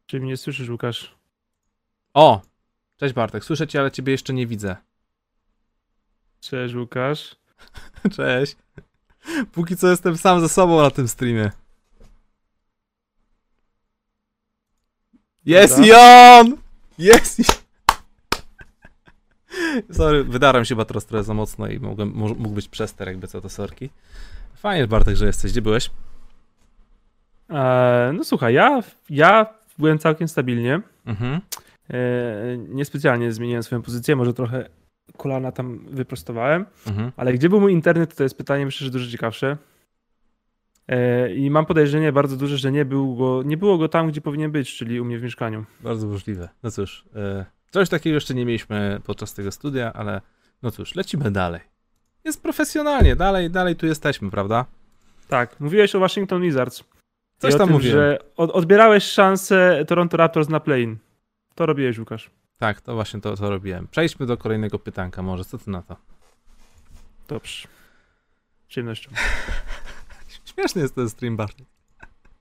Czy 0.06 0.20
mnie 0.20 0.38
słyszysz, 0.38 0.70
Łukasz? 0.70 1.16
O! 2.14 2.42
Cześć 2.98 3.14
Bartek, 3.14 3.44
słyszę 3.46 3.68
cię, 3.68 3.80
ale 3.80 3.92
ciebie 3.92 4.12
jeszcze 4.12 4.34
nie 4.34 4.48
widzę. 4.48 4.76
Cześć, 6.40 6.76
Łukasz. 6.76 7.36
Cześć. 8.16 8.56
Póki 9.52 9.78
co 9.78 9.88
jestem 9.88 10.18
sam 10.18 10.42
ze 10.42 10.50
sobą 10.50 10.82
na 10.82 10.92
tym 10.92 11.08
streamie. 11.08 11.52
Jest 15.46 15.80
i 15.80 15.94
on! 15.94 16.58
Jest 16.98 17.40
i... 17.40 17.44
Sorry, 19.94 20.24
wydarłem 20.24 20.66
się 20.66 20.86
teraz 20.86 21.06
trochę 21.06 21.24
za 21.24 21.34
mocno 21.34 21.68
i 21.68 21.80
mógł 21.80 22.06
mógł 22.16 22.50
być 22.50 22.68
przester 22.68 23.08
jakby 23.08 23.28
co 23.28 23.42
to 23.42 23.50
sorki. 23.50 23.90
Fajnie 24.56 24.88
Bartek, 24.88 25.16
że 25.16 25.26
jesteś. 25.26 25.52
Gdzie 25.52 25.62
byłeś? 25.62 25.90
E, 27.50 28.12
no 28.14 28.24
słuchaj, 28.24 28.54
ja, 28.54 28.82
ja 29.10 29.46
byłem 29.78 30.00
całkiem 30.00 30.28
stabilnie. 30.28 30.82
Mhm. 31.06 31.42
E, 31.90 31.98
niespecjalnie 32.58 33.32
zmieniłem 33.32 33.64
swoją 33.64 33.82
pozycję, 33.82 34.16
może 34.16 34.34
trochę 34.34 34.70
kolana 35.18 35.52
tam 35.52 35.80
wyprostowałem, 35.90 36.66
Mhm. 36.88 37.12
ale 37.18 37.34
gdzie 37.34 37.50
był 37.50 37.60
mój 37.62 37.74
internet, 37.74 38.16
to 38.16 38.24
jest 38.24 38.38
pytanie 38.38 38.66
myślę, 38.66 38.86
że 38.86 38.92
dużo 38.92 39.12
ciekawsze. 39.12 39.58
E, 40.88 41.34
I 41.36 41.50
mam 41.50 41.66
podejrzenie 41.66 42.12
bardzo 42.12 42.38
duże, 42.38 42.58
że 42.58 42.72
nie, 42.72 42.86
był 42.86 43.16
go, 43.16 43.44
nie 43.46 43.58
było 43.58 43.78
go 43.78 43.88
tam, 43.90 44.08
gdzie 44.08 44.22
powinien 44.22 44.52
być, 44.52 44.76
czyli 44.76 45.02
u 45.02 45.06
mnie 45.06 45.20
w 45.20 45.24
mieszkaniu. 45.24 45.66
Bardzo 45.80 46.08
możliwe. 46.08 46.50
No 46.64 46.72
cóż, 46.72 47.06
e, 47.16 47.46
coś 47.72 47.90
takiego 47.90 48.14
jeszcze 48.14 48.34
nie 48.34 48.46
mieliśmy 48.46 49.00
podczas 49.06 49.34
tego 49.34 49.52
studia, 49.52 49.94
ale 49.94 50.22
no 50.64 50.72
cóż, 50.72 50.96
lecimy 50.96 51.32
dalej. 51.32 51.62
Jest 52.24 52.44
profesjonalnie, 52.44 53.16
dalej, 53.16 53.50
dalej 53.50 53.76
tu 53.76 53.86
jesteśmy, 53.86 54.32
prawda? 54.32 54.66
Tak, 55.28 55.60
mówiłeś 55.60 55.96
o 55.96 56.00
Washington 56.00 56.42
Wizards. 56.42 56.84
Coś 57.38 57.56
tam 57.58 57.68
tym, 57.68 57.76
mówiłem. 57.76 57.98
że 57.98 58.20
od, 58.38 58.52
odbierałeś 58.52 59.04
szansę 59.04 59.86
Toronto 59.88 60.18
Raptors 60.18 60.50
na 60.50 60.60
play-in. 60.60 60.98
To 61.56 61.66
robiłeś, 61.66 62.00
Łukasz. 62.00 62.30
Tak, 62.58 62.82
to 62.82 62.94
właśnie 62.96 63.22
to, 63.22 63.38
to 63.38 63.50
robiłem. 63.50 63.88
Przejdźmy 63.88 64.26
do 64.26 64.38
kolejnego 64.38 64.80
pytanka 64.80 65.22
może, 65.22 65.46
co 65.46 65.58
ty 65.58 65.70
na 65.72 65.82
to? 65.82 65.96
Dobrze. 67.28 67.68
Z 68.66 68.68
przyjemnością. 68.68 69.12
Śmieszny 70.54 70.82
jest 70.82 70.96
ten 70.96 71.10
stream 71.10 71.38
Bartek. 71.38 71.68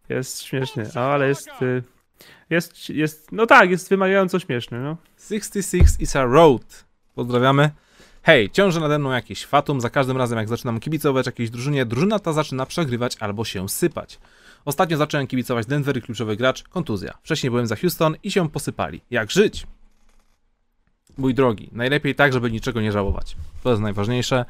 Jest 0.08 0.42
śmieszny, 0.42 0.90
ale 0.94 1.28
jest, 1.28 1.48
y, 1.62 1.82
jest, 2.50 2.90
jest, 2.90 3.32
no 3.32 3.46
tak, 3.46 3.70
jest 3.70 3.88
wymagająco 3.88 4.38
śmieszny, 4.38 4.80
no. 4.80 4.96
66 5.28 6.00
is 6.00 6.16
a 6.16 6.24
road. 6.24 6.84
Pozdrawiamy. 7.14 7.70
Hej, 8.22 8.50
ciąży 8.50 8.80
nade 8.80 8.98
mną 8.98 9.10
jakiś 9.10 9.46
fatum. 9.46 9.80
Za 9.80 9.90
każdym 9.90 10.16
razem, 10.16 10.38
jak 10.38 10.48
zaczynam 10.48 10.80
kibicować 10.80 11.26
jakiejś 11.26 11.50
drużynie, 11.50 11.86
drużyna 11.86 12.18
ta 12.18 12.32
zaczyna 12.32 12.66
przegrywać 12.66 13.16
albo 13.20 13.44
się 13.44 13.68
sypać. 13.68 14.18
Ostatnio 14.64 14.96
zacząłem 14.96 15.26
kibicować 15.26 15.66
Denver 15.66 15.96
i 15.96 16.02
kluczowy 16.02 16.36
gracz, 16.36 16.62
kontuzja. 16.62 17.18
Wcześniej 17.22 17.50
byłem 17.50 17.66
za 17.66 17.76
Houston 17.76 18.16
i 18.22 18.30
się 18.30 18.50
posypali. 18.50 19.00
Jak 19.10 19.30
żyć? 19.30 19.66
Mój 21.18 21.34
drogi, 21.34 21.70
najlepiej 21.72 22.14
tak, 22.14 22.32
żeby 22.32 22.50
niczego 22.50 22.80
nie 22.80 22.92
żałować. 22.92 23.36
To 23.62 23.70
jest 23.70 23.82
najważniejsze. 23.82 24.44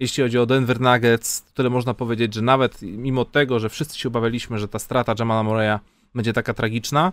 Jeśli 0.00 0.22
chodzi 0.22 0.38
o 0.38 0.46
Denver 0.46 0.80
Nuggets, 0.80 1.42
tyle 1.42 1.70
można 1.70 1.94
powiedzieć, 1.94 2.34
że 2.34 2.42
nawet 2.42 2.82
mimo 2.82 3.24
tego, 3.24 3.58
że 3.58 3.68
wszyscy 3.68 3.98
się 3.98 4.08
obawialiśmy, 4.08 4.58
że 4.58 4.68
ta 4.68 4.78
strata 4.78 5.14
Jamala 5.18 5.42
Moreya 5.42 5.78
będzie 6.14 6.32
taka 6.32 6.54
tragiczna, 6.54 7.12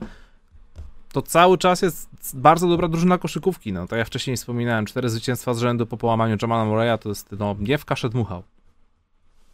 to 1.11 1.21
cały 1.21 1.57
czas 1.57 1.81
jest 1.81 2.09
bardzo 2.33 2.67
dobra 2.67 2.87
drużyna 2.87 3.17
koszykówki. 3.17 3.73
No, 3.73 3.87
tak 3.87 3.99
jak 3.99 4.07
wcześniej 4.07 4.37
wspominałem, 4.37 4.85
cztery 4.85 5.09
zwycięstwa 5.09 5.53
z 5.53 5.59
rzędu 5.59 5.85
po 5.85 5.97
połamaniu 5.97 6.37
Jamala 6.41 6.65
Moreya 6.65 6.99
to 6.99 7.09
jest, 7.09 7.31
no, 7.39 7.55
nie 7.59 7.77
w 7.77 7.85
kaszę 7.85 8.09
dmuchał. 8.09 8.43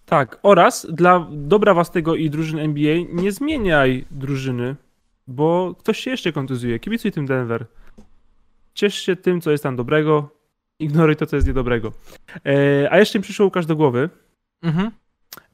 Tak, 0.06 0.40
oraz 0.44 0.88
dla 0.90 1.28
dobra 1.32 1.74
własnego 1.74 2.16
i 2.16 2.30
drużyn 2.30 2.60
NBA 2.60 2.96
nie 3.14 3.32
zmieniaj 3.32 4.06
drużyny, 4.12 4.76
bo 5.28 5.76
ktoś 5.80 6.00
się 6.00 6.12
jeszcze 6.12 6.32
kontuzuje. 6.32 6.80
Kibicuj 6.80 7.12
tym 7.12 7.26
Denver. 7.26 7.66
Ciesz 8.78 8.96
się 8.96 9.16
tym, 9.16 9.42
co 9.42 9.52
jest 9.52 9.64
tam 9.64 9.76
dobrego, 9.76 10.30
ignoruj 10.80 11.16
to, 11.16 11.26
co 11.26 11.36
jest 11.36 11.48
niedobrego. 11.48 11.92
E, 12.46 12.92
a 12.92 12.98
jeszcze 12.98 13.20
mi 13.20 13.24
przyszło 13.24 13.46
Łukasz 13.46 13.66
do 13.66 13.76
głowy, 13.76 14.10
Mhm, 14.62 14.92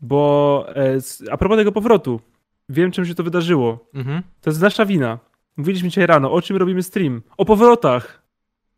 bo 0.01 0.65
e, 0.75 0.97
a 1.31 1.37
propos 1.37 1.57
tego 1.57 1.71
powrotu, 1.71 2.21
wiem 2.69 2.91
czym 2.91 3.05
się 3.05 3.15
to 3.15 3.23
wydarzyło. 3.23 3.89
mhm. 3.93 4.21
To 4.41 4.49
jest 4.49 4.61
nasza 4.61 4.85
wina. 4.85 5.19
Mówiliśmy 5.57 5.89
dzisiaj 5.89 6.05
rano, 6.07 6.31
o 6.31 6.41
czym 6.41 6.57
robimy 6.57 6.83
stream? 6.83 7.21
O 7.37 7.45
powrotach. 7.45 8.23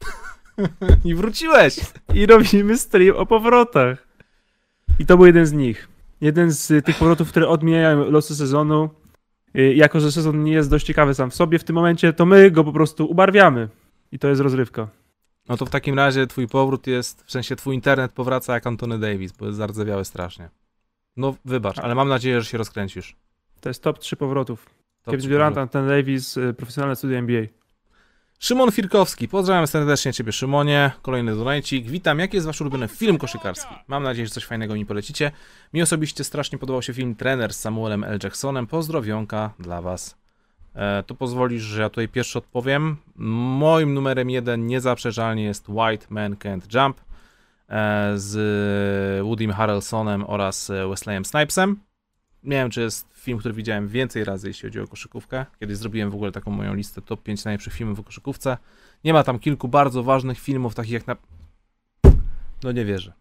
I 1.05 1.15
wróciłeś! 1.15 1.79
I 2.13 2.25
robimy 2.25 2.77
stream 2.77 3.15
o 3.17 3.25
powrotach. 3.25 4.07
I 4.99 5.05
to 5.05 5.17
był 5.17 5.25
jeden 5.25 5.45
z 5.45 5.53
nich. 5.53 5.87
Jeden 6.21 6.51
z 6.51 6.71
y, 6.71 6.81
tych 6.81 6.97
powrotów, 6.97 7.29
które 7.29 7.47
odmieniają 7.47 8.11
losy 8.11 8.35
sezonu. 8.35 8.89
Y, 9.57 9.73
Jako, 9.75 9.99
że 9.99 10.11
sezon 10.11 10.43
nie 10.43 10.51
jest 10.53 10.69
dość 10.69 10.85
ciekawy 10.85 11.13
sam 11.13 11.29
w 11.31 11.35
sobie 11.35 11.59
w 11.59 11.63
tym 11.63 11.75
momencie, 11.75 12.13
to 12.13 12.25
my 12.25 12.51
go 12.51 12.63
po 12.63 12.73
prostu 12.73 13.05
ubarwiamy. 13.11 13.69
I 14.11 14.19
to 14.19 14.27
jest 14.27 14.41
rozrywka. 14.41 14.87
No 15.49 15.57
to 15.57 15.65
w 15.65 15.69
takim 15.69 15.95
razie 15.95 16.27
twój 16.27 16.47
powrót 16.47 16.87
jest, 16.87 17.23
w 17.23 17.31
sensie 17.31 17.55
twój 17.55 17.75
internet 17.75 18.11
powraca 18.11 18.53
jak 18.53 18.67
Antony 18.67 18.99
Davis, 18.99 19.31
bo 19.31 19.45
jest 19.45 19.57
zardzewiały 19.57 20.05
strasznie. 20.05 20.49
No 21.17 21.35
wybacz, 21.45 21.79
ale 21.79 21.95
mam 21.95 22.09
nadzieję, 22.09 22.41
że 22.41 22.49
się 22.49 22.57
rozkręcisz. 22.57 23.15
To 23.61 23.69
jest 23.69 23.83
top 23.83 23.99
3 23.99 24.15
powrotów. 24.15 24.65
To 25.03 25.11
Kevin 25.11 25.29
Durant, 25.29 25.55
powrót. 25.55 25.75
Anton 25.75 25.87
Davis, 25.87 26.37
y, 26.37 26.53
profesjonalne 26.53 26.95
studia 26.95 27.17
NBA. 27.17 27.41
Szymon 28.39 28.71
Firkowski, 28.71 29.27
pozdrawiam 29.27 29.67
serdecznie 29.67 30.13
Ciebie 30.13 30.31
Szymonie, 30.31 30.91
kolejny 31.01 31.35
donajcik. 31.35 31.87
Witam, 31.87 32.19
jaki 32.19 32.37
jest 32.37 32.47
Wasz 32.47 32.61
ulubiony 32.61 32.87
film 32.87 33.17
koszykarski? 33.17 33.75
Mam 33.87 34.03
nadzieję, 34.03 34.27
że 34.27 34.33
coś 34.33 34.45
fajnego 34.45 34.75
mi 34.75 34.85
polecicie. 34.85 35.31
Mi 35.73 35.81
osobiście 35.81 36.23
strasznie 36.23 36.57
podobał 36.57 36.81
się 36.81 36.93
film 36.93 37.15
Trener 37.15 37.53
z 37.53 37.59
Samuelem 37.59 38.03
L. 38.03 38.19
Jacksonem. 38.23 38.67
Pozdrowionka 38.67 39.53
dla 39.59 39.81
Was. 39.81 40.24
E, 40.75 41.03
to 41.03 41.15
pozwolisz, 41.15 41.63
że 41.63 41.81
ja 41.81 41.89
tutaj 41.89 42.07
pierwszy 42.07 42.37
odpowiem. 42.37 42.97
Moim 43.15 43.93
numerem 43.93 44.29
jeden 44.29 44.67
niezaprzeczalnie 44.67 45.43
jest 45.43 45.69
White 45.69 46.05
Man 46.09 46.35
Can't 46.35 46.75
Jump 46.75 47.01
e, 47.69 48.13
z 48.15 49.23
Woodym 49.25 49.51
Harrelsonem 49.51 50.23
oraz 50.27 50.69
e, 50.69 50.87
Wesleyem 50.87 51.25
Snipesem. 51.25 51.79
Nie 52.43 52.57
wiem, 52.57 52.69
czy 52.69 52.81
jest 52.81 53.07
film, 53.13 53.39
który 53.39 53.53
widziałem 53.53 53.87
więcej 53.87 54.23
razy, 54.23 54.47
jeśli 54.47 54.69
chodzi 54.69 54.79
o 54.79 54.87
koszykówkę. 54.87 55.45
Kiedyś 55.59 55.77
zrobiłem 55.77 56.11
w 56.11 56.15
ogóle 56.15 56.31
taką 56.31 56.51
moją 56.51 56.73
listę 56.73 57.01
top 57.01 57.23
5 57.23 57.45
najlepszych 57.45 57.73
filmów 57.73 57.99
o 57.99 58.03
koszykówce. 58.03 58.57
Nie 59.03 59.13
ma 59.13 59.23
tam 59.23 59.39
kilku 59.39 59.67
bardzo 59.67 60.03
ważnych 60.03 60.39
filmów, 60.39 60.75
takich 60.75 60.91
jak 60.91 61.07
na... 61.07 61.15
No 62.63 62.71
nie 62.71 62.85
wierzę. 62.85 63.13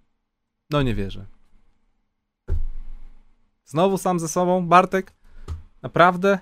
No 0.71 0.83
nie 0.83 0.95
wierzę. 0.95 1.27
Znowu 3.65 3.99
sam 3.99 4.21
ze 4.21 4.29
sobą, 4.29 4.67
Bartek? 4.67 5.13
Naprawdę? 5.83 6.39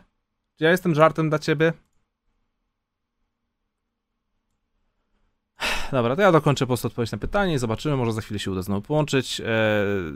Czy 0.59 0.65
ja 0.65 0.71
jestem 0.71 0.95
żartem 0.95 1.29
dla 1.29 1.39
ciebie? 1.39 1.73
Dobra, 5.93 6.17
to 6.17 6.23
ja 6.23 6.33
dokończę 6.33 6.65
po 6.65 6.69
prostu 6.69 6.87
odpowiedź 6.87 7.13
na 7.13 7.19
pytanie 7.19 7.55
i 7.55 7.59
zobaczymy, 7.59 7.97
może 7.97 8.13
za 8.13 8.21
chwilę 8.21 8.39
się 8.39 8.51
uda 8.51 8.63
znowu 8.63 8.83
połączyć. 8.83 9.41
E, 9.41 9.45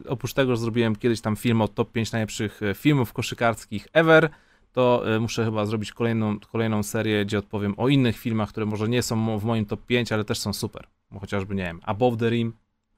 oprócz 0.09 0.33
tego, 0.33 0.57
że 0.57 0.63
zrobiłem 0.63 0.97
kiedyś 0.97 1.21
tam 1.21 1.37
film 1.37 1.63
o 1.63 1.69
top 1.69 1.93
5 1.93 2.13
najlepszych 2.13 2.63
e, 2.63 2.75
filmów 2.75 3.13
koszykarskich 3.13 3.89
ever, 3.93 4.31
to 4.73 5.15
e, 5.15 5.21
muszę 5.21 5.45
chyba 5.45 5.67
zrobić 5.67 5.93
kolejną, 5.93 6.39
kolejną 6.41 6.83
serię, 6.83 7.25
gdzie 7.25 7.39
odpowiem 7.39 7.75
o 7.77 7.89
innych 7.89 8.19
filmach, 8.19 8.49
które 8.49 8.67
może 8.67 8.89
nie 8.89 9.03
są 9.03 9.39
w 9.39 9.45
moim 9.45 9.67
top 9.67 9.87
5, 9.87 10.13
ale 10.13 10.25
też 10.25 10.39
są 10.39 10.53
super. 10.53 10.87
Bo 11.11 11.21
chociażby, 11.21 11.55
nie 11.55 11.63
wiem, 11.63 11.81
Above 11.85 12.17
the 12.19 12.31
Rim, 12.31 12.53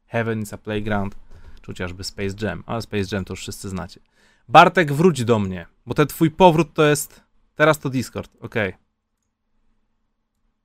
Heaven 0.07 0.43
is 0.43 0.53
a 0.53 0.59
Playground, 0.59 1.17
czy 1.61 1.67
chociażby 1.67 2.05
Space 2.05 2.47
Jam, 2.47 2.63
ale 2.67 2.83
Space 2.83 3.17
Jam 3.17 3.25
to 3.25 3.33
już 3.33 3.41
wszyscy 3.41 3.69
znacie. 3.69 4.01
Bartek, 4.49 4.93
wróć 4.93 5.25
do 5.25 5.39
mnie, 5.39 5.67
bo 5.87 5.95
ten 5.95 6.07
twój 6.07 6.31
powrót 6.31 6.75
to 6.75 6.85
jest... 6.85 7.28
Teraz 7.59 7.79
to 7.79 7.91
Discord, 7.91 8.31
okej. 8.41 8.75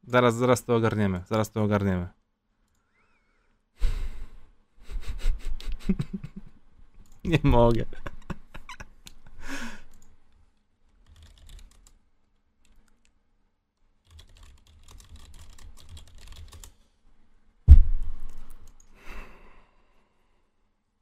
Zaraz, 0.03 0.35
zaraz 0.35 0.65
to 0.65 0.75
ogarniemy, 0.75 1.23
zaraz 1.27 1.51
to 1.51 1.63
ogarniemy. 1.63 2.07
Nie 7.23 7.39
mogę. 7.43 7.85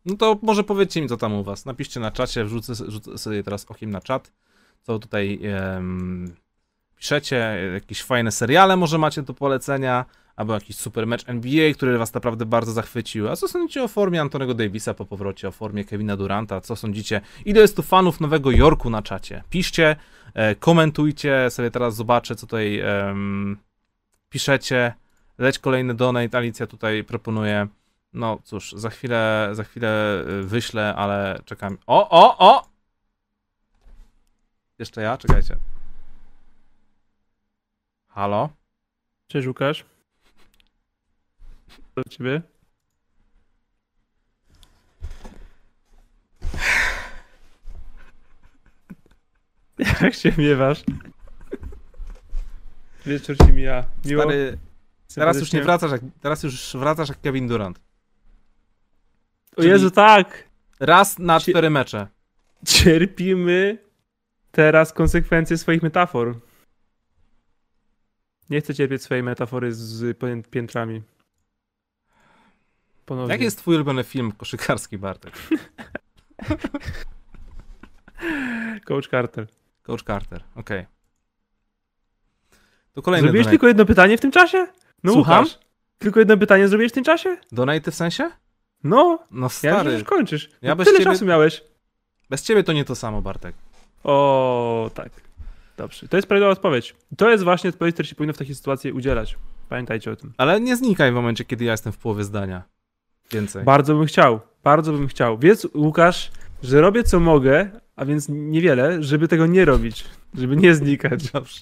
No 0.06 0.18
to 0.18 0.40
może 0.42 0.64
powiedzcie 0.64 1.02
mi, 1.02 1.08
co 1.08 1.18
tam 1.18 1.34
u 1.34 1.44
was. 1.44 1.66
Napiszcie 1.66 2.00
na 2.00 2.12
czacie, 2.12 2.46
wrzucę, 2.46 2.76
rzucę 2.76 3.18
sobie 3.18 3.44
teraz 3.44 3.66
okiem 3.66 3.90
na 3.90 4.02
czat, 4.02 4.32
co 4.82 5.00
tutaj 5.00 5.40
em, 5.44 6.36
piszecie, 6.98 7.70
jakieś 7.74 8.04
fajne 8.04 8.32
seriale 8.32 8.78
może 8.78 8.98
macie 8.98 9.22
do 9.22 9.34
polecenia, 9.34 10.06
albo 10.36 10.54
jakiś 10.54 10.76
super 10.76 11.08
mecz 11.08 11.30
NBA, 11.30 11.74
który 11.74 11.98
was 11.98 12.14
naprawdę 12.14 12.46
bardzo 12.46 12.72
zachwycił. 12.72 13.30
A 13.30 13.36
co 13.36 13.48
sądzicie 13.48 13.84
o 13.84 13.88
formie 13.88 14.22
Antonego 14.22 14.54
Davisa 14.54 14.94
po 14.94 15.06
powrocie, 15.06 15.48
o 15.48 15.52
formie 15.52 15.86
Kevina 15.86 16.18
Duranta? 16.18 16.62
Co 16.62 16.76
sądzicie? 16.76 17.22
Ile 17.46 17.62
jest 17.62 17.76
tu 17.76 17.84
fanów 17.84 18.20
Nowego 18.20 18.52
Jorku 18.52 18.90
na 18.90 19.02
czacie? 19.02 19.44
Piszcie, 19.50 19.96
e, 20.34 20.56
komentujcie, 20.56 21.50
sobie 21.50 21.72
teraz 21.72 21.96
zobaczę, 21.96 22.36
co 22.36 22.48
tutaj 22.48 22.80
em, 22.80 23.58
piszecie. 24.30 24.94
Leć 25.38 25.60
kolejny 25.60 25.94
donate, 25.94 26.38
Alicja 26.38 26.68
tutaj 26.68 27.04
proponuje. 27.04 27.68
No 28.14 28.40
cóż, 28.44 28.72
za 28.72 28.90
chwilę, 28.90 29.50
za 29.52 29.64
chwilę 29.64 30.24
y, 30.30 30.44
wyślę, 30.44 30.96
ale 30.96 31.40
czekam. 31.46 31.78
O, 31.88 32.10
o, 32.10 32.38
o! 32.38 32.71
Jeszcze 34.82 35.02
ja? 35.02 35.18
Czekajcie. 35.18 35.58
Halo? 38.08 38.50
Cześć 39.28 39.48
Łukasz. 39.48 39.86
Do 41.96 42.04
ciebie. 42.10 42.42
Jak 50.02 50.14
się 50.14 50.34
miewasz? 50.38 50.84
Wieczór 53.06 53.38
ci 53.38 53.54
mija. 53.54 53.86
Miło. 54.06 54.24
Stary, 54.24 54.58
teraz 55.16 55.40
już 55.40 55.54
nie 55.54 55.62
wracasz 55.62 55.92
jak, 55.92 56.02
teraz 56.22 56.44
już 56.44 56.76
wracasz 56.76 57.10
jak 57.10 57.22
Kevin 57.22 57.48
Durant. 57.48 57.80
O 59.58 59.64
Jezu, 59.64 59.92
tak! 59.92 60.50
Raz 60.80 61.20
na 61.20 61.40
cztery 61.40 61.70
mecze. 61.70 62.08
Cierpimy 62.66 63.91
teraz 64.52 64.94
konsekwencje 64.94 65.58
swoich 65.58 65.84
metafor. 65.84 66.40
Nie 68.50 68.62
chcę 68.62 68.76
cierpieć 68.76 69.02
swojej 69.04 69.24
metafory 69.24 69.74
z 69.74 70.18
pię- 70.20 70.44
piętrami. 70.50 71.02
Ponownie. 73.06 73.34
Jaki 73.34 73.44
jest 73.44 73.58
twój 73.58 73.76
ulubiony 73.76 74.04
film 74.04 74.32
koszykarski, 74.32 74.98
Bartek? 74.98 75.34
Coach 78.86 79.08
Carter. 79.10 79.48
Coach 79.84 80.04
Carter, 80.04 80.44
okej. 80.56 80.86
To 82.94 83.02
kolejny 83.02 83.26
Zrobiłeś 83.28 83.46
donate. 83.46 83.52
tylko 83.54 83.68
jedno 83.68 83.86
pytanie 83.86 84.18
w 84.18 84.22
tym 84.22 84.32
czasie? 84.32 84.68
No 85.04 85.14
Słucham? 85.14 85.46
Tylko 85.98 86.20
jedno 86.20 86.38
pytanie 86.38 86.68
zrobiłeś 86.68 86.92
w 86.92 86.96
tym 86.96 87.04
czasie? 87.04 87.38
Donate 87.52 87.92
w 87.92 87.96
sensie? 87.96 88.32
No, 88.84 89.20
No 89.32 89.46
ja 89.46 89.50
stary, 89.50 89.90
że 89.92 89.96
już 90.00 90.04
kończysz. 90.08 90.50
Ja 90.62 90.70
No, 90.70 90.76
bez 90.76 90.86
Tyle 90.88 90.98
ciebie- 91.00 91.12
czasu 91.12 91.26
miałeś. 91.26 91.64
bez 92.30 92.44
ciebie 92.44 92.64
to 92.64 92.74
nie 92.74 92.86
to 92.86 92.96
samo, 92.96 93.22
Bartek. 93.22 93.56
O, 94.04 94.90
tak. 94.94 95.10
Dobrze. 95.78 96.08
To 96.08 96.18
jest 96.18 96.28
prawidłowa 96.28 96.52
odpowiedź. 96.52 96.96
To 97.18 97.30
jest 97.30 97.44
właśnie 97.44 97.70
odpowiedź, 97.70 97.96
która 97.96 98.08
się 98.08 98.16
powinno 98.16 98.34
w 98.34 98.38
takiej 98.38 98.56
sytuacji 98.56 98.92
udzielać. 98.92 99.38
Pamiętajcie 99.70 100.12
o 100.12 100.16
tym. 100.16 100.34
Ale 100.38 100.62
nie 100.62 100.76
znikaj 100.76 101.12
w 101.12 101.16
momencie, 101.16 101.46
kiedy 101.46 101.66
ja 101.66 101.72
jestem 101.72 101.94
w 101.94 101.98
połowie 101.98 102.24
zdania. 102.24 102.64
Więcej. 103.32 103.64
Bardzo 103.64 103.96
bym 103.96 104.06
chciał. 104.06 104.40
Bardzo 104.64 104.92
bym 104.92 105.08
chciał. 105.08 105.38
Wiedz, 105.38 105.68
Łukasz, 105.76 106.32
że 106.64 106.82
robię 106.82 107.04
co 107.04 107.20
mogę, 107.20 107.70
a 107.96 108.06
więc 108.06 108.30
niewiele, 108.30 109.04
żeby 109.04 109.28
tego 109.28 109.46
nie 109.46 109.66
robić. 109.66 110.06
Żeby 110.34 110.56
nie 110.56 110.76
znikać. 110.76 111.32
Dobrze. 111.32 111.62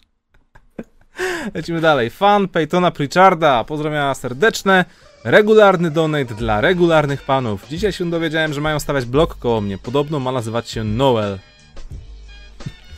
Lecimy 1.53 1.81
dalej. 1.81 2.09
Fan 2.09 2.47
Peytona 2.47 2.91
Pritcharda. 2.91 3.63
Pozdrawiam 3.63 4.15
serdeczne. 4.15 4.85
Regularny 5.23 5.91
donate 5.91 6.35
dla 6.35 6.61
regularnych 6.61 7.21
panów. 7.21 7.67
Dzisiaj 7.67 7.91
się 7.91 8.09
dowiedziałem, 8.09 8.53
że 8.53 8.61
mają 8.61 8.79
stawiać 8.79 9.05
blok 9.05 9.37
koło 9.37 9.61
mnie. 9.61 9.77
Podobno 9.77 10.19
ma 10.19 10.31
nazywać 10.31 10.69
się 10.69 10.83
Noel. 10.83 11.39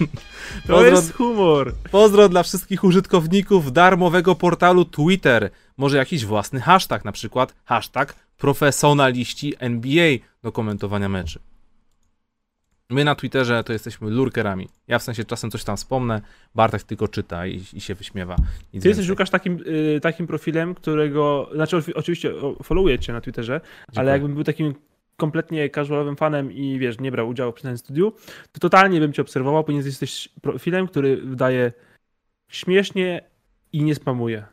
To 0.68 0.74
Pozdro- 0.74 0.92
jest 0.92 1.14
humor. 1.14 1.74
Pozdro 1.92 2.30
dla 2.30 2.44
wszystkich 2.44 2.84
użytkowników 2.84 3.72
darmowego 3.74 4.36
portalu 4.36 4.86
Twitter. 4.86 5.50
Może 5.78 5.98
jakiś 5.98 6.26
własny 6.26 6.62
hashtag, 6.62 7.06
na 7.06 7.12
przykład 7.12 7.54
hashtag 7.66 8.16
profesjonaliści 8.38 9.54
NBA 9.60 10.10
do 10.44 10.52
komentowania 10.52 11.10
meczy. 11.10 11.40
My 12.90 13.04
na 13.06 13.16
Twitterze 13.16 13.64
to 13.64 13.74
jesteśmy 13.74 14.10
lurkerami. 14.10 14.68
Ja 14.88 15.00
w 15.00 15.04
sensie 15.04 15.26
czasem 15.26 15.52
coś 15.52 15.64
tam 15.64 15.78
wspomnę, 15.78 16.22
Bartek 16.56 16.84
tylko 16.84 17.08
czyta 17.08 17.48
i, 17.48 17.62
i 17.74 17.82
się 17.82 17.96
wyśmiewa. 17.96 18.36
Nic 18.74 18.84
Ty 18.84 18.90
jesteś, 18.90 18.96
więcej. 18.96 19.10
Łukasz, 19.12 19.30
takim, 19.30 19.64
y, 19.68 20.00
takim 20.02 20.28
profilem, 20.28 20.76
którego. 20.76 21.50
Znaczy, 21.54 21.78
oczywiście 21.96 22.34
followuję 22.64 23.00
cię 23.00 23.14
na 23.14 23.22
Twitterze, 23.22 23.62
Dziękuję. 23.62 24.00
ale 24.00 24.12
jakbym 24.12 24.34
był 24.34 24.44
takim 24.44 24.76
kompletnie 25.22 25.70
casualowym 25.70 26.16
fanem 26.16 26.52
i 26.52 26.80
wiesz, 26.80 27.00
nie 27.00 27.12
brał 27.12 27.30
udziału 27.30 27.52
w 27.52 27.56
przynajmniej 27.56 27.78
studiu, 27.78 28.14
to 28.52 28.60
totalnie 28.60 29.00
bym 29.00 29.14
cię 29.14 29.22
obserwował, 29.22 29.64
ponieważ 29.64 29.86
jesteś 29.86 30.30
profilem, 30.42 30.88
który 30.88 31.18
wydaje 31.18 31.74
śmiesznie 32.48 33.22
i 33.74 33.84
nie 33.84 33.96
spamuje. 33.96 34.46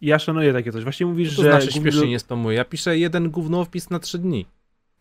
I 0.00 0.06
ja 0.06 0.18
szanuję 0.18 0.52
takie 0.52 0.72
coś. 0.72 0.82
Właśnie 0.82 1.06
mówisz, 1.06 1.36
to 1.36 1.42
że. 1.42 1.50
znaczy 1.50 1.72
śmiesznie 1.72 2.08
nie 2.08 2.18
spamuję. 2.18 2.56
Ja 2.56 2.64
piszę 2.64 2.98
jeden 2.98 3.30
gównowpis 3.30 3.90
na 3.90 3.98
trzy 3.98 4.18
dni. 4.18 4.46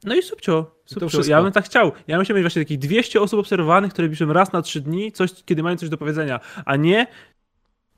No 0.04 0.16
i 0.16 0.24
subcio. 0.24 0.76
subcio. 0.86 1.22
Ja 1.28 1.44
bym 1.44 1.52
tak 1.52 1.66
chciał. 1.66 1.92
Ja 2.08 2.18
bym 2.18 2.26
chciał 2.26 2.36
mieć 2.36 2.44
właśnie 2.44 2.62
takich 2.62 2.80
200 2.80 3.22
osób 3.22 3.40
obserwowanych, 3.40 3.94
które 3.94 4.10
piszą 4.10 4.34
raz 4.34 4.54
na 4.54 4.62
trzy 4.62 4.82
dni, 4.82 5.12
coś, 5.12 5.44
kiedy 5.46 5.64
mają 5.64 5.78
coś 5.78 5.90
do 5.90 5.98
powiedzenia, 5.98 6.40
a 6.66 6.76
nie 6.76 7.08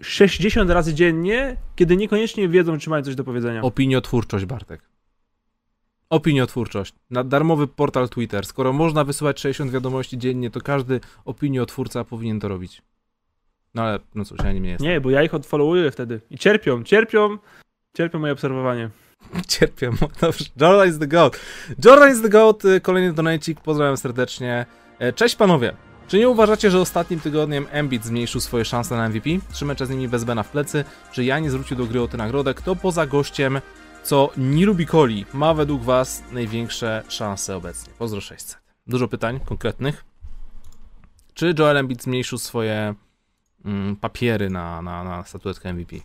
60 0.01 0.70
razy 0.70 0.93
dziennie, 0.93 1.58
kiedy 1.76 1.97
niekoniecznie 1.97 2.49
wiedzą, 2.49 2.78
czy 2.78 2.89
mają 2.89 3.03
coś 3.03 3.16
do 3.16 3.24
powiedzenia. 3.24 3.62
Opiniotwórczość, 3.62 4.45
Bartek. 4.45 4.97
Opiniotwórczość. 6.10 6.93
Na 7.10 7.24
darmowy 7.24 7.68
portal 7.68 8.10
Twitter. 8.10 8.45
Skoro 8.45 8.74
można 8.74 9.03
wysyłać 9.03 9.39
60 9.39 9.72
wiadomości 9.72 10.18
dziennie, 10.18 10.51
to 10.51 10.62
każdy 10.62 10.99
opiniotwórca 11.26 12.03
powinien 12.03 12.39
to 12.39 12.47
robić. 12.47 12.82
No 13.76 13.84
ale, 13.84 13.99
no 14.16 14.26
cóż, 14.26 14.39
ja 14.43 14.51
nim 14.53 14.64
nie 14.64 14.70
jestem. 14.70 14.88
Nie, 14.88 15.01
bo 15.01 15.10
ja 15.10 15.24
ich 15.24 15.34
odfollowuję 15.34 15.91
wtedy. 15.91 16.22
I 16.30 16.38
cierpią, 16.38 16.84
cierpią, 16.84 17.38
cierpią 17.97 18.20
moje 18.20 18.34
obserwowanie. 18.34 18.89
Cierpię. 19.47 19.91
Dobrze. 20.22 20.45
Jordan 20.62 20.89
is 20.89 20.99
the 20.99 21.08
GOAT. 21.08 21.39
Jordan 21.86 22.12
is 22.12 22.22
the 22.22 22.30
GOAT. 22.30 22.64
Kolejny 22.82 23.14
donajcik. 23.14 23.62
Pozdrawiam 23.62 23.97
serdecznie. 23.97 24.66
E, 24.99 25.14
Cześć 25.14 25.36
panowie. 25.36 25.74
Czy 26.08 26.20
nie 26.20 26.30
uważacie, 26.30 26.72
że 26.72 26.80
ostatnim 26.80 27.20
tygodniem 27.20 27.68
Embiid 27.72 28.05
zmniejszył 28.05 28.41
swoje 28.41 28.66
szanse 28.66 28.95
na 28.95 29.10
MVP? 29.10 29.30
Trzy 29.51 29.66
mecze 29.66 29.86
z 29.86 29.89
nimi 29.89 30.08
bez 30.08 30.24
Bena 30.24 30.43
w 30.43 30.49
plecy. 30.49 30.84
Czy 31.12 31.24
ja 31.24 31.39
nie 31.39 31.51
zwrócił 31.51 31.78
do 31.78 31.86
gry 31.86 32.01
o 32.01 32.08
tę 32.08 32.18
nagrodę? 32.18 32.53
Kto 32.53 32.76
poza 32.76 33.05
gościem, 33.05 33.62
co 34.08 34.32
nie 34.38 34.66
lubi 34.66 34.86
coli, 34.86 35.26
ma 35.34 35.53
według 35.53 35.84
was 35.84 36.24
największe 36.32 37.03
szanse 37.10 37.55
obecnie? 37.55 37.93
Pozdro 37.99 38.22
600. 38.22 38.60
Dużo 38.88 39.08
pytań 39.08 39.39
konkretnych. 39.45 40.05
Czy 41.34 41.53
Joel 41.60 41.78
Embiid 41.78 42.03
zmniejszył 42.03 42.38
swoje 42.38 42.95
mm, 43.66 43.95
papiery 43.95 44.49
na, 44.49 44.82
na, 44.82 45.03
na 45.03 45.24
statuetkę 45.24 45.74
MVP? 45.74 45.95
Mi 45.95 46.01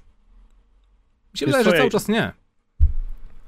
się 1.35 1.47
wydaje, 1.47 1.65
że 1.65 1.73
cały 1.73 1.91
czas 1.91 2.09
nie. 2.09 2.33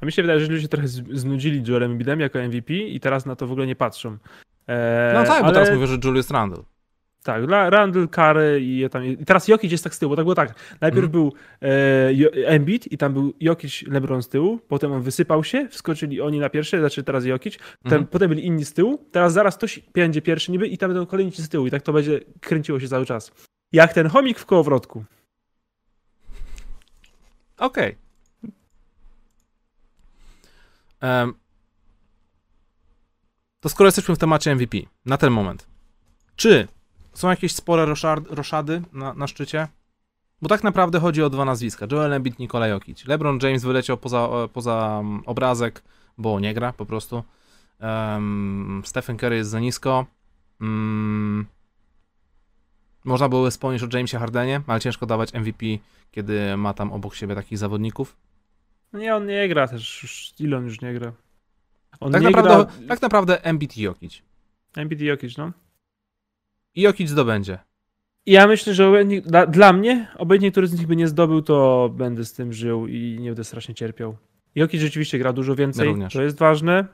A 0.00 0.06
mi 0.06 0.12
się 0.12 0.22
wydaje, 0.22 0.40
że 0.40 0.46
ludzie 0.46 0.68
trochę 0.68 0.88
znudzili 0.88 1.62
Joelem 1.68 1.90
Embidem 1.92 2.20
jako 2.20 2.38
MVP 2.38 2.74
i 2.74 3.00
teraz 3.00 3.26
na 3.26 3.36
to 3.36 3.46
w 3.46 3.52
ogóle 3.52 3.66
nie 3.66 3.76
patrzą. 3.76 4.18
Eee, 4.66 5.14
No 5.14 5.24
tak, 5.24 5.40
bo 5.40 5.46
ale- 5.46 5.54
teraz 5.54 5.70
mówię, 5.70 5.86
że 5.86 5.98
Julius 6.04 6.30
Randle. 6.30 6.62
Tak, 7.24 7.44
Randall, 7.48 8.08
Curry 8.08 8.60
i 8.62 8.88
tam, 8.90 9.04
i 9.04 9.16
teraz 9.16 9.48
Jokic 9.48 9.72
jest 9.72 9.84
tak 9.84 9.94
z 9.94 9.98
tyłu, 9.98 10.10
bo 10.10 10.16
tak 10.16 10.24
było 10.24 10.34
tak. 10.34 10.54
Najpierw 10.80 11.04
Mhm. 11.04 11.12
był 11.12 11.32
e, 11.62 12.46
Embiid 12.48 12.92
i 12.92 12.98
tam 12.98 13.12
był 13.12 13.34
Jokic, 13.40 13.82
LeBron 13.86 14.22
z 14.22 14.28
tyłu, 14.28 14.58
potem 14.68 14.92
on 14.92 15.02
wysypał 15.02 15.44
się, 15.44 15.68
wskoczyli 15.68 16.20
oni 16.20 16.38
na 16.38 16.50
pierwsze, 16.50 16.78
znaczy 16.78 17.02
teraz 17.02 17.24
Jokic, 17.24 17.56
potem, 17.58 17.72
Mhm. 17.84 18.06
potem 18.06 18.28
byli 18.28 18.46
inni 18.46 18.64
z 18.64 18.72
tyłu, 18.72 19.08
teraz 19.12 19.32
zaraz 19.32 19.56
ktoś 19.56 19.78
będzie 19.78 20.22
pierwszy 20.22 20.52
niby 20.52 20.68
i 20.68 20.78
tam 20.78 20.90
będą 20.90 21.06
kolejni 21.06 21.32
z 21.32 21.48
tyłu 21.48 21.66
i 21.66 21.70
tak 21.70 21.82
to 21.82 21.92
będzie 21.92 22.20
kręciło 22.40 22.80
się 22.80 22.88
cały 22.88 23.06
czas. 23.06 23.32
Jak 23.72 23.92
ten 23.92 24.08
chomik 24.08 24.38
w 24.38 24.46
kołowrotku. 24.46 25.04
Okej. 27.58 27.96
Em, 31.00 31.34
to 33.60 33.68
skoro 33.68 33.88
jesteśmy 33.88 34.14
w 34.14 34.18
temacie 34.18 34.54
MVP, 34.54 34.78
na 35.06 35.16
ten 35.16 35.30
moment, 35.32 35.66
czy 36.36 36.68
są 37.14 37.30
jakieś 37.30 37.54
spore 37.54 37.84
roszad, 37.84 38.24
roszady 38.30 38.82
na, 38.92 39.14
na 39.14 39.26
szczycie? 39.26 39.68
Bo 40.42 40.48
tak 40.48 40.64
naprawdę 40.64 41.00
chodzi 41.00 41.22
o 41.22 41.30
dwa 41.30 41.44
nazwiska. 41.44 41.86
Joel 41.92 42.12
Embiid, 42.12 42.38
Nikola 42.38 42.66
Jokic. 42.66 43.06
LeBron 43.06 43.38
James 43.42 43.64
wyleciał 43.64 43.96
poza, 43.96 44.28
poza 44.52 44.98
mm, 45.00 45.22
obrazek, 45.26 45.82
bo 46.18 46.40
nie 46.40 46.54
gra 46.54 46.72
po 46.72 46.86
prostu. 46.86 47.24
Um, 47.80 48.82
Stephen 48.84 49.16
Curry 49.16 49.36
jest 49.36 49.50
za 49.50 49.60
nisko. 49.60 50.06
Mm, 50.60 51.46
można 53.04 53.28
było 53.28 53.50
wspomnieć 53.50 53.82
o 53.82 53.86
Jamesie 53.92 54.18
Hardenie, 54.18 54.60
ale 54.66 54.80
ciężko 54.80 55.06
dawać 55.06 55.34
MVP, 55.34 55.66
kiedy 56.10 56.56
ma 56.56 56.74
tam 56.74 56.92
obok 56.92 57.14
siebie 57.14 57.34
takich 57.34 57.58
zawodników. 57.58 58.16
No 58.92 58.98
nie, 58.98 59.16
on 59.16 59.26
nie 59.26 59.48
gra 59.48 59.68
też, 59.68 60.02
już, 60.02 60.34
ile 60.38 60.56
on 60.56 60.64
już 60.64 60.80
nie 60.80 60.94
gra. 60.94 61.12
On 62.00 62.12
Tak 62.12 62.22
nie 62.22 62.30
naprawdę, 62.30 62.72
gra... 62.78 62.88
tak 62.88 63.02
naprawdę 63.02 63.44
Embiid 63.44 63.76
i 63.76 63.82
Jokic. 63.82 64.22
Embiid 64.76 65.00
i 65.00 65.04
Jokic, 65.04 65.36
no. 65.36 65.52
I 66.74 66.82
Jokic 66.82 67.08
zdobędzie. 67.08 67.58
Ja 68.26 68.46
myślę, 68.46 68.74
że 68.74 68.88
obojętnie, 68.88 69.20
dla, 69.20 69.46
dla 69.46 69.72
mnie, 69.72 70.08
obojętnie 70.18 70.50
który 70.50 70.66
z 70.66 70.78
nich 70.78 70.86
by 70.86 70.96
nie 70.96 71.08
zdobył, 71.08 71.42
to 71.42 71.90
będę 71.96 72.24
z 72.24 72.32
tym 72.32 72.52
żył 72.52 72.86
i 72.86 73.18
nie 73.20 73.28
będę 73.28 73.44
strasznie 73.44 73.74
cierpiał. 73.74 74.16
Jokic 74.54 74.80
rzeczywiście 74.80 75.18
gra 75.18 75.32
dużo 75.32 75.54
więcej, 75.54 75.88
Również. 75.88 76.12
to 76.12 76.22
jest 76.22 76.38
ważne. 76.38 76.86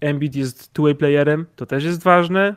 Embiid 0.00 0.36
jest 0.36 0.72
two-way 0.72 0.94
playerem, 0.94 1.46
to 1.56 1.66
też 1.66 1.84
jest 1.84 2.02
ważne. 2.02 2.56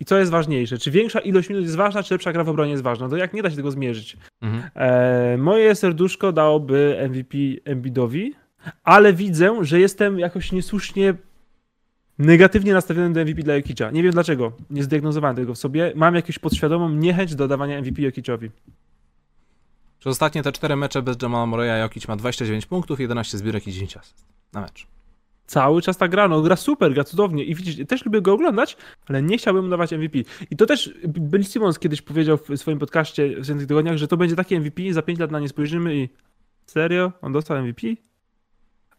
I 0.00 0.04
co 0.04 0.18
jest 0.18 0.30
ważniejsze? 0.30 0.78
Czy 0.78 0.90
większa 0.90 1.20
ilość 1.20 1.48
minut 1.48 1.64
jest 1.64 1.76
ważna, 1.76 2.02
czy 2.02 2.14
lepsza 2.14 2.32
gra 2.32 2.44
w 2.44 2.48
obronie 2.48 2.70
jest 2.70 2.82
ważna? 2.82 3.08
To 3.08 3.16
jak 3.16 3.32
nie 3.32 3.42
da 3.42 3.50
się 3.50 3.56
tego 3.56 3.70
zmierzyć. 3.70 4.16
Mhm. 4.40 4.70
E, 4.74 5.36
moje 5.38 5.74
serduszko 5.74 6.32
dałoby 6.32 7.08
MVP 7.08 7.38
Embiidowi, 7.64 8.34
ale 8.84 9.12
widzę, 9.12 9.64
że 9.64 9.80
jestem 9.80 10.18
jakoś 10.18 10.52
niesłusznie 10.52 11.14
negatywnie 12.18 12.72
nastawiony 12.72 13.14
do 13.14 13.20
MVP 13.20 13.42
dla 13.42 13.54
Jokicza. 13.54 13.90
Nie 13.90 14.02
wiem 14.02 14.12
dlaczego. 14.12 14.52
Nie 14.70 14.82
zdiagnozowałem 14.82 15.36
tego 15.36 15.54
w 15.54 15.58
sobie. 15.58 15.92
Mam 15.96 16.14
jakąś 16.14 16.38
podświadomą 16.38 16.88
niechęć 16.88 17.34
do 17.34 17.48
dawania 17.48 17.80
MVP 17.80 18.02
Jokiczowi. 18.02 18.50
Przez 19.98 20.10
ostatnie 20.10 20.42
te 20.42 20.52
cztery 20.52 20.76
mecze 20.76 21.02
bez 21.02 21.16
Jamala 21.22 21.46
Murray'a 21.46 21.78
Jokic 21.80 22.08
ma 22.08 22.16
29 22.16 22.66
punktów, 22.66 23.00
11 23.00 23.38
zbiórek 23.38 23.66
i 23.66 23.72
10 23.72 23.96
asyst 23.96 24.26
na 24.52 24.60
mecz. 24.60 24.86
Cały 25.46 25.82
czas 25.82 25.96
tak 25.96 26.10
gra, 26.10 26.28
no 26.28 26.42
gra 26.42 26.56
super, 26.56 26.94
gra 26.94 27.04
cudownie 27.04 27.44
i 27.44 27.54
widzisz, 27.54 27.86
też 27.88 28.04
lubię 28.04 28.22
go 28.22 28.32
oglądać, 28.32 28.76
ale 29.08 29.22
nie 29.22 29.38
chciałbym 29.38 29.70
dawać 29.70 29.92
MVP. 29.92 30.18
I 30.50 30.56
to 30.56 30.66
też 30.66 30.94
Bill 31.08 31.44
Simmons 31.44 31.78
kiedyś 31.78 32.02
powiedział 32.02 32.38
w 32.48 32.56
swoim 32.56 32.78
podcaście 32.78 33.40
w 33.40 33.46
tych 33.46 33.66
tygodniach, 33.66 33.96
że 33.96 34.08
to 34.08 34.16
będzie 34.16 34.36
taki 34.36 34.60
MVP, 34.60 34.82
za 34.92 35.02
5 35.02 35.18
lat 35.18 35.30
na 35.30 35.40
nie 35.40 35.48
spojrzymy 35.48 35.96
i 35.96 36.08
serio? 36.66 37.12
On 37.22 37.32
dostał 37.32 37.62
MVP? 37.62 37.86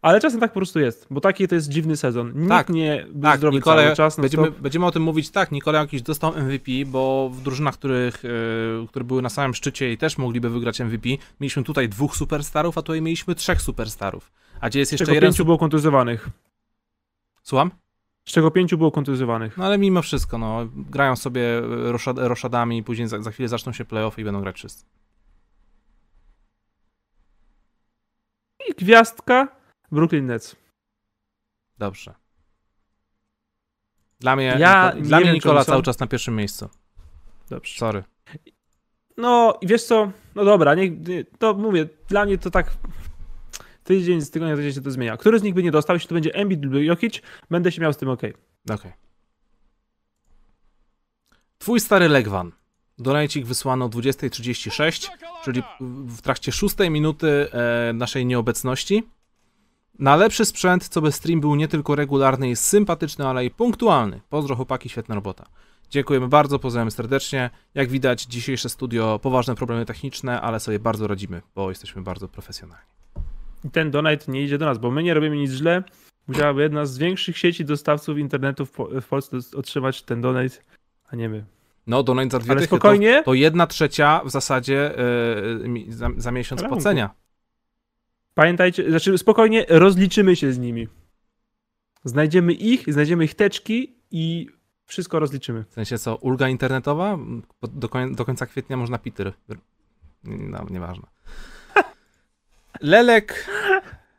ale 0.04 0.20
czasem 0.20 0.40
tak 0.40 0.52
po 0.52 0.60
prostu 0.60 0.80
jest, 0.80 1.06
bo 1.10 1.20
taki 1.20 1.48
to 1.48 1.54
jest 1.54 1.68
dziwny 1.68 1.96
sezon. 1.96 2.32
Nikt 2.34 2.48
tak, 2.48 2.68
nie 2.68 3.06
był 3.10 3.22
tak, 3.22 3.38
zdrowy 3.38 3.56
Nikolaj, 3.56 3.84
cały 3.84 3.96
czas. 3.96 4.18
No 4.18 4.22
będziemy, 4.22 4.50
będziemy 4.50 4.86
o 4.86 4.90
tym 4.90 5.02
mówić, 5.02 5.30
tak, 5.30 5.52
Nikolaj 5.52 5.82
jakiś 5.82 6.02
dostał 6.02 6.32
MVP, 6.32 6.72
bo 6.86 7.30
w 7.32 7.42
drużynach, 7.42 7.74
których, 7.74 8.24
yy, 8.24 8.86
które 8.88 9.04
były 9.04 9.22
na 9.22 9.28
samym 9.28 9.54
szczycie 9.54 9.92
i 9.92 9.98
też 9.98 10.18
mogliby 10.18 10.50
wygrać 10.50 10.80
MVP, 10.80 11.08
mieliśmy 11.40 11.64
tutaj 11.64 11.88
dwóch 11.88 12.16
superstarów, 12.16 12.78
a 12.78 12.82
tutaj 12.82 13.02
mieliśmy 13.02 13.34
trzech 13.34 13.62
superstarów. 13.62 14.32
A 14.60 14.68
gdzie 14.68 14.78
jest 14.78 14.92
jeszcze 14.92 15.06
Czego 15.06 15.20
pięciu 15.20 15.44
było 15.44 15.58
kontuzjowanych. 15.58 16.28
Słucham? 17.42 17.70
Z 18.24 18.32
czego 18.32 18.50
pięciu 18.50 18.78
było 18.78 18.90
kontuzjowanych. 18.90 19.56
No 19.58 19.64
ale 19.64 19.78
mimo 19.78 20.02
wszystko, 20.02 20.38
no, 20.38 20.68
grają 20.74 21.16
sobie 21.16 21.58
e, 21.58 21.62
roszad, 21.92 22.18
roszadami, 22.18 22.82
później 22.82 23.08
za, 23.08 23.22
za 23.22 23.30
chwilę 23.30 23.48
zaczną 23.48 23.72
się 23.72 23.84
playoffy 23.84 24.20
i 24.20 24.24
będą 24.24 24.40
grać 24.40 24.56
wszyscy. 24.56 24.84
I 28.68 28.72
gwiazdka 28.74 29.63
Brooklyn 29.92 30.26
Nets. 30.26 30.56
Dobrze. 31.78 32.14
Dla 34.20 34.36
mnie, 34.36 34.56
Ja 34.58 34.92
Niko- 34.96 35.02
dla 35.02 35.20
mnie 35.20 35.32
Nikola 35.32 35.64
cały 35.64 35.82
czas 35.82 35.98
na 35.98 36.06
pierwszym 36.06 36.36
miejscu. 36.36 36.68
Dobrze. 37.50 37.78
Sorry. 37.78 38.04
No 39.16 39.58
i 39.60 39.66
wiesz 39.66 39.84
co, 39.84 40.12
no 40.34 40.44
dobra, 40.44 40.74
nie, 40.74 40.90
nie, 40.90 41.24
to 41.24 41.54
mówię, 41.54 41.88
dla 42.08 42.24
mnie 42.24 42.38
to 42.38 42.50
tak 42.50 42.76
tydzień 43.84 44.20
z 44.20 44.30
tygodnia 44.30 44.56
tydzień 44.56 44.72
się 44.72 44.80
to 44.80 44.90
zmienia. 44.90 45.16
Który 45.16 45.38
z 45.38 45.42
nich 45.42 45.54
by 45.54 45.62
nie 45.62 45.70
dostał, 45.70 45.96
jeśli 45.96 46.08
to 46.08 46.14
będzie 46.14 46.34
Embiid 46.34 46.64
lub 46.64 46.74
Jokic, 46.74 47.20
będę 47.50 47.72
się 47.72 47.82
miał 47.82 47.92
z 47.92 47.96
tym 47.96 48.08
ok. 48.08 48.22
Okej. 48.70 48.92
Twój 51.58 51.80
stary 51.80 52.08
Legwan. 52.08 52.52
Donajcik 52.98 53.46
wysłano 53.46 53.84
o 53.84 53.88
20.36, 53.88 55.10
czyli 55.44 55.62
w 56.06 56.22
trakcie 56.22 56.52
szóstej 56.52 56.90
minuty 56.90 57.52
e, 57.52 57.92
naszej 57.92 58.26
nieobecności. 58.26 59.02
Na 59.98 60.16
lepszy 60.16 60.44
sprzęt, 60.44 60.88
co 60.88 61.00
by 61.00 61.12
stream 61.12 61.40
był 61.40 61.54
nie 61.54 61.68
tylko 61.68 61.94
regularny 61.94 62.50
i 62.50 62.56
sympatyczny, 62.56 63.26
ale 63.26 63.44
i 63.44 63.50
punktualny. 63.50 64.20
Pozdro 64.30 64.56
chłopaki, 64.56 64.88
świetna 64.88 65.14
robota. 65.14 65.46
Dziękujemy 65.90 66.28
bardzo, 66.28 66.58
pozdrawiam 66.58 66.90
serdecznie. 66.90 67.50
Jak 67.74 67.88
widać, 67.88 68.22
dzisiejsze 68.22 68.68
studio, 68.68 69.18
poważne 69.22 69.54
problemy 69.54 69.86
techniczne, 69.86 70.40
ale 70.40 70.60
sobie 70.60 70.78
bardzo 70.78 71.06
radzimy, 71.06 71.42
bo 71.54 71.68
jesteśmy 71.68 72.02
bardzo 72.02 72.28
profesjonalni. 72.28 72.84
I 73.64 73.70
ten 73.70 73.90
donate 73.90 74.32
nie 74.32 74.42
idzie 74.42 74.58
do 74.58 74.66
nas, 74.66 74.78
bo 74.78 74.90
my 74.90 75.02
nie 75.02 75.14
robimy 75.14 75.36
nic 75.36 75.50
źle. 75.50 75.82
Musiałaby 76.28 76.62
jedna 76.62 76.86
z 76.86 76.98
większych 76.98 77.38
sieci 77.38 77.64
dostawców 77.64 78.18
internetu 78.18 78.66
w, 78.66 78.70
po, 78.70 78.88
w 79.00 79.08
Polsce 79.08 79.36
otrzymać 79.56 80.02
ten 80.02 80.20
donate, 80.20 80.56
a 81.08 81.16
nie 81.16 81.28
my. 81.28 81.44
No, 81.86 82.02
donate 82.02 82.30
za 82.30 82.38
dwie 82.38 82.52
Ale 82.52 82.62
spokojnie. 82.66 83.18
To, 83.18 83.24
to 83.24 83.34
jedna 83.34 83.66
trzecia 83.66 84.20
w 84.24 84.30
zasadzie 84.30 84.94
mi- 85.64 85.92
za, 85.92 86.08
za 86.16 86.30
miesiąc 86.30 86.62
płacenia. 86.62 87.10
Pamiętajcie, 88.34 88.90
znaczy 88.90 89.18
spokojnie 89.18 89.66
rozliczymy 89.68 90.36
się 90.36 90.52
z 90.52 90.58
nimi. 90.58 90.88
Znajdziemy 92.04 92.52
ich, 92.52 92.92
znajdziemy 92.92 93.24
ich 93.24 93.34
teczki 93.34 93.96
i 94.10 94.46
wszystko 94.86 95.18
rozliczymy. 95.18 95.64
W 95.68 95.72
sensie 95.72 95.98
co, 95.98 96.16
ulga 96.16 96.48
internetowa? 96.48 97.18
Do, 97.62 97.88
koń, 97.88 98.14
do 98.14 98.24
końca 98.24 98.46
kwietnia 98.46 98.76
można 98.76 98.98
Peter. 98.98 99.32
No, 100.24 100.66
nieważne. 100.70 101.06
Lelek 102.80 103.50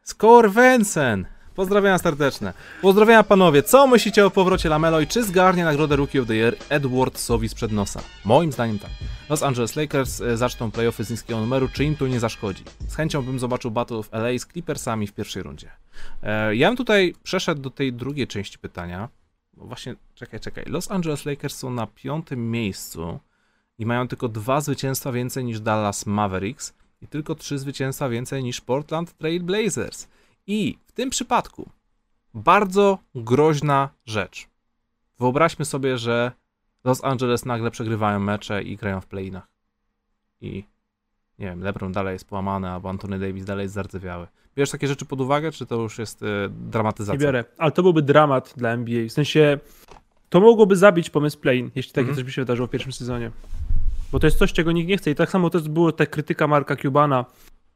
Skorwensen. 0.03 1.25
Pozdrawiam 1.55 1.99
serdeczne. 1.99 2.53
Pozdrawiam 2.81 3.23
panowie. 3.23 3.63
Co 3.63 3.87
myślicie 3.87 4.25
o 4.25 4.31
powrocie 4.31 4.69
Lamelo 4.69 4.99
i 4.99 5.07
czy 5.07 5.23
zgarnie 5.23 5.63
nagrodę 5.63 5.95
Rookie 5.95 6.21
of 6.21 6.27
the 6.27 6.35
Year 6.35 6.55
Edwardsowi 6.69 7.49
sprzed 7.49 7.71
nosa? 7.71 8.01
Moim 8.25 8.51
zdaniem 8.51 8.79
tak. 8.79 8.89
Los 9.29 9.43
Angeles 9.43 9.75
Lakers 9.75 10.21
e, 10.21 10.37
zaczną 10.37 10.71
playoffy 10.71 11.03
z 11.03 11.09
niskiego 11.09 11.39
numeru, 11.39 11.67
czy 11.67 11.83
im 11.83 11.95
to 11.95 12.07
nie 12.07 12.19
zaszkodzi? 12.19 12.63
Z 12.87 12.95
chęcią 12.95 13.21
bym 13.21 13.39
zobaczył 13.39 13.71
Battle 13.71 13.97
of 13.97 14.09
LA 14.11 14.39
z 14.39 14.45
Clippersami 14.45 15.07
w 15.07 15.13
pierwszej 15.13 15.43
rundzie. 15.43 15.71
E, 16.23 16.55
ja 16.55 16.67
bym 16.67 16.77
tutaj 16.77 17.15
przeszedł 17.23 17.61
do 17.61 17.69
tej 17.69 17.93
drugiej 17.93 18.27
części 18.27 18.59
pytania. 18.59 19.09
Bo 19.53 19.65
właśnie, 19.65 19.95
czekaj, 20.15 20.39
czekaj. 20.39 20.63
Los 20.67 20.91
Angeles 20.91 21.25
Lakers 21.25 21.57
są 21.57 21.69
na 21.69 21.87
piątym 21.87 22.51
miejscu 22.51 23.19
i 23.79 23.85
mają 23.85 24.07
tylko 24.07 24.27
dwa 24.27 24.61
zwycięstwa 24.61 25.11
więcej 25.11 25.45
niż 25.45 25.59
Dallas 25.59 26.05
Mavericks 26.05 26.73
i 27.01 27.07
tylko 27.07 27.35
trzy 27.35 27.59
zwycięstwa 27.59 28.09
więcej 28.09 28.43
niż 28.43 28.61
Portland 28.61 29.17
Trail 29.17 29.43
Blazers. 29.43 30.07
I 30.47 30.77
w 30.85 30.91
tym 30.91 31.09
przypadku 31.09 31.69
bardzo 32.33 32.99
groźna 33.15 33.89
rzecz. 34.05 34.47
Wyobraźmy 35.19 35.65
sobie, 35.65 35.97
że 35.97 36.31
Los 36.83 37.03
Angeles 37.03 37.45
nagle 37.45 37.71
przegrywają 37.71 38.19
mecze 38.19 38.63
i 38.63 38.77
grają 38.77 39.01
w 39.01 39.07
play-inach. 39.07 39.47
I 40.41 40.63
nie 41.39 41.45
wiem, 41.45 41.61
LeBron 41.63 41.91
dalej 41.91 42.13
jest 42.13 42.27
połamany, 42.27 42.69
albo 42.69 42.89
Anthony 42.89 43.19
Davis 43.19 43.45
dalej 43.45 43.63
jest 43.63 43.73
zardzewiały. 43.75 44.27
Bierzesz 44.55 44.71
takie 44.71 44.87
rzeczy 44.87 45.05
pod 45.05 45.21
uwagę, 45.21 45.51
czy 45.51 45.65
to 45.65 45.75
już 45.75 45.97
jest 45.99 46.23
e, 46.23 46.25
dramatyzacja? 46.49 47.19
Nie 47.19 47.25
biorę. 47.25 47.43
Ale 47.57 47.71
to 47.71 47.83
byłby 47.83 48.01
dramat 48.01 48.53
dla 48.57 48.69
NBA. 48.69 49.07
W 49.07 49.11
sensie 49.11 49.59
to 50.29 50.39
mogłoby 50.39 50.75
zabić 50.75 51.09
pomysł 51.09 51.39
play 51.39 51.71
jeśli 51.75 51.91
takie 51.91 51.99
Mhm. 52.01 52.15
coś 52.15 52.23
by 52.23 52.31
się 52.31 52.41
wydarzyło 52.41 52.67
w 52.67 52.71
pierwszym 52.71 52.91
sezonie. 52.93 53.31
Bo 54.11 54.19
to 54.19 54.27
jest 54.27 54.37
coś, 54.37 54.53
czego 54.53 54.71
nikt 54.71 54.89
nie 54.89 54.97
chce. 54.97 55.11
I 55.11 55.15
tak 55.15 55.29
samo 55.29 55.49
to 55.49 55.59
było 55.59 55.91
ta 55.91 56.05
krytyka 56.05 56.47
Marka 56.47 56.75
Cubana, 56.75 57.25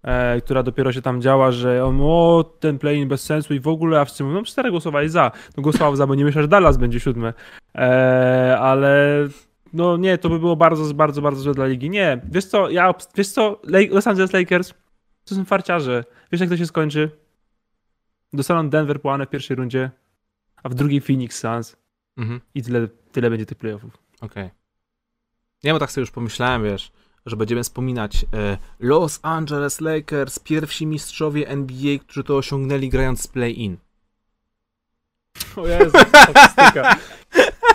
e, 0.03 0.41
która 0.41 0.63
dopiero 0.63 0.91
się 0.91 1.01
tam 1.01 1.21
działa, 1.21 1.51
że 1.51 1.85
on, 1.85 1.99
o, 2.01 2.43
ten 2.59 2.79
play 2.79 3.05
bez 3.05 3.23
sensu 3.23 3.53
i 3.53 3.59
w 3.59 3.67
ogóle, 3.67 3.99
a 3.99 4.05
wszyscy 4.05 4.23
mówią, 4.23 4.35
no 4.35 4.43
cztery 4.43 4.71
głosowali 4.71 5.09
za. 5.09 5.31
No 5.57 5.63
głosował 5.63 5.95
za, 5.95 6.07
bo 6.07 6.15
nie 6.15 6.25
myślał, 6.25 6.41
że 6.41 6.47
Dallas 6.47 6.77
będzie 6.77 6.99
siódme. 6.99 7.33
E, 7.75 8.57
ale 8.59 9.07
no 9.73 9.97
nie, 9.97 10.17
to 10.17 10.29
by 10.29 10.39
było 10.39 10.55
bardzo, 10.55 10.93
bardzo, 10.93 11.21
bardzo 11.21 11.41
złe 11.41 11.53
dla 11.53 11.65
ligi. 11.65 11.89
Nie, 11.89 12.21
wiesz 12.31 12.45
co, 12.45 12.69
ja, 12.69 12.93
wiesz 13.15 13.29
co, 13.29 13.61
Los 13.91 14.07
Angeles 14.07 14.33
Lakers 14.33 14.73
to 15.25 15.35
są 15.35 15.45
farciarze. 15.45 16.03
Wiesz 16.31 16.41
jak 16.41 16.49
to 16.49 16.57
się 16.57 16.65
skończy? 16.65 17.11
Dostaną 18.33 18.69
Denver 18.69 19.01
połane 19.01 19.25
w 19.25 19.29
pierwszej 19.29 19.57
rundzie, 19.57 19.91
a 20.63 20.69
w 20.69 20.73
drugiej 20.73 21.01
Phoenix 21.01 21.39
Suns 21.39 21.77
Mhm. 22.17 22.41
i 22.55 22.63
tyle, 22.63 22.87
tyle 23.11 23.29
będzie 23.29 23.45
tych 23.45 23.57
playoffów. 23.57 23.97
Okej. 24.21 24.49
Nie, 25.63 25.73
bo 25.73 25.79
tak 25.79 25.91
sobie 25.91 26.01
już 26.01 26.11
pomyślałem, 26.11 26.63
wiesz, 26.63 26.91
że 27.25 27.37
będziemy 27.37 27.63
wspominać 27.63 28.25
e, 28.33 28.57
Los 28.79 29.19
Angeles 29.21 29.81
Lakers, 29.81 30.39
pierwsi 30.39 30.87
mistrzowie 30.87 31.47
NBA, 31.47 31.99
którzy 31.99 32.23
to 32.23 32.37
osiągnęli 32.37 32.89
grając 32.89 33.21
z 33.21 33.27
play-in. 33.27 33.77
O 35.55 35.67
Jezu, 35.67 35.97
statystyka. 36.07 36.95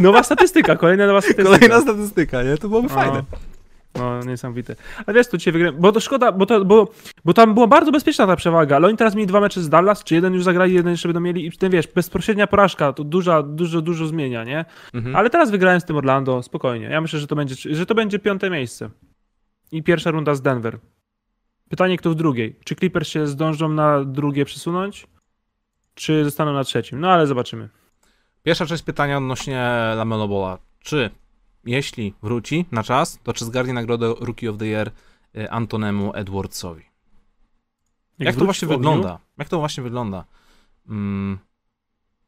Nowa 0.00 0.22
statystyka, 0.22 0.76
kolejna 0.76 1.06
nowa 1.06 1.20
statystyka. 1.20 1.50
Kolejna 1.50 1.80
statystyka, 1.80 2.42
nie? 2.42 2.56
To 2.56 2.68
byłoby 2.68 2.88
fajne. 2.88 3.22
No, 3.98 4.20
niesamowite. 4.20 4.76
Ale 5.06 5.14
wiesz, 5.14 5.28
tu 5.28 5.38
cię 5.38 5.52
wygrałem, 5.52 5.80
bo 5.80 5.92
to 5.92 6.00
szkoda, 6.00 6.32
bo, 6.32 6.46
to, 6.46 6.64
bo, 6.64 6.88
bo 7.24 7.34
tam 7.34 7.54
była 7.54 7.66
bardzo 7.66 7.92
bezpieczna 7.92 8.26
ta 8.26 8.36
przewaga, 8.36 8.76
ale 8.76 8.88
oni 8.88 8.96
teraz 8.96 9.14
mieli 9.14 9.26
dwa 9.26 9.40
mecze 9.40 9.60
z 9.60 9.68
Dallas, 9.68 10.04
czy 10.04 10.14
jeden 10.14 10.34
już 10.34 10.44
zagrali, 10.44 10.74
jeden 10.74 10.92
jeszcze 10.92 11.08
będą 11.08 11.20
mieli 11.20 11.46
i 11.46 11.52
ten 11.52 11.72
wiesz, 11.72 11.86
bezpośrednia 11.86 12.46
porażka, 12.46 12.92
to 12.92 13.04
duża, 13.04 13.42
dużo, 13.42 13.80
dużo 13.80 14.06
zmienia, 14.06 14.44
nie? 14.44 14.64
Mhm. 14.94 15.16
Ale 15.16 15.30
teraz 15.30 15.50
wygrałem 15.50 15.80
z 15.80 15.84
tym 15.84 15.96
Orlando, 15.96 16.42
spokojnie. 16.42 16.86
Ja 16.86 17.00
myślę, 17.00 17.18
że 17.18 17.26
to 17.26 17.36
będzie, 17.36 17.74
że 17.74 17.86
to 17.86 17.94
będzie 17.94 18.18
piąte 18.18 18.50
miejsce. 18.50 18.90
I 19.72 19.82
pierwsza 19.82 20.10
runda 20.10 20.34
z 20.34 20.42
Denver. 20.42 20.78
Pytanie, 21.68 21.98
kto 21.98 22.10
w 22.10 22.14
drugiej? 22.14 22.56
Czy 22.64 22.76
Clippers 22.76 23.08
się 23.08 23.26
zdążą 23.26 23.68
na 23.68 24.04
drugie 24.04 24.44
przesunąć? 24.44 25.06
Czy 25.94 26.24
zostaną 26.24 26.52
na 26.52 26.64
trzecim? 26.64 27.00
No 27.00 27.10
ale 27.10 27.26
zobaczymy. 27.26 27.68
Pierwsza 28.42 28.66
część 28.66 28.82
pytania 28.82 29.18
odnośnie 29.18 29.60
Lamelo 29.96 30.28
Bola. 30.28 30.58
Czy 30.80 31.10
jeśli 31.64 32.14
wróci 32.22 32.66
na 32.72 32.82
czas, 32.82 33.18
to 33.22 33.32
czy 33.32 33.44
zgarnie 33.44 33.72
nagrodę 33.72 34.14
Rookie 34.20 34.50
of 34.50 34.58
the 34.58 34.66
Year 34.66 34.90
e, 35.36 35.50
Antonemu 35.50 36.14
Edwardsowi? 36.14 36.82
Jak, 38.18 38.34
to 38.34 38.38
wróci 38.38 38.44
właśnie 38.44 38.68
wygląda? 38.68 39.18
Jak 39.38 39.48
to 39.48 39.58
właśnie 39.58 39.82
wygląda? 39.82 40.24
Mm, 40.88 41.38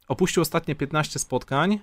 opuścił 0.08 0.42
ostatnie 0.42 0.74
15 0.74 1.18
spotkań. 1.18 1.80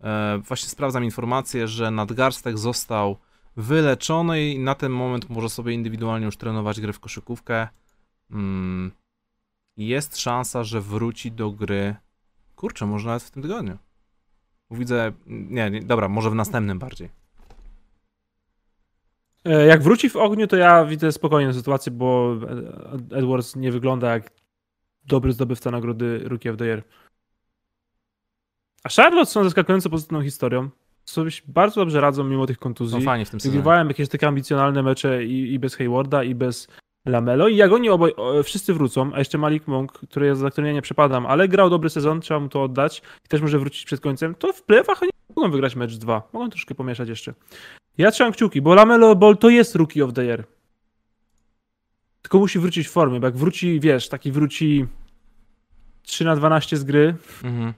E, 0.00 0.38
właśnie 0.38 0.68
sprawdzam 0.68 1.04
informację, 1.04 1.68
że 1.68 1.90
nadgarstek 1.90 2.58
został 2.58 3.16
wyleczony 3.60 4.48
i 4.48 4.58
na 4.58 4.74
ten 4.74 4.92
moment 4.92 5.30
może 5.30 5.48
sobie 5.48 5.72
indywidualnie 5.72 6.26
już 6.26 6.36
trenować 6.36 6.80
grę 6.80 6.92
w 6.92 7.00
koszykówkę. 7.00 7.68
Mm, 8.30 8.90
jest 9.76 10.18
szansa, 10.18 10.64
że 10.64 10.80
wróci 10.80 11.32
do 11.32 11.50
gry. 11.50 11.96
Kurczę, 12.56 12.86
może 12.86 13.06
nawet 13.06 13.22
w 13.22 13.30
tym 13.30 13.42
tygodniu. 13.42 13.78
Widzę. 14.70 15.12
Nie, 15.26 15.70
nie, 15.70 15.82
dobra, 15.82 16.08
może 16.08 16.30
w 16.30 16.34
następnym 16.34 16.78
bardziej. 16.78 17.08
E, 19.44 19.66
Jak 19.66 19.82
wróci 19.82 20.10
w 20.10 20.16
ogniu, 20.16 20.46
to 20.46 20.56
ja 20.56 20.84
widzę 20.84 21.12
spokojną 21.12 21.52
sytuację, 21.52 21.92
bo 21.92 22.34
Ed- 22.34 23.12
Edwards 23.14 23.56
nie 23.56 23.72
wygląda 23.72 24.10
jak 24.10 24.30
dobry 25.04 25.32
zdobywca 25.32 25.70
nagrody 25.70 26.20
Rookie 26.24 26.50
of 26.50 26.56
the 26.56 26.64
Year. 26.66 26.82
A 28.84 28.88
Charlotte 28.88 29.30
są 29.30 29.44
zaskakująco 29.44 29.90
pozytywną 29.90 30.22
historią. 30.22 30.70
Sobie 31.04 31.30
bardzo 31.48 31.80
dobrze 31.80 32.00
radzą 32.00 32.24
mimo 32.24 32.46
tych 32.46 32.58
kontuzji. 32.58 32.98
No 32.98 33.04
fajnie 33.04 33.24
w 33.26 33.30
tym. 33.30 33.40
Wygrywałem 33.40 33.88
jakieś 33.88 34.08
takie 34.08 34.28
ambicjonalne 34.28 34.82
mecze 34.82 35.24
i, 35.24 35.52
i 35.54 35.58
bez 35.58 35.74
Haywarda, 35.76 36.24
i 36.24 36.34
bez 36.34 36.68
Lamelo. 37.06 37.48
I 37.48 37.56
jak 37.56 37.72
oni 37.72 37.88
oboj, 37.90 38.14
o, 38.16 38.42
wszyscy 38.42 38.74
wrócą, 38.74 39.10
a 39.14 39.18
jeszcze 39.18 39.38
Malik 39.38 39.66
Monk, 39.66 39.92
który 39.92 40.26
ja, 40.26 40.34
za 40.34 40.50
którym 40.50 40.68
ja 40.68 40.72
nie 40.74 40.82
przepadam, 40.82 41.26
ale 41.26 41.48
grał 41.48 41.70
dobry 41.70 41.90
sezon, 41.90 42.20
trzeba 42.20 42.40
mu 42.40 42.48
to 42.48 42.62
oddać 42.62 43.02
i 43.24 43.28
też 43.28 43.40
może 43.40 43.58
wrócić 43.58 43.84
przed 43.84 44.00
końcem, 44.00 44.34
to 44.34 44.52
w 44.52 44.62
playoffach 44.62 45.02
oni 45.02 45.10
mogą 45.36 45.50
wygrać 45.50 45.76
mecz 45.76 45.96
2. 45.96 46.22
Mogą 46.32 46.50
troszkę 46.50 46.74
pomieszać 46.74 47.08
jeszcze. 47.08 47.34
Ja 47.98 48.10
trzymam 48.10 48.32
kciuki, 48.32 48.62
bo 48.62 48.74
Lamelo 48.74 49.16
Ball 49.16 49.36
to 49.36 49.48
jest 49.48 49.74
Rookie 49.74 50.04
of 50.04 50.12
the 50.12 50.24
Year. 50.24 50.44
Tylko 52.22 52.38
musi 52.38 52.58
wrócić 52.58 52.88
w 52.88 52.90
formie, 52.90 53.20
bo 53.20 53.26
jak 53.26 53.36
wróci, 53.36 53.80
wiesz, 53.80 54.08
taki 54.08 54.32
wróci 54.32 54.86
3 56.02 56.24
na 56.24 56.36
12 56.36 56.76
z 56.76 56.84
gry, 56.84 57.14
Mhm. 57.44 57.72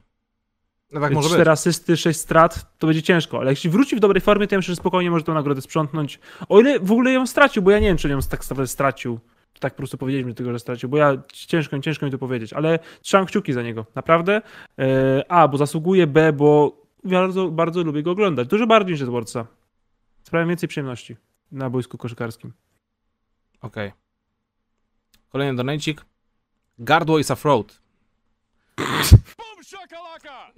No 0.92 1.00
tak 1.00 1.12
może 1.12 1.28
4 1.28 1.40
być. 1.40 1.48
asysty, 1.48 1.96
6 1.96 2.20
strat, 2.20 2.78
to 2.78 2.86
będzie 2.86 3.02
ciężko, 3.02 3.38
ale 3.38 3.50
jeśli 3.50 3.70
wróci 3.70 3.96
w 3.96 4.00
dobrej 4.00 4.20
formie, 4.20 4.46
to 4.46 4.54
ja 4.54 4.58
myślę, 4.58 4.72
że 4.72 4.76
spokojnie 4.76 5.10
może 5.10 5.24
tę 5.24 5.32
nagrodę 5.32 5.60
sprzątnąć. 5.60 6.18
O 6.48 6.60
ile 6.60 6.80
w 6.80 6.92
ogóle 6.92 7.12
ją 7.12 7.26
stracił, 7.26 7.62
bo 7.62 7.70
ja 7.70 7.78
nie 7.78 7.86
wiem, 7.86 7.96
czy 7.96 8.08
ją 8.08 8.20
tak 8.22 8.40
naprawdę 8.40 8.66
stracił. 8.66 9.20
Czy 9.52 9.60
tak 9.60 9.72
po 9.72 9.76
prostu 9.76 9.98
powiedzieliśmy 9.98 10.34
tego, 10.34 10.52
że 10.52 10.58
stracił, 10.58 10.88
bo 10.88 10.96
ja 10.96 11.22
ciężko, 11.32 11.78
ciężko 11.78 12.06
mi 12.06 12.12
to 12.12 12.18
powiedzieć, 12.18 12.52
ale 12.52 12.78
trzymam 13.02 13.26
kciuki 13.26 13.52
za 13.52 13.62
niego, 13.62 13.86
naprawdę. 13.94 14.42
E, 14.78 15.24
A, 15.28 15.48
bo 15.48 15.58
zasługuje, 15.58 16.06
B, 16.06 16.32
bo 16.32 16.82
bardzo, 17.04 17.48
bardzo 17.48 17.82
lubię 17.82 18.02
go 18.02 18.10
oglądać. 18.10 18.48
Dużo 18.48 18.66
bardziej 18.66 18.92
niż 18.92 19.02
Edwardsa. 19.02 19.46
Sprawia 20.22 20.46
więcej 20.46 20.68
przyjemności 20.68 21.16
na 21.52 21.70
boisku 21.70 21.98
koszykarskim. 21.98 22.52
Okej. 23.60 23.92
Kolejny 25.28 25.56
donajcik. 25.56 26.04
Gardło 26.78 27.18
is 27.18 27.30
Afroad. 27.30 27.82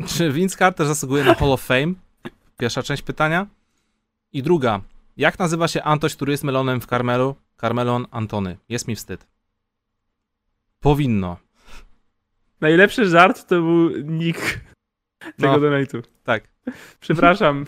Czy 0.06 0.32
Vince 0.32 0.56
Carter 0.58 0.86
zasługuje 0.86 1.24
na 1.24 1.34
Hall 1.34 1.52
of 1.52 1.62
Fame? 1.62 1.94
Pierwsza 2.58 2.82
część 2.82 3.02
pytania. 3.02 3.46
I 4.32 4.42
druga. 4.42 4.80
Jak 5.16 5.38
nazywa 5.38 5.68
się 5.68 5.82
Antoś, 5.82 6.16
który 6.16 6.32
jest 6.32 6.44
melonem 6.44 6.80
w 6.80 6.86
Carmelu? 6.86 7.36
Carmelon 7.60 8.06
Antony. 8.10 8.56
Jest 8.68 8.88
mi 8.88 8.96
wstyd. 8.96 9.26
Powinno. 10.80 11.36
Najlepszy 12.60 13.06
żart 13.08 13.48
to 13.48 13.54
był 13.54 13.90
nick 14.04 14.60
tego 15.36 15.52
No. 15.52 15.58
donate'u. 15.58 16.02
Tak. 16.24 16.48
Przepraszam, 17.00 17.66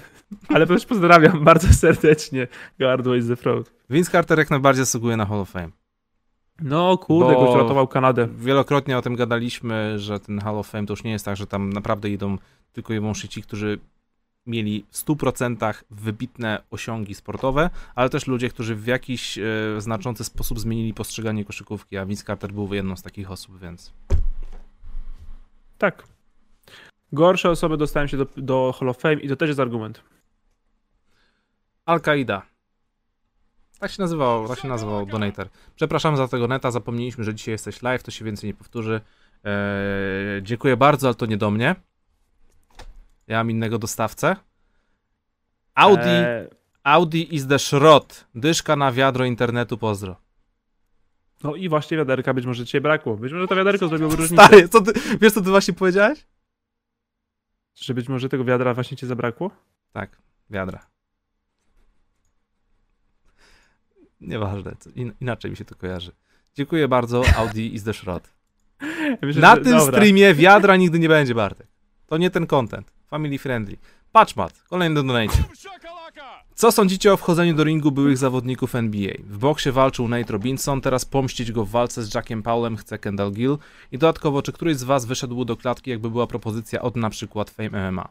ale 0.48 0.66
też 0.66 0.86
pozdrawiam 0.86 1.44
bardzo 1.44 1.68
serdecznie 1.74 2.48
Gardło 2.78 3.14
is 3.14 3.26
the 3.28 3.36
fraud. 3.36 3.72
Vince 3.90 4.10
Carter 4.10 4.38
jak 4.38 4.50
najbardziej 4.50 4.84
zasługuje 4.84 5.16
na 5.16 5.26
Hall 5.26 5.40
of 5.40 5.50
Fame. 5.50 5.70
No 6.60 6.98
kurde, 6.98 7.34
Bo- 7.34 7.44
gość 7.44 7.56
ratował 7.56 7.88
Kanadę. 7.88 8.28
Wielokrotnie 8.38 8.98
o 8.98 9.02
tym 9.02 9.16
gadaliśmy, 9.16 9.98
że 9.98 10.20
ten 10.20 10.40
Hall 10.40 10.58
of 10.58 10.68
Fame 10.68 10.86
to 10.86 10.92
już 10.92 11.04
nie 11.04 11.10
jest 11.10 11.24
tak, 11.24 11.36
że 11.36 11.46
tam 11.46 11.72
naprawdę 11.72 12.10
idą 12.10 12.38
tylko 12.72 12.94
i 12.94 13.00
wyłącznie 13.00 13.28
ci, 13.28 13.42
którzy 13.42 13.78
mieli 14.46 14.84
w 14.90 14.96
100% 14.96 15.74
wybitne 15.90 16.62
osiągi 16.70 17.14
sportowe, 17.14 17.70
ale 17.94 18.10
też 18.10 18.26
ludzie, 18.26 18.48
którzy 18.48 18.76
w 18.76 18.86
jakiś 18.86 19.38
e, 19.38 19.42
znaczący 19.78 20.24
sposób 20.24 20.60
zmienili 20.60 20.94
postrzeganie 20.94 21.44
koszykówki, 21.44 21.96
a 21.96 22.06
Vince 22.06 22.24
Carter 22.24 22.52
był 22.52 22.74
jedną 22.74 22.96
z 22.96 23.02
takich 23.02 23.30
osób, 23.30 23.60
więc 23.60 23.92
Tak. 25.78 26.04
Gorsze 27.12 27.50
osoby 27.50 27.76
dostają 27.76 28.06
się 28.06 28.16
do, 28.16 28.26
do 28.36 28.74
Hall 28.80 28.88
of 28.88 28.98
Fame 28.98 29.14
i 29.14 29.28
to 29.28 29.36
też 29.36 29.48
jest 29.48 29.60
argument. 29.60 30.02
Al-Qaida. 31.86 32.42
Tak 33.78 33.90
się 33.90 34.02
nazywał, 34.02 34.48
tak 34.48 34.58
się 34.58 34.68
nazywał 34.68 35.06
donator. 35.06 35.48
Przepraszam 35.76 36.16
za 36.16 36.28
tego 36.28 36.48
neta, 36.48 36.70
zapomnieliśmy, 36.70 37.24
że 37.24 37.34
dzisiaj 37.34 37.52
jesteś 37.52 37.82
live, 37.82 38.02
to 38.02 38.10
się 38.10 38.24
więcej 38.24 38.50
nie 38.50 38.54
powtórzy. 38.54 39.00
Eee, 39.44 40.42
dziękuję 40.42 40.76
bardzo, 40.76 41.06
ale 41.08 41.14
to 41.14 41.26
nie 41.26 41.36
do 41.36 41.50
mnie. 41.50 41.74
Ja 43.26 43.36
mam 43.38 43.50
innego 43.50 43.78
dostawcę. 43.78 44.36
Audi, 45.74 46.02
Eee, 46.08 46.48
Audi 46.82 47.34
is 47.34 47.46
the 47.46 47.58
szrot. 47.58 48.26
Dyszka 48.34 48.76
na 48.76 48.92
wiadro 48.92 49.24
internetu, 49.24 49.78
pozdro. 49.78 50.16
no 51.44 51.54
i 51.54 51.68
właśnie 51.68 51.96
wiaderka 51.96 52.34
być 52.34 52.46
może 52.46 52.66
cię 52.66 52.80
brakło. 52.80 53.16
Być 53.16 53.32
może 53.32 53.48
to 53.48 53.56
wiaderko 53.56 53.88
zrobiło 53.88 54.10
różnicę. 54.10 54.44
Stary, 54.46 54.68
co 54.68 54.80
ty, 54.80 54.92
wiesz 55.20 55.32
co 55.32 55.40
ty 55.42 55.50
właśnie 55.50 55.74
powiedziałeś? 55.74 56.26
Że 57.74 57.94
być 57.94 58.08
może 58.08 58.28
tego 58.28 58.44
wiadra 58.44 58.74
właśnie 58.74 58.96
cię 58.96 59.06
zabrakło? 59.06 59.50
Tak, 59.92 60.16
wiadra. 60.50 60.86
Nieważne, 64.20 64.74
in, 64.94 65.12
inaczej 65.20 65.50
mi 65.50 65.56
się 65.56 65.64
to 65.64 65.74
kojarzy. 65.74 66.12
Dziękuję 66.54 66.88
bardzo, 66.88 67.22
Audi 67.36 67.74
is 67.74 67.84
the. 67.84 67.92
Ja 68.82 69.18
myślę, 69.22 69.42
Na 69.42 69.56
że- 69.56 69.62
tym 69.62 69.72
dobra. 69.78 69.92
streamie 69.98 70.34
wiadra 70.44 70.76
nigdy 70.76 70.98
nie 70.98 71.08
będzie, 71.08 71.34
Bartek. 71.34 71.66
To 72.06 72.16
nie 72.16 72.30
ten 72.30 72.46
content. 72.46 72.92
Family 73.06 73.38
friendly. 73.38 73.76
Patchmat, 74.12 74.62
kolejny 74.68 74.94
donate. 74.94 75.38
Co 76.54 76.72
sądzicie 76.72 77.12
o 77.12 77.16
wchodzeniu 77.16 77.54
do 77.54 77.64
ringu 77.64 77.92
byłych 77.92 78.18
zawodników 78.18 78.74
NBA? 78.74 79.12
W 79.24 79.38
boksie 79.38 79.70
walczył 79.72 80.08
Nate 80.08 80.32
Robinson, 80.32 80.80
teraz 80.80 81.04
pomścić 81.04 81.52
go 81.52 81.64
w 81.64 81.70
walce 81.70 82.02
z 82.02 82.14
Jackiem 82.14 82.42
Paulem 82.42 82.76
chce 82.76 82.98
Kendall 82.98 83.32
Gill. 83.32 83.58
I 83.92 83.98
dodatkowo, 83.98 84.42
czy 84.42 84.52
któryś 84.52 84.76
z 84.76 84.84
was 84.84 85.04
wyszedł 85.04 85.44
do 85.44 85.56
klatki, 85.56 85.90
jakby 85.90 86.10
była 86.10 86.26
propozycja 86.26 86.82
od 86.82 86.96
na 86.96 87.10
przykład 87.10 87.50
Fame 87.50 87.90
MMA? 87.90 88.08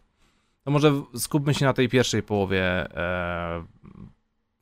To 0.64 0.72
może 0.72 1.02
skupmy 1.18 1.54
się 1.54 1.66
na 1.66 1.74
tej 1.74 1.90
pierwszej 1.90 2.24
połowie, 2.24 2.64
e, 2.98 3.64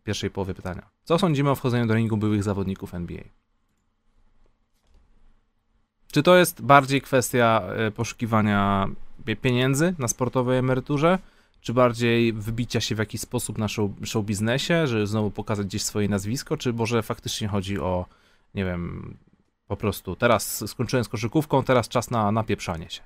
pierwszej 0.04 0.30
połowie 0.30 0.54
pytania. 0.54 0.90
Co 1.04 1.20
sądzimy 1.20 1.50
o 1.50 1.56
wchodzeniu 1.56 1.88
do 1.88 1.94
ringu 1.94 2.18
byłych 2.18 2.44
zawodników 2.44 2.94
NBA? 2.94 3.24
Czy 6.12 6.24
to 6.24 6.36
jest 6.38 6.62
bardziej 6.62 7.02
kwestia 7.02 7.62
e, 7.76 7.92
poszukiwania 7.92 8.88
pie- 9.26 9.36
pieniędzy 9.36 9.96
na 10.00 10.08
sportowej 10.08 10.58
emeryturze, 10.58 11.20
czy 11.62 11.74
bardziej 11.74 12.34
wybicia 12.34 12.82
się 12.82 12.96
w 12.96 13.00
jakiś 13.00 13.22
sposób 13.22 13.58
na 13.58 13.68
show, 13.68 13.92
show 14.04 14.26
biznesie, 14.26 14.88
żeby 14.88 15.08
znowu 15.08 15.32
pokazać 15.32 15.68
gdzieś 15.68 15.84
swoje 15.84 16.10
nazwisko, 16.10 16.58
czy 16.58 16.74
może 16.74 17.04
faktycznie 17.04 17.48
chodzi 17.48 17.80
o, 17.80 18.06
nie 18.56 18.66
wiem, 18.66 19.14
po 19.68 19.78
prostu 19.78 20.16
teraz 20.16 20.70
skończyłem 20.70 21.04
z 21.04 21.10
koszykówką, 21.10 21.64
teraz 21.64 21.90
czas 21.90 22.12
na 22.12 22.32
napieprzanie 22.32 22.90
się. 22.90 23.02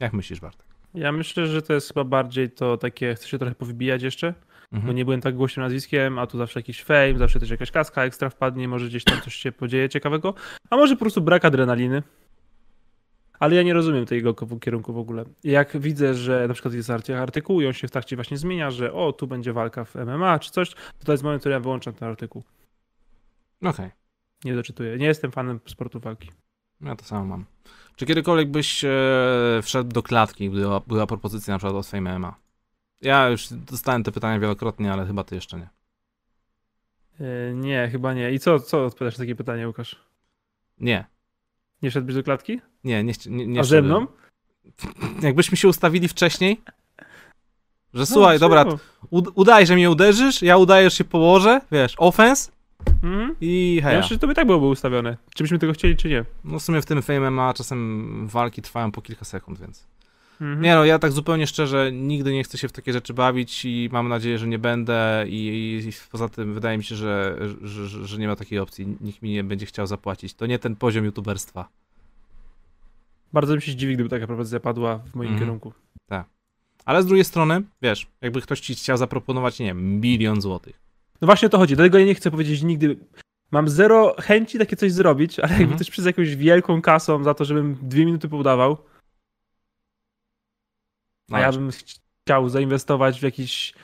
Jak 0.00 0.12
myślisz, 0.12 0.40
Bartek? 0.40 0.66
Ja 0.94 1.12
myślę, 1.12 1.46
że 1.46 1.62
to 1.62 1.72
jest 1.72 1.88
chyba 1.88 2.04
bardziej 2.04 2.50
to 2.50 2.76
takie, 2.76 3.14
chcę 3.14 3.28
się 3.28 3.38
trochę 3.38 3.54
powybijać 3.54 4.02
jeszcze, 4.02 4.34
bo 4.72 4.76
Mhm. 4.78 4.96
nie 4.96 5.04
byłem 5.04 5.20
tak 5.20 5.34
głośnym 5.36 5.64
nazwiskiem, 5.64 6.18
a 6.18 6.26
tu 6.26 6.38
zawsze 6.38 6.58
jakiś 6.60 6.82
fame, 6.84 7.18
zawsze 7.18 7.40
też 7.40 7.50
jakaś 7.50 7.70
kaska 7.70 8.04
ekstra 8.04 8.30
wpadnie, 8.30 8.68
może 8.68 8.86
gdzieś 8.86 9.04
tam 9.04 9.20
coś 9.20 9.34
się 9.34 9.52
podzieje 9.52 9.88
ciekawego, 9.88 10.34
a 10.70 10.76
może 10.76 10.94
po 10.94 11.00
prostu 11.00 11.20
brak 11.20 11.44
adrenaliny. 11.44 12.02
Ale 13.38 13.56
ja 13.56 13.62
nie 13.62 13.74
rozumiem 13.74 14.06
tego 14.06 14.34
kierunku 14.60 14.92
w 14.92 14.98
ogóle. 14.98 15.24
Jak 15.44 15.76
widzę, 15.80 16.14
że 16.14 16.48
na 16.48 16.54
przykład 16.54 16.74
jest 16.74 16.88
arty- 16.90 17.14
artykuł 17.14 17.60
i 17.60 17.66
on 17.66 17.72
się 17.72 17.88
w 17.88 17.90
trakcie 17.90 18.16
właśnie 18.16 18.36
zmienia, 18.36 18.70
że 18.70 18.92
o, 18.92 19.12
tu 19.12 19.26
będzie 19.26 19.52
walka 19.52 19.84
w 19.84 19.94
MMA 19.94 20.38
czy 20.38 20.50
coś, 20.50 20.70
to 20.70 21.04
to 21.04 21.12
jest 21.12 21.24
moment, 21.24 21.42
który 21.42 21.52
ja 21.52 21.60
wyłączam 21.60 21.94
ten 21.94 22.08
artykuł. 22.08 22.42
Okej, 23.64 23.90
Nie 24.44 24.54
doczytuję. 24.54 24.96
Nie 24.98 25.06
jestem 25.06 25.32
fanem 25.32 25.60
sportu 25.66 26.00
walki. 26.00 26.30
ja 26.80 26.96
to 26.96 27.04
samo 27.04 27.24
mam. 27.24 27.44
Czy 27.96 28.06
kiedykolwiek 28.06 28.50
byś 28.50 28.84
e, 28.84 28.90
wszedł 29.62 29.90
do 29.92 30.02
klatki, 30.02 30.50
gdy 30.50 30.60
była, 30.60 30.80
była 30.80 31.06
propozycja 31.06 31.54
na 31.54 31.58
przykład 31.58 31.74
od 31.76 31.86
Fame 31.86 32.18
MMA? 32.18 32.34
Ja 33.02 33.28
już 33.28 33.48
dostałem 33.52 34.02
te 34.02 34.12
pytania 34.12 34.38
wielokrotnie, 34.40 34.92
ale 34.92 35.06
chyba 35.06 35.24
ty 35.24 35.34
jeszcze 35.34 35.56
nie. 35.58 35.68
E, 37.20 37.54
nie, 37.54 37.88
chyba 37.92 38.14
nie. 38.14 38.32
I 38.32 38.38
co, 38.38 38.60
co 38.60 38.84
odpowiadasz 38.84 39.18
na 39.18 39.22
takie 39.24 39.34
pytanie, 39.36 39.66
Łukasz? 39.68 39.96
Nie, 40.78 41.04
Nie 41.82 41.90
szedłbyś 41.90 42.14
do 42.14 42.22
klatki? 42.22 42.60
nie, 42.84 43.04
nie, 43.04 43.12
nie, 43.26 43.46
nie 43.46 43.60
A 43.60 43.62
ze 43.64 43.68
szedłem. 43.76 44.02
mną? 44.02 44.06
Jakbyśmy 45.22 45.56
się 45.56 45.68
ustawili 45.68 46.08
wcześniej, 46.08 46.60
że 47.94 48.00
No, 48.00 48.06
słuchaj, 48.06 48.38
dobra, 48.38 48.64
ud- 49.10 49.30
udaj, 49.34 49.66
że 49.66 49.74
mnie 49.74 49.90
uderzysz, 49.90 50.42
ja 50.42 50.56
udaję, 50.56 50.90
że 50.90 50.96
się 50.96 51.04
położę, 51.04 51.60
wiesz, 51.72 51.94
offense 51.98 52.52
Mhm. 53.02 53.36
i 53.40 53.74
Ja 53.74 53.82
heja. 53.82 53.96
myślę, 54.00 54.14
że 54.14 54.18
to 54.20 54.26
by 54.26 54.34
tak 54.34 54.46
byłoby 54.46 54.66
ustawione. 54.66 55.16
Czy 55.34 55.44
byśmy 55.44 55.58
tego 55.58 55.72
chcieli, 55.72 55.96
czy 55.96 56.08
nie. 56.08 56.24
No 56.44 56.58
w 56.58 56.62
sumie 56.62 56.82
w 56.82 56.86
tym 56.86 57.02
Fame 57.02 57.30
MMA 57.30 57.54
czasem 57.54 58.28
walki 58.28 58.62
trwają 58.62 58.92
po 58.92 59.02
kilka 59.02 59.24
sekund, 59.24 59.60
więc... 59.60 59.86
Mhm. 60.40 60.60
Nie 60.62 60.74
no, 60.74 60.84
ja 60.84 60.98
tak 60.98 61.12
zupełnie 61.12 61.46
szczerze 61.46 61.92
nigdy 61.92 62.32
nie 62.32 62.44
chcę 62.44 62.58
się 62.58 62.68
w 62.68 62.72
takie 62.72 62.92
rzeczy 62.92 63.14
bawić 63.14 63.64
i 63.64 63.88
mam 63.92 64.08
nadzieję, 64.08 64.38
że 64.38 64.46
nie 64.46 64.58
będę 64.58 65.24
i, 65.28 65.82
i 65.88 65.90
poza 66.10 66.28
tym 66.28 66.54
wydaje 66.54 66.78
mi 66.78 66.84
się, 66.84 66.96
że, 66.96 67.38
że, 67.62 67.88
że, 67.88 68.06
że 68.06 68.18
nie 68.18 68.28
ma 68.28 68.36
takiej 68.36 68.58
opcji. 68.58 68.96
Nikt 69.00 69.22
mi 69.22 69.30
nie 69.30 69.44
będzie 69.44 69.66
chciał 69.66 69.86
zapłacić. 69.86 70.34
To 70.34 70.46
nie 70.46 70.58
ten 70.58 70.76
poziom 70.76 71.04
youtuberstwa. 71.04 71.68
Bardzo 73.32 73.52
bym 73.52 73.60
się 73.60 73.72
zdziwił, 73.72 73.94
gdyby 73.94 74.08
taka 74.10 74.26
propozycja 74.26 74.60
padła 74.60 74.98
w 74.98 75.14
moim 75.14 75.28
Mhm. 75.30 75.40
kierunku. 75.44 75.72
Ale 76.84 77.02
z 77.02 77.06
drugiej 77.06 77.24
strony, 77.24 77.62
wiesz, 77.82 78.06
jakby 78.22 78.40
ktoś 78.40 78.60
ci 78.60 78.74
chciał 78.74 78.96
zaproponować, 78.96 79.58
nie 79.58 79.66
wiem, 79.66 80.00
milion 80.00 80.40
złotych. 80.40 80.80
No 81.20 81.26
właśnie 81.26 81.46
o 81.46 81.48
to 81.48 81.58
chodzi. 81.58 81.76
Dlatego 81.76 81.98
ja 81.98 82.06
nie 82.06 82.14
chcę 82.14 82.30
powiedzieć 82.30 82.62
nigdy. 82.62 82.96
Mam 83.50 83.68
zero 83.68 84.14
chęci 84.20 84.58
takie 84.58 84.76
coś 84.76 84.92
zrobić, 84.92 85.38
ale 85.38 85.48
jakby 85.48 85.62
Mhm. 85.64 85.78
ktoś 85.78 85.90
przez 85.90 86.06
jakąś 86.06 86.36
wielką 86.36 86.82
kasą 86.82 87.24
za 87.24 87.34
to, 87.34 87.44
żebym 87.44 87.76
dwie 87.82 88.06
minuty 88.06 88.28
poudawał, 88.28 88.76
a 91.30 91.40
ja 91.40 91.52
bym 91.52 91.72
ch- 91.72 92.00
chciał 92.24 92.48
zainwestować 92.48 93.20
w 93.20 93.22
jakiś 93.22 93.74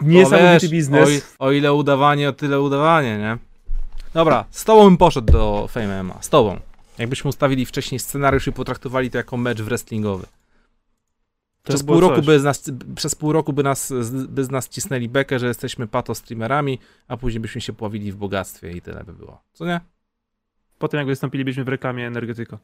no 0.00 0.08
niesamowity 0.08 0.66
wiesz, 0.66 0.70
biznes. 0.70 1.36
O, 1.38 1.46
o 1.46 1.52
ile 1.52 1.72
udawanie, 1.72 2.28
o 2.28 2.32
tyle 2.32 2.60
udawanie, 2.60 3.18
nie? 3.18 3.38
Dobra, 4.14 4.44
z 4.50 4.64
tobą 4.64 4.84
bym 4.84 4.96
poszedł 4.96 5.32
do 5.32 5.66
Fame 5.68 6.02
MMA. 6.02 6.22
Z 6.22 6.28
tobą. 6.28 6.60
Jakbyśmy 6.98 7.28
ustawili 7.28 7.66
wcześniej 7.66 7.98
scenariusz 7.98 8.46
i 8.46 8.52
potraktowali 8.52 9.10
to 9.10 9.18
jako 9.18 9.36
mecz 9.36 9.62
wrestlingowy. 9.62 10.26
Przez 11.62 11.82
pół, 11.82 12.00
roku 12.00 12.16
coś. 12.16 12.26
by 12.26 12.40
z 12.40 12.44
nas, 12.44 12.70
przez 12.96 13.14
pół 13.14 13.32
roku 13.32 13.52
by 13.52 13.62
nas, 13.62 13.92
by 14.28 14.44
z 14.44 14.50
nas 14.50 14.68
cisnęli 14.68 15.08
bekę, 15.08 15.38
że 15.38 15.46
jesteśmy 15.46 15.86
pato 15.86 16.14
streamerami, 16.14 16.78
a 17.08 17.16
później 17.16 17.40
byśmy 17.40 17.60
się 17.60 17.72
pławili 17.72 18.12
w 18.12 18.16
bogactwie 18.16 18.72
i 18.72 18.80
tyle 18.80 19.04
by 19.04 19.12
było. 19.12 19.42
Co 19.52 19.66
nie? 19.66 19.80
Potem 20.78 20.98
jak 20.98 21.06
wystąpilibyśmy 21.06 21.64
w 21.64 21.68
reklamie 21.68 22.06
energetyka. 22.06 22.58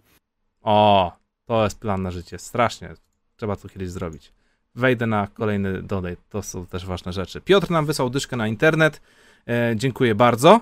O, 0.62 1.12
to 1.46 1.64
jest 1.64 1.78
plan 1.80 2.02
na 2.02 2.10
życie. 2.10 2.38
Strasznie. 2.38 2.94
Trzeba 3.36 3.56
to 3.56 3.68
kiedyś 3.68 3.90
zrobić. 3.90 4.32
Wejdę 4.74 5.06
na 5.06 5.26
kolejny 5.26 5.82
donate. 5.82 6.16
To 6.28 6.42
są 6.42 6.66
też 6.66 6.86
ważne 6.86 7.12
rzeczy. 7.12 7.40
Piotr 7.40 7.70
nam 7.70 7.86
wysłał 7.86 8.10
dyszkę 8.10 8.36
na 8.36 8.48
internet. 8.48 9.00
E, 9.48 9.72
dziękuję 9.76 10.14
bardzo. 10.14 10.60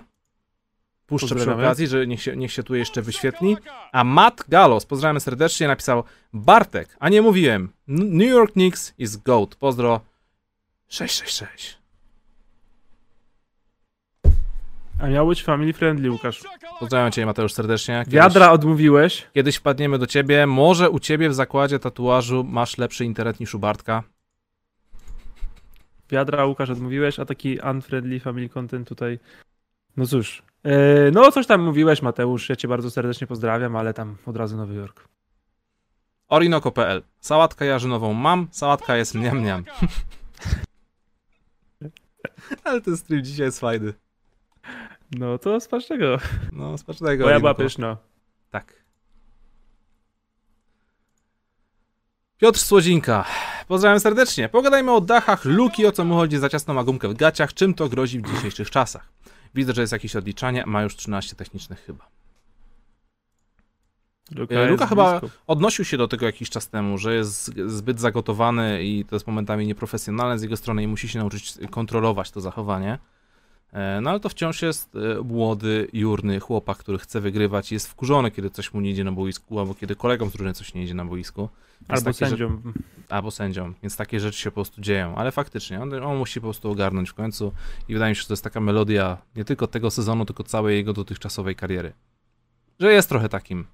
Puszczę 1.06 1.34
przy 1.34 1.52
okazji, 1.52 1.86
że 1.86 2.06
niech 2.06 2.22
się, 2.22 2.36
niech 2.36 2.52
się 2.52 2.62
tu 2.62 2.74
jeszcze 2.74 3.02
wyświetli. 3.02 3.56
A 3.92 4.04
Matt 4.04 4.44
Galos, 4.48 4.86
pozdrawiam 4.86 5.20
serdecznie, 5.20 5.68
napisał 5.68 6.04
Bartek, 6.32 6.96
a 7.00 7.08
nie 7.08 7.22
mówiłem. 7.22 7.72
New 7.88 8.28
York 8.28 8.52
Knicks 8.52 8.94
is 8.98 9.16
GOAT. 9.16 9.54
Pozdro. 9.54 10.00
666. 10.88 11.81
A 14.98 15.08
miał 15.08 15.26
być 15.26 15.42
family 15.42 15.72
friendly, 15.72 16.10
Łukasz. 16.10 16.42
Pozdrawiam 16.80 17.12
cię 17.12 17.26
Mateusz 17.26 17.52
serdecznie. 17.52 17.98
Kiedyś, 18.04 18.14
Wiadra 18.14 18.50
odmówiłeś. 18.50 19.26
Kiedyś 19.34 19.56
wpadniemy 19.56 19.98
do 19.98 20.06
ciebie. 20.06 20.46
Może 20.46 20.90
u 20.90 20.98
ciebie 20.98 21.28
w 21.28 21.34
zakładzie 21.34 21.78
tatuażu 21.78 22.44
masz 22.44 22.78
lepszy 22.78 23.04
internet 23.04 23.40
niż 23.40 23.54
u 23.54 23.58
Bartka. 23.58 24.02
Wiadra, 26.10 26.44
Łukasz 26.46 26.70
odmówiłeś, 26.70 27.18
a 27.18 27.24
taki 27.24 27.58
unfriendly 27.70 28.20
family 28.20 28.48
content 28.48 28.88
tutaj. 28.88 29.18
No 29.96 30.06
cóż, 30.06 30.42
E, 30.64 31.10
No, 31.10 31.32
coś 31.32 31.46
tam 31.46 31.62
mówiłeś, 31.62 32.02
Mateusz. 32.02 32.48
Ja 32.48 32.56
cię 32.56 32.68
bardzo 32.68 32.90
serdecznie 32.90 33.26
pozdrawiam, 33.26 33.76
ale 33.76 33.94
tam 33.94 34.16
od 34.26 34.36
razu 34.36 34.56
Nowy 34.56 34.74
Jork. 34.74 35.08
Orinoco.pl. 36.28 37.02
Sałatkę 37.20 37.66
jarzynową 37.66 38.12
mam, 38.12 38.48
sałatka 38.50 38.96
jest 38.96 39.14
mniam 39.14 39.38
mniam. 39.40 39.64
Ale 42.64 42.80
ten 42.80 42.96
stream 42.96 43.24
dzisiaj 43.24 43.46
jest 43.46 43.60
fajny. 43.60 43.92
No 45.12 45.38
to 45.38 45.60
smacznego. 45.60 46.18
No, 46.52 46.78
smacznego. 46.78 47.24
Moja 47.24 47.40
była 47.40 47.54
pyszna. 47.54 47.96
Tak. 48.50 48.82
Piotr 52.38 52.58
Słodzinka. 52.58 53.24
Pozdrawiam 53.68 54.00
serdecznie. 54.00 54.48
Pogadajmy 54.48 54.92
o 54.92 55.00
dachach, 55.00 55.44
luki, 55.44 55.86
o 55.86 55.92
co 55.92 56.04
mu 56.04 56.14
chodzi 56.14 56.38
za 56.38 56.48
ciasną 56.48 56.74
ma 56.74 56.84
gumkę 56.84 57.08
w 57.08 57.14
gaciach, 57.14 57.54
czym 57.54 57.74
to 57.74 57.88
grozi 57.88 58.20
w 58.20 58.34
dzisiejszych 58.34 58.70
czasach. 58.70 59.08
Widzę, 59.54 59.72
że 59.72 59.80
jest 59.80 59.92
jakieś 59.92 60.16
odliczanie, 60.16 60.64
ma 60.66 60.82
już 60.82 60.96
13 60.96 61.36
technicznych 61.36 61.80
chyba. 61.84 62.08
Luka, 64.34 64.54
E, 64.54 64.66
Luka 64.68 64.86
chyba 64.86 65.20
blisko. 65.20 65.38
odnosił 65.46 65.84
się 65.84 65.96
do 65.96 66.08
tego 66.08 66.26
jakiś 66.26 66.50
czas 66.50 66.68
temu, 66.68 66.98
że 66.98 67.14
jest 67.14 67.50
zbyt 67.66 68.00
zagotowany 68.00 68.82
i 68.84 69.04
to 69.04 69.16
jest 69.16 69.26
momentami 69.26 69.66
nieprofesjonalne 69.66 70.38
z 70.38 70.42
jego 70.42 70.56
strony 70.56 70.82
i 70.82 70.86
musi 70.88 71.08
się 71.08 71.18
nauczyć 71.18 71.54
kontrolować 71.70 72.30
to 72.30 72.40
zachowanie. 72.40 72.98
E, 73.72 74.00
No 74.00 74.10
ale 74.10 74.20
to 74.20 74.28
wciąż 74.28 74.62
jest 74.62 74.96
e, 74.96 75.22
młody, 75.22 75.88
jurny 75.92 76.40
chłopak, 76.40 76.78
który 76.78 76.98
chce 76.98 77.20
wygrywać 77.20 77.72
jest 77.72 77.88
wkurzony, 77.88 78.30
kiedy 78.30 78.50
coś 78.50 78.74
mu 78.74 78.80
nie 78.80 78.90
idzie 78.90 79.04
na 79.04 79.12
boisku, 79.12 79.58
albo 79.60 79.74
kiedy 79.74 79.96
kolegom 79.96 80.30
z 80.30 80.32
drużyny 80.32 80.54
coś 80.54 80.74
nie 80.74 80.82
idzie 80.82 80.94
na 80.94 81.04
boisku. 81.04 81.48
Więc 81.88 82.00
Albo 82.00 82.12
sędzią. 82.12 82.36
Rzeczy, 82.36 82.78
albo 83.08 83.30
sędziom, 83.30 83.74
więc 83.82 83.96
takie 83.96 84.20
rzeczy 84.20 84.38
się 84.38 84.50
po 84.50 84.54
prostu 84.54 84.80
dzieją. 84.80 85.14
Ale 85.14 85.32
faktycznie, 85.32 85.82
on, 85.82 85.94
on 85.94 86.18
musi 86.18 86.40
po 86.40 86.46
prostu 86.46 86.70
ogarnąć 86.70 87.10
w 87.10 87.14
końcu 87.14 87.52
i 87.88 87.92
wydaje 87.92 88.10
mi 88.10 88.16
się, 88.16 88.22
że 88.22 88.28
to 88.28 88.32
jest 88.32 88.44
taka 88.44 88.60
melodia 88.60 89.18
nie 89.36 89.44
tylko 89.44 89.66
tego 89.66 89.90
sezonu, 89.90 90.24
tylko 90.24 90.42
całej 90.44 90.76
jego 90.76 90.92
dotychczasowej 90.92 91.56
kariery. 91.56 91.92
Że 92.80 92.92
jest 92.92 93.08
trochę 93.08 93.28
takim 93.28 93.66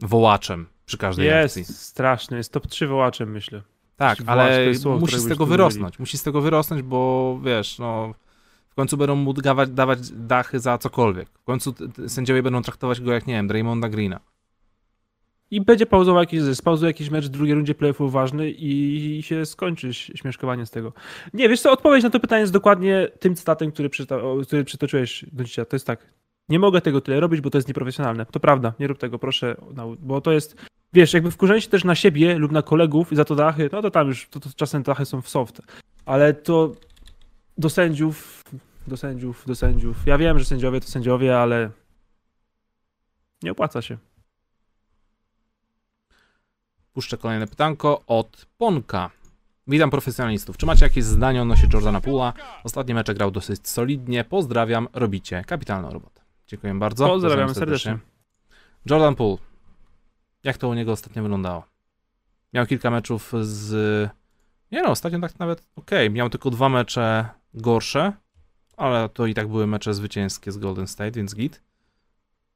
wołaczem 0.00 0.66
przy 0.86 0.98
każdej 0.98 1.32
akcji. 1.32 1.60
Jest 1.60 1.82
straszny, 1.82 2.36
jest 2.36 2.52
top 2.52 2.66
3 2.66 2.86
wołaczem, 2.86 3.30
myślę. 3.30 3.62
Tak, 3.96 4.18
ale 4.26 4.64
jest 4.64 4.82
słowo, 4.82 4.98
musi 4.98 5.18
z 5.18 5.28
tego 5.28 5.46
wyrosnąć. 5.46 5.98
Musi 5.98 6.18
z 6.18 6.22
tego 6.22 6.40
wyrosnąć, 6.40 6.82
bo 6.82 7.40
wiesz, 7.44 7.78
no 7.78 8.14
końcu 8.78 8.96
będą 8.96 9.16
mu 9.16 9.32
dawać, 9.32 9.70
dawać 9.70 10.10
dachy 10.10 10.60
za 10.60 10.78
cokolwiek. 10.78 11.28
W 11.28 11.44
końcu 11.44 11.74
sędziowie 12.08 12.42
będą 12.42 12.62
traktować 12.62 13.00
go 13.00 13.12
jak, 13.12 13.26
nie 13.26 13.34
wiem, 13.34 13.46
Draymonda 13.48 13.88
Greena. 13.88 14.20
I 15.50 15.60
będzie 15.60 15.86
pauzował 15.86 16.22
jakiś, 16.22 16.42
spauzuje 16.54 16.90
jakiś 16.90 17.10
mecz 17.10 17.26
w 17.26 17.28
drugiej 17.28 17.54
rundzie 17.54 17.74
playoffów 17.74 18.12
ważny 18.12 18.50
i 18.50 19.22
się 19.22 19.46
skończy 19.46 19.94
śmieszkowanie 19.94 20.66
z 20.66 20.70
tego. 20.70 20.92
Nie, 21.34 21.48
wiesz 21.48 21.60
co, 21.60 21.72
odpowiedź 21.72 22.04
na 22.04 22.10
to 22.10 22.20
pytanie 22.20 22.40
jest 22.40 22.52
dokładnie 22.52 23.08
tym 23.20 23.34
cytatem, 23.34 23.72
który, 23.72 23.88
przyta- 23.88 24.46
który 24.46 24.64
przytoczyłeś 24.64 25.24
do 25.32 25.44
dzisiaj. 25.44 25.66
To 25.66 25.76
jest 25.76 25.86
tak, 25.86 26.06
nie 26.48 26.58
mogę 26.58 26.80
tego 26.80 27.00
tyle 27.00 27.20
robić, 27.20 27.40
bo 27.40 27.50
to 27.50 27.58
jest 27.58 27.68
nieprofesjonalne. 27.68 28.26
To 28.26 28.40
prawda, 28.40 28.72
nie 28.80 28.86
rób 28.86 28.98
tego, 28.98 29.18
proszę, 29.18 29.56
bo 30.00 30.20
to 30.20 30.32
jest, 30.32 30.56
wiesz, 30.92 31.14
jakby 31.14 31.30
wkurzenie 31.30 31.60
się 31.60 31.68
też 31.68 31.84
na 31.84 31.94
siebie 31.94 32.38
lub 32.38 32.52
na 32.52 32.62
kolegów 32.62 33.12
i 33.12 33.16
za 33.16 33.24
to 33.24 33.34
dachy, 33.34 33.68
no 33.72 33.82
to 33.82 33.90
tam 33.90 34.08
już, 34.08 34.28
to, 34.28 34.40
to 34.40 34.48
czasem 34.56 34.82
dachy 34.82 35.04
są 35.04 35.22
w 35.22 35.28
soft, 35.28 35.62
ale 36.06 36.34
to 36.34 36.72
do 37.58 37.70
sędziów, 37.70 38.37
do 38.88 38.96
sędziów, 38.96 39.44
do 39.46 39.54
sędziów. 39.54 40.06
Ja 40.06 40.18
wiem, 40.18 40.38
że 40.38 40.44
sędziowie 40.44 40.80
to 40.80 40.88
sędziowie, 40.88 41.38
ale 41.38 41.70
nie 43.42 43.52
opłaca 43.52 43.82
się. 43.82 43.98
Puszczę 46.92 47.18
kolejne 47.18 47.46
pytanko 47.46 48.02
od 48.06 48.46
Ponka. 48.58 49.10
Witam 49.66 49.90
profesjonalistów. 49.90 50.56
Czy 50.56 50.66
macie 50.66 50.84
jakieś 50.84 51.04
zdanie 51.04 51.42
odnośnie 51.42 51.68
Jordana 51.72 52.00
Poola? 52.00 52.32
Ostatnie 52.64 52.94
mecze 52.94 53.14
grał 53.14 53.30
dosyć 53.30 53.68
solidnie. 53.68 54.24
Pozdrawiam, 54.24 54.88
robicie 54.92 55.44
kapitalną 55.44 55.90
robotę. 55.90 56.20
Dziękuję 56.46 56.74
bardzo. 56.74 57.06
Pozdrawiam 57.06 57.54
serdecznie. 57.54 57.98
Jordan 58.90 59.14
Poole. 59.14 59.38
Jak 60.44 60.58
to 60.58 60.68
u 60.68 60.74
niego 60.74 60.92
ostatnio 60.92 61.22
wyglądało? 61.22 61.64
Miał 62.52 62.66
kilka 62.66 62.90
meczów 62.90 63.32
z... 63.42 64.10
Nie 64.72 64.82
no, 64.82 64.90
ostatnio 64.90 65.20
tak 65.20 65.38
nawet 65.38 65.66
okej. 65.76 66.10
Miał 66.10 66.30
tylko 66.30 66.50
dwa 66.50 66.68
mecze 66.68 67.28
gorsze, 67.54 68.12
ale 68.78 69.08
to 69.08 69.26
i 69.26 69.34
tak 69.34 69.48
były 69.48 69.66
mecze 69.66 69.94
zwycięskie 69.94 70.52
z 70.52 70.58
Golden 70.58 70.86
State, 70.86 71.10
więc 71.10 71.34
git. 71.34 71.62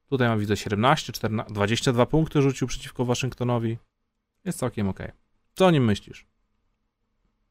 Tutaj 0.09 0.27
mam 0.27 0.39
widzę 0.39 0.57
17, 0.57 1.13
14, 1.13 1.53
22 1.53 2.05
punkty 2.05 2.41
rzucił 2.41 2.67
przeciwko 2.67 3.05
Waszyngtonowi. 3.05 3.77
Jest 4.45 4.59
całkiem 4.59 4.89
okej. 4.89 5.11
Co 5.55 5.65
o 5.65 5.71
nim 5.71 5.85
myślisz? 5.85 6.25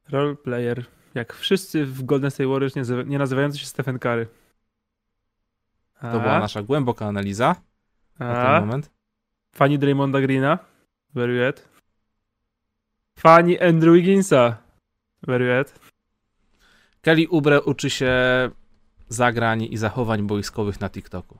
Role 0.08 0.36
player. 0.36 0.84
Jak 1.14 1.32
wszyscy 1.34 1.86
w 1.86 2.02
Golden 2.02 2.30
State 2.30 2.48
Warriors 2.48 2.76
nie, 2.76 2.82
nie 3.06 3.18
nazywający 3.18 3.58
się 3.58 3.66
Stephen 3.66 3.98
Curry. 3.98 4.28
A, 6.00 6.12
To 6.12 6.20
była 6.20 6.38
nasza 6.38 6.62
głęboka 6.62 7.06
analiza 7.06 7.56
na 8.18 8.38
a, 8.38 8.58
ten 8.58 8.66
moment. 8.66 8.90
Fani 9.54 9.78
Draymonda 9.78 10.20
Greena. 10.20 10.58
Very 11.14 11.46
good. 11.46 11.68
Fani 13.18 13.60
Andrew 13.60 13.94
Wigginsa. 13.94 14.56
Very 15.22 15.56
good. 15.56 15.74
Kelly 17.02 17.28
Ubre 17.28 17.62
uczy 17.62 17.90
się 17.90 18.10
zagrań 19.12 19.62
i 19.70 19.76
zachowań 19.76 20.22
boiskowych 20.22 20.80
na 20.80 20.90
TikToku. 20.90 21.38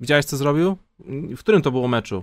Widziałeś, 0.00 0.24
co 0.24 0.36
zrobił? 0.36 0.76
W 1.36 1.38
którym 1.38 1.62
to 1.62 1.70
było 1.70 1.88
meczu? 1.88 2.22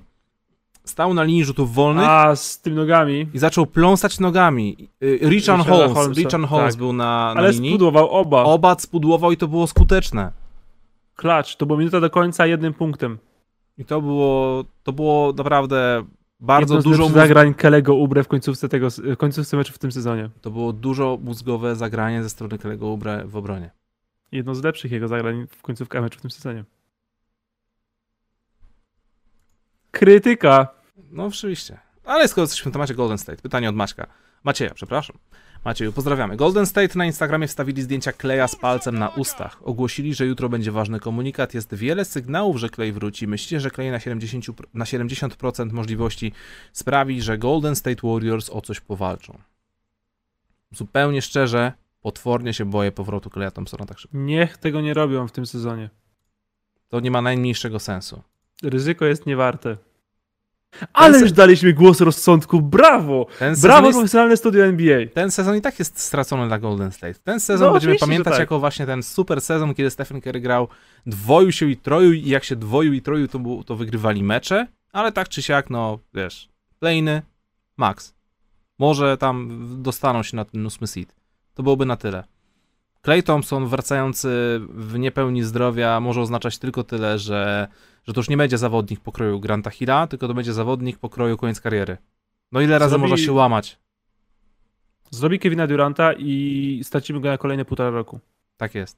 Stał 0.85 1.13
na 1.13 1.23
linii 1.23 1.45
rzutów 1.45 1.73
wolnych 1.73 2.05
A, 2.07 2.35
z 2.35 2.59
tym 2.59 2.75
nogami. 2.75 3.27
i 3.33 3.39
zaczął 3.39 3.65
pląsać 3.65 4.19
nogami. 4.19 4.89
Y, 5.03 5.17
Richard 5.17 5.31
Richarda 5.31 5.63
Holmes, 5.63 5.93
Holmesa, 5.93 6.21
Richard 6.21 6.45
Holmes 6.45 6.73
tak. 6.73 6.79
był 6.79 6.93
na, 6.93 7.33
na 7.33 7.39
Ale 7.39 7.51
linii. 7.51 7.69
spudłował 7.71 8.09
oba. 8.09 8.43
Oba 8.43 8.75
spudłował 8.79 9.31
i 9.31 9.37
to 9.37 9.47
było 9.47 9.67
skuteczne. 9.67 10.31
Klacz. 11.15 11.55
To 11.55 11.65
było 11.65 11.79
minuta 11.79 11.99
do 11.99 12.09
końca 12.09 12.45
jednym 12.47 12.73
punktem. 12.73 13.17
I 13.77 13.85
to 13.85 14.01
było, 14.01 14.63
to 14.83 14.93
było 14.93 15.33
naprawdę 15.33 16.03
bardzo 16.39 16.73
Jedno 16.73 16.81
z 16.81 16.83
dużo, 16.83 17.03
mózg... 17.03 17.15
zagrań 17.15 17.53
Kelego 17.53 17.95
Ubre 17.95 18.23
w 18.23 18.27
końcówce 18.27 18.69
tego, 18.69 18.87
w 18.89 19.17
końcówce 19.17 19.57
meczu 19.57 19.73
w 19.73 19.77
tym 19.79 19.91
sezonie. 19.91 20.29
to 20.41 20.51
było 20.51 20.73
dużo 20.73 21.17
mózgowe 21.23 21.75
zagranie 21.75 22.23
ze 22.23 22.29
strony 22.29 22.57
Kelly'ego 22.57 22.85
Ubre 22.93 23.23
w 23.25 23.35
obronie. 23.35 23.71
Jedno 24.33 24.55
z 24.55 24.63
lepszych 24.63 24.91
jego 24.91 25.07
zagrań 25.07 25.47
w 25.47 25.61
końcówce 25.61 26.01
meczu 26.01 26.19
w 26.19 26.21
tym 26.21 26.31
sezonie. 26.31 26.63
Krytyka. 29.91 30.67
No 31.11 31.25
oczywiście. 31.25 31.77
Ale 32.05 32.27
skoro 32.27 32.43
jesteśmy 32.43 32.71
w 32.71 32.73
temacie 32.73 32.93
Golden 32.95 33.17
State, 33.17 33.41
pytanie 33.41 33.69
od 33.69 33.75
Maćka. 33.75 34.07
Macieja, 34.43 34.73
przepraszam. 34.73 35.17
Macieju, 35.65 35.93
pozdrawiamy. 35.93 36.35
Golden 36.35 36.65
State 36.65 36.97
na 36.97 37.05
Instagramie 37.05 37.47
wstawili 37.47 37.81
zdjęcia 37.81 38.11
Kleja 38.11 38.47
z 38.47 38.55
palcem 38.55 38.99
na 38.99 39.09
ustach. 39.09 39.59
Ogłosili, 39.63 40.13
że 40.13 40.25
jutro 40.25 40.49
będzie 40.49 40.71
ważny 40.71 40.99
komunikat. 40.99 41.53
Jest 41.53 41.75
wiele 41.75 42.05
sygnałów, 42.05 42.57
że 42.57 42.69
Klej 42.69 42.91
wróci. 42.91 43.27
Myślicie, 43.27 43.59
że 43.59 43.71
Klej 43.71 43.91
na 43.91 43.97
70%, 43.97 44.53
na 44.73 44.85
70% 44.85 45.71
możliwości 45.71 46.31
sprawi, 46.71 47.21
że 47.21 47.37
Golden 47.37 47.75
State 47.75 48.07
Warriors 48.07 48.49
o 48.49 48.61
coś 48.61 48.79
powalczą? 48.79 49.39
Zupełnie 50.71 51.21
szczerze, 51.21 51.73
potwornie 52.03 52.53
się 52.53 52.65
boję 52.65 52.91
powrotu 52.91 53.29
Kleja 53.29 53.51
Thompsona 53.51 53.85
tak 53.85 53.99
szybko. 53.99 54.17
Niech 54.17 54.57
tego 54.57 54.81
nie 54.81 54.93
robią 54.93 55.27
w 55.27 55.31
tym 55.31 55.45
sezonie. 55.45 55.89
To 56.89 56.99
nie 56.99 57.11
ma 57.11 57.21
najmniejszego 57.21 57.79
sensu. 57.79 58.21
Ryzyko 58.63 59.05
jest 59.05 59.25
niewarte. 59.25 59.77
Ale 60.93 61.19
już 61.19 61.31
daliśmy 61.31 61.73
głos 61.73 62.01
rozsądku. 62.01 62.61
Brawo! 62.61 63.27
Ten 63.39 63.55
sezon, 63.55 63.69
Brawo, 63.69 63.87
jest, 63.87 63.97
profesjonalne 63.99 64.37
studio 64.37 64.65
NBA. 64.65 64.97
ten 65.13 65.31
sezon 65.31 65.57
i 65.57 65.61
tak 65.61 65.79
jest 65.79 65.99
stracony 65.99 66.47
dla 66.47 66.59
Golden 66.59 66.91
State. 66.91 67.13
Ten 67.13 67.39
sezon 67.39 67.67
No, 67.67 67.73
będziemy 67.73 67.95
pamiętać 67.99 68.33
tak. 68.33 68.39
jako 68.39 68.59
właśnie 68.59 68.85
ten 68.85 69.03
super 69.03 69.41
sezon, 69.41 69.73
kiedy 69.73 69.89
Stephen 69.89 70.21
Curry 70.21 70.39
grał, 70.39 70.67
dwoił 71.05 71.51
się 71.51 71.69
i 71.69 71.77
troił 71.77 72.13
i 72.13 72.29
jak 72.29 72.43
się 72.43 72.55
dwoił 72.55 72.93
i 72.93 73.01
troił, 73.01 73.27
to, 73.27 73.39
to 73.65 73.75
wygrywali 73.75 74.23
mecze, 74.23 74.67
ale 74.91 75.11
tak 75.11 75.29
czy 75.29 75.41
siak, 75.41 75.69
no 75.69 75.99
wiesz, 76.13 76.49
playny, 76.79 77.21
max. 77.77 78.13
Może 78.79 79.17
tam 79.17 79.67
dostaną 79.83 80.23
się 80.23 80.35
na 80.35 80.45
ten 80.45 80.65
ósmy 80.65 80.87
seed. 80.87 81.15
To 81.53 81.63
byłoby 81.63 81.85
na 81.85 81.95
tyle. 81.97 82.23
Clay 83.05 83.23
Thompson 83.23 83.67
wracający 83.67 84.61
w 84.69 84.99
niepełni 84.99 85.43
zdrowia 85.43 85.99
może 85.99 86.21
oznaczać 86.21 86.57
tylko 86.57 86.83
tyle, 86.83 87.19
że, 87.19 87.67
że 88.07 88.13
to 88.13 88.19
już 88.19 88.29
nie 88.29 88.37
będzie 88.37 88.57
zawodnik 88.57 88.99
pokroju 88.99 89.39
Granta 89.39 89.69
Hilla, 89.69 90.07
tylko 90.07 90.27
to 90.27 90.33
będzie 90.33 90.53
zawodnik 90.53 90.97
pokroju 90.97 91.37
koniec 91.37 91.61
kariery. 91.61 91.97
No 92.51 92.61
ile 92.61 92.79
razy 92.79 92.95
Zrobi- 92.95 92.99
można 93.01 93.17
się 93.17 93.31
łamać? 93.31 93.79
Zrobi 95.11 95.39
Kevina 95.39 95.67
Duranta 95.67 96.13
i 96.13 96.79
stracimy 96.83 97.19
go 97.19 97.29
na 97.29 97.37
kolejne 97.37 97.65
półtora 97.65 97.89
roku. 97.89 98.19
Tak 98.57 98.75
jest. 98.75 98.97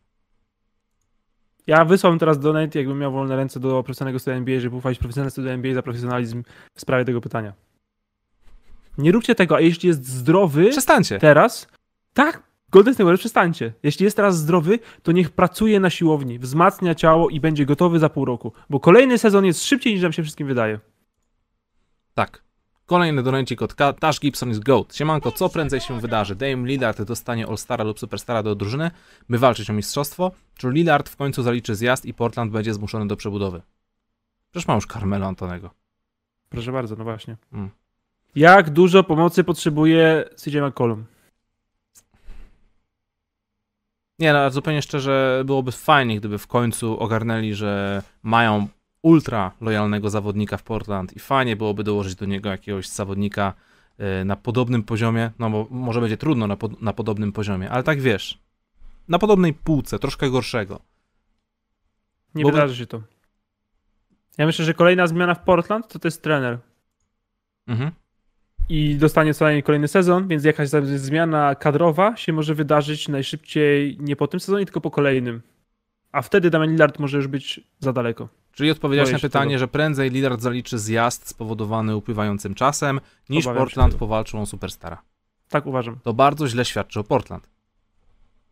Ja 1.68 1.86
wysłałem 1.86 2.20
teraz 2.20 2.40
donate, 2.40 2.80
jakbym 2.80 3.00
miał 3.00 3.12
wolne 3.12 3.36
ręce 3.36 3.60
do 3.60 3.84
profesjonalnego 3.84 4.20
studia 4.20 4.38
NBA, 4.38 4.60
żeby 4.60 4.76
uchwalić 4.76 5.00
profesjonalne 5.00 5.32
studia 5.32 5.52
NBA 5.52 5.74
za 5.74 5.82
profesjonalizm 5.82 6.44
w 6.76 6.82
sprawie 6.82 7.06
tego 7.06 7.22
pytania. 7.22 7.54
Nie 8.98 9.12
róbcie 9.12 9.36
tego, 9.36 9.56
a 9.56 9.60
jeśli 9.60 9.88
jest 9.88 10.06
zdrowy 10.08 10.70
Przestańcie. 10.70 11.20
teraz, 11.20 11.68
tak, 12.16 12.44
Golden 12.72 12.94
State 12.94 13.18
przestańcie. 13.18 13.74
Jeśli 13.84 14.04
jest 14.04 14.18
teraz 14.18 14.38
zdrowy, 14.38 14.80
to 15.04 15.12
niech 15.12 15.32
pracuje 15.32 15.80
na 15.80 15.90
siłowni, 15.90 16.40
wzmacnia 16.40 16.96
ciało 16.96 17.30
i 17.30 17.40
będzie 17.40 17.66
gotowy 17.66 18.00
za 18.00 18.10
pół 18.10 18.26
roku, 18.26 18.52
bo 18.70 18.80
kolejny 18.80 19.18
sezon 19.18 19.46
jest 19.46 19.64
szybciej 19.64 19.94
niż 19.94 20.04
nam 20.04 20.14
się 20.14 20.24
wszystkim 20.24 20.48
wydaje. 20.48 20.80
Tak. 22.14 22.44
Kolejny 22.86 23.24
donancik 23.24 23.62
od 23.62 23.74
Ka- 23.74 23.94
Tash 23.94 24.20
Gibson 24.20 24.50
is 24.50 24.60
GOAT. 24.60 24.96
Siemanko, 24.96 25.32
co 25.32 25.50
prędzej 25.50 25.80
się 25.80 26.00
wydarzy? 26.00 26.36
Dame 26.36 26.68
Lillard 26.68 27.02
dostanie 27.02 27.48
All-Stara 27.48 27.84
lub 27.84 28.00
Superstara 28.00 28.44
do 28.44 28.56
drużyny, 28.56 28.92
by 29.30 29.38
walczyć 29.38 29.70
o 29.70 29.74
mistrzostwo? 29.74 30.32
Czy 30.58 30.70
Lillard 30.70 31.10
w 31.10 31.16
końcu 31.16 31.44
zaliczy 31.44 31.76
zjazd 31.76 32.06
i 32.06 32.14
Portland 32.14 32.52
będzie 32.52 32.74
zmuszony 32.74 33.08
do 33.08 33.16
przebudowy? 33.16 33.62
Przecież 34.52 34.68
ma 34.68 34.76
już 34.76 34.86
Carmelo 34.86 35.28
Antonego. 35.28 35.70
Proszę 36.50 36.72
bardzo, 36.72 36.96
no 36.96 37.04
właśnie. 37.04 37.38
Mm. 37.54 37.70
Jak 38.36 38.70
dużo 38.70 39.04
pomocy 39.04 39.44
potrzebuje 39.44 40.30
CJ 40.36 40.58
McCollum? 40.60 41.06
Nie, 44.20 44.34
no, 44.34 44.40
ale 44.40 44.52
zupełnie 44.52 44.82
szczerze, 44.82 45.44
byłoby 45.46 45.72
fajnie, 45.72 46.20
gdyby 46.20 46.38
w 46.38 46.48
końcu 46.48 47.00
ogarnęli, 47.00 47.54
że 47.54 48.02
mają 48.24 48.68
ultra 49.02 49.52
lojalnego 49.62 50.10
zawodnika 50.10 50.58
w 50.58 50.64
Portland 50.64 51.16
i 51.16 51.20
fajnie 51.20 51.56
byłoby 51.56 51.84
dołożyć 51.84 52.16
do 52.16 52.26
niego 52.26 52.50
jakiegoś 52.50 52.88
zawodnika 52.88 53.54
y, 54.22 54.26
na 54.26 54.36
podobnym 54.36 54.84
poziomie, 54.84 55.32
no 55.40 55.50
bo 55.50 55.68
może 55.70 56.02
będzie 56.02 56.18
trudno 56.18 56.48
na, 56.48 56.58
pod, 56.58 56.82
na 56.82 56.94
podobnym 56.94 57.32
poziomie, 57.32 57.70
ale 57.70 57.84
tak 57.84 58.02
wiesz, 58.02 58.40
na 59.08 59.20
podobnej 59.20 59.54
półce, 59.54 60.00
troszkę 60.00 60.30
gorszego. 60.30 60.80
Nie 62.36 62.44
Bo- 62.44 62.52
wydarzy 62.52 62.76
się 62.76 62.86
to. 62.86 63.02
Ja 64.38 64.46
myślę, 64.46 64.66
że 64.66 64.74
kolejna 64.74 65.08
zmiana 65.08 65.36
w 65.36 65.44
Portland 65.44 65.88
to 65.88 66.00
to 66.00 66.08
jest 66.08 66.22
trener. 66.22 66.60
Mhm. 67.68 67.92
I 68.70 68.96
dostanie 68.96 69.34
co 69.34 69.46
najmniej 69.46 69.64
kolejny 69.64 69.88
sezon, 69.88 70.28
więc 70.28 70.44
jakaś 70.44 70.70
zmiana 70.96 71.56
kadrowa 71.56 72.16
się 72.18 72.34
może 72.34 72.56
wydarzyć 72.56 73.08
najszybciej 73.08 73.98
nie 74.00 74.16
po 74.16 74.28
tym 74.28 74.40
sezonie, 74.40 74.66
tylko 74.66 74.82
po 74.82 74.92
kolejnym. 74.92 75.42
A 76.12 76.22
wtedy 76.22 76.50
Damian 76.50 76.72
Lillard 76.72 77.00
może 77.00 77.18
już 77.18 77.28
być 77.28 77.62
za 77.80 77.94
daleko. 77.94 78.30
Czyli 78.52 78.72
odpowiedziałeś 78.72 79.12
na 79.12 79.20
pytanie, 79.20 79.50
tego. 79.50 79.60
że 79.60 79.68
prędzej 79.68 80.10
Lillard 80.10 80.42
zaliczy 80.42 80.80
zjazd 80.80 81.28
spowodowany 81.28 81.96
upływającym 81.96 82.56
czasem, 82.56 83.00
niż 83.30 83.46
Obawiam 83.46 83.64
Portland 83.64 83.94
tego. 83.94 84.00
powalczą 84.00 84.42
o 84.42 84.46
Superstara. 84.46 85.02
Tak 85.50 85.66
uważam. 85.66 86.00
To 86.04 86.14
bardzo 86.14 86.48
źle 86.48 86.66
świadczy 86.66 87.00
o 87.00 87.04
Portland. 87.04 87.50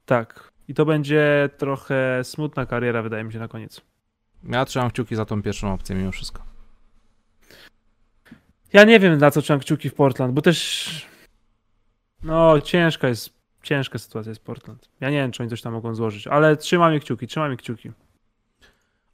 Tak. 0.06 0.52
I 0.68 0.74
to 0.74 0.86
będzie 0.86 1.50
trochę 1.58 2.24
smutna 2.24 2.66
kariera, 2.66 3.02
wydaje 3.02 3.24
mi 3.24 3.34
się, 3.34 3.40
na 3.40 3.48
koniec. 3.48 3.82
Ja 4.50 4.66
trzymam 4.66 4.90
kciuki 4.90 5.16
za 5.16 5.26
tą 5.26 5.42
pierwszą 5.42 5.74
opcję 5.74 5.96
mimo 5.96 6.12
wszystko. 6.12 6.53
Ja 8.74 8.84
nie 8.84 9.00
wiem, 9.00 9.18
na 9.18 9.32
co 9.32 9.42
trzymam 9.42 9.60
kciuki 9.60 9.90
w 9.90 9.94
Portland, 9.94 10.34
bo 10.34 10.42
też. 10.42 11.08
No, 12.24 12.62
ciężka 12.62 13.08
jest. 13.08 13.30
Ciężka 13.64 14.00
sytuacja 14.00 14.30
jest 14.30 14.42
Portland. 14.42 14.90
Ja 15.00 15.10
nie 15.10 15.18
wiem, 15.18 15.32
czy 15.32 15.44
oni 15.44 15.50
coś 15.50 15.62
tam 15.62 15.74
mogą 15.74 15.96
złożyć, 15.96 16.28
ale 16.28 16.58
trzymam 16.58 17.00
kciuki, 17.00 17.28
trzymam 17.28 17.58
kciuki. 17.58 17.92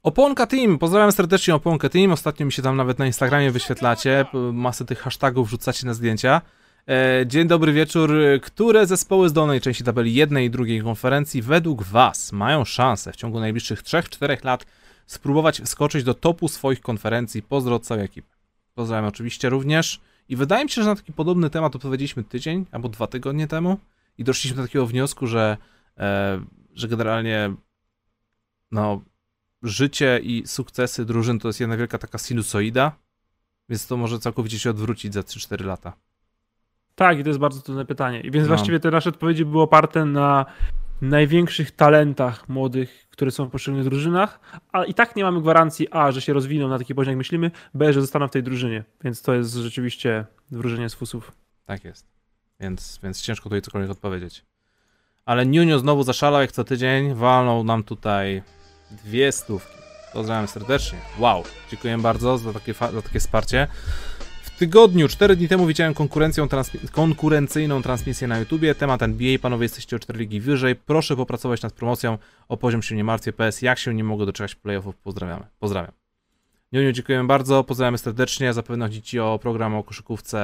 Oponka 0.02 0.46
Team, 0.46 0.78
pozdrawiam 0.78 1.12
serdecznie 1.12 1.54
Oponkę 1.54 1.90
Team, 1.90 2.12
ostatnio 2.12 2.46
mi 2.46 2.52
się 2.52 2.62
tam 2.62 2.76
nawet 2.76 2.98
na 2.98 3.06
Instagramie 3.06 3.50
wyświetlacie, 3.50 4.24
masę 4.52 4.84
tych 4.84 4.98
hashtagów 4.98 5.48
wrzucacie 5.48 5.86
na 5.86 5.94
zdjęcia. 5.94 6.40
E, 6.88 7.26
dzień 7.26 7.48
dobry 7.48 7.72
wieczór, 7.72 8.12
które 8.42 8.86
zespoły 8.86 9.28
z 9.28 9.32
dolnej 9.32 9.60
części 9.60 9.84
tabeli 9.84 10.14
jednej 10.14 10.46
i 10.46 10.50
drugiej 10.50 10.82
konferencji 10.82 11.42
według 11.42 11.82
Was 11.82 12.32
mają 12.32 12.64
szansę 12.64 13.12
w 13.12 13.16
ciągu 13.16 13.40
najbliższych 13.40 13.82
3-4 13.82 14.44
lat 14.44 14.66
spróbować 15.06 15.60
wskoczyć 15.60 16.04
do 16.04 16.14
topu 16.14 16.48
swoich 16.48 16.80
konferencji? 16.80 17.42
Pozdro 17.42 17.76
od 17.76 17.86
całej 17.86 18.04
ekipy. 18.04 18.39
Pozdrawiam 18.80 19.04
oczywiście 19.04 19.48
również 19.48 20.00
i 20.28 20.36
wydaje 20.36 20.64
mi 20.64 20.70
się, 20.70 20.82
że 20.82 20.88
na 20.88 20.96
taki 20.96 21.12
podobny 21.12 21.50
temat 21.50 21.76
odpowiedzieliśmy 21.76 22.24
tydzień 22.24 22.66
albo 22.72 22.88
dwa 22.88 23.06
tygodnie 23.06 23.46
temu 23.46 23.78
i 24.18 24.24
doszliśmy 24.24 24.56
do 24.56 24.62
takiego 24.62 24.86
wniosku, 24.86 25.26
że, 25.26 25.56
e, 25.98 26.40
że 26.74 26.88
generalnie 26.88 27.54
no, 28.70 29.00
życie 29.62 30.20
i 30.22 30.42
sukcesy 30.46 31.04
drużyn 31.04 31.38
to 31.38 31.48
jest 31.48 31.60
jedna 31.60 31.76
wielka 31.76 31.98
taka 31.98 32.18
sinusoida, 32.18 32.92
więc 33.68 33.86
to 33.86 33.96
może 33.96 34.18
całkowicie 34.18 34.58
się 34.58 34.70
odwrócić 34.70 35.14
za 35.14 35.20
3-4 35.20 35.64
lata. 35.64 35.92
Tak, 36.94 37.18
i 37.18 37.22
to 37.22 37.28
jest 37.28 37.40
bardzo 37.40 37.60
trudne 37.60 37.84
pytanie. 37.84 38.20
I 38.20 38.30
więc 38.30 38.44
No. 38.44 38.48
właściwie 38.48 38.80
te 38.80 38.90
nasze 38.90 39.10
odpowiedzi 39.10 39.44
były 39.44 39.62
oparte 39.62 40.04
na 40.04 40.46
największych 41.02 41.70
talentach 41.70 42.48
młodych, 42.48 43.06
które 43.10 43.30
są 43.30 43.44
w 43.44 43.50
poszczególnych 43.50 43.88
drużynach, 43.88 44.40
a 44.72 44.84
i 44.84 44.94
tak 44.94 45.16
nie 45.16 45.24
mamy 45.24 45.40
gwarancji 45.40 45.88
A, 45.90 46.12
że 46.12 46.20
się 46.20 46.32
rozwiną 46.32 46.68
na 46.68 46.78
taki 46.78 46.94
poziom, 46.94 47.10
jak 47.10 47.18
myślimy, 47.18 47.50
B, 47.74 47.92
że 47.92 48.00
zostaną 48.00 48.28
w 48.28 48.30
tej 48.30 48.42
drużynie. 48.42 48.84
Więc 49.04 49.22
to 49.22 49.34
jest 49.34 49.54
rzeczywiście 49.54 50.26
wróżenie 50.50 50.88
z 50.88 50.94
fusów. 50.94 51.32
Tak 51.66 51.84
jest. 51.84 52.06
Więc, 52.60 53.00
więc 53.02 53.22
ciężko 53.22 53.44
tutaj 53.44 53.62
cokolwiek 53.62 53.90
odpowiedzieć. 53.90 54.44
Ale 55.24 55.44
Nunio 55.44 55.78
znowu 55.78 56.02
zaszalał 56.02 56.40
jak 56.40 56.52
co 56.52 56.64
tydzień, 56.64 57.14
walnął 57.14 57.64
nam 57.64 57.84
tutaj 57.84 58.42
dwie 58.90 59.32
stówki. 59.32 59.80
Pozdrawiam 60.12 60.48
serdecznie. 60.48 60.98
Wow, 61.18 61.44
dziękuję 61.70 61.98
bardzo 61.98 62.38
za 62.38 62.52
takie, 62.52 62.74
za 62.74 63.02
takie 63.02 63.20
wsparcie. 63.20 63.68
Tygodniu, 64.64 65.08
4 65.08 65.36
dni 65.36 65.48
temu 65.48 65.66
widziałem 65.66 65.94
konkurencją 65.94 66.46
transmi- 66.46 66.90
konkurencyjną 66.90 67.82
transmisję 67.82 68.28
na 68.28 68.38
YouTubie. 68.38 68.74
Temat 68.74 69.02
NBA, 69.02 69.38
panowie 69.38 69.62
jesteście 69.64 69.96
o 69.96 69.98
4 69.98 70.18
ligi 70.18 70.40
wyżej. 70.40 70.76
Proszę 70.76 71.16
popracować 71.16 71.62
nad 71.62 71.72
promocją. 71.72 72.18
O 72.48 72.56
poziom 72.56 72.82
się 72.82 72.96
nie 72.96 73.04
martwię. 73.04 73.32
PS, 73.32 73.62
jak 73.62 73.78
się 73.78 73.94
nie 73.94 74.04
mogę 74.04 74.26
doczekać 74.26 74.54
playoffów, 74.54 74.96
pozdrawiamy. 74.96 75.46
Pozdrawiam. 75.58 75.92
Niuniu, 76.72 76.92
dziękujemy 76.92 77.26
bardzo, 77.28 77.64
pozdrawiamy 77.64 77.98
serdecznie. 77.98 78.52
Zapewne 78.52 78.84
chodzi 78.84 79.02
Ci 79.02 79.20
o 79.20 79.38
program 79.42 79.74
o 79.74 79.84
koszykówce 79.84 80.38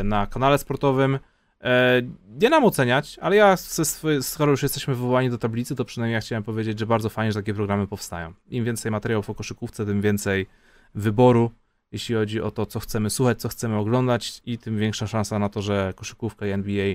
e, 0.00 0.04
na 0.04 0.26
kanale 0.26 0.58
sportowym. 0.58 1.18
E, 1.60 2.02
Nie 2.40 2.50
nam 2.50 2.64
oceniać, 2.64 3.18
ale 3.20 3.36
ja, 3.36 3.56
swojej- 3.56 4.22
skoro 4.22 4.50
już 4.50 4.62
jesteśmy 4.62 4.94
wywołani 4.94 5.30
do 5.30 5.38
tablicy, 5.38 5.76
to 5.76 5.84
przynajmniej 5.84 6.14
ja 6.14 6.20
chciałem 6.20 6.42
powiedzieć, 6.42 6.78
że 6.78 6.86
bardzo 6.86 7.08
fajnie, 7.08 7.32
że 7.32 7.40
takie 7.40 7.54
programy 7.54 7.86
powstają. 7.86 8.32
Im 8.50 8.64
więcej 8.64 8.92
materiałów 8.92 9.30
o 9.30 9.34
koszykówce, 9.34 9.86
tym 9.86 10.00
więcej 10.00 10.46
wyboru, 10.94 11.50
jeśli 11.92 12.14
chodzi 12.14 12.40
o 12.40 12.50
to, 12.50 12.66
co 12.66 12.80
chcemy 12.80 13.10
słuchać, 13.10 13.40
co 13.40 13.48
chcemy 13.48 13.76
oglądać 13.76 14.42
i 14.46 14.58
tym 14.58 14.78
większa 14.78 15.06
szansa 15.06 15.38
na 15.38 15.48
to, 15.48 15.62
że 15.62 15.92
koszykówka 15.96 16.46
i 16.46 16.50
NBA 16.50 16.94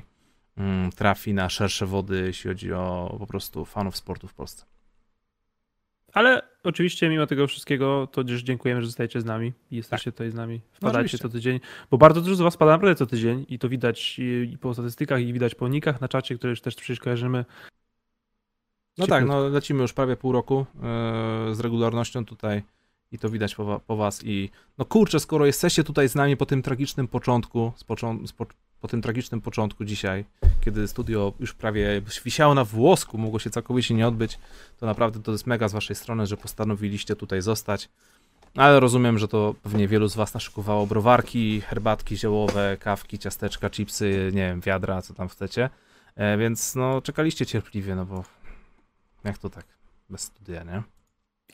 mm, 0.57 0.91
trafi 0.91 1.33
na 1.33 1.49
szersze 1.49 1.85
wody, 1.85 2.23
jeśli 2.25 2.47
chodzi 2.47 2.73
o 2.73 3.15
po 3.19 3.27
prostu 3.27 3.65
fanów 3.65 3.97
sportu 3.97 4.27
w 4.27 4.33
Polsce. 4.33 4.65
Ale 6.13 6.41
oczywiście 6.63 7.09
mimo 7.09 7.27
tego 7.27 7.47
wszystkiego, 7.47 8.07
to 8.11 8.23
też 8.23 8.41
dziękujemy, 8.41 8.81
że 8.81 8.87
zostajecie 8.87 9.21
z 9.21 9.25
nami 9.25 9.53
i 9.71 9.75
jesteście 9.75 10.11
tutaj 10.11 10.31
z 10.31 10.33
nami. 10.33 10.61
Wpadajcie 10.73 10.99
oczywiście. 10.99 11.17
co 11.17 11.29
tydzień, 11.29 11.59
bo 11.91 11.97
bardzo 11.97 12.21
dużo 12.21 12.35
z 12.35 12.41
was 12.41 12.57
pada 12.57 12.71
naprawdę 12.71 12.95
co 12.95 13.05
tydzień 13.05 13.45
i 13.49 13.59
to 13.59 13.69
widać 13.69 14.19
i, 14.19 14.57
po 14.61 14.73
statystykach, 14.73 15.21
i 15.21 15.33
widać 15.33 15.55
po 15.55 15.67
nikach 15.67 16.01
na 16.01 16.07
czacie, 16.07 16.35
które 16.35 16.49
już 16.49 16.61
też 16.61 16.75
przecież 16.75 16.99
kojarzymy. 16.99 17.45
No 18.97 19.07
tak, 19.07 19.23
Cieplutko. 19.23 19.41
no 19.41 19.49
lecimy 19.49 19.81
już 19.81 19.93
prawie 19.93 20.15
pół 20.15 20.31
roku 20.31 20.65
yy, 20.75 21.55
z 21.55 21.59
regularnością 21.59 22.25
tutaj 22.25 22.63
i 23.11 23.19
to 23.19 23.29
widać 23.29 23.55
po, 23.55 23.81
po 23.87 23.95
was 23.95 24.21
i 24.25 24.49
no 24.77 24.85
kurczę, 24.85 25.19
skoro 25.19 25.45
jesteście 25.45 25.83
tutaj 25.83 26.09
z 26.09 26.15
nami 26.15 26.37
po 26.37 26.45
tym 26.45 26.61
tragicznym 26.61 27.07
początku, 27.07 27.71
począ- 27.87 28.33
po, 28.37 28.45
po 28.81 28.87
tym 28.87 29.01
tragicznym 29.01 29.41
początku 29.41 29.85
dzisiaj, 29.85 30.25
kiedy 30.65 30.87
studio 30.87 31.33
już 31.39 31.53
prawie 31.53 32.01
wisiało 32.25 32.53
na 32.53 32.65
włosku, 32.65 33.17
mogło 33.17 33.39
się 33.39 33.49
całkowicie 33.49 33.93
nie 33.93 34.07
odbyć, 34.07 34.39
to 34.79 34.85
naprawdę 34.85 35.19
to 35.19 35.31
jest 35.31 35.47
mega 35.47 35.67
z 35.67 35.73
waszej 35.73 35.95
strony, 35.95 36.27
że 36.27 36.37
postanowiliście 36.37 37.15
tutaj 37.15 37.41
zostać. 37.41 37.89
Ale 38.55 38.79
rozumiem, 38.79 39.17
że 39.17 39.27
to 39.27 39.55
pewnie 39.63 39.87
wielu 39.87 40.07
z 40.07 40.15
was 40.15 40.33
naszykowało 40.33 40.87
browarki, 40.87 41.61
herbatki 41.61 42.17
ziołowe, 42.17 42.77
kawki, 42.79 43.19
ciasteczka, 43.19 43.69
chipsy, 43.69 44.31
nie 44.33 44.47
wiem, 44.47 44.61
wiadra, 44.61 45.01
co 45.01 45.13
tam 45.13 45.27
chcecie. 45.27 45.69
E, 46.15 46.37
więc 46.37 46.75
no 46.75 47.01
czekaliście 47.01 47.45
cierpliwie, 47.45 47.95
no 47.95 48.05
bo 48.05 48.23
jak 49.23 49.37
to 49.37 49.49
tak? 49.49 49.65
Bez 50.09 50.21
studia, 50.21 50.63
nie? 50.63 50.83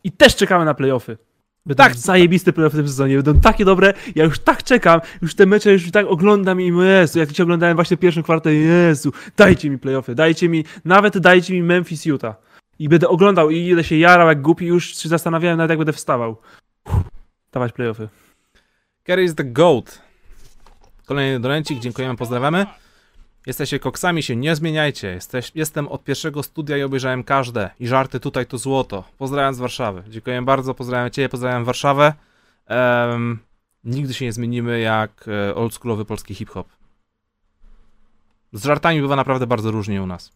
I 0.04 0.12
też 0.12 0.36
czekamy 0.36 0.66
na 0.66 0.74
playoffy. 0.74 1.18
Będą 1.66 1.84
Tak. 1.84 1.96
zajebiste 1.96 2.54
playoffy 2.54 2.78
w 2.78 2.80
tym 2.80 2.88
sezonie, 2.88 3.16
będą 3.16 3.42
takie 3.42 3.66
dobre, 3.66 3.94
ja 4.16 4.24
już 4.24 4.40
tak 4.40 4.64
czekam, 4.64 5.02
już 5.22 5.36
te 5.36 5.46
mecze 5.46 5.72
już 5.72 5.92
tak 5.92 6.06
oglądam 6.08 6.62
i 6.62 6.72
Jezu, 6.78 7.20
jak 7.20 7.32
cię 7.32 7.44
oglądałem 7.44 7.76
właśnie 7.76 7.98
pierwszym 7.98 8.24
kwartale, 8.24 8.56
Jezu, 8.56 9.12
dajcie 9.38 9.70
mi 9.70 9.78
playoffy, 9.78 10.16
dajcie 10.16 10.50
mi, 10.50 10.66
nawet 10.86 11.18
dajcie 11.18 11.54
mi 11.54 11.64
Memphis 11.64 12.06
Utah. 12.06 12.36
I 12.80 12.90
będę 12.90 13.10
oglądał 13.10 13.50
i 13.50 13.58
ile 13.58 13.84
się 13.84 13.98
jarał 13.98 14.28
jak 14.28 14.42
głupi, 14.42 14.66
już 14.66 14.98
się 14.98 15.10
zastanawiałem 15.10 15.58
nawet 15.58 15.70
jak 15.70 15.80
będę 15.80 15.94
wstawał. 15.94 16.38
Uff, 16.86 16.96
Dawać 17.52 17.72
playoffy. 17.74 18.10
Kerry 19.04 19.24
is 19.24 19.36
the 19.36 19.44
GOAT. 19.44 20.02
Kolejny 21.06 21.40
dolencik, 21.40 21.80
dziękujemy, 21.80 22.16
pozdrawiamy. 22.18 22.66
Jesteście 23.48 23.80
koksami, 23.80 24.24
się 24.24 24.36
nie 24.36 24.56
zmieniajcie. 24.56 25.08
Jesteś, 25.08 25.52
jestem 25.56 25.88
od 25.88 26.04
pierwszego 26.04 26.44
studia 26.44 26.78
i 26.78 26.84
obejrzałem 26.84 27.24
każde. 27.24 27.70
I 27.80 27.88
żarty 27.88 28.20
tutaj 28.20 28.46
to 28.46 28.58
złoto. 28.58 29.04
Pozdrawiam 29.18 29.54
z 29.54 29.60
Warszawy. 29.60 30.04
Dziękuję 30.08 30.42
bardzo, 30.42 30.74
pozdrawiam 30.74 31.12
Ciebie, 31.12 31.30
pozdrawiam 31.30 31.66
Warszawę. 31.66 32.14
Em, 32.66 33.40
nigdy 33.84 34.14
się 34.14 34.26
nie 34.26 34.34
zmienimy 34.34 34.80
jak 34.80 35.26
e, 35.28 35.56
oldschoolowy 35.56 36.06
polski 36.06 36.36
hip-hop. 36.36 36.68
Z 38.54 38.66
żartami 38.66 39.02
bywa 39.02 39.16
naprawdę 39.16 39.48
bardzo 39.48 39.72
różnie 39.72 40.04
u 40.04 40.08
nas. 40.08 40.32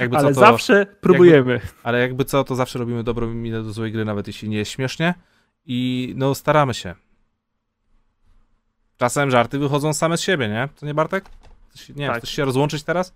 Jakby 0.00 0.16
Ale 0.16 0.28
co, 0.28 0.34
to, 0.34 0.46
zawsze 0.46 0.86
próbujemy. 1.00 1.60
ale 1.82 2.00
jakby 2.00 2.24
co, 2.24 2.44
to 2.44 2.54
zawsze 2.54 2.78
robimy 2.78 3.04
dobrą 3.04 3.34
minę 3.34 3.62
do 3.62 3.72
złej 3.72 3.92
gry, 3.92 4.04
nawet 4.04 4.26
jeśli 4.26 4.48
nie 4.48 4.56
jest 4.56 4.70
śmiesznie. 4.70 5.14
I 5.66 6.12
no, 6.16 6.34
staramy 6.34 6.74
się. 6.74 6.94
Czasem 8.96 9.30
żarty 9.30 9.58
wychodzą 9.58 9.92
same 9.92 10.16
z 10.16 10.20
siebie, 10.20 10.48
nie? 10.48 10.68
To 10.80 10.86
nie 10.86 10.94
Bartek? 10.94 11.24
Nie 11.88 11.94
wiem, 11.94 12.08
Tak. 12.12 12.18
chcesz 12.18 12.30
się 12.30 12.44
rozłączyć 12.44 12.82
teraz? 12.82 13.12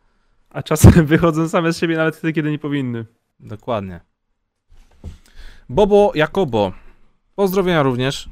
A 0.50 0.62
czasem 0.62 0.92
wychodzą 1.06 1.48
same 1.48 1.72
z 1.72 1.78
siebie 1.78 1.96
nawet 1.96 2.16
wtedy, 2.16 2.32
kiedy 2.32 2.50
nie 2.50 2.58
powinny. 2.58 3.04
Dokładnie. 3.40 4.00
Bobo 5.68 6.12
Jakobo. 6.14 6.72
Pozdrowienia 7.34 7.82
również. 7.82 8.28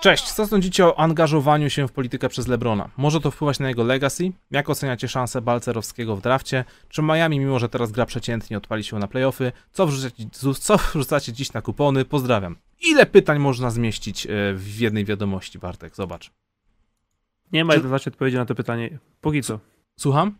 Cześć, 0.00 0.32
co 0.32 0.46
sądzicie 0.46 0.86
o 0.86 0.98
angażowaniu 0.98 1.70
się 1.70 1.88
w 1.88 1.92
politykę 1.92 2.28
przez 2.28 2.46
Lebrona? 2.46 2.90
Może 2.96 3.20
to 3.20 3.30
wpływać 3.30 3.58
na 3.58 3.68
jego 3.68 3.84
legacy? 3.84 4.32
Jak 4.50 4.70
oceniacie 4.70 5.08
szansę 5.08 5.40
Balcerowskiego 5.42 6.16
w 6.16 6.20
drafcie? 6.20 6.64
Czy 6.88 7.02
Miami, 7.02 7.38
mimo 7.38 7.58
że 7.58 7.68
teraz 7.68 7.92
gra 7.92 8.06
przeciętnie, 8.06 8.56
odpali 8.56 8.84
się 8.84 8.98
na 8.98 9.08
playoffy? 9.08 9.52
Co 9.72 9.86
wrzucacie, 9.86 10.24
co 10.60 10.76
wrzucacie 10.94 11.32
dziś 11.32 11.52
na 11.52 11.62
kupony? 11.62 12.04
Pozdrawiam. 12.04 12.56
Ile 12.80 13.06
pytań 13.06 13.38
można 13.38 13.70
zmieścić 13.70 14.26
e, 14.26 14.30
w 14.54 14.78
jednej 14.80 15.04
wiadomości, 15.04 15.58
Bartek? 15.58 15.96
Zobacz. 15.96 16.30
Nie 17.52 17.64
ma 17.64 17.74
jednoznacznej 17.74 18.12
odpowiedzi 18.12 18.36
na 18.36 18.44
to 18.44 18.54
pytanie. 18.54 18.98
Póki 19.20 19.42
co. 19.42 19.58
Słucham? 20.00 20.38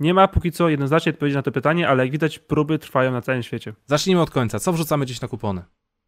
Nie 0.00 0.14
ma 0.14 0.28
póki 0.28 0.52
co 0.52 0.68
jednoznacznej 0.68 1.12
odpowiedzi 1.14 1.36
na 1.36 1.42
to 1.42 1.52
pytanie, 1.52 1.88
ale 1.88 2.04
jak 2.04 2.12
widać, 2.12 2.38
próby 2.38 2.78
trwają 2.78 3.12
na 3.12 3.22
całym 3.22 3.42
świecie. 3.42 3.72
Zacznijmy 3.86 4.22
od 4.22 4.30
końca. 4.30 4.58
Co 4.58 4.72
wrzucamy 4.72 5.06
dziś 5.06 5.20
na 5.20 5.28
kupony? 5.28 5.62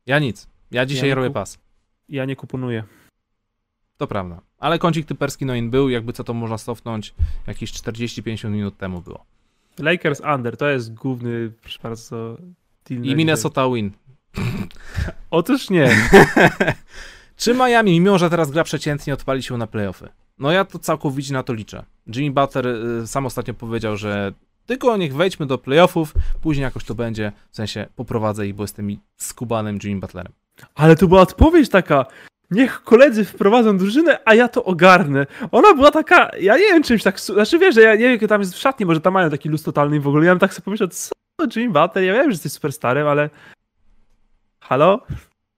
Ja 0.07 0.19
nic. 0.19 0.49
Ja 0.71 0.87
dzisiaj 0.87 1.09
Ja 1.09 1.15
robię 1.15 1.31
pas. 1.31 1.59
Ja 2.09 2.25
nie 2.25 2.37
kuponuję. 2.37 2.85
To 3.97 4.07
prawda. 4.07 4.41
Ale 4.59 4.79
kącik 4.79 5.07
typerski 5.07 5.47
noin 5.47 5.71
był, 5.71 5.89
jakby 5.89 6.13
co 6.13 6.25
to 6.25 6.35
można 6.35 6.59
cofnąć, 6.59 7.15
jakieś 7.47 7.73
40-50 7.73 8.51
minut 8.51 8.77
temu 8.77 9.03
było. 9.03 9.25
Lakers 9.79 10.23
under 10.35 10.57
to 10.57 10.69
jest 10.69 10.95
główny, 10.95 11.53
proszę 11.61 11.79
bardzo. 11.83 12.37
deal 12.89 13.03
I. 13.03 13.17
Minnesota 13.17 13.69
win. 13.69 13.91
Otóż 15.31 15.71
nie. 15.71 15.97
Czy 17.37 17.55
Miami, 17.55 18.01
mimo 18.01 18.19
że 18.19 18.31
teraz 18.31 18.51
gra 18.51 18.65
przeciętnie, 18.65 19.15
odpali 19.15 19.43
się 19.43 19.57
na 19.57 19.67
playoffy? 19.67 20.09
No 20.39 20.51
ja 20.51 20.65
to 20.65 20.79
całkowicie 20.79 21.33
na 21.33 21.43
to 21.43 21.53
liczę. 21.53 21.85
Jimmy 22.07 22.35
Butler 22.35 22.67
y, 22.67 23.07
sam 23.07 23.27
ostatnio 23.27 23.55
powiedział, 23.55 23.97
że 23.97 24.33
tylko 24.67 24.97
niech 24.97 25.15
wejdźmy 25.15 25.47
do 25.47 25.59
playoffów, 25.59 26.15
później 26.43 26.63
jakoś 26.63 26.85
to 26.85 26.95
będzie, 26.95 27.33
w 27.51 27.57
sensie 27.57 27.87
poprowadzę 27.97 28.47
ich, 28.47 28.55
bo 28.55 28.65
jestem 28.65 28.97
skubanym 29.17 29.79
Jimmy 29.85 30.01
Butlerem. 30.01 30.33
Ale 30.75 30.97
to 30.97 31.09
była 31.09 31.21
odpowiedź 31.21 31.69
taka. 31.69 32.07
Niech 32.51 32.83
koledzy 32.83 33.25
wprowadzą 33.25 33.79
drużynę, 33.79 34.19
a 34.25 34.35
ja 34.35 34.49
to 34.49 34.65
ogarnę. 34.65 35.27
Ona 35.53 35.75
była 35.75 35.91
taka, 35.91 36.31
ja 36.41 36.57
nie 36.57 36.63
wiem 36.65 36.83
czymś 36.83 37.03
tak, 37.03 37.21
znaczy 37.21 37.59
wiesz, 37.59 37.75
że 37.75 37.83
ja 37.83 37.93
nie 37.93 38.09
wiem, 38.09 38.19
jak 38.21 38.29
tam 38.29 38.41
jest 38.41 38.55
w 38.55 38.59
szatni, 38.59 38.87
może 38.87 39.01
tam 39.01 39.15
mają 39.15 39.31
taki 39.31 39.49
luz 39.49 39.63
totalny 39.63 40.01
w 40.01 40.09
ogóle. 40.09 40.27
Ja 40.27 40.33
bym 40.33 40.39
tak 40.39 40.55
sobie 40.55 40.65
pomyślał, 40.65 40.89
co 40.89 41.15
Jimmy 41.57 41.73
Butler, 41.73 42.05
ja 42.05 42.13
wiem, 42.13 42.25
że 42.25 42.31
jesteś 42.35 42.53
superstarem, 42.53 43.07
ale 43.07 43.31
halo? 44.61 45.01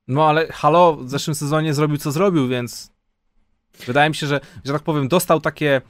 No 0.09 0.29
ale 0.29 0.53
halo, 0.53 0.97
w 0.97 1.11
zeszłym 1.11 1.35
sezonie 1.35 1.75
zrobił 1.75 1.99
co 1.99 2.13
zrobił, 2.13 2.49
więc 2.49 2.93
wydaje 3.87 4.09
mi 4.09 4.15
się, 4.15 4.27
że, 4.27 4.41
że 4.65 4.73
tak 4.73 4.83
powiem, 4.83 5.09
dostał 5.09 5.41
takie 5.41 5.81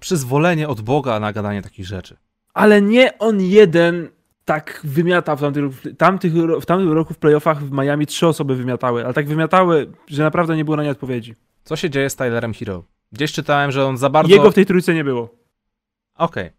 przyzwolenie 0.00 0.68
od 0.68 0.80
Boga 0.80 1.20
na 1.20 1.32
gadanie 1.32 1.62
takich 1.62 1.86
rzeczy. 1.86 2.16
Ale 2.54 2.82
nie 2.82 3.18
on 3.18 3.40
jeden 3.40 4.08
tak 4.44 4.80
wymiatał 4.84 5.36
w 5.36 5.40
tamtych, 5.40 5.70
w 5.70 5.96
tamtych, 5.96 6.32
w 6.32 6.66
tamtym 6.66 6.92
roku 6.92 7.14
w 7.14 7.18
playoffach 7.18 7.64
w 7.64 7.72
Miami 7.72 8.06
trzy 8.06 8.26
osoby 8.26 8.56
wymiatały, 8.56 9.04
ale 9.04 9.14
tak 9.14 9.28
wymiatały, 9.28 9.92
że 10.06 10.22
naprawdę 10.22 10.56
nie 10.56 10.64
było 10.64 10.76
na 10.76 10.82
nie 10.82 10.90
odpowiedzi. 10.90 11.34
Co 11.64 11.76
się 11.76 11.90
dzieje 11.90 12.10
z 12.10 12.16
Tylerem 12.16 12.54
Hero? 12.54 12.84
Gdzieś 13.12 13.32
czytałem, 13.32 13.72
że 13.72 13.86
on 13.86 13.98
za 13.98 14.10
bardzo... 14.10 14.34
Jego 14.34 14.50
w 14.50 14.54
tej 14.54 14.66
trójce 14.66 14.94
nie 14.94 15.04
było. 15.04 15.34
Okej. 16.14 16.50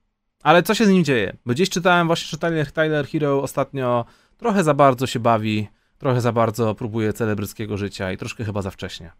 Ale 0.43 0.63
co 0.63 0.75
się 0.75 0.85
z 0.85 0.89
nim 0.89 1.03
dzieje? 1.03 1.37
Bo 1.45 1.53
gdzieś 1.53 1.69
czytałem 1.69 2.07
właśnie, 2.07 2.27
że 2.27 2.37
Tyler, 2.37 2.71
Tyler 2.71 3.07
Hero 3.07 3.41
ostatnio 3.41 4.05
trochę 4.37 4.63
za 4.63 4.73
bardzo 4.73 5.07
się 5.07 5.19
bawi, 5.19 5.67
trochę 5.97 6.21
za 6.21 6.31
bardzo 6.31 6.75
próbuje 6.75 7.13
celebryckiego 7.13 7.77
życia 7.77 8.11
i 8.11 8.17
troszkę 8.17 8.45
chyba 8.45 8.61
za 8.61 8.71
wcześnie. 8.71 9.11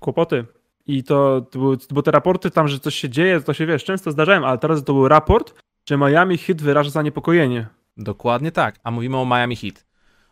Kłopoty. 0.00 0.44
I 0.86 1.04
to, 1.04 1.40
to 1.50 1.58
były, 1.58 1.76
bo 1.90 2.02
te 2.02 2.10
raporty 2.10 2.50
tam, 2.50 2.68
że 2.68 2.78
coś 2.78 2.94
się 2.94 3.08
dzieje, 3.08 3.40
to 3.40 3.54
się 3.54 3.66
wiesz, 3.66 3.84
często 3.84 4.10
zdarzają, 4.10 4.46
ale 4.46 4.58
teraz 4.58 4.84
to 4.84 4.92
był 4.92 5.08
raport, 5.08 5.54
że 5.88 5.96
Miami 5.96 6.38
Heat 6.38 6.62
wyraża 6.62 6.90
zaniepokojenie. 6.90 7.66
Dokładnie 7.96 8.52
tak. 8.52 8.80
A 8.84 8.90
mówimy 8.90 9.16
o 9.16 9.26
Miami 9.26 9.56
Heat. 9.56 9.86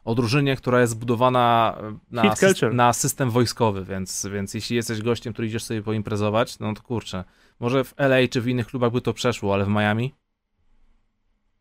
O 0.05 0.15
drużynie, 0.15 0.57
która 0.57 0.81
jest 0.81 0.93
zbudowana 0.93 1.77
na, 2.11 2.23
Heat 2.23 2.39
culture. 2.39 2.75
na 2.75 2.93
system 2.93 3.31
wojskowy, 3.31 3.85
więc, 3.85 4.27
więc 4.33 4.55
jeśli 4.55 4.77
jesteś 4.77 5.03
gościem, 5.03 5.33
który 5.33 5.49
idziesz 5.49 5.65
sobie 5.65 5.83
poimprezować, 5.83 6.59
no 6.59 6.75
to 6.75 6.83
kurczę. 6.83 7.25
Może 7.61 7.85
w 7.85 7.95
LA 7.97 8.17
czy 8.31 8.41
w 8.41 8.49
innych 8.49 8.67
klubach 8.67 8.93
by 8.93 9.01
to 9.01 9.13
przeszło, 9.13 9.55
ale 9.55 9.65
w 9.65 9.69
Miami? 9.69 10.15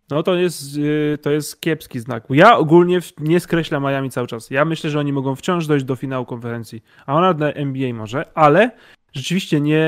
No 0.10 0.24
to 0.24 0.36
jest, 0.36 0.78
yy, 0.78 1.18
to 1.22 1.32
jest 1.32 1.62
kiepski 1.62 2.00
znak. 2.00 2.24
Ja 2.30 2.58
ogólnie 2.58 3.00
nie 3.20 3.40
skreślam 3.40 3.84
Miami 3.84 4.10
cały 4.10 4.28
czas. 4.28 4.50
Ja 4.50 4.66
myślę, 4.66 4.90
że 4.90 5.00
oni 5.00 5.14
mogą 5.14 5.36
wciąż 5.36 5.68
dojść 5.68 5.86
do 5.86 5.96
finału 5.96 6.26
konferencji, 6.26 6.84
a 7.06 7.16
ona 7.16 7.34
na 7.34 7.52
NBA 7.52 7.94
może, 7.94 8.26
ale 8.38 8.72
rzeczywiście 9.14 9.62
nie, 9.62 9.86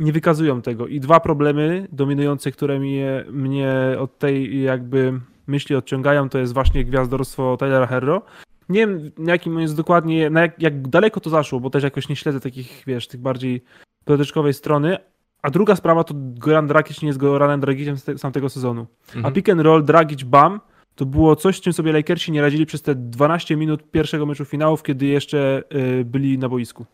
nie 0.00 0.12
wykazują 0.12 0.62
tego. 0.62 0.86
I 0.86 1.00
dwa 1.00 1.20
problemy 1.20 1.88
dominujące, 1.92 2.52
które 2.52 2.78
mnie, 2.78 3.24
mnie 3.30 3.74
od 3.98 4.18
tej 4.18 4.62
jakby 4.62 5.20
myśli 5.46 5.76
odciągają, 5.76 6.28
to 6.28 6.38
jest 6.38 6.54
właśnie 6.54 6.84
gwiazdorstwo 6.84 7.56
Tylera 7.56 7.86
Herro. 7.86 8.22
Nie 8.68 8.80
wiem, 8.80 9.10
na 9.18 9.32
jakim 9.32 9.60
jest 9.60 9.76
dokładnie, 9.76 10.30
na 10.30 10.40
jak, 10.40 10.62
jak 10.62 10.88
daleko 10.88 11.20
to 11.20 11.30
zaszło, 11.30 11.60
bo 11.60 11.70
też 11.70 11.82
jakoś 11.82 12.08
nie 12.08 12.16
śledzę 12.16 12.40
takich, 12.40 12.82
wiesz, 12.86 13.08
tych 13.08 13.20
bardziej 13.20 13.64
protyczkowej 14.04 14.54
strony. 14.54 14.98
A 15.46 15.50
druga 15.50 15.76
sprawa 15.76 16.04
to 16.04 16.14
Goran 16.16 16.66
Dragic 16.66 17.02
nie 17.02 17.06
jest 17.08 17.18
Goranem 17.18 17.60
Dragiciem 17.60 17.96
z, 17.96 18.04
te, 18.04 18.18
z 18.18 18.20
tamtego 18.20 18.48
sezonu. 18.48 18.86
A 19.08 19.16
Mhm. 19.16 19.34
pick 19.34 19.48
and 19.48 19.60
roll, 19.60 19.84
Dragic, 19.84 20.22
Bam 20.22 20.60
to 20.94 21.06
było 21.06 21.36
coś, 21.36 21.56
z 21.56 21.60
czym 21.60 21.72
sobie 21.72 21.92
Lakersi 21.92 22.32
nie 22.32 22.42
radzili 22.42 22.66
przez 22.66 22.82
te 22.82 22.94
12 22.94 23.56
minut 23.56 23.90
pierwszego 23.90 24.26
meczu 24.26 24.44
finałów, 24.44 24.82
kiedy 24.82 25.06
jeszcze 25.06 25.62
y, 26.00 26.04
byli 26.04 26.38
na 26.38 26.48
boisku. 26.48 26.86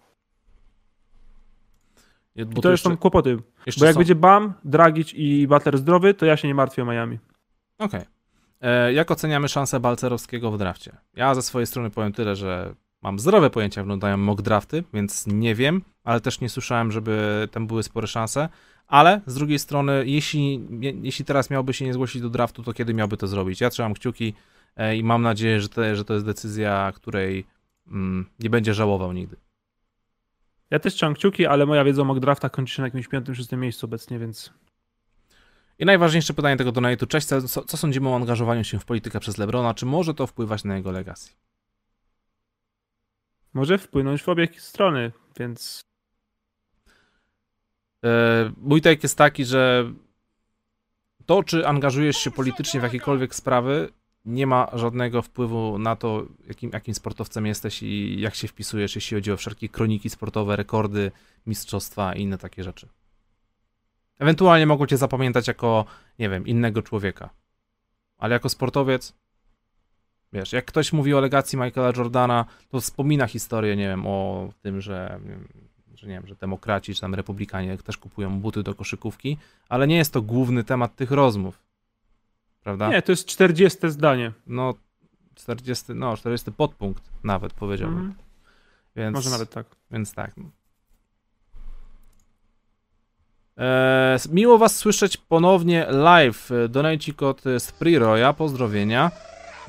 Bo 2.36 2.42
I 2.42 2.62
to 2.62 2.70
już 2.70 2.80
są 2.82 2.90
jeszcze- 2.90 3.00
kłopoty. 3.00 3.36
jeszcze 3.66 3.80
Bo 3.80 3.86
jak 3.86 3.94
są- 3.94 4.00
będzie 4.00 4.14
Bam, 4.14 4.52
Dragic 4.64 5.14
i 5.14 5.46
Butler 5.48 5.78
zdrowy, 5.78 6.14
to 6.14 6.26
ja 6.26 6.36
się 6.36 6.48
nie 6.48 6.54
martwię 6.54 6.82
o 6.82 6.86
Miami. 6.86 7.18
Okej. 7.78 8.02
E, 8.60 8.92
Jak 8.92 9.10
oceniamy 9.10 9.48
szansę 9.48 9.80
Balcerowskiego 9.80 10.50
w 10.50 10.58
drafcie? 10.58 10.96
Ja 11.16 11.34
ze 11.34 11.42
swojej 11.42 11.66
strony 11.66 11.90
powiem 11.90 12.12
tyle, 12.12 12.36
że 12.36 12.74
mam 13.02 13.18
zdrowe 13.18 13.50
pojęcia, 13.50 13.80
jak 13.80 13.86
wyglądają 13.86 14.16
mock 14.16 14.42
drafty, 14.42 14.84
więc 14.94 15.26
nie 15.26 15.54
wiem, 15.54 15.82
ale 16.04 16.20
też 16.20 16.40
nie 16.40 16.48
słyszałem, 16.48 16.92
żeby 16.92 17.48
tam 17.52 17.66
były 17.66 17.82
spore 17.82 18.06
szanse. 18.06 18.48
Ale 18.86 19.20
z 19.26 19.34
drugiej 19.34 19.58
strony, 19.58 20.02
jeśli, 20.06 20.60
je- 20.80 20.92
jeśli 21.02 21.24
teraz 21.24 21.50
miałby 21.50 21.74
się 21.74 21.84
nie 21.84 21.92
zgłosić 21.92 22.22
do 22.22 22.30
draftu, 22.30 22.62
to 22.62 22.72
kiedy 22.72 22.94
miałby 22.94 23.16
to 23.16 23.26
zrobić? 23.26 23.60
Ja 23.60 23.70
trzymam 23.70 23.94
kciuki 23.94 24.34
e, 24.76 24.96
i 24.96 25.04
mam 25.04 25.22
nadzieję, 25.22 25.60
że, 25.60 25.68
te, 25.68 25.96
że 25.96 26.04
to 26.04 26.14
jest 26.14 26.26
decyzja, 26.26 26.92
której 26.94 27.46
mm, 27.88 28.26
nie 28.40 28.50
będzie 28.50 28.74
żałował 28.74 29.12
nigdy. 29.12 29.36
Ja 30.70 30.78
też 30.78 30.94
trzymam 30.94 31.14
kciuki, 31.14 31.46
ale 31.46 31.66
moja 31.66 31.84
wiedza 31.84 32.02
o 32.02 32.04
mock 32.04 32.20
draftach 32.20 32.50
kończy 32.52 32.74
się 32.74 32.82
na 32.82 32.86
jakimś 32.86 33.08
piątym, 33.08 33.34
szóstym 33.34 33.60
miejscu 33.60 33.86
obecnie, 33.86 34.18
więc 34.18 34.52
I 35.78 35.84
najważniejsze 35.84 36.34
pytanie 36.34 36.56
tego 36.56 36.72
donate'u. 36.72 37.06
Cześć, 37.06 37.26
co, 37.26 37.64
co 37.64 37.76
sądzimy 37.76 38.08
o 38.08 38.16
angażowaniu 38.16 38.64
się 38.64 38.78
w 38.78 38.84
politykę 38.84 39.20
przez 39.20 39.38
Lebrona? 39.38 39.74
Czy 39.74 39.86
może 39.86 40.14
to 40.14 40.26
wpływać 40.26 40.64
na 40.64 40.76
jego 40.76 40.90
legacy? 40.90 41.30
Może 43.54 43.78
wpłynąć 43.78 44.22
w 44.22 44.28
obie 44.28 44.48
strony, 44.58 45.12
więc 45.38 45.82
E, 48.04 48.52
Mój 48.56 48.80
take 48.80 49.00
jest 49.02 49.18
taki, 49.18 49.44
że 49.44 49.92
to, 51.26 51.42
czy 51.42 51.68
angażujesz 51.68 52.16
się 52.16 52.30
politycznie 52.30 52.80
w 52.80 52.82
jakiekolwiek 52.82 53.34
sprawy, 53.34 53.88
nie 54.24 54.46
ma 54.46 54.70
żadnego 54.72 55.22
wpływu 55.22 55.78
na 55.78 55.96
to, 55.96 56.26
jakim, 56.48 56.70
jakim 56.72 56.94
sportowcem 56.94 57.46
jesteś 57.46 57.82
i 57.82 58.20
jak 58.20 58.34
się 58.34 58.48
wpisujesz, 58.48 58.94
jeśli 58.94 59.14
chodzi 59.14 59.32
o 59.32 59.36
wszelkie 59.36 59.68
kroniki 59.68 60.10
sportowe, 60.10 60.56
rekordy, 60.56 61.12
mistrzostwa 61.46 62.14
i 62.14 62.22
inne 62.22 62.38
takie 62.38 62.64
rzeczy. 62.64 62.88
Ewentualnie 64.18 64.66
mogą 64.66 64.86
cię 64.86 64.96
zapamiętać 64.96 65.48
jako, 65.48 65.84
nie 66.18 66.28
wiem, 66.28 66.46
innego 66.46 66.82
człowieka. 66.82 67.30
Ale 68.18 68.32
jako 68.32 68.48
sportowiec, 68.48 69.14
wiesz, 70.32 70.52
jak 70.52 70.64
ktoś 70.64 70.92
mówi 70.92 71.14
o 71.14 71.20
legacji 71.20 71.58
Michaela 71.58 71.92
Jordana, 71.96 72.44
to 72.70 72.80
wspomina 72.80 73.26
historię, 73.26 73.76
nie 73.76 73.88
wiem, 73.88 74.06
o 74.06 74.48
tym, 74.62 74.80
że 74.80 75.20
że 76.02 76.08
nie 76.08 76.14
wiem, 76.14 76.26
że 76.26 76.34
demokraci 76.34 76.94
czy 76.94 77.00
tam 77.00 77.14
republikanie 77.14 77.78
też 77.78 77.96
kupują 77.96 78.40
buty 78.40 78.62
do 78.62 78.74
koszykówki, 78.74 79.36
ale 79.68 79.86
nie 79.86 79.96
jest 79.96 80.12
to 80.12 80.22
główny 80.22 80.64
temat 80.64 80.96
tych 80.96 81.10
rozmów. 81.10 81.58
Prawda? 82.62 82.88
nie, 82.88 83.02
to 83.02 83.12
jest 83.12 83.26
40 83.26 83.78
zdanie. 83.90 84.32
No 84.46 84.74
40, 85.34 85.94
no 85.94 86.16
40 86.16 86.52
podpunkt 86.52 87.02
nawet 87.24 87.52
powiedziałbym. 87.52 87.98
Mhm. 87.98 88.14
Więc, 88.96 89.14
Może 89.14 89.30
nawet 89.30 89.50
tak. 89.50 89.66
Więc 89.90 90.14
tak. 90.14 90.34
Eee, 93.56 94.18
miło 94.30 94.58
was 94.58 94.76
słyszeć 94.76 95.16
ponownie 95.16 95.86
live. 95.90 96.50
Donajci 96.68 97.14
kod 97.14 97.42
z 97.58 97.72
Priroya. 97.72 98.32
Pozdrowienia. 98.32 99.10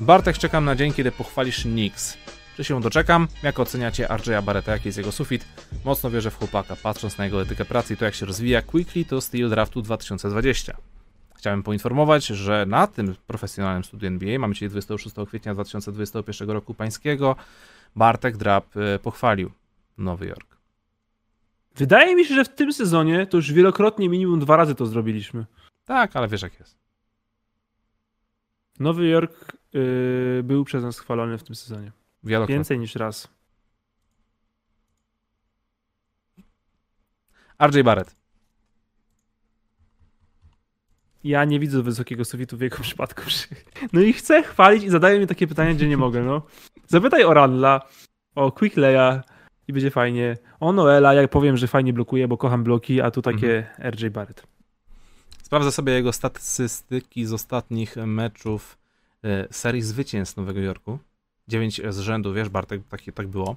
Bartek, 0.00 0.38
czekam 0.38 0.64
na 0.64 0.76
dzień, 0.76 0.92
kiedy 0.92 1.12
pochwalisz 1.12 1.62
Knicks. 1.62 2.18
Czy 2.56 2.64
się 2.64 2.80
doczekam? 2.80 3.28
Jak 3.42 3.60
oceniacie 3.60 4.06
RJ'a 4.06 4.42
Barretta? 4.42 4.72
Jaki 4.72 4.88
jest 4.88 4.98
jego 4.98 5.12
sufit? 5.12 5.44
Mocno 5.84 6.10
wierzę 6.10 6.30
w 6.30 6.38
chłopaka, 6.38 6.76
patrząc 6.76 7.18
na 7.18 7.24
jego 7.24 7.42
etykę 7.42 7.64
pracy 7.64 7.94
i 7.94 7.96
to 7.96 8.04
jak 8.04 8.14
się 8.14 8.26
rozwija. 8.26 8.62
Quickly 8.62 9.04
to 9.04 9.20
Steel 9.20 9.50
Draftu 9.50 9.82
2020. 9.82 10.76
Chciałem 11.36 11.62
poinformować, 11.62 12.26
że 12.26 12.66
na 12.68 12.86
tym 12.86 13.14
profesjonalnym 13.26 13.84
studiu 13.84 14.06
NBA, 14.08 14.38
mamy 14.38 14.54
dzisiaj 14.54 14.68
26 14.68 15.16
kwietnia 15.28 15.54
2021 15.54 16.50
roku 16.50 16.74
pańskiego, 16.74 17.36
Bartek 17.96 18.36
Drap 18.36 18.76
e, 18.76 18.98
pochwalił 18.98 19.50
Nowy 19.98 20.26
Jork. 20.26 20.56
Wydaje 21.76 22.16
mi 22.16 22.24
się, 22.24 22.34
że 22.34 22.44
w 22.44 22.48
tym 22.48 22.72
sezonie 22.72 23.26
to 23.26 23.36
już 23.36 23.52
wielokrotnie 23.52 24.08
minimum 24.08 24.40
dwa 24.40 24.56
razy 24.56 24.74
to 24.74 24.86
zrobiliśmy. 24.86 25.44
Tak, 25.84 26.16
ale 26.16 26.28
wiesz 26.28 26.42
jak 26.42 26.58
jest. 26.60 26.76
Nowy 28.78 29.08
Jork 29.08 29.56
yy, 29.74 30.42
był 30.44 30.64
przez 30.64 30.82
nas 30.82 30.98
chwalony 30.98 31.38
w 31.38 31.42
tym 31.42 31.54
sezonie. 31.54 31.92
Wielokrotnie. 32.22 32.54
Więcej 32.54 32.78
niż 32.78 32.94
raz. 32.94 33.28
RJ 37.62 37.82
Barrett. 37.82 38.16
Ja 41.24 41.44
nie 41.44 41.60
widzę 41.60 41.82
wysokiego 41.82 42.24
sufitu 42.24 42.56
w 42.56 42.60
jego 42.60 42.78
przypadku. 42.88 43.22
No 43.92 44.00
i 44.00 44.12
chcę 44.12 44.42
chwalić 44.42 44.84
i 44.84 44.90
zadaję 44.90 45.20
mi 45.20 45.26
takie 45.26 45.46
pytania, 45.46 45.74
gdzie 45.74 45.88
nie 45.88 45.96
mogę, 45.96 46.22
no. 46.22 46.42
Zapytaj 46.86 47.24
o 47.24 47.34
Randla, 47.34 47.80
o 48.34 48.52
Quickleya 48.52 49.20
i 49.68 49.72
będzie 49.72 49.90
fajnie. 49.90 50.36
O 50.60 50.72
Noela, 50.72 51.14
jak 51.14 51.30
powiem, 51.30 51.56
że 51.56 51.66
fajnie 51.66 51.92
blokuje, 51.92 52.28
bo 52.28 52.36
kocham 52.36 52.64
bloki, 52.64 53.00
a 53.00 53.10
tu 53.10 53.22
takie 53.22 53.66
RJ 53.90 54.10
Barrett. 54.10 54.46
Sprawdzę 55.42 55.72
sobie 55.72 55.92
jego 55.92 56.12
statystyki 56.12 57.26
z 57.26 57.32
ostatnich 57.32 57.96
meczów 57.96 58.83
serii 59.50 59.82
zwycięstw 59.82 60.36
Nowego 60.36 60.60
Jorku. 60.60 60.98
9 61.48 61.80
z 61.88 61.98
rzędu, 61.98 62.32
wiesz 62.32 62.48
Bartek, 62.48 62.82
tak, 62.88 63.00
tak 63.14 63.28
było. 63.28 63.56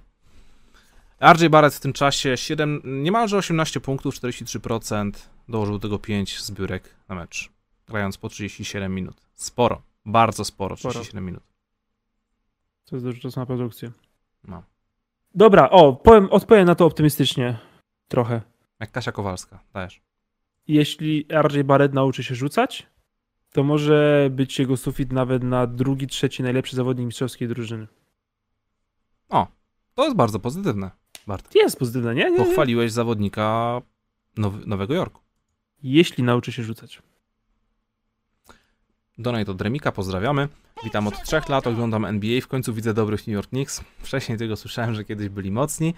RJ 1.22 1.50
Barrett 1.50 1.74
w 1.74 1.80
tym 1.80 1.94
czasie 1.94 2.38
7, 2.38 2.82
niemalże 2.86 3.38
18 3.38 3.80
punktów, 3.80 4.16
43%, 4.16 5.12
dołożył 5.50 5.78
do 5.78 5.88
tego 5.88 6.00
5 6.00 6.44
zbiórek 6.44 6.96
na 7.10 7.16
mecz, 7.16 7.50
grając 7.88 8.18
po 8.18 8.30
37 8.30 8.96
minut. 8.96 9.22
Sporo, 9.36 9.82
bardzo 10.06 10.46
sporo, 10.46 10.78
Sporo. 10.78 10.92
37 10.92 11.26
minut. 11.26 11.44
To 12.86 12.96
jest 12.96 13.06
dużo 13.06 13.22
czasu 13.22 13.40
na 13.40 13.46
produkcję. 13.46 13.92
No. 14.48 14.64
Dobra, 15.36 15.70
o, 15.70 15.94
powiem, 15.94 16.28
odpowiem 16.32 16.66
na 16.66 16.76
to 16.76 16.86
optymistycznie 16.86 17.58
trochę. 18.08 18.42
Jak 18.80 18.92
Kasia 18.92 19.12
Kowalska, 19.12 19.60
dajesz. 19.74 20.02
Jeśli 20.68 21.26
RJ 21.44 21.64
Barrett 21.64 21.94
nauczy 21.94 22.24
się 22.24 22.36
rzucać, 22.36 22.88
to 23.54 23.64
może 23.64 24.30
być 24.32 24.60
jego 24.60 24.78
sufit 24.78 25.12
nawet 25.12 25.44
na 25.44 25.68
drugi, 25.68 26.08
trzeci 26.08 26.44
najlepszy 26.44 26.76
zawodnik 26.76 27.06
mistrzowskiej 27.06 27.48
drużyny. 27.48 27.88
To 29.98 30.04
jest 30.04 30.16
bardzo 30.16 30.40
pozytywne, 30.40 30.92
Bart. 31.28 31.56
Jest 31.56 31.80
pozytywne, 31.80 32.16
nie? 32.16 32.24
nie, 32.24 32.32
nie. 32.32 32.38
Pochwaliłeś 32.38 32.92
zawodnika 32.92 33.82
Now- 34.38 34.68
Nowego 34.68 34.94
Jorku. 34.94 35.22
Jeśli 35.84 36.24
nauczy 36.24 36.52
się 36.52 36.64
rzucać. 36.64 37.02
Donate 39.18 39.52
od 39.52 39.62
Remika, 39.62 39.92
pozdrawiamy. 39.92 40.48
Witam 40.84 41.08
od 41.08 41.24
trzech 41.24 41.50
lat, 41.50 41.68
oglądam 41.68 42.06
NBA, 42.06 42.42
w 42.42 42.48
końcu 42.48 42.74
widzę 42.74 42.94
dobrych 42.94 43.28
New 43.28 43.34
York 43.34 43.50
Knicks. 43.50 43.84
Wcześniej 44.00 44.38
tego 44.38 44.56
słyszałem, 44.56 44.96
że 44.96 45.04
kiedyś 45.04 45.30
byli 45.30 45.52
mocni. 45.52 45.94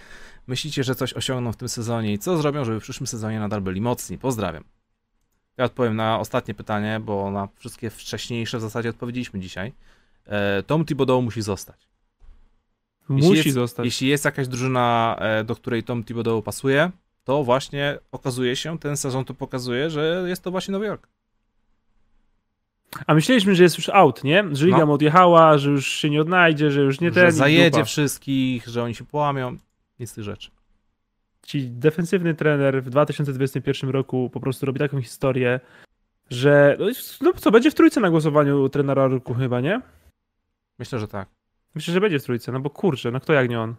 Myślicie, 0.48 0.84
że 0.84 0.96
coś 0.96 1.14
osiągną 1.14 1.52
w 1.52 1.58
tym 1.58 1.70
sezonie 1.70 2.14
i 2.14 2.20
co 2.20 2.38
zrobią, 2.38 2.66
żeby 2.66 2.80
w 2.80 2.84
przyszłym 2.84 3.08
sezonie 3.08 3.40
nadal 3.40 3.62
byli 3.62 3.82
mocni? 3.82 4.18
Pozdrawiam. 4.18 4.64
Ja 5.60 5.66
odpowiem 5.66 5.96
na 5.96 6.20
ostatnie 6.20 6.54
pytanie, 6.54 7.00
bo 7.00 7.32
na 7.32 7.48
wszystkie 7.56 7.90
wcześniejsze 7.90 8.58
w 8.58 8.62
zasadzie 8.62 8.90
odpowiedzieliśmy 8.90 9.40
dzisiaj. 9.40 9.74
E, 10.26 10.64
Tom 10.64 10.86
Thibodeau 10.86 11.22
musi 11.22 11.42
zostać. 11.42 11.88
Musi 13.10 13.36
jest, 13.36 13.54
zostać. 13.54 13.86
Jeśli 13.86 14.08
jest 14.08 14.26
jakaś 14.26 14.48
drużyna, 14.48 15.16
e, 15.20 15.44
do 15.44 15.56
której 15.56 15.84
Tom 15.84 16.04
Thibodeau 16.04 16.42
pasuje, 16.42 16.92
to 17.24 17.44
właśnie 17.44 18.00
okazuje 18.12 18.56
się, 18.56 18.80
ten 18.80 18.98
sezon 18.98 19.26
to 19.26 19.34
pokazuje, 19.34 19.90
że 19.90 20.24
jest 20.28 20.44
to 20.44 20.52
właśnie 20.52 20.72
Nowy 20.72 20.86
Jork. 20.86 21.08
A 23.08 23.14
myśleliśmy, 23.14 23.56
że 23.56 23.64
jest 23.64 23.78
już 23.78 23.90
out, 23.90 24.24
nie? 24.24 24.46
Że 24.52 24.66
liga 24.66 24.86
No. 24.86 24.94
odjechała, 24.94 25.58
że 25.58 25.70
już 25.70 25.88
się 25.88 26.10
nie 26.10 26.22
odnajdzie, 26.22 26.72
że 26.72 26.82
już 26.82 27.00
nie 27.00 27.14
że 27.14 27.32
zajedzie 27.32 27.86
wszystkich, 27.86 28.68
że 28.68 28.84
oni 28.84 28.96
się 28.96 29.06
połamią. 29.06 29.58
Nic 30.00 30.10
z 30.10 30.14
tych 30.14 30.24
rzeczy. 30.24 30.52
Ci 31.50 31.70
defensywny 31.70 32.36
trener 32.36 32.84
w 32.84 32.90
2021 32.90 33.90
roku 33.90 34.30
po 34.34 34.40
prostu 34.40 34.66
robi 34.66 34.80
taką 34.80 35.02
historię, 35.02 35.60
że 36.30 36.78
no, 36.80 36.86
no 37.22 37.34
co, 37.34 37.52
będzie 37.52 37.72
w 37.72 37.76
trójce 37.76 38.02
na 38.02 38.10
głosowaniu 38.10 38.70
trenera 38.70 39.08
roku 39.08 39.34
chyba, 39.34 39.62
nie? 39.62 39.82
Myślę, 40.80 41.00
że 41.00 41.08
tak. 41.08 41.30
Myślę, 41.76 41.94
że 41.94 42.02
będzie 42.02 42.20
w 42.20 42.24
trójce, 42.24 42.52
no 42.52 42.60
bo 42.60 42.70
kurczę, 42.70 43.12
no 43.12 43.20
kto 43.20 43.34
jak 43.34 43.50
nie 43.50 43.62
on. 43.62 43.76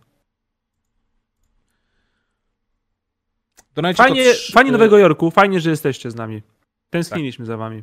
Donajcie 3.74 4.02
Fajnie, 4.02 4.24
fajnie 4.52 4.70
y, 4.70 4.72
Nowego 4.72 4.98
Jorku, 4.98 5.30
fajnie, 5.30 5.60
że 5.60 5.70
jesteście 5.70 6.10
z 6.10 6.14
nami. 6.14 6.42
Tęskniliśmy 6.90 7.46
za 7.46 7.56
wami. 7.56 7.82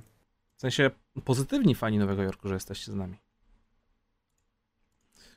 W 0.57 0.61
sensie 0.61 0.91
pozytywni 1.23 1.75
fani 1.75 1.97
Nowego 1.97 2.23
Jorku, 2.23 2.47
że 2.47 2.53
jesteście 2.53 2.91
z 2.91 2.95
nami. 2.95 3.15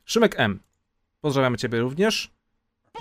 Szymek 0.04 0.34
M. 0.40 0.60
Pozdrawiamy 1.20 1.58
Ciebie 1.58 1.80
również. 1.80 2.39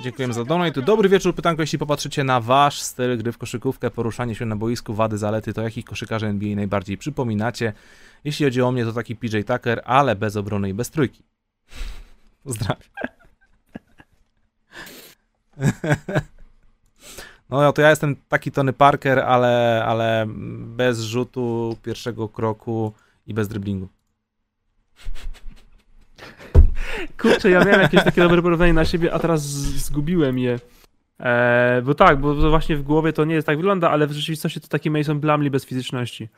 Dziękujemy 0.04 0.34
za 0.34 0.46
donate. 0.46 0.82
Dobry 0.82 1.10
wieczór. 1.10 1.36
Pytanko, 1.36 1.62
jeśli 1.62 1.80
popatrzycie 1.80 2.24
na 2.24 2.42
Wasz 2.42 2.82
styl 2.82 3.18
gry 3.18 3.32
w 3.32 3.38
koszykówkę, 3.38 3.92
poruszanie 3.92 4.36
się 4.36 4.46
na 4.46 4.56
boisku, 4.56 4.94
wady, 4.94 5.18
zalety, 5.18 5.54
to 5.54 5.62
jakich 5.62 5.86
koszykarzy 5.86 6.28
NBA 6.28 6.56
najbardziej 6.56 6.98
przypominacie? 6.98 7.74
Jeśli 8.24 8.46
chodzi 8.46 8.62
o 8.62 8.72
mnie, 8.72 8.86
to 8.86 8.94
taki 8.94 9.16
PJ 9.16 9.38
Tucker, 9.48 9.82
ale 9.86 10.16
bez 10.16 10.36
obrony 10.36 10.70
i 10.70 10.74
bez 10.74 10.90
trójki. 10.90 11.24
Pozdrawiam. 12.44 12.90
No 17.50 17.74
to 17.74 17.82
ja 17.82 17.90
jestem 17.90 18.16
taki 18.30 18.52
Tony 18.52 18.74
Parker, 18.74 19.20
ale, 19.20 19.84
ale 19.86 20.26
bez 20.60 21.00
rzutu 21.00 21.78
pierwszego 21.84 22.30
kroku 22.30 22.94
i 23.28 23.34
bez 23.34 23.48
driblingu. 23.48 23.88
Kurczę, 27.22 27.50
ja 27.50 27.66
miałem 27.66 27.82
jakieś 27.82 28.04
takie 28.04 28.22
dobre 28.22 28.42
porównanie 28.42 28.74
na 28.74 28.86
siebie, 28.86 29.14
a 29.14 29.20
teraz 29.20 29.42
zgubiłem 29.42 30.40
je. 30.40 30.60
Eee, 31.20 31.82
bo 31.82 31.94
tak, 31.94 32.20
bo 32.20 32.36
to 32.36 32.50
właśnie 32.50 32.78
w 32.78 32.84
głowie 32.84 33.14
to 33.14 33.26
nie 33.26 33.36
jest 33.36 33.48
tak 33.48 33.58
wygląda, 33.58 33.90
ale 33.90 34.08
w 34.08 34.12
rzeczywistości 34.12 34.62
to 34.62 34.68
taki 34.68 34.92
Mason 34.92 35.20
Blumley 35.20 35.50
bez 35.50 35.66
fizyczności. 35.66 36.30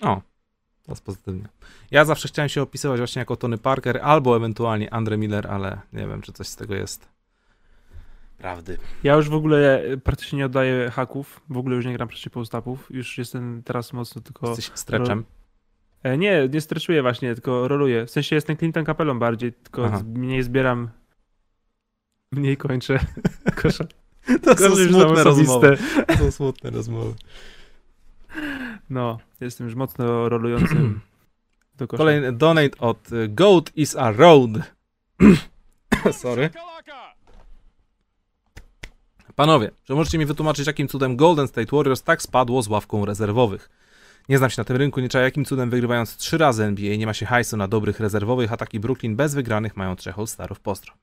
O, 0.00 0.22
to 0.86 0.92
jest 0.92 1.04
pozytywnie. 1.04 1.48
Ja 1.90 2.04
zawsze 2.04 2.28
chciałem 2.28 2.48
się 2.48 2.62
opisywać 2.62 2.98
właśnie 2.98 3.20
jako 3.20 3.36
Tony 3.36 3.58
Parker 3.58 4.00
albo 4.02 4.36
ewentualnie 4.36 4.94
Andre 4.94 5.16
Miller, 5.16 5.46
ale 5.46 5.80
nie 5.92 6.06
wiem, 6.06 6.22
czy 6.22 6.32
coś 6.32 6.46
z 6.46 6.56
tego 6.56 6.74
jest 6.74 7.08
prawdy. 8.38 8.78
Ja 9.02 9.14
już 9.14 9.28
w 9.28 9.34
ogóle 9.34 9.82
e, 9.82 9.96
praktycznie 9.96 10.38
nie 10.38 10.46
oddaję 10.46 10.90
haków, 10.90 11.40
w 11.50 11.56
ogóle 11.56 11.76
już 11.76 11.86
nie 11.86 11.92
gram 11.92 12.08
przeciw 12.08 12.32
postapów, 12.32 12.86
już 12.90 13.18
jestem 13.18 13.62
teraz 13.64 13.92
mocno 13.92 14.22
tylko... 14.22 14.48
Jesteś 14.48 14.70
stretchem. 14.74 15.24
E, 16.02 16.18
nie, 16.18 16.48
nie 16.52 16.60
streczuję 16.60 17.02
właśnie, 17.02 17.34
tylko 17.34 17.68
roluję. 17.68 18.06
W 18.06 18.10
sensie 18.10 18.36
jestem 18.36 18.56
Clinton 18.56 18.84
Capelą 18.86 19.18
bardziej, 19.18 19.52
tylko 19.52 19.86
Aha. 19.86 20.02
mniej 20.14 20.42
zbieram, 20.42 20.88
mniej 22.32 22.56
kończę. 22.56 22.98
Kosza. 23.62 23.84
To 24.42 24.56
są 24.56 24.66
osobiste. 25.12 25.76
To 26.06 26.16
są 26.16 26.30
smutne 26.30 26.70
rozmowy. 26.70 27.14
No, 28.90 29.18
jestem 29.40 29.66
już 29.66 29.76
mocno 29.76 30.28
rolującym 30.28 31.00
do 31.78 31.88
kosza. 31.88 31.98
Kolejny 31.98 32.32
donate 32.32 32.78
od 32.78 33.12
y, 33.12 33.28
Goat 33.28 33.76
is 33.76 33.96
a 33.96 34.12
Road. 34.12 34.50
Sorry. 36.12 36.50
Panowie, 39.34 39.70
czy 39.84 39.94
możecie 39.94 40.18
mi 40.18 40.26
wytłumaczyć, 40.26 40.66
jakim 40.66 40.88
cudem 40.88 41.16
Golden 41.16 41.48
State 41.48 41.76
Warriors 41.76 42.02
tak 42.02 42.22
spadło 42.22 42.62
z 42.62 42.68
ławką 42.68 43.04
rezerwowych? 43.04 43.70
Nie 44.30 44.38
znam 44.38 44.50
się 44.50 44.60
na 44.60 44.64
tym 44.64 44.76
rynku, 44.76 45.00
nie 45.00 45.08
trzeba 45.08 45.24
jakim 45.24 45.44
cudem 45.44 45.70
wygrywając 45.70 46.16
trzy 46.16 46.38
razy 46.38 46.64
NBA 46.64 46.96
nie 46.96 47.06
ma 47.06 47.14
się 47.14 47.26
hajsu 47.26 47.56
na 47.56 47.68
dobrych 47.68 48.00
rezerwowych, 48.00 48.52
a 48.52 48.56
taki 48.56 48.80
Brooklyn 48.80 49.16
bez 49.16 49.34
wygranych 49.34 49.76
mają 49.76 49.96
trzech 49.96 50.18
All-Starów 50.18 50.60
postro. 50.60 50.94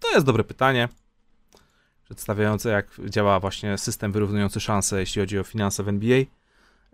To 0.00 0.10
jest 0.10 0.26
dobre 0.26 0.44
pytanie, 0.44 0.88
przedstawiające 2.04 2.70
jak 2.70 2.86
działa 3.08 3.40
właśnie 3.40 3.78
system 3.78 4.12
wyrównujący 4.12 4.60
szanse, 4.60 5.00
jeśli 5.00 5.22
chodzi 5.22 5.38
o 5.38 5.44
finanse 5.44 5.82
w 5.82 5.88
NBA. 5.88 6.24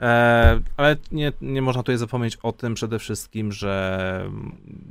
E, 0.00 0.60
ale 0.76 0.96
nie, 1.12 1.32
nie 1.40 1.62
można 1.62 1.82
tutaj 1.82 1.98
zapomnieć 1.98 2.36
o 2.36 2.52
tym 2.52 2.74
przede 2.74 2.98
wszystkim, 2.98 3.52
że 3.52 4.30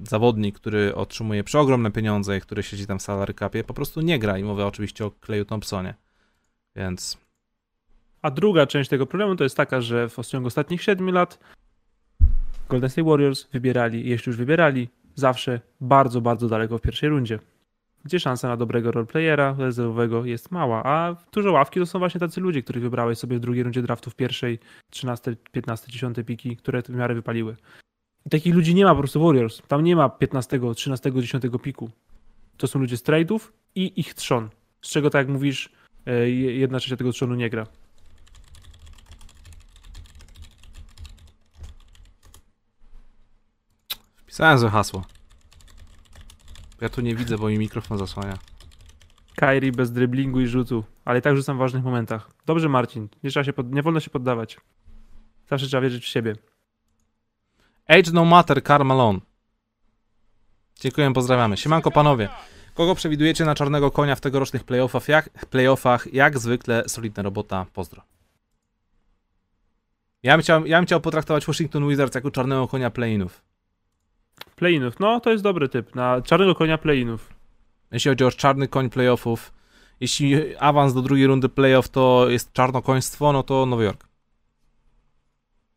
zawodnik, 0.03 0.55
który 0.55 0.95
otrzymuje 0.95 1.43
przeogromne 1.43 1.91
pieniądze 1.91 2.37
i 2.37 2.41
który 2.41 2.63
siedzi 2.63 2.87
tam 2.87 2.99
w 2.99 3.01
salary 3.01 3.33
capie, 3.33 3.63
po 3.63 3.73
prostu 3.73 4.01
nie 4.01 4.19
gra 4.19 4.37
i 4.37 4.43
mówię 4.43 4.65
oczywiście 4.65 5.05
o 5.05 5.11
Kleju 5.11 5.45
Thompsonie. 5.45 5.93
Więc 6.75 7.24
A 8.25 8.31
druga 8.31 8.67
część 8.67 8.89
tego 8.89 9.05
problemu 9.05 9.35
to 9.35 9.43
jest 9.43 9.57
taka, 9.57 9.81
że 9.81 10.09
w 10.09 10.27
ciągu 10.27 10.47
ostatnich 10.47 10.83
7 10.83 11.11
lat 11.11 11.39
Golden 12.69 12.89
State 12.89 13.09
Warriors 13.09 13.47
wybierali, 13.53 14.09
jeśli 14.09 14.29
już 14.29 14.37
wybierali, 14.37 14.89
zawsze 15.15 15.59
bardzo, 15.81 16.21
bardzo 16.21 16.47
daleko 16.47 16.77
w 16.77 16.81
pierwszej 16.81 17.09
rundzie. 17.09 17.39
Gdzie 18.05 18.19
szansa 18.19 18.47
na 18.47 18.57
dobrego 18.57 18.91
roleplayera 18.91 19.55
rezerwowego 19.57 20.25
jest 20.25 20.51
mała, 20.51 20.83
a 20.83 21.15
dużo 21.31 21.51
ławki 21.51 21.79
to 21.79 21.85
są 21.85 21.99
właśnie 21.99 22.19
tacy 22.19 22.41
ludzie, 22.41 22.63
których 22.63 22.83
wybrałeś 22.83 23.17
sobie 23.17 23.37
w 23.37 23.39
drugiej 23.39 23.63
rundzie 23.63 23.81
draftu 23.81 24.09
w 24.09 24.15
pierwszej, 24.15 24.59
13, 24.89 25.35
15, 25.51 25.91
10 25.91 26.17
piki, 26.25 26.57
które 26.57 26.81
w 26.81 26.89
miarę 26.89 27.15
wypaliły. 27.15 27.55
I 28.25 28.29
takich 28.29 28.55
ludzi 28.55 28.75
nie 28.75 28.85
ma 28.85 28.91
po 28.91 28.99
prostu 28.99 29.25
Warriors. 29.25 29.61
Tam 29.67 29.83
nie 29.83 29.95
ma 29.95 30.09
15, 30.09 30.59
13, 30.75 31.11
10 31.13 31.43
piku. 31.61 31.89
To 32.57 32.67
są 32.67 32.79
ludzie 32.79 32.97
z 32.97 33.03
trade'ów 33.03 33.39
i 33.75 33.99
ich 33.99 34.13
trzon. 34.13 34.49
Z 34.81 34.89
czego, 34.89 35.09
tak 35.09 35.19
jak 35.19 35.33
mówisz, 35.33 35.69
e, 36.05 36.29
jedna 36.29 36.79
trzecia 36.79 36.97
tego 36.97 37.11
trzonu 37.11 37.35
nie 37.35 37.49
gra. 37.49 37.67
Złe 44.35 44.69
hasło. 44.69 45.03
Ja 46.81 46.89
tu 46.89 47.01
nie 47.01 47.15
widzę, 47.15 47.37
bo 47.37 47.47
mi 47.47 47.59
mikrofon 47.59 47.97
zasłania. 47.97 48.37
Kairi 49.35 49.71
bez 49.71 49.91
dryblingu 49.91 50.41
i 50.41 50.47
rzutu, 50.47 50.83
ale 51.05 51.19
i 51.19 51.21
tak 51.21 51.35
rzucam 51.35 51.57
w 51.57 51.59
ważnych 51.59 51.83
momentach. 51.83 52.29
Dobrze, 52.45 52.69
Marcin. 52.69 53.07
Nie, 53.23 53.29
trzeba 53.29 53.43
się 53.43 53.53
pod... 53.53 53.73
nie 53.73 53.81
wolno 53.83 53.99
się 53.99 54.09
poddawać. 54.09 54.57
Zawsze 55.49 55.67
trzeba 55.67 55.81
wierzyć 55.81 56.03
w 56.03 56.07
siebie. 56.07 56.35
Age 57.87 58.11
No 58.13 58.25
Matter, 58.25 58.63
Carl 58.63 58.83
Malone. 58.83 59.19
Dziękuję, 60.79 61.13
pozdrawiamy. 61.13 61.57
Siemanko 61.57 61.91
panowie. 61.91 62.29
Kogo 62.73 62.95
przewidujecie 62.95 63.45
na 63.45 63.55
czarnego 63.55 63.91
konia 63.91 64.15
w 64.15 64.21
tegorocznych 64.21 64.63
playoffach? 64.63 65.07
Jak, 65.07 65.29
playoffach? 65.29 66.13
Jak 66.13 66.39
zwykle 66.39 66.83
solidna 66.89 67.23
robota. 67.23 67.65
Pozdro. 67.73 68.01
Ja 70.23 70.33
bym, 70.37 70.41
chciał, 70.41 70.65
ja 70.65 70.77
bym 70.77 70.85
chciał 70.85 71.01
potraktować 71.01 71.45
Washington 71.45 71.87
Wizards 71.89 72.15
jako 72.15 72.31
czarnego 72.31 72.67
konia 72.67 72.89
playinów. 72.89 73.41
Playinów. 74.55 74.99
No, 74.99 75.19
to 75.19 75.31
jest 75.31 75.43
dobry 75.43 75.69
typ. 75.69 75.95
Na 75.95 76.21
czarnego 76.21 76.55
konia 76.55 76.77
playinów. 76.77 77.33
Jeśli 77.91 78.09
chodzi 78.09 78.23
o 78.23 78.31
czarny 78.31 78.67
koń 78.67 78.89
playoffów, 78.89 79.53
jeśli 79.99 80.55
awans 80.55 80.93
do 80.93 81.01
drugiej 81.01 81.27
rundy 81.27 81.49
playoff 81.49 81.89
to 81.89 82.25
jest 82.29 82.53
czarnokoństwo, 82.53 83.33
no 83.33 83.43
to 83.43 83.65
Nowy 83.65 83.83
Jork. 83.83 84.07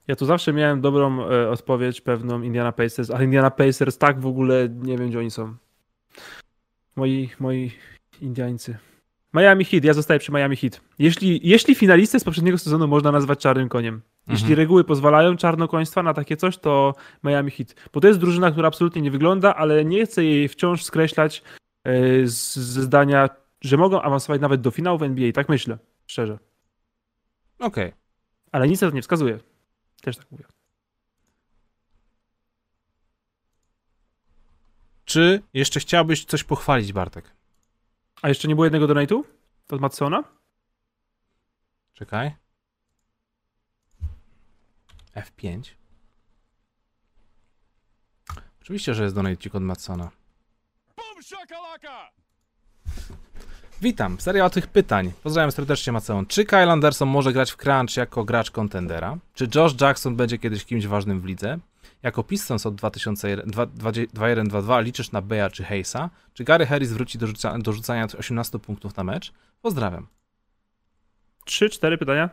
Ja 0.08 0.16
tu 0.16 0.26
zawsze 0.26 0.52
miałem 0.52 0.80
dobrą 0.80 1.30
e, 1.30 1.50
odpowiedź, 1.50 2.00
pewną 2.00 2.42
Indiana 2.42 2.72
Pacers, 2.72 3.10
ale 3.10 3.24
Indiana 3.24 3.50
Pacers 3.50 3.98
tak 3.98 4.20
w 4.20 4.26
ogóle 4.26 4.68
nie 4.68 4.98
wiem, 4.98 5.08
gdzie 5.08 5.18
oni 5.18 5.30
są. 5.30 5.56
Moi, 6.96 7.30
moi 7.40 7.72
Indiańcy. 8.20 8.78
Miami 9.34 9.64
Heat, 9.64 9.84
ja 9.84 9.92
zostaję 9.92 10.20
przy 10.20 10.32
Miami 10.32 10.56
Heat. 10.56 10.80
Jeśli, 10.98 11.40
jeśli 11.42 11.74
finalistę 11.74 12.20
z 12.20 12.24
poprzedniego 12.24 12.58
sezonu 12.58 12.88
można 12.88 13.12
nazwać 13.12 13.38
czarnym 13.38 13.68
koniem, 13.68 14.02
jeśli 14.28 14.44
Mhm. 14.44 14.58
reguły 14.58 14.84
pozwalają 14.84 15.36
czarnokoństwa 15.36 16.02
na 16.02 16.14
takie 16.14 16.36
coś, 16.36 16.58
to 16.58 16.94
Miami 17.24 17.50
Heat. 17.50 17.74
Bo 17.92 18.00
to 18.00 18.08
jest 18.08 18.20
drużyna, 18.20 18.50
która 18.50 18.68
absolutnie 18.68 19.02
nie 19.02 19.10
wygląda, 19.10 19.54
ale 19.54 19.84
nie 19.84 20.06
chcę 20.06 20.24
jej 20.24 20.48
wciąż 20.48 20.84
skreślać 20.84 21.42
e, 21.84 21.92
ze 22.26 22.82
zdania, 22.82 23.28
że 23.60 23.76
mogą 23.76 24.02
awansować 24.02 24.40
nawet 24.40 24.60
do 24.60 24.70
finału 24.70 24.98
w 24.98 25.02
NBA. 25.02 25.32
Tak 25.32 25.48
myślę, 25.48 25.78
szczerze. 26.06 26.38
Okej. 27.58 27.92
Ale 28.52 28.68
nic 28.68 28.80
na 28.80 28.88
to 28.88 28.94
nie 28.94 29.02
wskazuje. 29.02 29.38
Też 30.02 30.16
tak 30.16 30.26
mówię. 30.30 30.44
Czy 35.04 35.42
jeszcze 35.54 35.80
chciałbyś 35.80 36.24
coś 36.24 36.44
pochwalić, 36.44 36.92
Bartek? 36.92 37.32
A 38.22 38.28
jeszcze 38.28 38.48
nie 38.48 38.54
było 38.54 38.64
jednego 38.64 38.86
donate'u? 38.86 39.22
To 39.66 39.76
od 39.76 39.82
Matsona? 39.82 40.24
Czekaj. 41.94 42.34
F5. 45.22 45.62
Oczywiście, 48.62 48.94
że 48.94 49.02
jest 49.02 49.14
donate 49.14 49.50
od 49.52 49.62
Matsona. 49.62 50.10
Witam, 53.80 54.20
seria 54.20 54.50
tych 54.50 54.66
pytań. 54.66 55.12
Pozdrawiam 55.22 55.52
serdecznie 55.52 55.92
Macedon. 55.92 56.26
Czy 56.26 56.44
Kyle 56.44 56.72
Anderson 56.72 57.08
może 57.08 57.32
grać 57.32 57.50
w 57.50 57.56
crunch 57.56 57.96
jako 57.96 58.24
gracz 58.24 58.50
kontendera? 58.50 59.18
Czy 59.34 59.48
Josh 59.54 59.80
Jackson 59.80 60.16
będzie 60.16 60.38
kiedyś 60.38 60.64
kimś 60.64 60.86
ważnym 60.86 61.20
w 61.20 61.24
lidze? 61.24 61.58
Jako 62.02 62.22
Pistons 62.22 62.66
od 62.66 62.74
2021-22 62.74 64.82
liczysz 64.82 65.12
na 65.12 65.22
Beja 65.22 65.50
czy 65.50 65.64
Hayesa? 65.64 66.10
Czy 66.34 66.44
Gary 66.44 66.66
Harris 66.66 66.92
wróci 66.92 67.18
do, 67.18 67.26
rzuca, 67.26 67.58
do 67.58 67.72
rzucania 67.72 68.06
18 68.18 68.58
punktów 68.58 68.96
na 68.96 69.04
mecz? 69.04 69.32
Pozdrawiam. 69.62 70.06
Trzy, 71.44 71.70
cztery 71.70 71.98
pytania. 71.98 72.30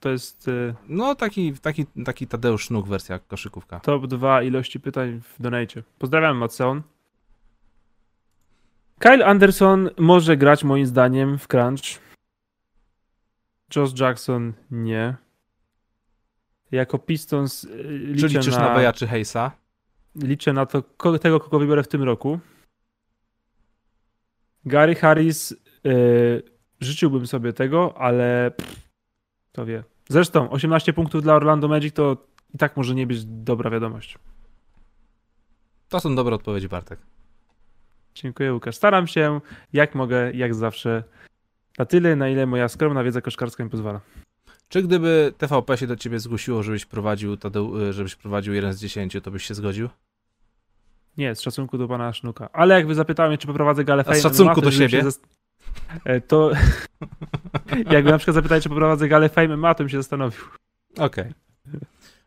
To 0.00 0.08
jest 0.10 0.48
y, 0.48 0.74
No 0.88 1.14
taki, 1.14 1.52
taki, 1.52 1.86
taki 2.04 2.26
Tadeusz 2.26 2.64
Sznuk 2.64 2.86
wersja 2.88 3.18
koszykówka. 3.18 3.80
top 3.80 4.06
2 4.06 4.42
ilości 4.42 4.80
pytań 4.80 5.20
w 5.20 5.42
donate. 5.42 5.82
Pozdrawiam 5.98 6.36
Matson. 6.36 6.82
Kyle 8.98 9.26
Anderson 9.26 9.90
może 9.98 10.36
grać 10.36 10.64
moim 10.64 10.86
zdaniem 10.86 11.38
w 11.38 11.48
crunch. 11.48 12.00
Josh 13.76 14.00
Jackson 14.00 14.52
nie. 14.70 15.16
Jako 16.70 16.98
Pistons 16.98 17.64
y, 17.64 17.68
Czy 17.68 17.82
liczę 18.12 18.28
liczysz 18.28 18.54
na, 18.56 18.68
na 18.68 18.74
Beja 18.74 18.92
czy 18.92 19.06
Hayesa? 19.06 19.52
liczę 20.16 20.52
na 20.52 20.66
to, 20.66 20.82
tego, 21.20 21.40
kogo 21.40 21.58
wybiorę 21.58 21.82
w 21.82 21.88
tym 21.88 22.02
roku. 22.02 22.40
Gary 24.64 24.94
Harris 24.94 25.52
y, 25.86 26.42
życzyłbym 26.80 27.26
sobie 27.26 27.52
tego, 27.52 27.94
ale 27.98 28.50
pff, 28.56 28.90
kto 29.52 29.66
wie. 29.66 29.84
Zresztą 30.14 30.50
18 30.50 30.92
punktów 30.92 31.22
dla 31.22 31.34
Orlando 31.34 31.68
Magic 31.68 31.94
to 31.94 32.16
i 32.54 32.58
tak 32.58 32.76
może 32.76 32.94
nie 32.94 33.06
być 33.06 33.24
dobra 33.24 33.70
wiadomość. 33.70 34.18
To 35.88 36.00
są 36.00 36.14
dobre 36.14 36.34
odpowiedzi, 36.34 36.68
Bartek. 36.68 36.98
Dziękuję 38.14 38.54
Łukasz. 38.54 38.76
Staram 38.76 39.06
się 39.06 39.40
jak 39.72 39.94
mogę, 39.94 40.32
jak 40.32 40.54
zawsze. 40.54 41.04
Na 41.78 41.84
tyle, 41.84 42.16
na 42.16 42.28
ile 42.28 42.46
moja 42.46 42.68
skromna 42.68 43.04
wiedza 43.04 43.20
koszkarska 43.20 43.64
mi 43.64 43.70
pozwala. 43.70 44.00
Czy 44.68 44.82
gdyby 44.82 45.32
TVP 45.38 45.76
się 45.76 45.86
do 45.86 45.96
ciebie 45.96 46.18
zgłosiło, 46.18 46.62
żebyś 46.62 46.86
prowadził, 46.86 47.36
Tadeu, 47.36 47.92
żebyś 47.92 48.16
prowadził 48.16 48.54
1 48.54 48.72
z 48.72 48.80
10, 48.80 49.16
to 49.22 49.30
byś 49.30 49.44
się 49.44 49.54
zgodził? 49.54 49.88
Nie, 51.16 51.34
z 51.34 51.40
szacunku 51.40 51.78
do 51.78 51.88
pana 51.88 52.12
Sznuka. 52.12 52.48
Ale 52.52 52.74
jakby 52.74 52.94
zapytałem 52.94 53.30
mnie, 53.30 53.38
czy 53.38 53.46
poprowadzę 53.46 53.84
galę 53.84 54.04
A 54.06 54.14
z 54.14 54.22
szacunku 54.22 54.60
do 54.60 54.70
siebie? 54.70 54.88
się 54.88 55.02
zas- 55.02 55.20
E, 55.24 55.39
To 56.28 56.50
jakby 57.90 58.10
na 58.10 58.18
przykład 58.18 58.34
zapytali, 58.34 58.62
czy 58.62 58.68
poprowadzę 58.68 59.08
galę 59.08 59.28
Fame 59.28 59.56
MMA, 59.56 59.74
to 59.74 59.84
bym 59.84 59.88
się 59.88 59.96
zastanowił. 59.96 60.40
Okej. 60.98 61.32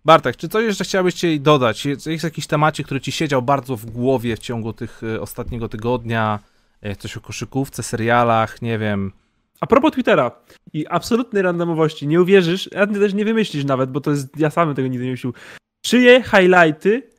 Bartek, 0.06 0.36
czy 0.38 0.50
coś 0.50 0.66
jeszcze 0.66 0.84
chciałbyś 0.84 1.14
ci 1.14 1.40
dodać? 1.40 1.86
Jest, 1.86 2.24
jakiś 2.24 2.48
temacie, 2.48 2.84
który 2.84 3.02
ci 3.02 3.12
siedział 3.12 3.42
bardzo 3.42 3.76
w 3.78 3.86
głowie 3.86 4.36
w 4.36 4.40
ciągu 4.40 4.74
tych 4.74 5.04
y, 5.04 5.22
ostatniego 5.22 5.70
tygodnia? 5.70 6.40
E, 6.82 6.96
Coś 6.96 7.18
o 7.18 7.22
koszykówce, 7.22 7.84
serialach, 7.84 8.62
nie 8.62 8.80
wiem. 8.80 9.12
A 9.60 9.68
propos 9.68 9.92
Twittera 9.92 10.32
i 10.74 10.88
absolutnej 10.88 11.42
randomowości, 11.44 12.08
nie 12.08 12.22
uwierzysz, 12.22 12.70
a 12.76 12.88
ty 12.88 13.00
też 13.00 13.14
nie 13.14 13.26
wymyślisz 13.26 13.66
nawet, 13.66 13.92
bo 13.92 14.02
to 14.02 14.12
jest, 14.12 14.40
ja 14.40 14.50
sam 14.50 14.76
tego 14.76 14.88
nigdy 14.88 15.06
nie 15.06 15.12
myślił. 15.12 15.34
Czyje 15.82 16.24
highlighty 16.24 17.10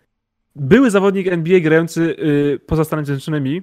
były 0.57 0.91
zawodnik 0.91 1.29
NBA 1.29 1.61
grający 1.61 2.17
y, 2.19 2.61
poza 2.67 2.85
Stanami 2.85 3.07
Zjednoczonymi, 3.07 3.63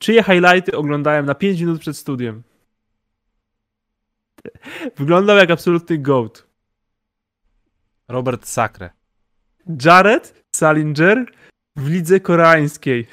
czyje 0.00 0.22
highlighty 0.22 0.76
oglądałem 0.76 1.26
na 1.26 1.34
5 1.34 1.60
minut 1.60 1.80
przed 1.80 1.96
studiem? 1.96 2.42
Wyglądał 4.96 5.36
jak 5.36 5.50
absolutny 5.50 5.98
goat. 5.98 6.46
Robert 8.08 8.46
Sacre. 8.46 8.90
Jared 9.84 10.44
Salinger 10.56 11.26
w 11.76 11.88
lidze 11.88 12.20
koreańskiej. 12.20 13.06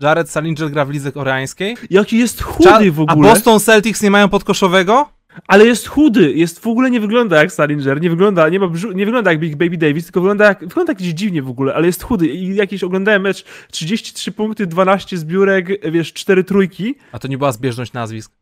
Jared 0.00 0.30
Salinger 0.30 0.70
gra 0.70 0.84
w 0.84 0.90
lidze 0.90 1.12
koreańskiej? 1.12 1.76
Jaki 1.90 2.18
jest 2.18 2.42
chudy 2.42 2.92
w 2.92 3.00
A 3.00 3.02
ogóle. 3.02 3.28
Boston 3.28 3.60
Celtics 3.60 4.02
nie 4.02 4.10
mają 4.10 4.28
podkoszowego? 4.28 5.08
Ale 5.46 5.64
jest 5.66 5.88
chudy, 5.88 6.32
jest 6.32 6.58
w 6.60 6.66
ogóle 6.66 6.90
nie 6.90 7.00
wygląda 7.00 7.36
jak 7.40 7.52
Salinger, 7.52 8.00
nie 8.00 8.10
wygląda, 8.10 8.48
nie 8.48 8.60
ma 8.60 8.66
brzu- 8.66 8.94
nie 8.94 9.04
wygląda 9.06 9.30
jak 9.30 9.40
Big 9.40 9.56
Baby 9.56 9.76
Davis, 9.76 10.04
tylko 10.04 10.20
wygląda 10.20 10.44
jak, 10.44 10.60
wygląda 10.60 10.90
jakiś 10.92 11.08
dziwnie 11.08 11.42
w 11.42 11.48
ogóle, 11.48 11.74
ale 11.74 11.86
jest 11.86 12.02
chudy 12.02 12.26
i 12.28 12.54
jakiś 12.56 12.84
oglądałem 12.84 13.22
mecz 13.22 13.44
33 13.70 14.32
punkty, 14.32 14.66
12 14.66 15.16
zbiórek, 15.18 15.90
wiesz, 15.92 16.12
4 16.12 16.44
trójki. 16.44 16.94
A 17.12 17.18
to 17.18 17.28
nie 17.28 17.38
była 17.38 17.52
zbieżność 17.52 17.92
nazwisk. 17.92 18.32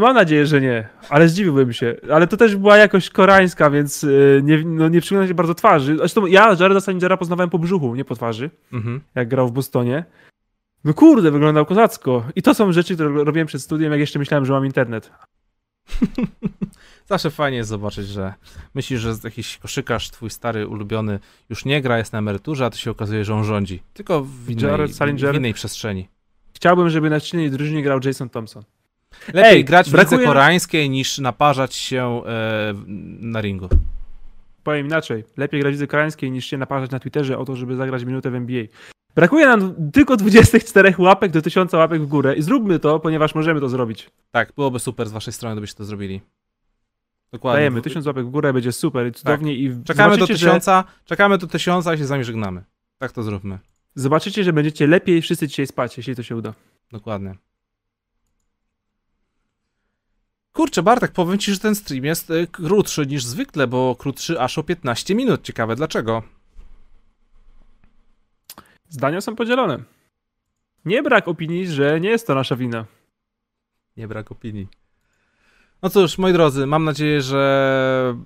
Mam 0.00 0.14
nadzieję, 0.14 0.46
że 0.46 0.60
nie, 0.60 0.88
ale 1.10 1.28
zdziwiłbym 1.28 1.72
się. 1.72 1.96
Ale 2.12 2.26
to 2.26 2.36
też 2.36 2.56
była 2.56 2.76
jakoś 2.76 3.10
koreańska, 3.10 3.70
więc 3.70 4.04
y, 4.04 4.40
nie, 4.44 4.62
no, 4.64 4.88
nie 4.88 5.00
przygląda 5.00 5.28
się 5.28 5.34
bardzo 5.34 5.54
twarzy. 5.54 5.96
Zresztą 5.96 6.26
ja 6.26 6.56
Jareda 6.60 6.80
Salingera 6.80 7.16
poznawałem 7.16 7.50
po 7.50 7.58
brzuchu, 7.58 7.94
nie 7.94 8.04
po 8.04 8.14
twarzy, 8.14 8.50
Mhm. 8.72 9.00
jak 9.14 9.28
grał 9.28 9.48
w 9.48 9.52
Bostonie. 9.52 10.04
No 10.86 10.94
kurde, 10.94 11.30
wyglądał 11.30 11.66
kozacko. 11.66 12.24
I 12.36 12.42
to 12.42 12.54
są 12.54 12.72
rzeczy, 12.72 12.94
które 12.94 13.24
robiłem 13.24 13.46
przed 13.46 13.62
studiem, 13.62 13.92
jak 13.92 14.00
jeszcze 14.00 14.18
myślałem, 14.18 14.46
że 14.46 14.52
mam 14.52 14.66
internet. 14.66 15.10
Zawsze 17.10 17.30
fajnie 17.30 17.58
jest 17.58 17.70
zobaczyć, 17.70 18.08
że 18.08 18.34
myślisz, 18.74 19.00
że 19.00 19.14
jakiś 19.24 19.58
koszykarz, 19.58 20.10
twój 20.10 20.30
stary, 20.30 20.66
ulubiony, 20.66 21.18
już 21.50 21.64
nie 21.64 21.82
gra, 21.82 21.98
jest 21.98 22.12
na 22.12 22.18
emeryturze, 22.18 22.64
a 22.64 22.70
to 22.70 22.76
się 22.76 22.90
okazuje, 22.90 23.24
że 23.24 23.34
on 23.34 23.44
rządzi. 23.44 23.82
Tylko 23.94 24.22
w 24.24 24.50
innej, 24.50 24.64
Jared 24.64 24.92
w 24.92 25.34
innej 25.34 25.54
przestrzeni. 25.54 26.08
Chciałbym, 26.54 26.90
żeby 26.90 27.10
na 27.10 27.20
silnej 27.20 27.50
drużynie 27.50 27.82
grał 27.82 28.00
Jason 28.04 28.28
Thompson. 28.28 28.62
Lepiej 29.32 29.52
Ej, 29.52 29.64
grać 29.64 29.90
w 29.90 29.92
brakuje- 29.92 30.18
lidze 30.18 30.24
koreańskiej 30.24 30.90
niż 30.90 31.18
naparzać 31.18 31.74
się 31.74 32.22
e, 32.26 32.74
na 33.20 33.40
ringu. 33.40 33.68
Powiem 34.64 34.86
inaczej, 34.86 35.24
lepiej 35.36 35.60
grać 35.60 35.72
w 35.72 35.74
lidze 35.74 35.86
koreańskiej 35.86 36.30
niż 36.30 36.46
się 36.46 36.58
naparzać 36.58 36.90
na 36.90 37.00
Twitterze 37.00 37.38
o 37.38 37.44
to, 37.44 37.56
żeby 37.56 37.76
zagrać 37.76 38.04
minutę 38.04 38.30
w 38.30 38.34
NBA. 38.34 38.64
Brakuje 39.16 39.46
nam 39.46 39.90
tylko 39.92 40.16
24 40.16 40.94
łapek 40.98 41.32
do 41.32 41.42
1000 41.42 41.72
łapek 41.72 42.02
w 42.02 42.06
górę 42.06 42.36
i 42.36 42.42
zróbmy 42.42 42.78
to, 42.78 43.00
ponieważ 43.00 43.34
możemy 43.34 43.60
to 43.60 43.68
zrobić. 43.68 44.10
Tak, 44.30 44.52
byłoby 44.52 44.78
super 44.78 45.08
z 45.08 45.12
waszej 45.12 45.32
strony, 45.32 45.54
gdybyście 45.54 45.76
to 45.76 45.84
zrobili. 45.84 46.20
Dokładnie. 47.32 47.58
Dajemy 47.58 47.82
1000 47.82 48.06
łapek 48.06 48.26
w 48.26 48.30
górę, 48.30 48.52
będzie 48.52 48.72
super 48.72 49.06
i 49.06 49.12
cudownie 49.12 49.54
i 49.54 49.70
Tak. 49.70 49.84
Czekamy 49.84 50.10
do 50.10 50.14
zobaczycie, 50.14 50.38
że, 50.38 50.46
tysiąca, 50.46 50.84
czekamy 51.04 51.38
do 51.38 51.46
tysiąca 51.46 51.94
i 51.94 51.98
się 51.98 52.04
z 52.04 52.08
wami 52.08 52.24
żegnamy. 52.24 52.64
Tak 52.98 53.12
to 53.12 53.22
zróbmy. 53.22 53.58
zobaczycie, 53.94 54.44
że 54.44 54.52
będziecie 54.52 54.86
lepiej 54.86 55.22
wszyscy 55.22 55.48
dzisiaj 55.48 55.66
spać, 55.66 55.96
jeśli 55.96 56.16
to 56.16 56.22
się 56.22 56.36
uda. 56.36 56.54
Dokładnie. 56.92 57.34
Kurczę, 60.52 60.82
Bartek, 60.82 61.12
powiem 61.12 61.38
ci, 61.38 61.52
że 61.52 61.58
ten 61.58 61.74
stream 61.74 62.04
jest 62.04 62.30
y, 62.30 62.46
krótszy 62.46 63.06
niż 63.06 63.24
zwykle, 63.24 63.66
bo 63.66 63.96
krótszy 63.98 64.40
aż 64.40 64.58
o 64.58 64.62
15 64.62 65.14
minut. 65.14 65.42
Ciekawe 65.42 65.76
dlaczego. 65.76 66.35
Zdania 68.88 69.20
są 69.20 69.36
podzielone. 69.36 69.78
Nie 70.84 71.02
brak 71.02 71.28
opinii, 71.28 71.66
że 71.66 72.00
nie 72.00 72.08
jest 72.08 72.26
to 72.26 72.34
nasza 72.34 72.56
wina. 72.56 72.84
Nie 73.96 74.08
brak 74.08 74.32
opinii. 74.32 74.68
No 75.82 75.90
cóż, 75.90 76.18
moi 76.18 76.32
drodzy, 76.32 76.66
mam 76.66 76.84
nadzieję, 76.84 77.22
że 77.22 78.16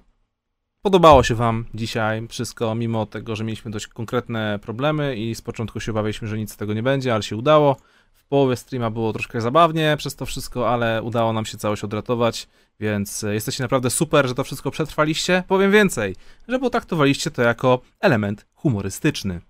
podobało 0.83 1.23
się 1.23 1.35
Wam 1.35 1.65
dzisiaj 1.75 2.29
wszystko, 2.29 2.75
mimo 2.75 3.07
tego, 3.07 3.37
że 3.37 3.45
mieliśmy 3.45 3.71
dość 3.71 3.87
konkretne 3.87 4.59
problemy 4.63 5.17
i 5.17 5.35
z 5.35 5.43
początku 5.43 5.81
się 5.81 5.93
obawialiśmy, 5.93 6.29
że 6.29 6.39
nic 6.39 6.53
z 6.53 6.57
tego 6.57 6.75
nie 6.75 6.83
będzie, 6.83 7.15
ale 7.15 7.23
się 7.23 7.37
udało. 7.37 7.77
W 8.15 8.25
połowie 8.25 8.57
streama 8.57 8.91
było 8.91 9.13
troszkę 9.13 9.41
zabawnie 9.41 9.95
przez 9.99 10.17
to 10.17 10.27
wszystko, 10.27 10.71
ale 10.71 11.03
udało 11.03 11.33
nam 11.33 11.45
się 11.45 11.59
całość 11.59 11.85
odratować, 11.85 12.49
więc 12.81 13.23
jesteście 13.23 13.63
naprawdę 13.63 13.91
super, 13.91 14.29
że 14.29 14.35
to 14.35 14.45
wszystko 14.45 14.71
przetrwaliście. 14.71 15.43
Powiem 15.49 15.73
więcej, 15.73 16.17
że 16.49 16.59
potraktowaliście 16.59 17.31
to 17.31 17.43
jako 17.43 17.81
element 18.01 18.47
humorystyczny. 18.55 19.41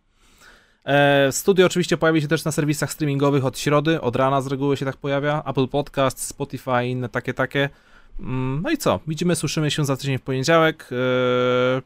E, 0.85 1.33
studio 1.33 1.67
oczywiście 1.67 1.97
pojawi 1.97 2.23
się 2.23 2.29
też 2.29 2.45
na 2.45 2.53
serwisach 2.53 2.93
streamingowych 2.93 3.45
od 3.45 3.59
środy, 3.59 4.01
od 4.01 4.17
rana 4.17 4.41
z 4.41 4.47
reguły 4.47 4.77
się 4.77 4.85
tak 4.85 4.97
pojawia. 4.97 5.43
Apple 5.47 5.69
Podcast, 5.69 6.21
Spotify, 6.27 6.87
inne 6.87 7.09
takie, 7.09 7.35
takie. 7.35 7.69
Mm, 8.21 8.63
No 8.63 8.71
i 8.71 8.79
co? 8.79 9.01
Widzimy, 9.07 9.37
słyszymy 9.37 9.71
się 9.71 9.85
za 9.85 9.97
tydzień 9.97 10.19
w 10.19 10.23
poniedziałek. 10.23 10.89
E, 10.93 11.83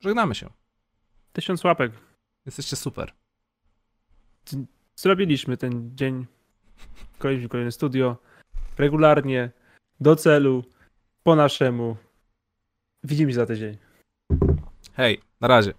Żegnamy 0.00 0.34
się. 0.34 0.50
Tysiąc 1.32 1.64
łapek. 1.64 1.92
Jesteście 2.46 2.76
super. 2.76 3.12
Zrobiliśmy 4.96 5.56
ten 5.56 5.90
dzień. 5.96 6.26
Kolejny, 7.18 7.48
kolejne 7.48 7.72
studio. 7.72 8.16
Regularnie, 8.78 9.50
do 10.00 10.16
celu, 10.16 10.64
po 11.22 11.36
naszemu. 11.36 11.96
Widzimy 13.04 13.32
się 13.32 13.36
za 13.36 13.46
tydzień. 13.46 13.78
Hej, 14.94 15.20
na 15.40 15.48
razie. 15.48 15.72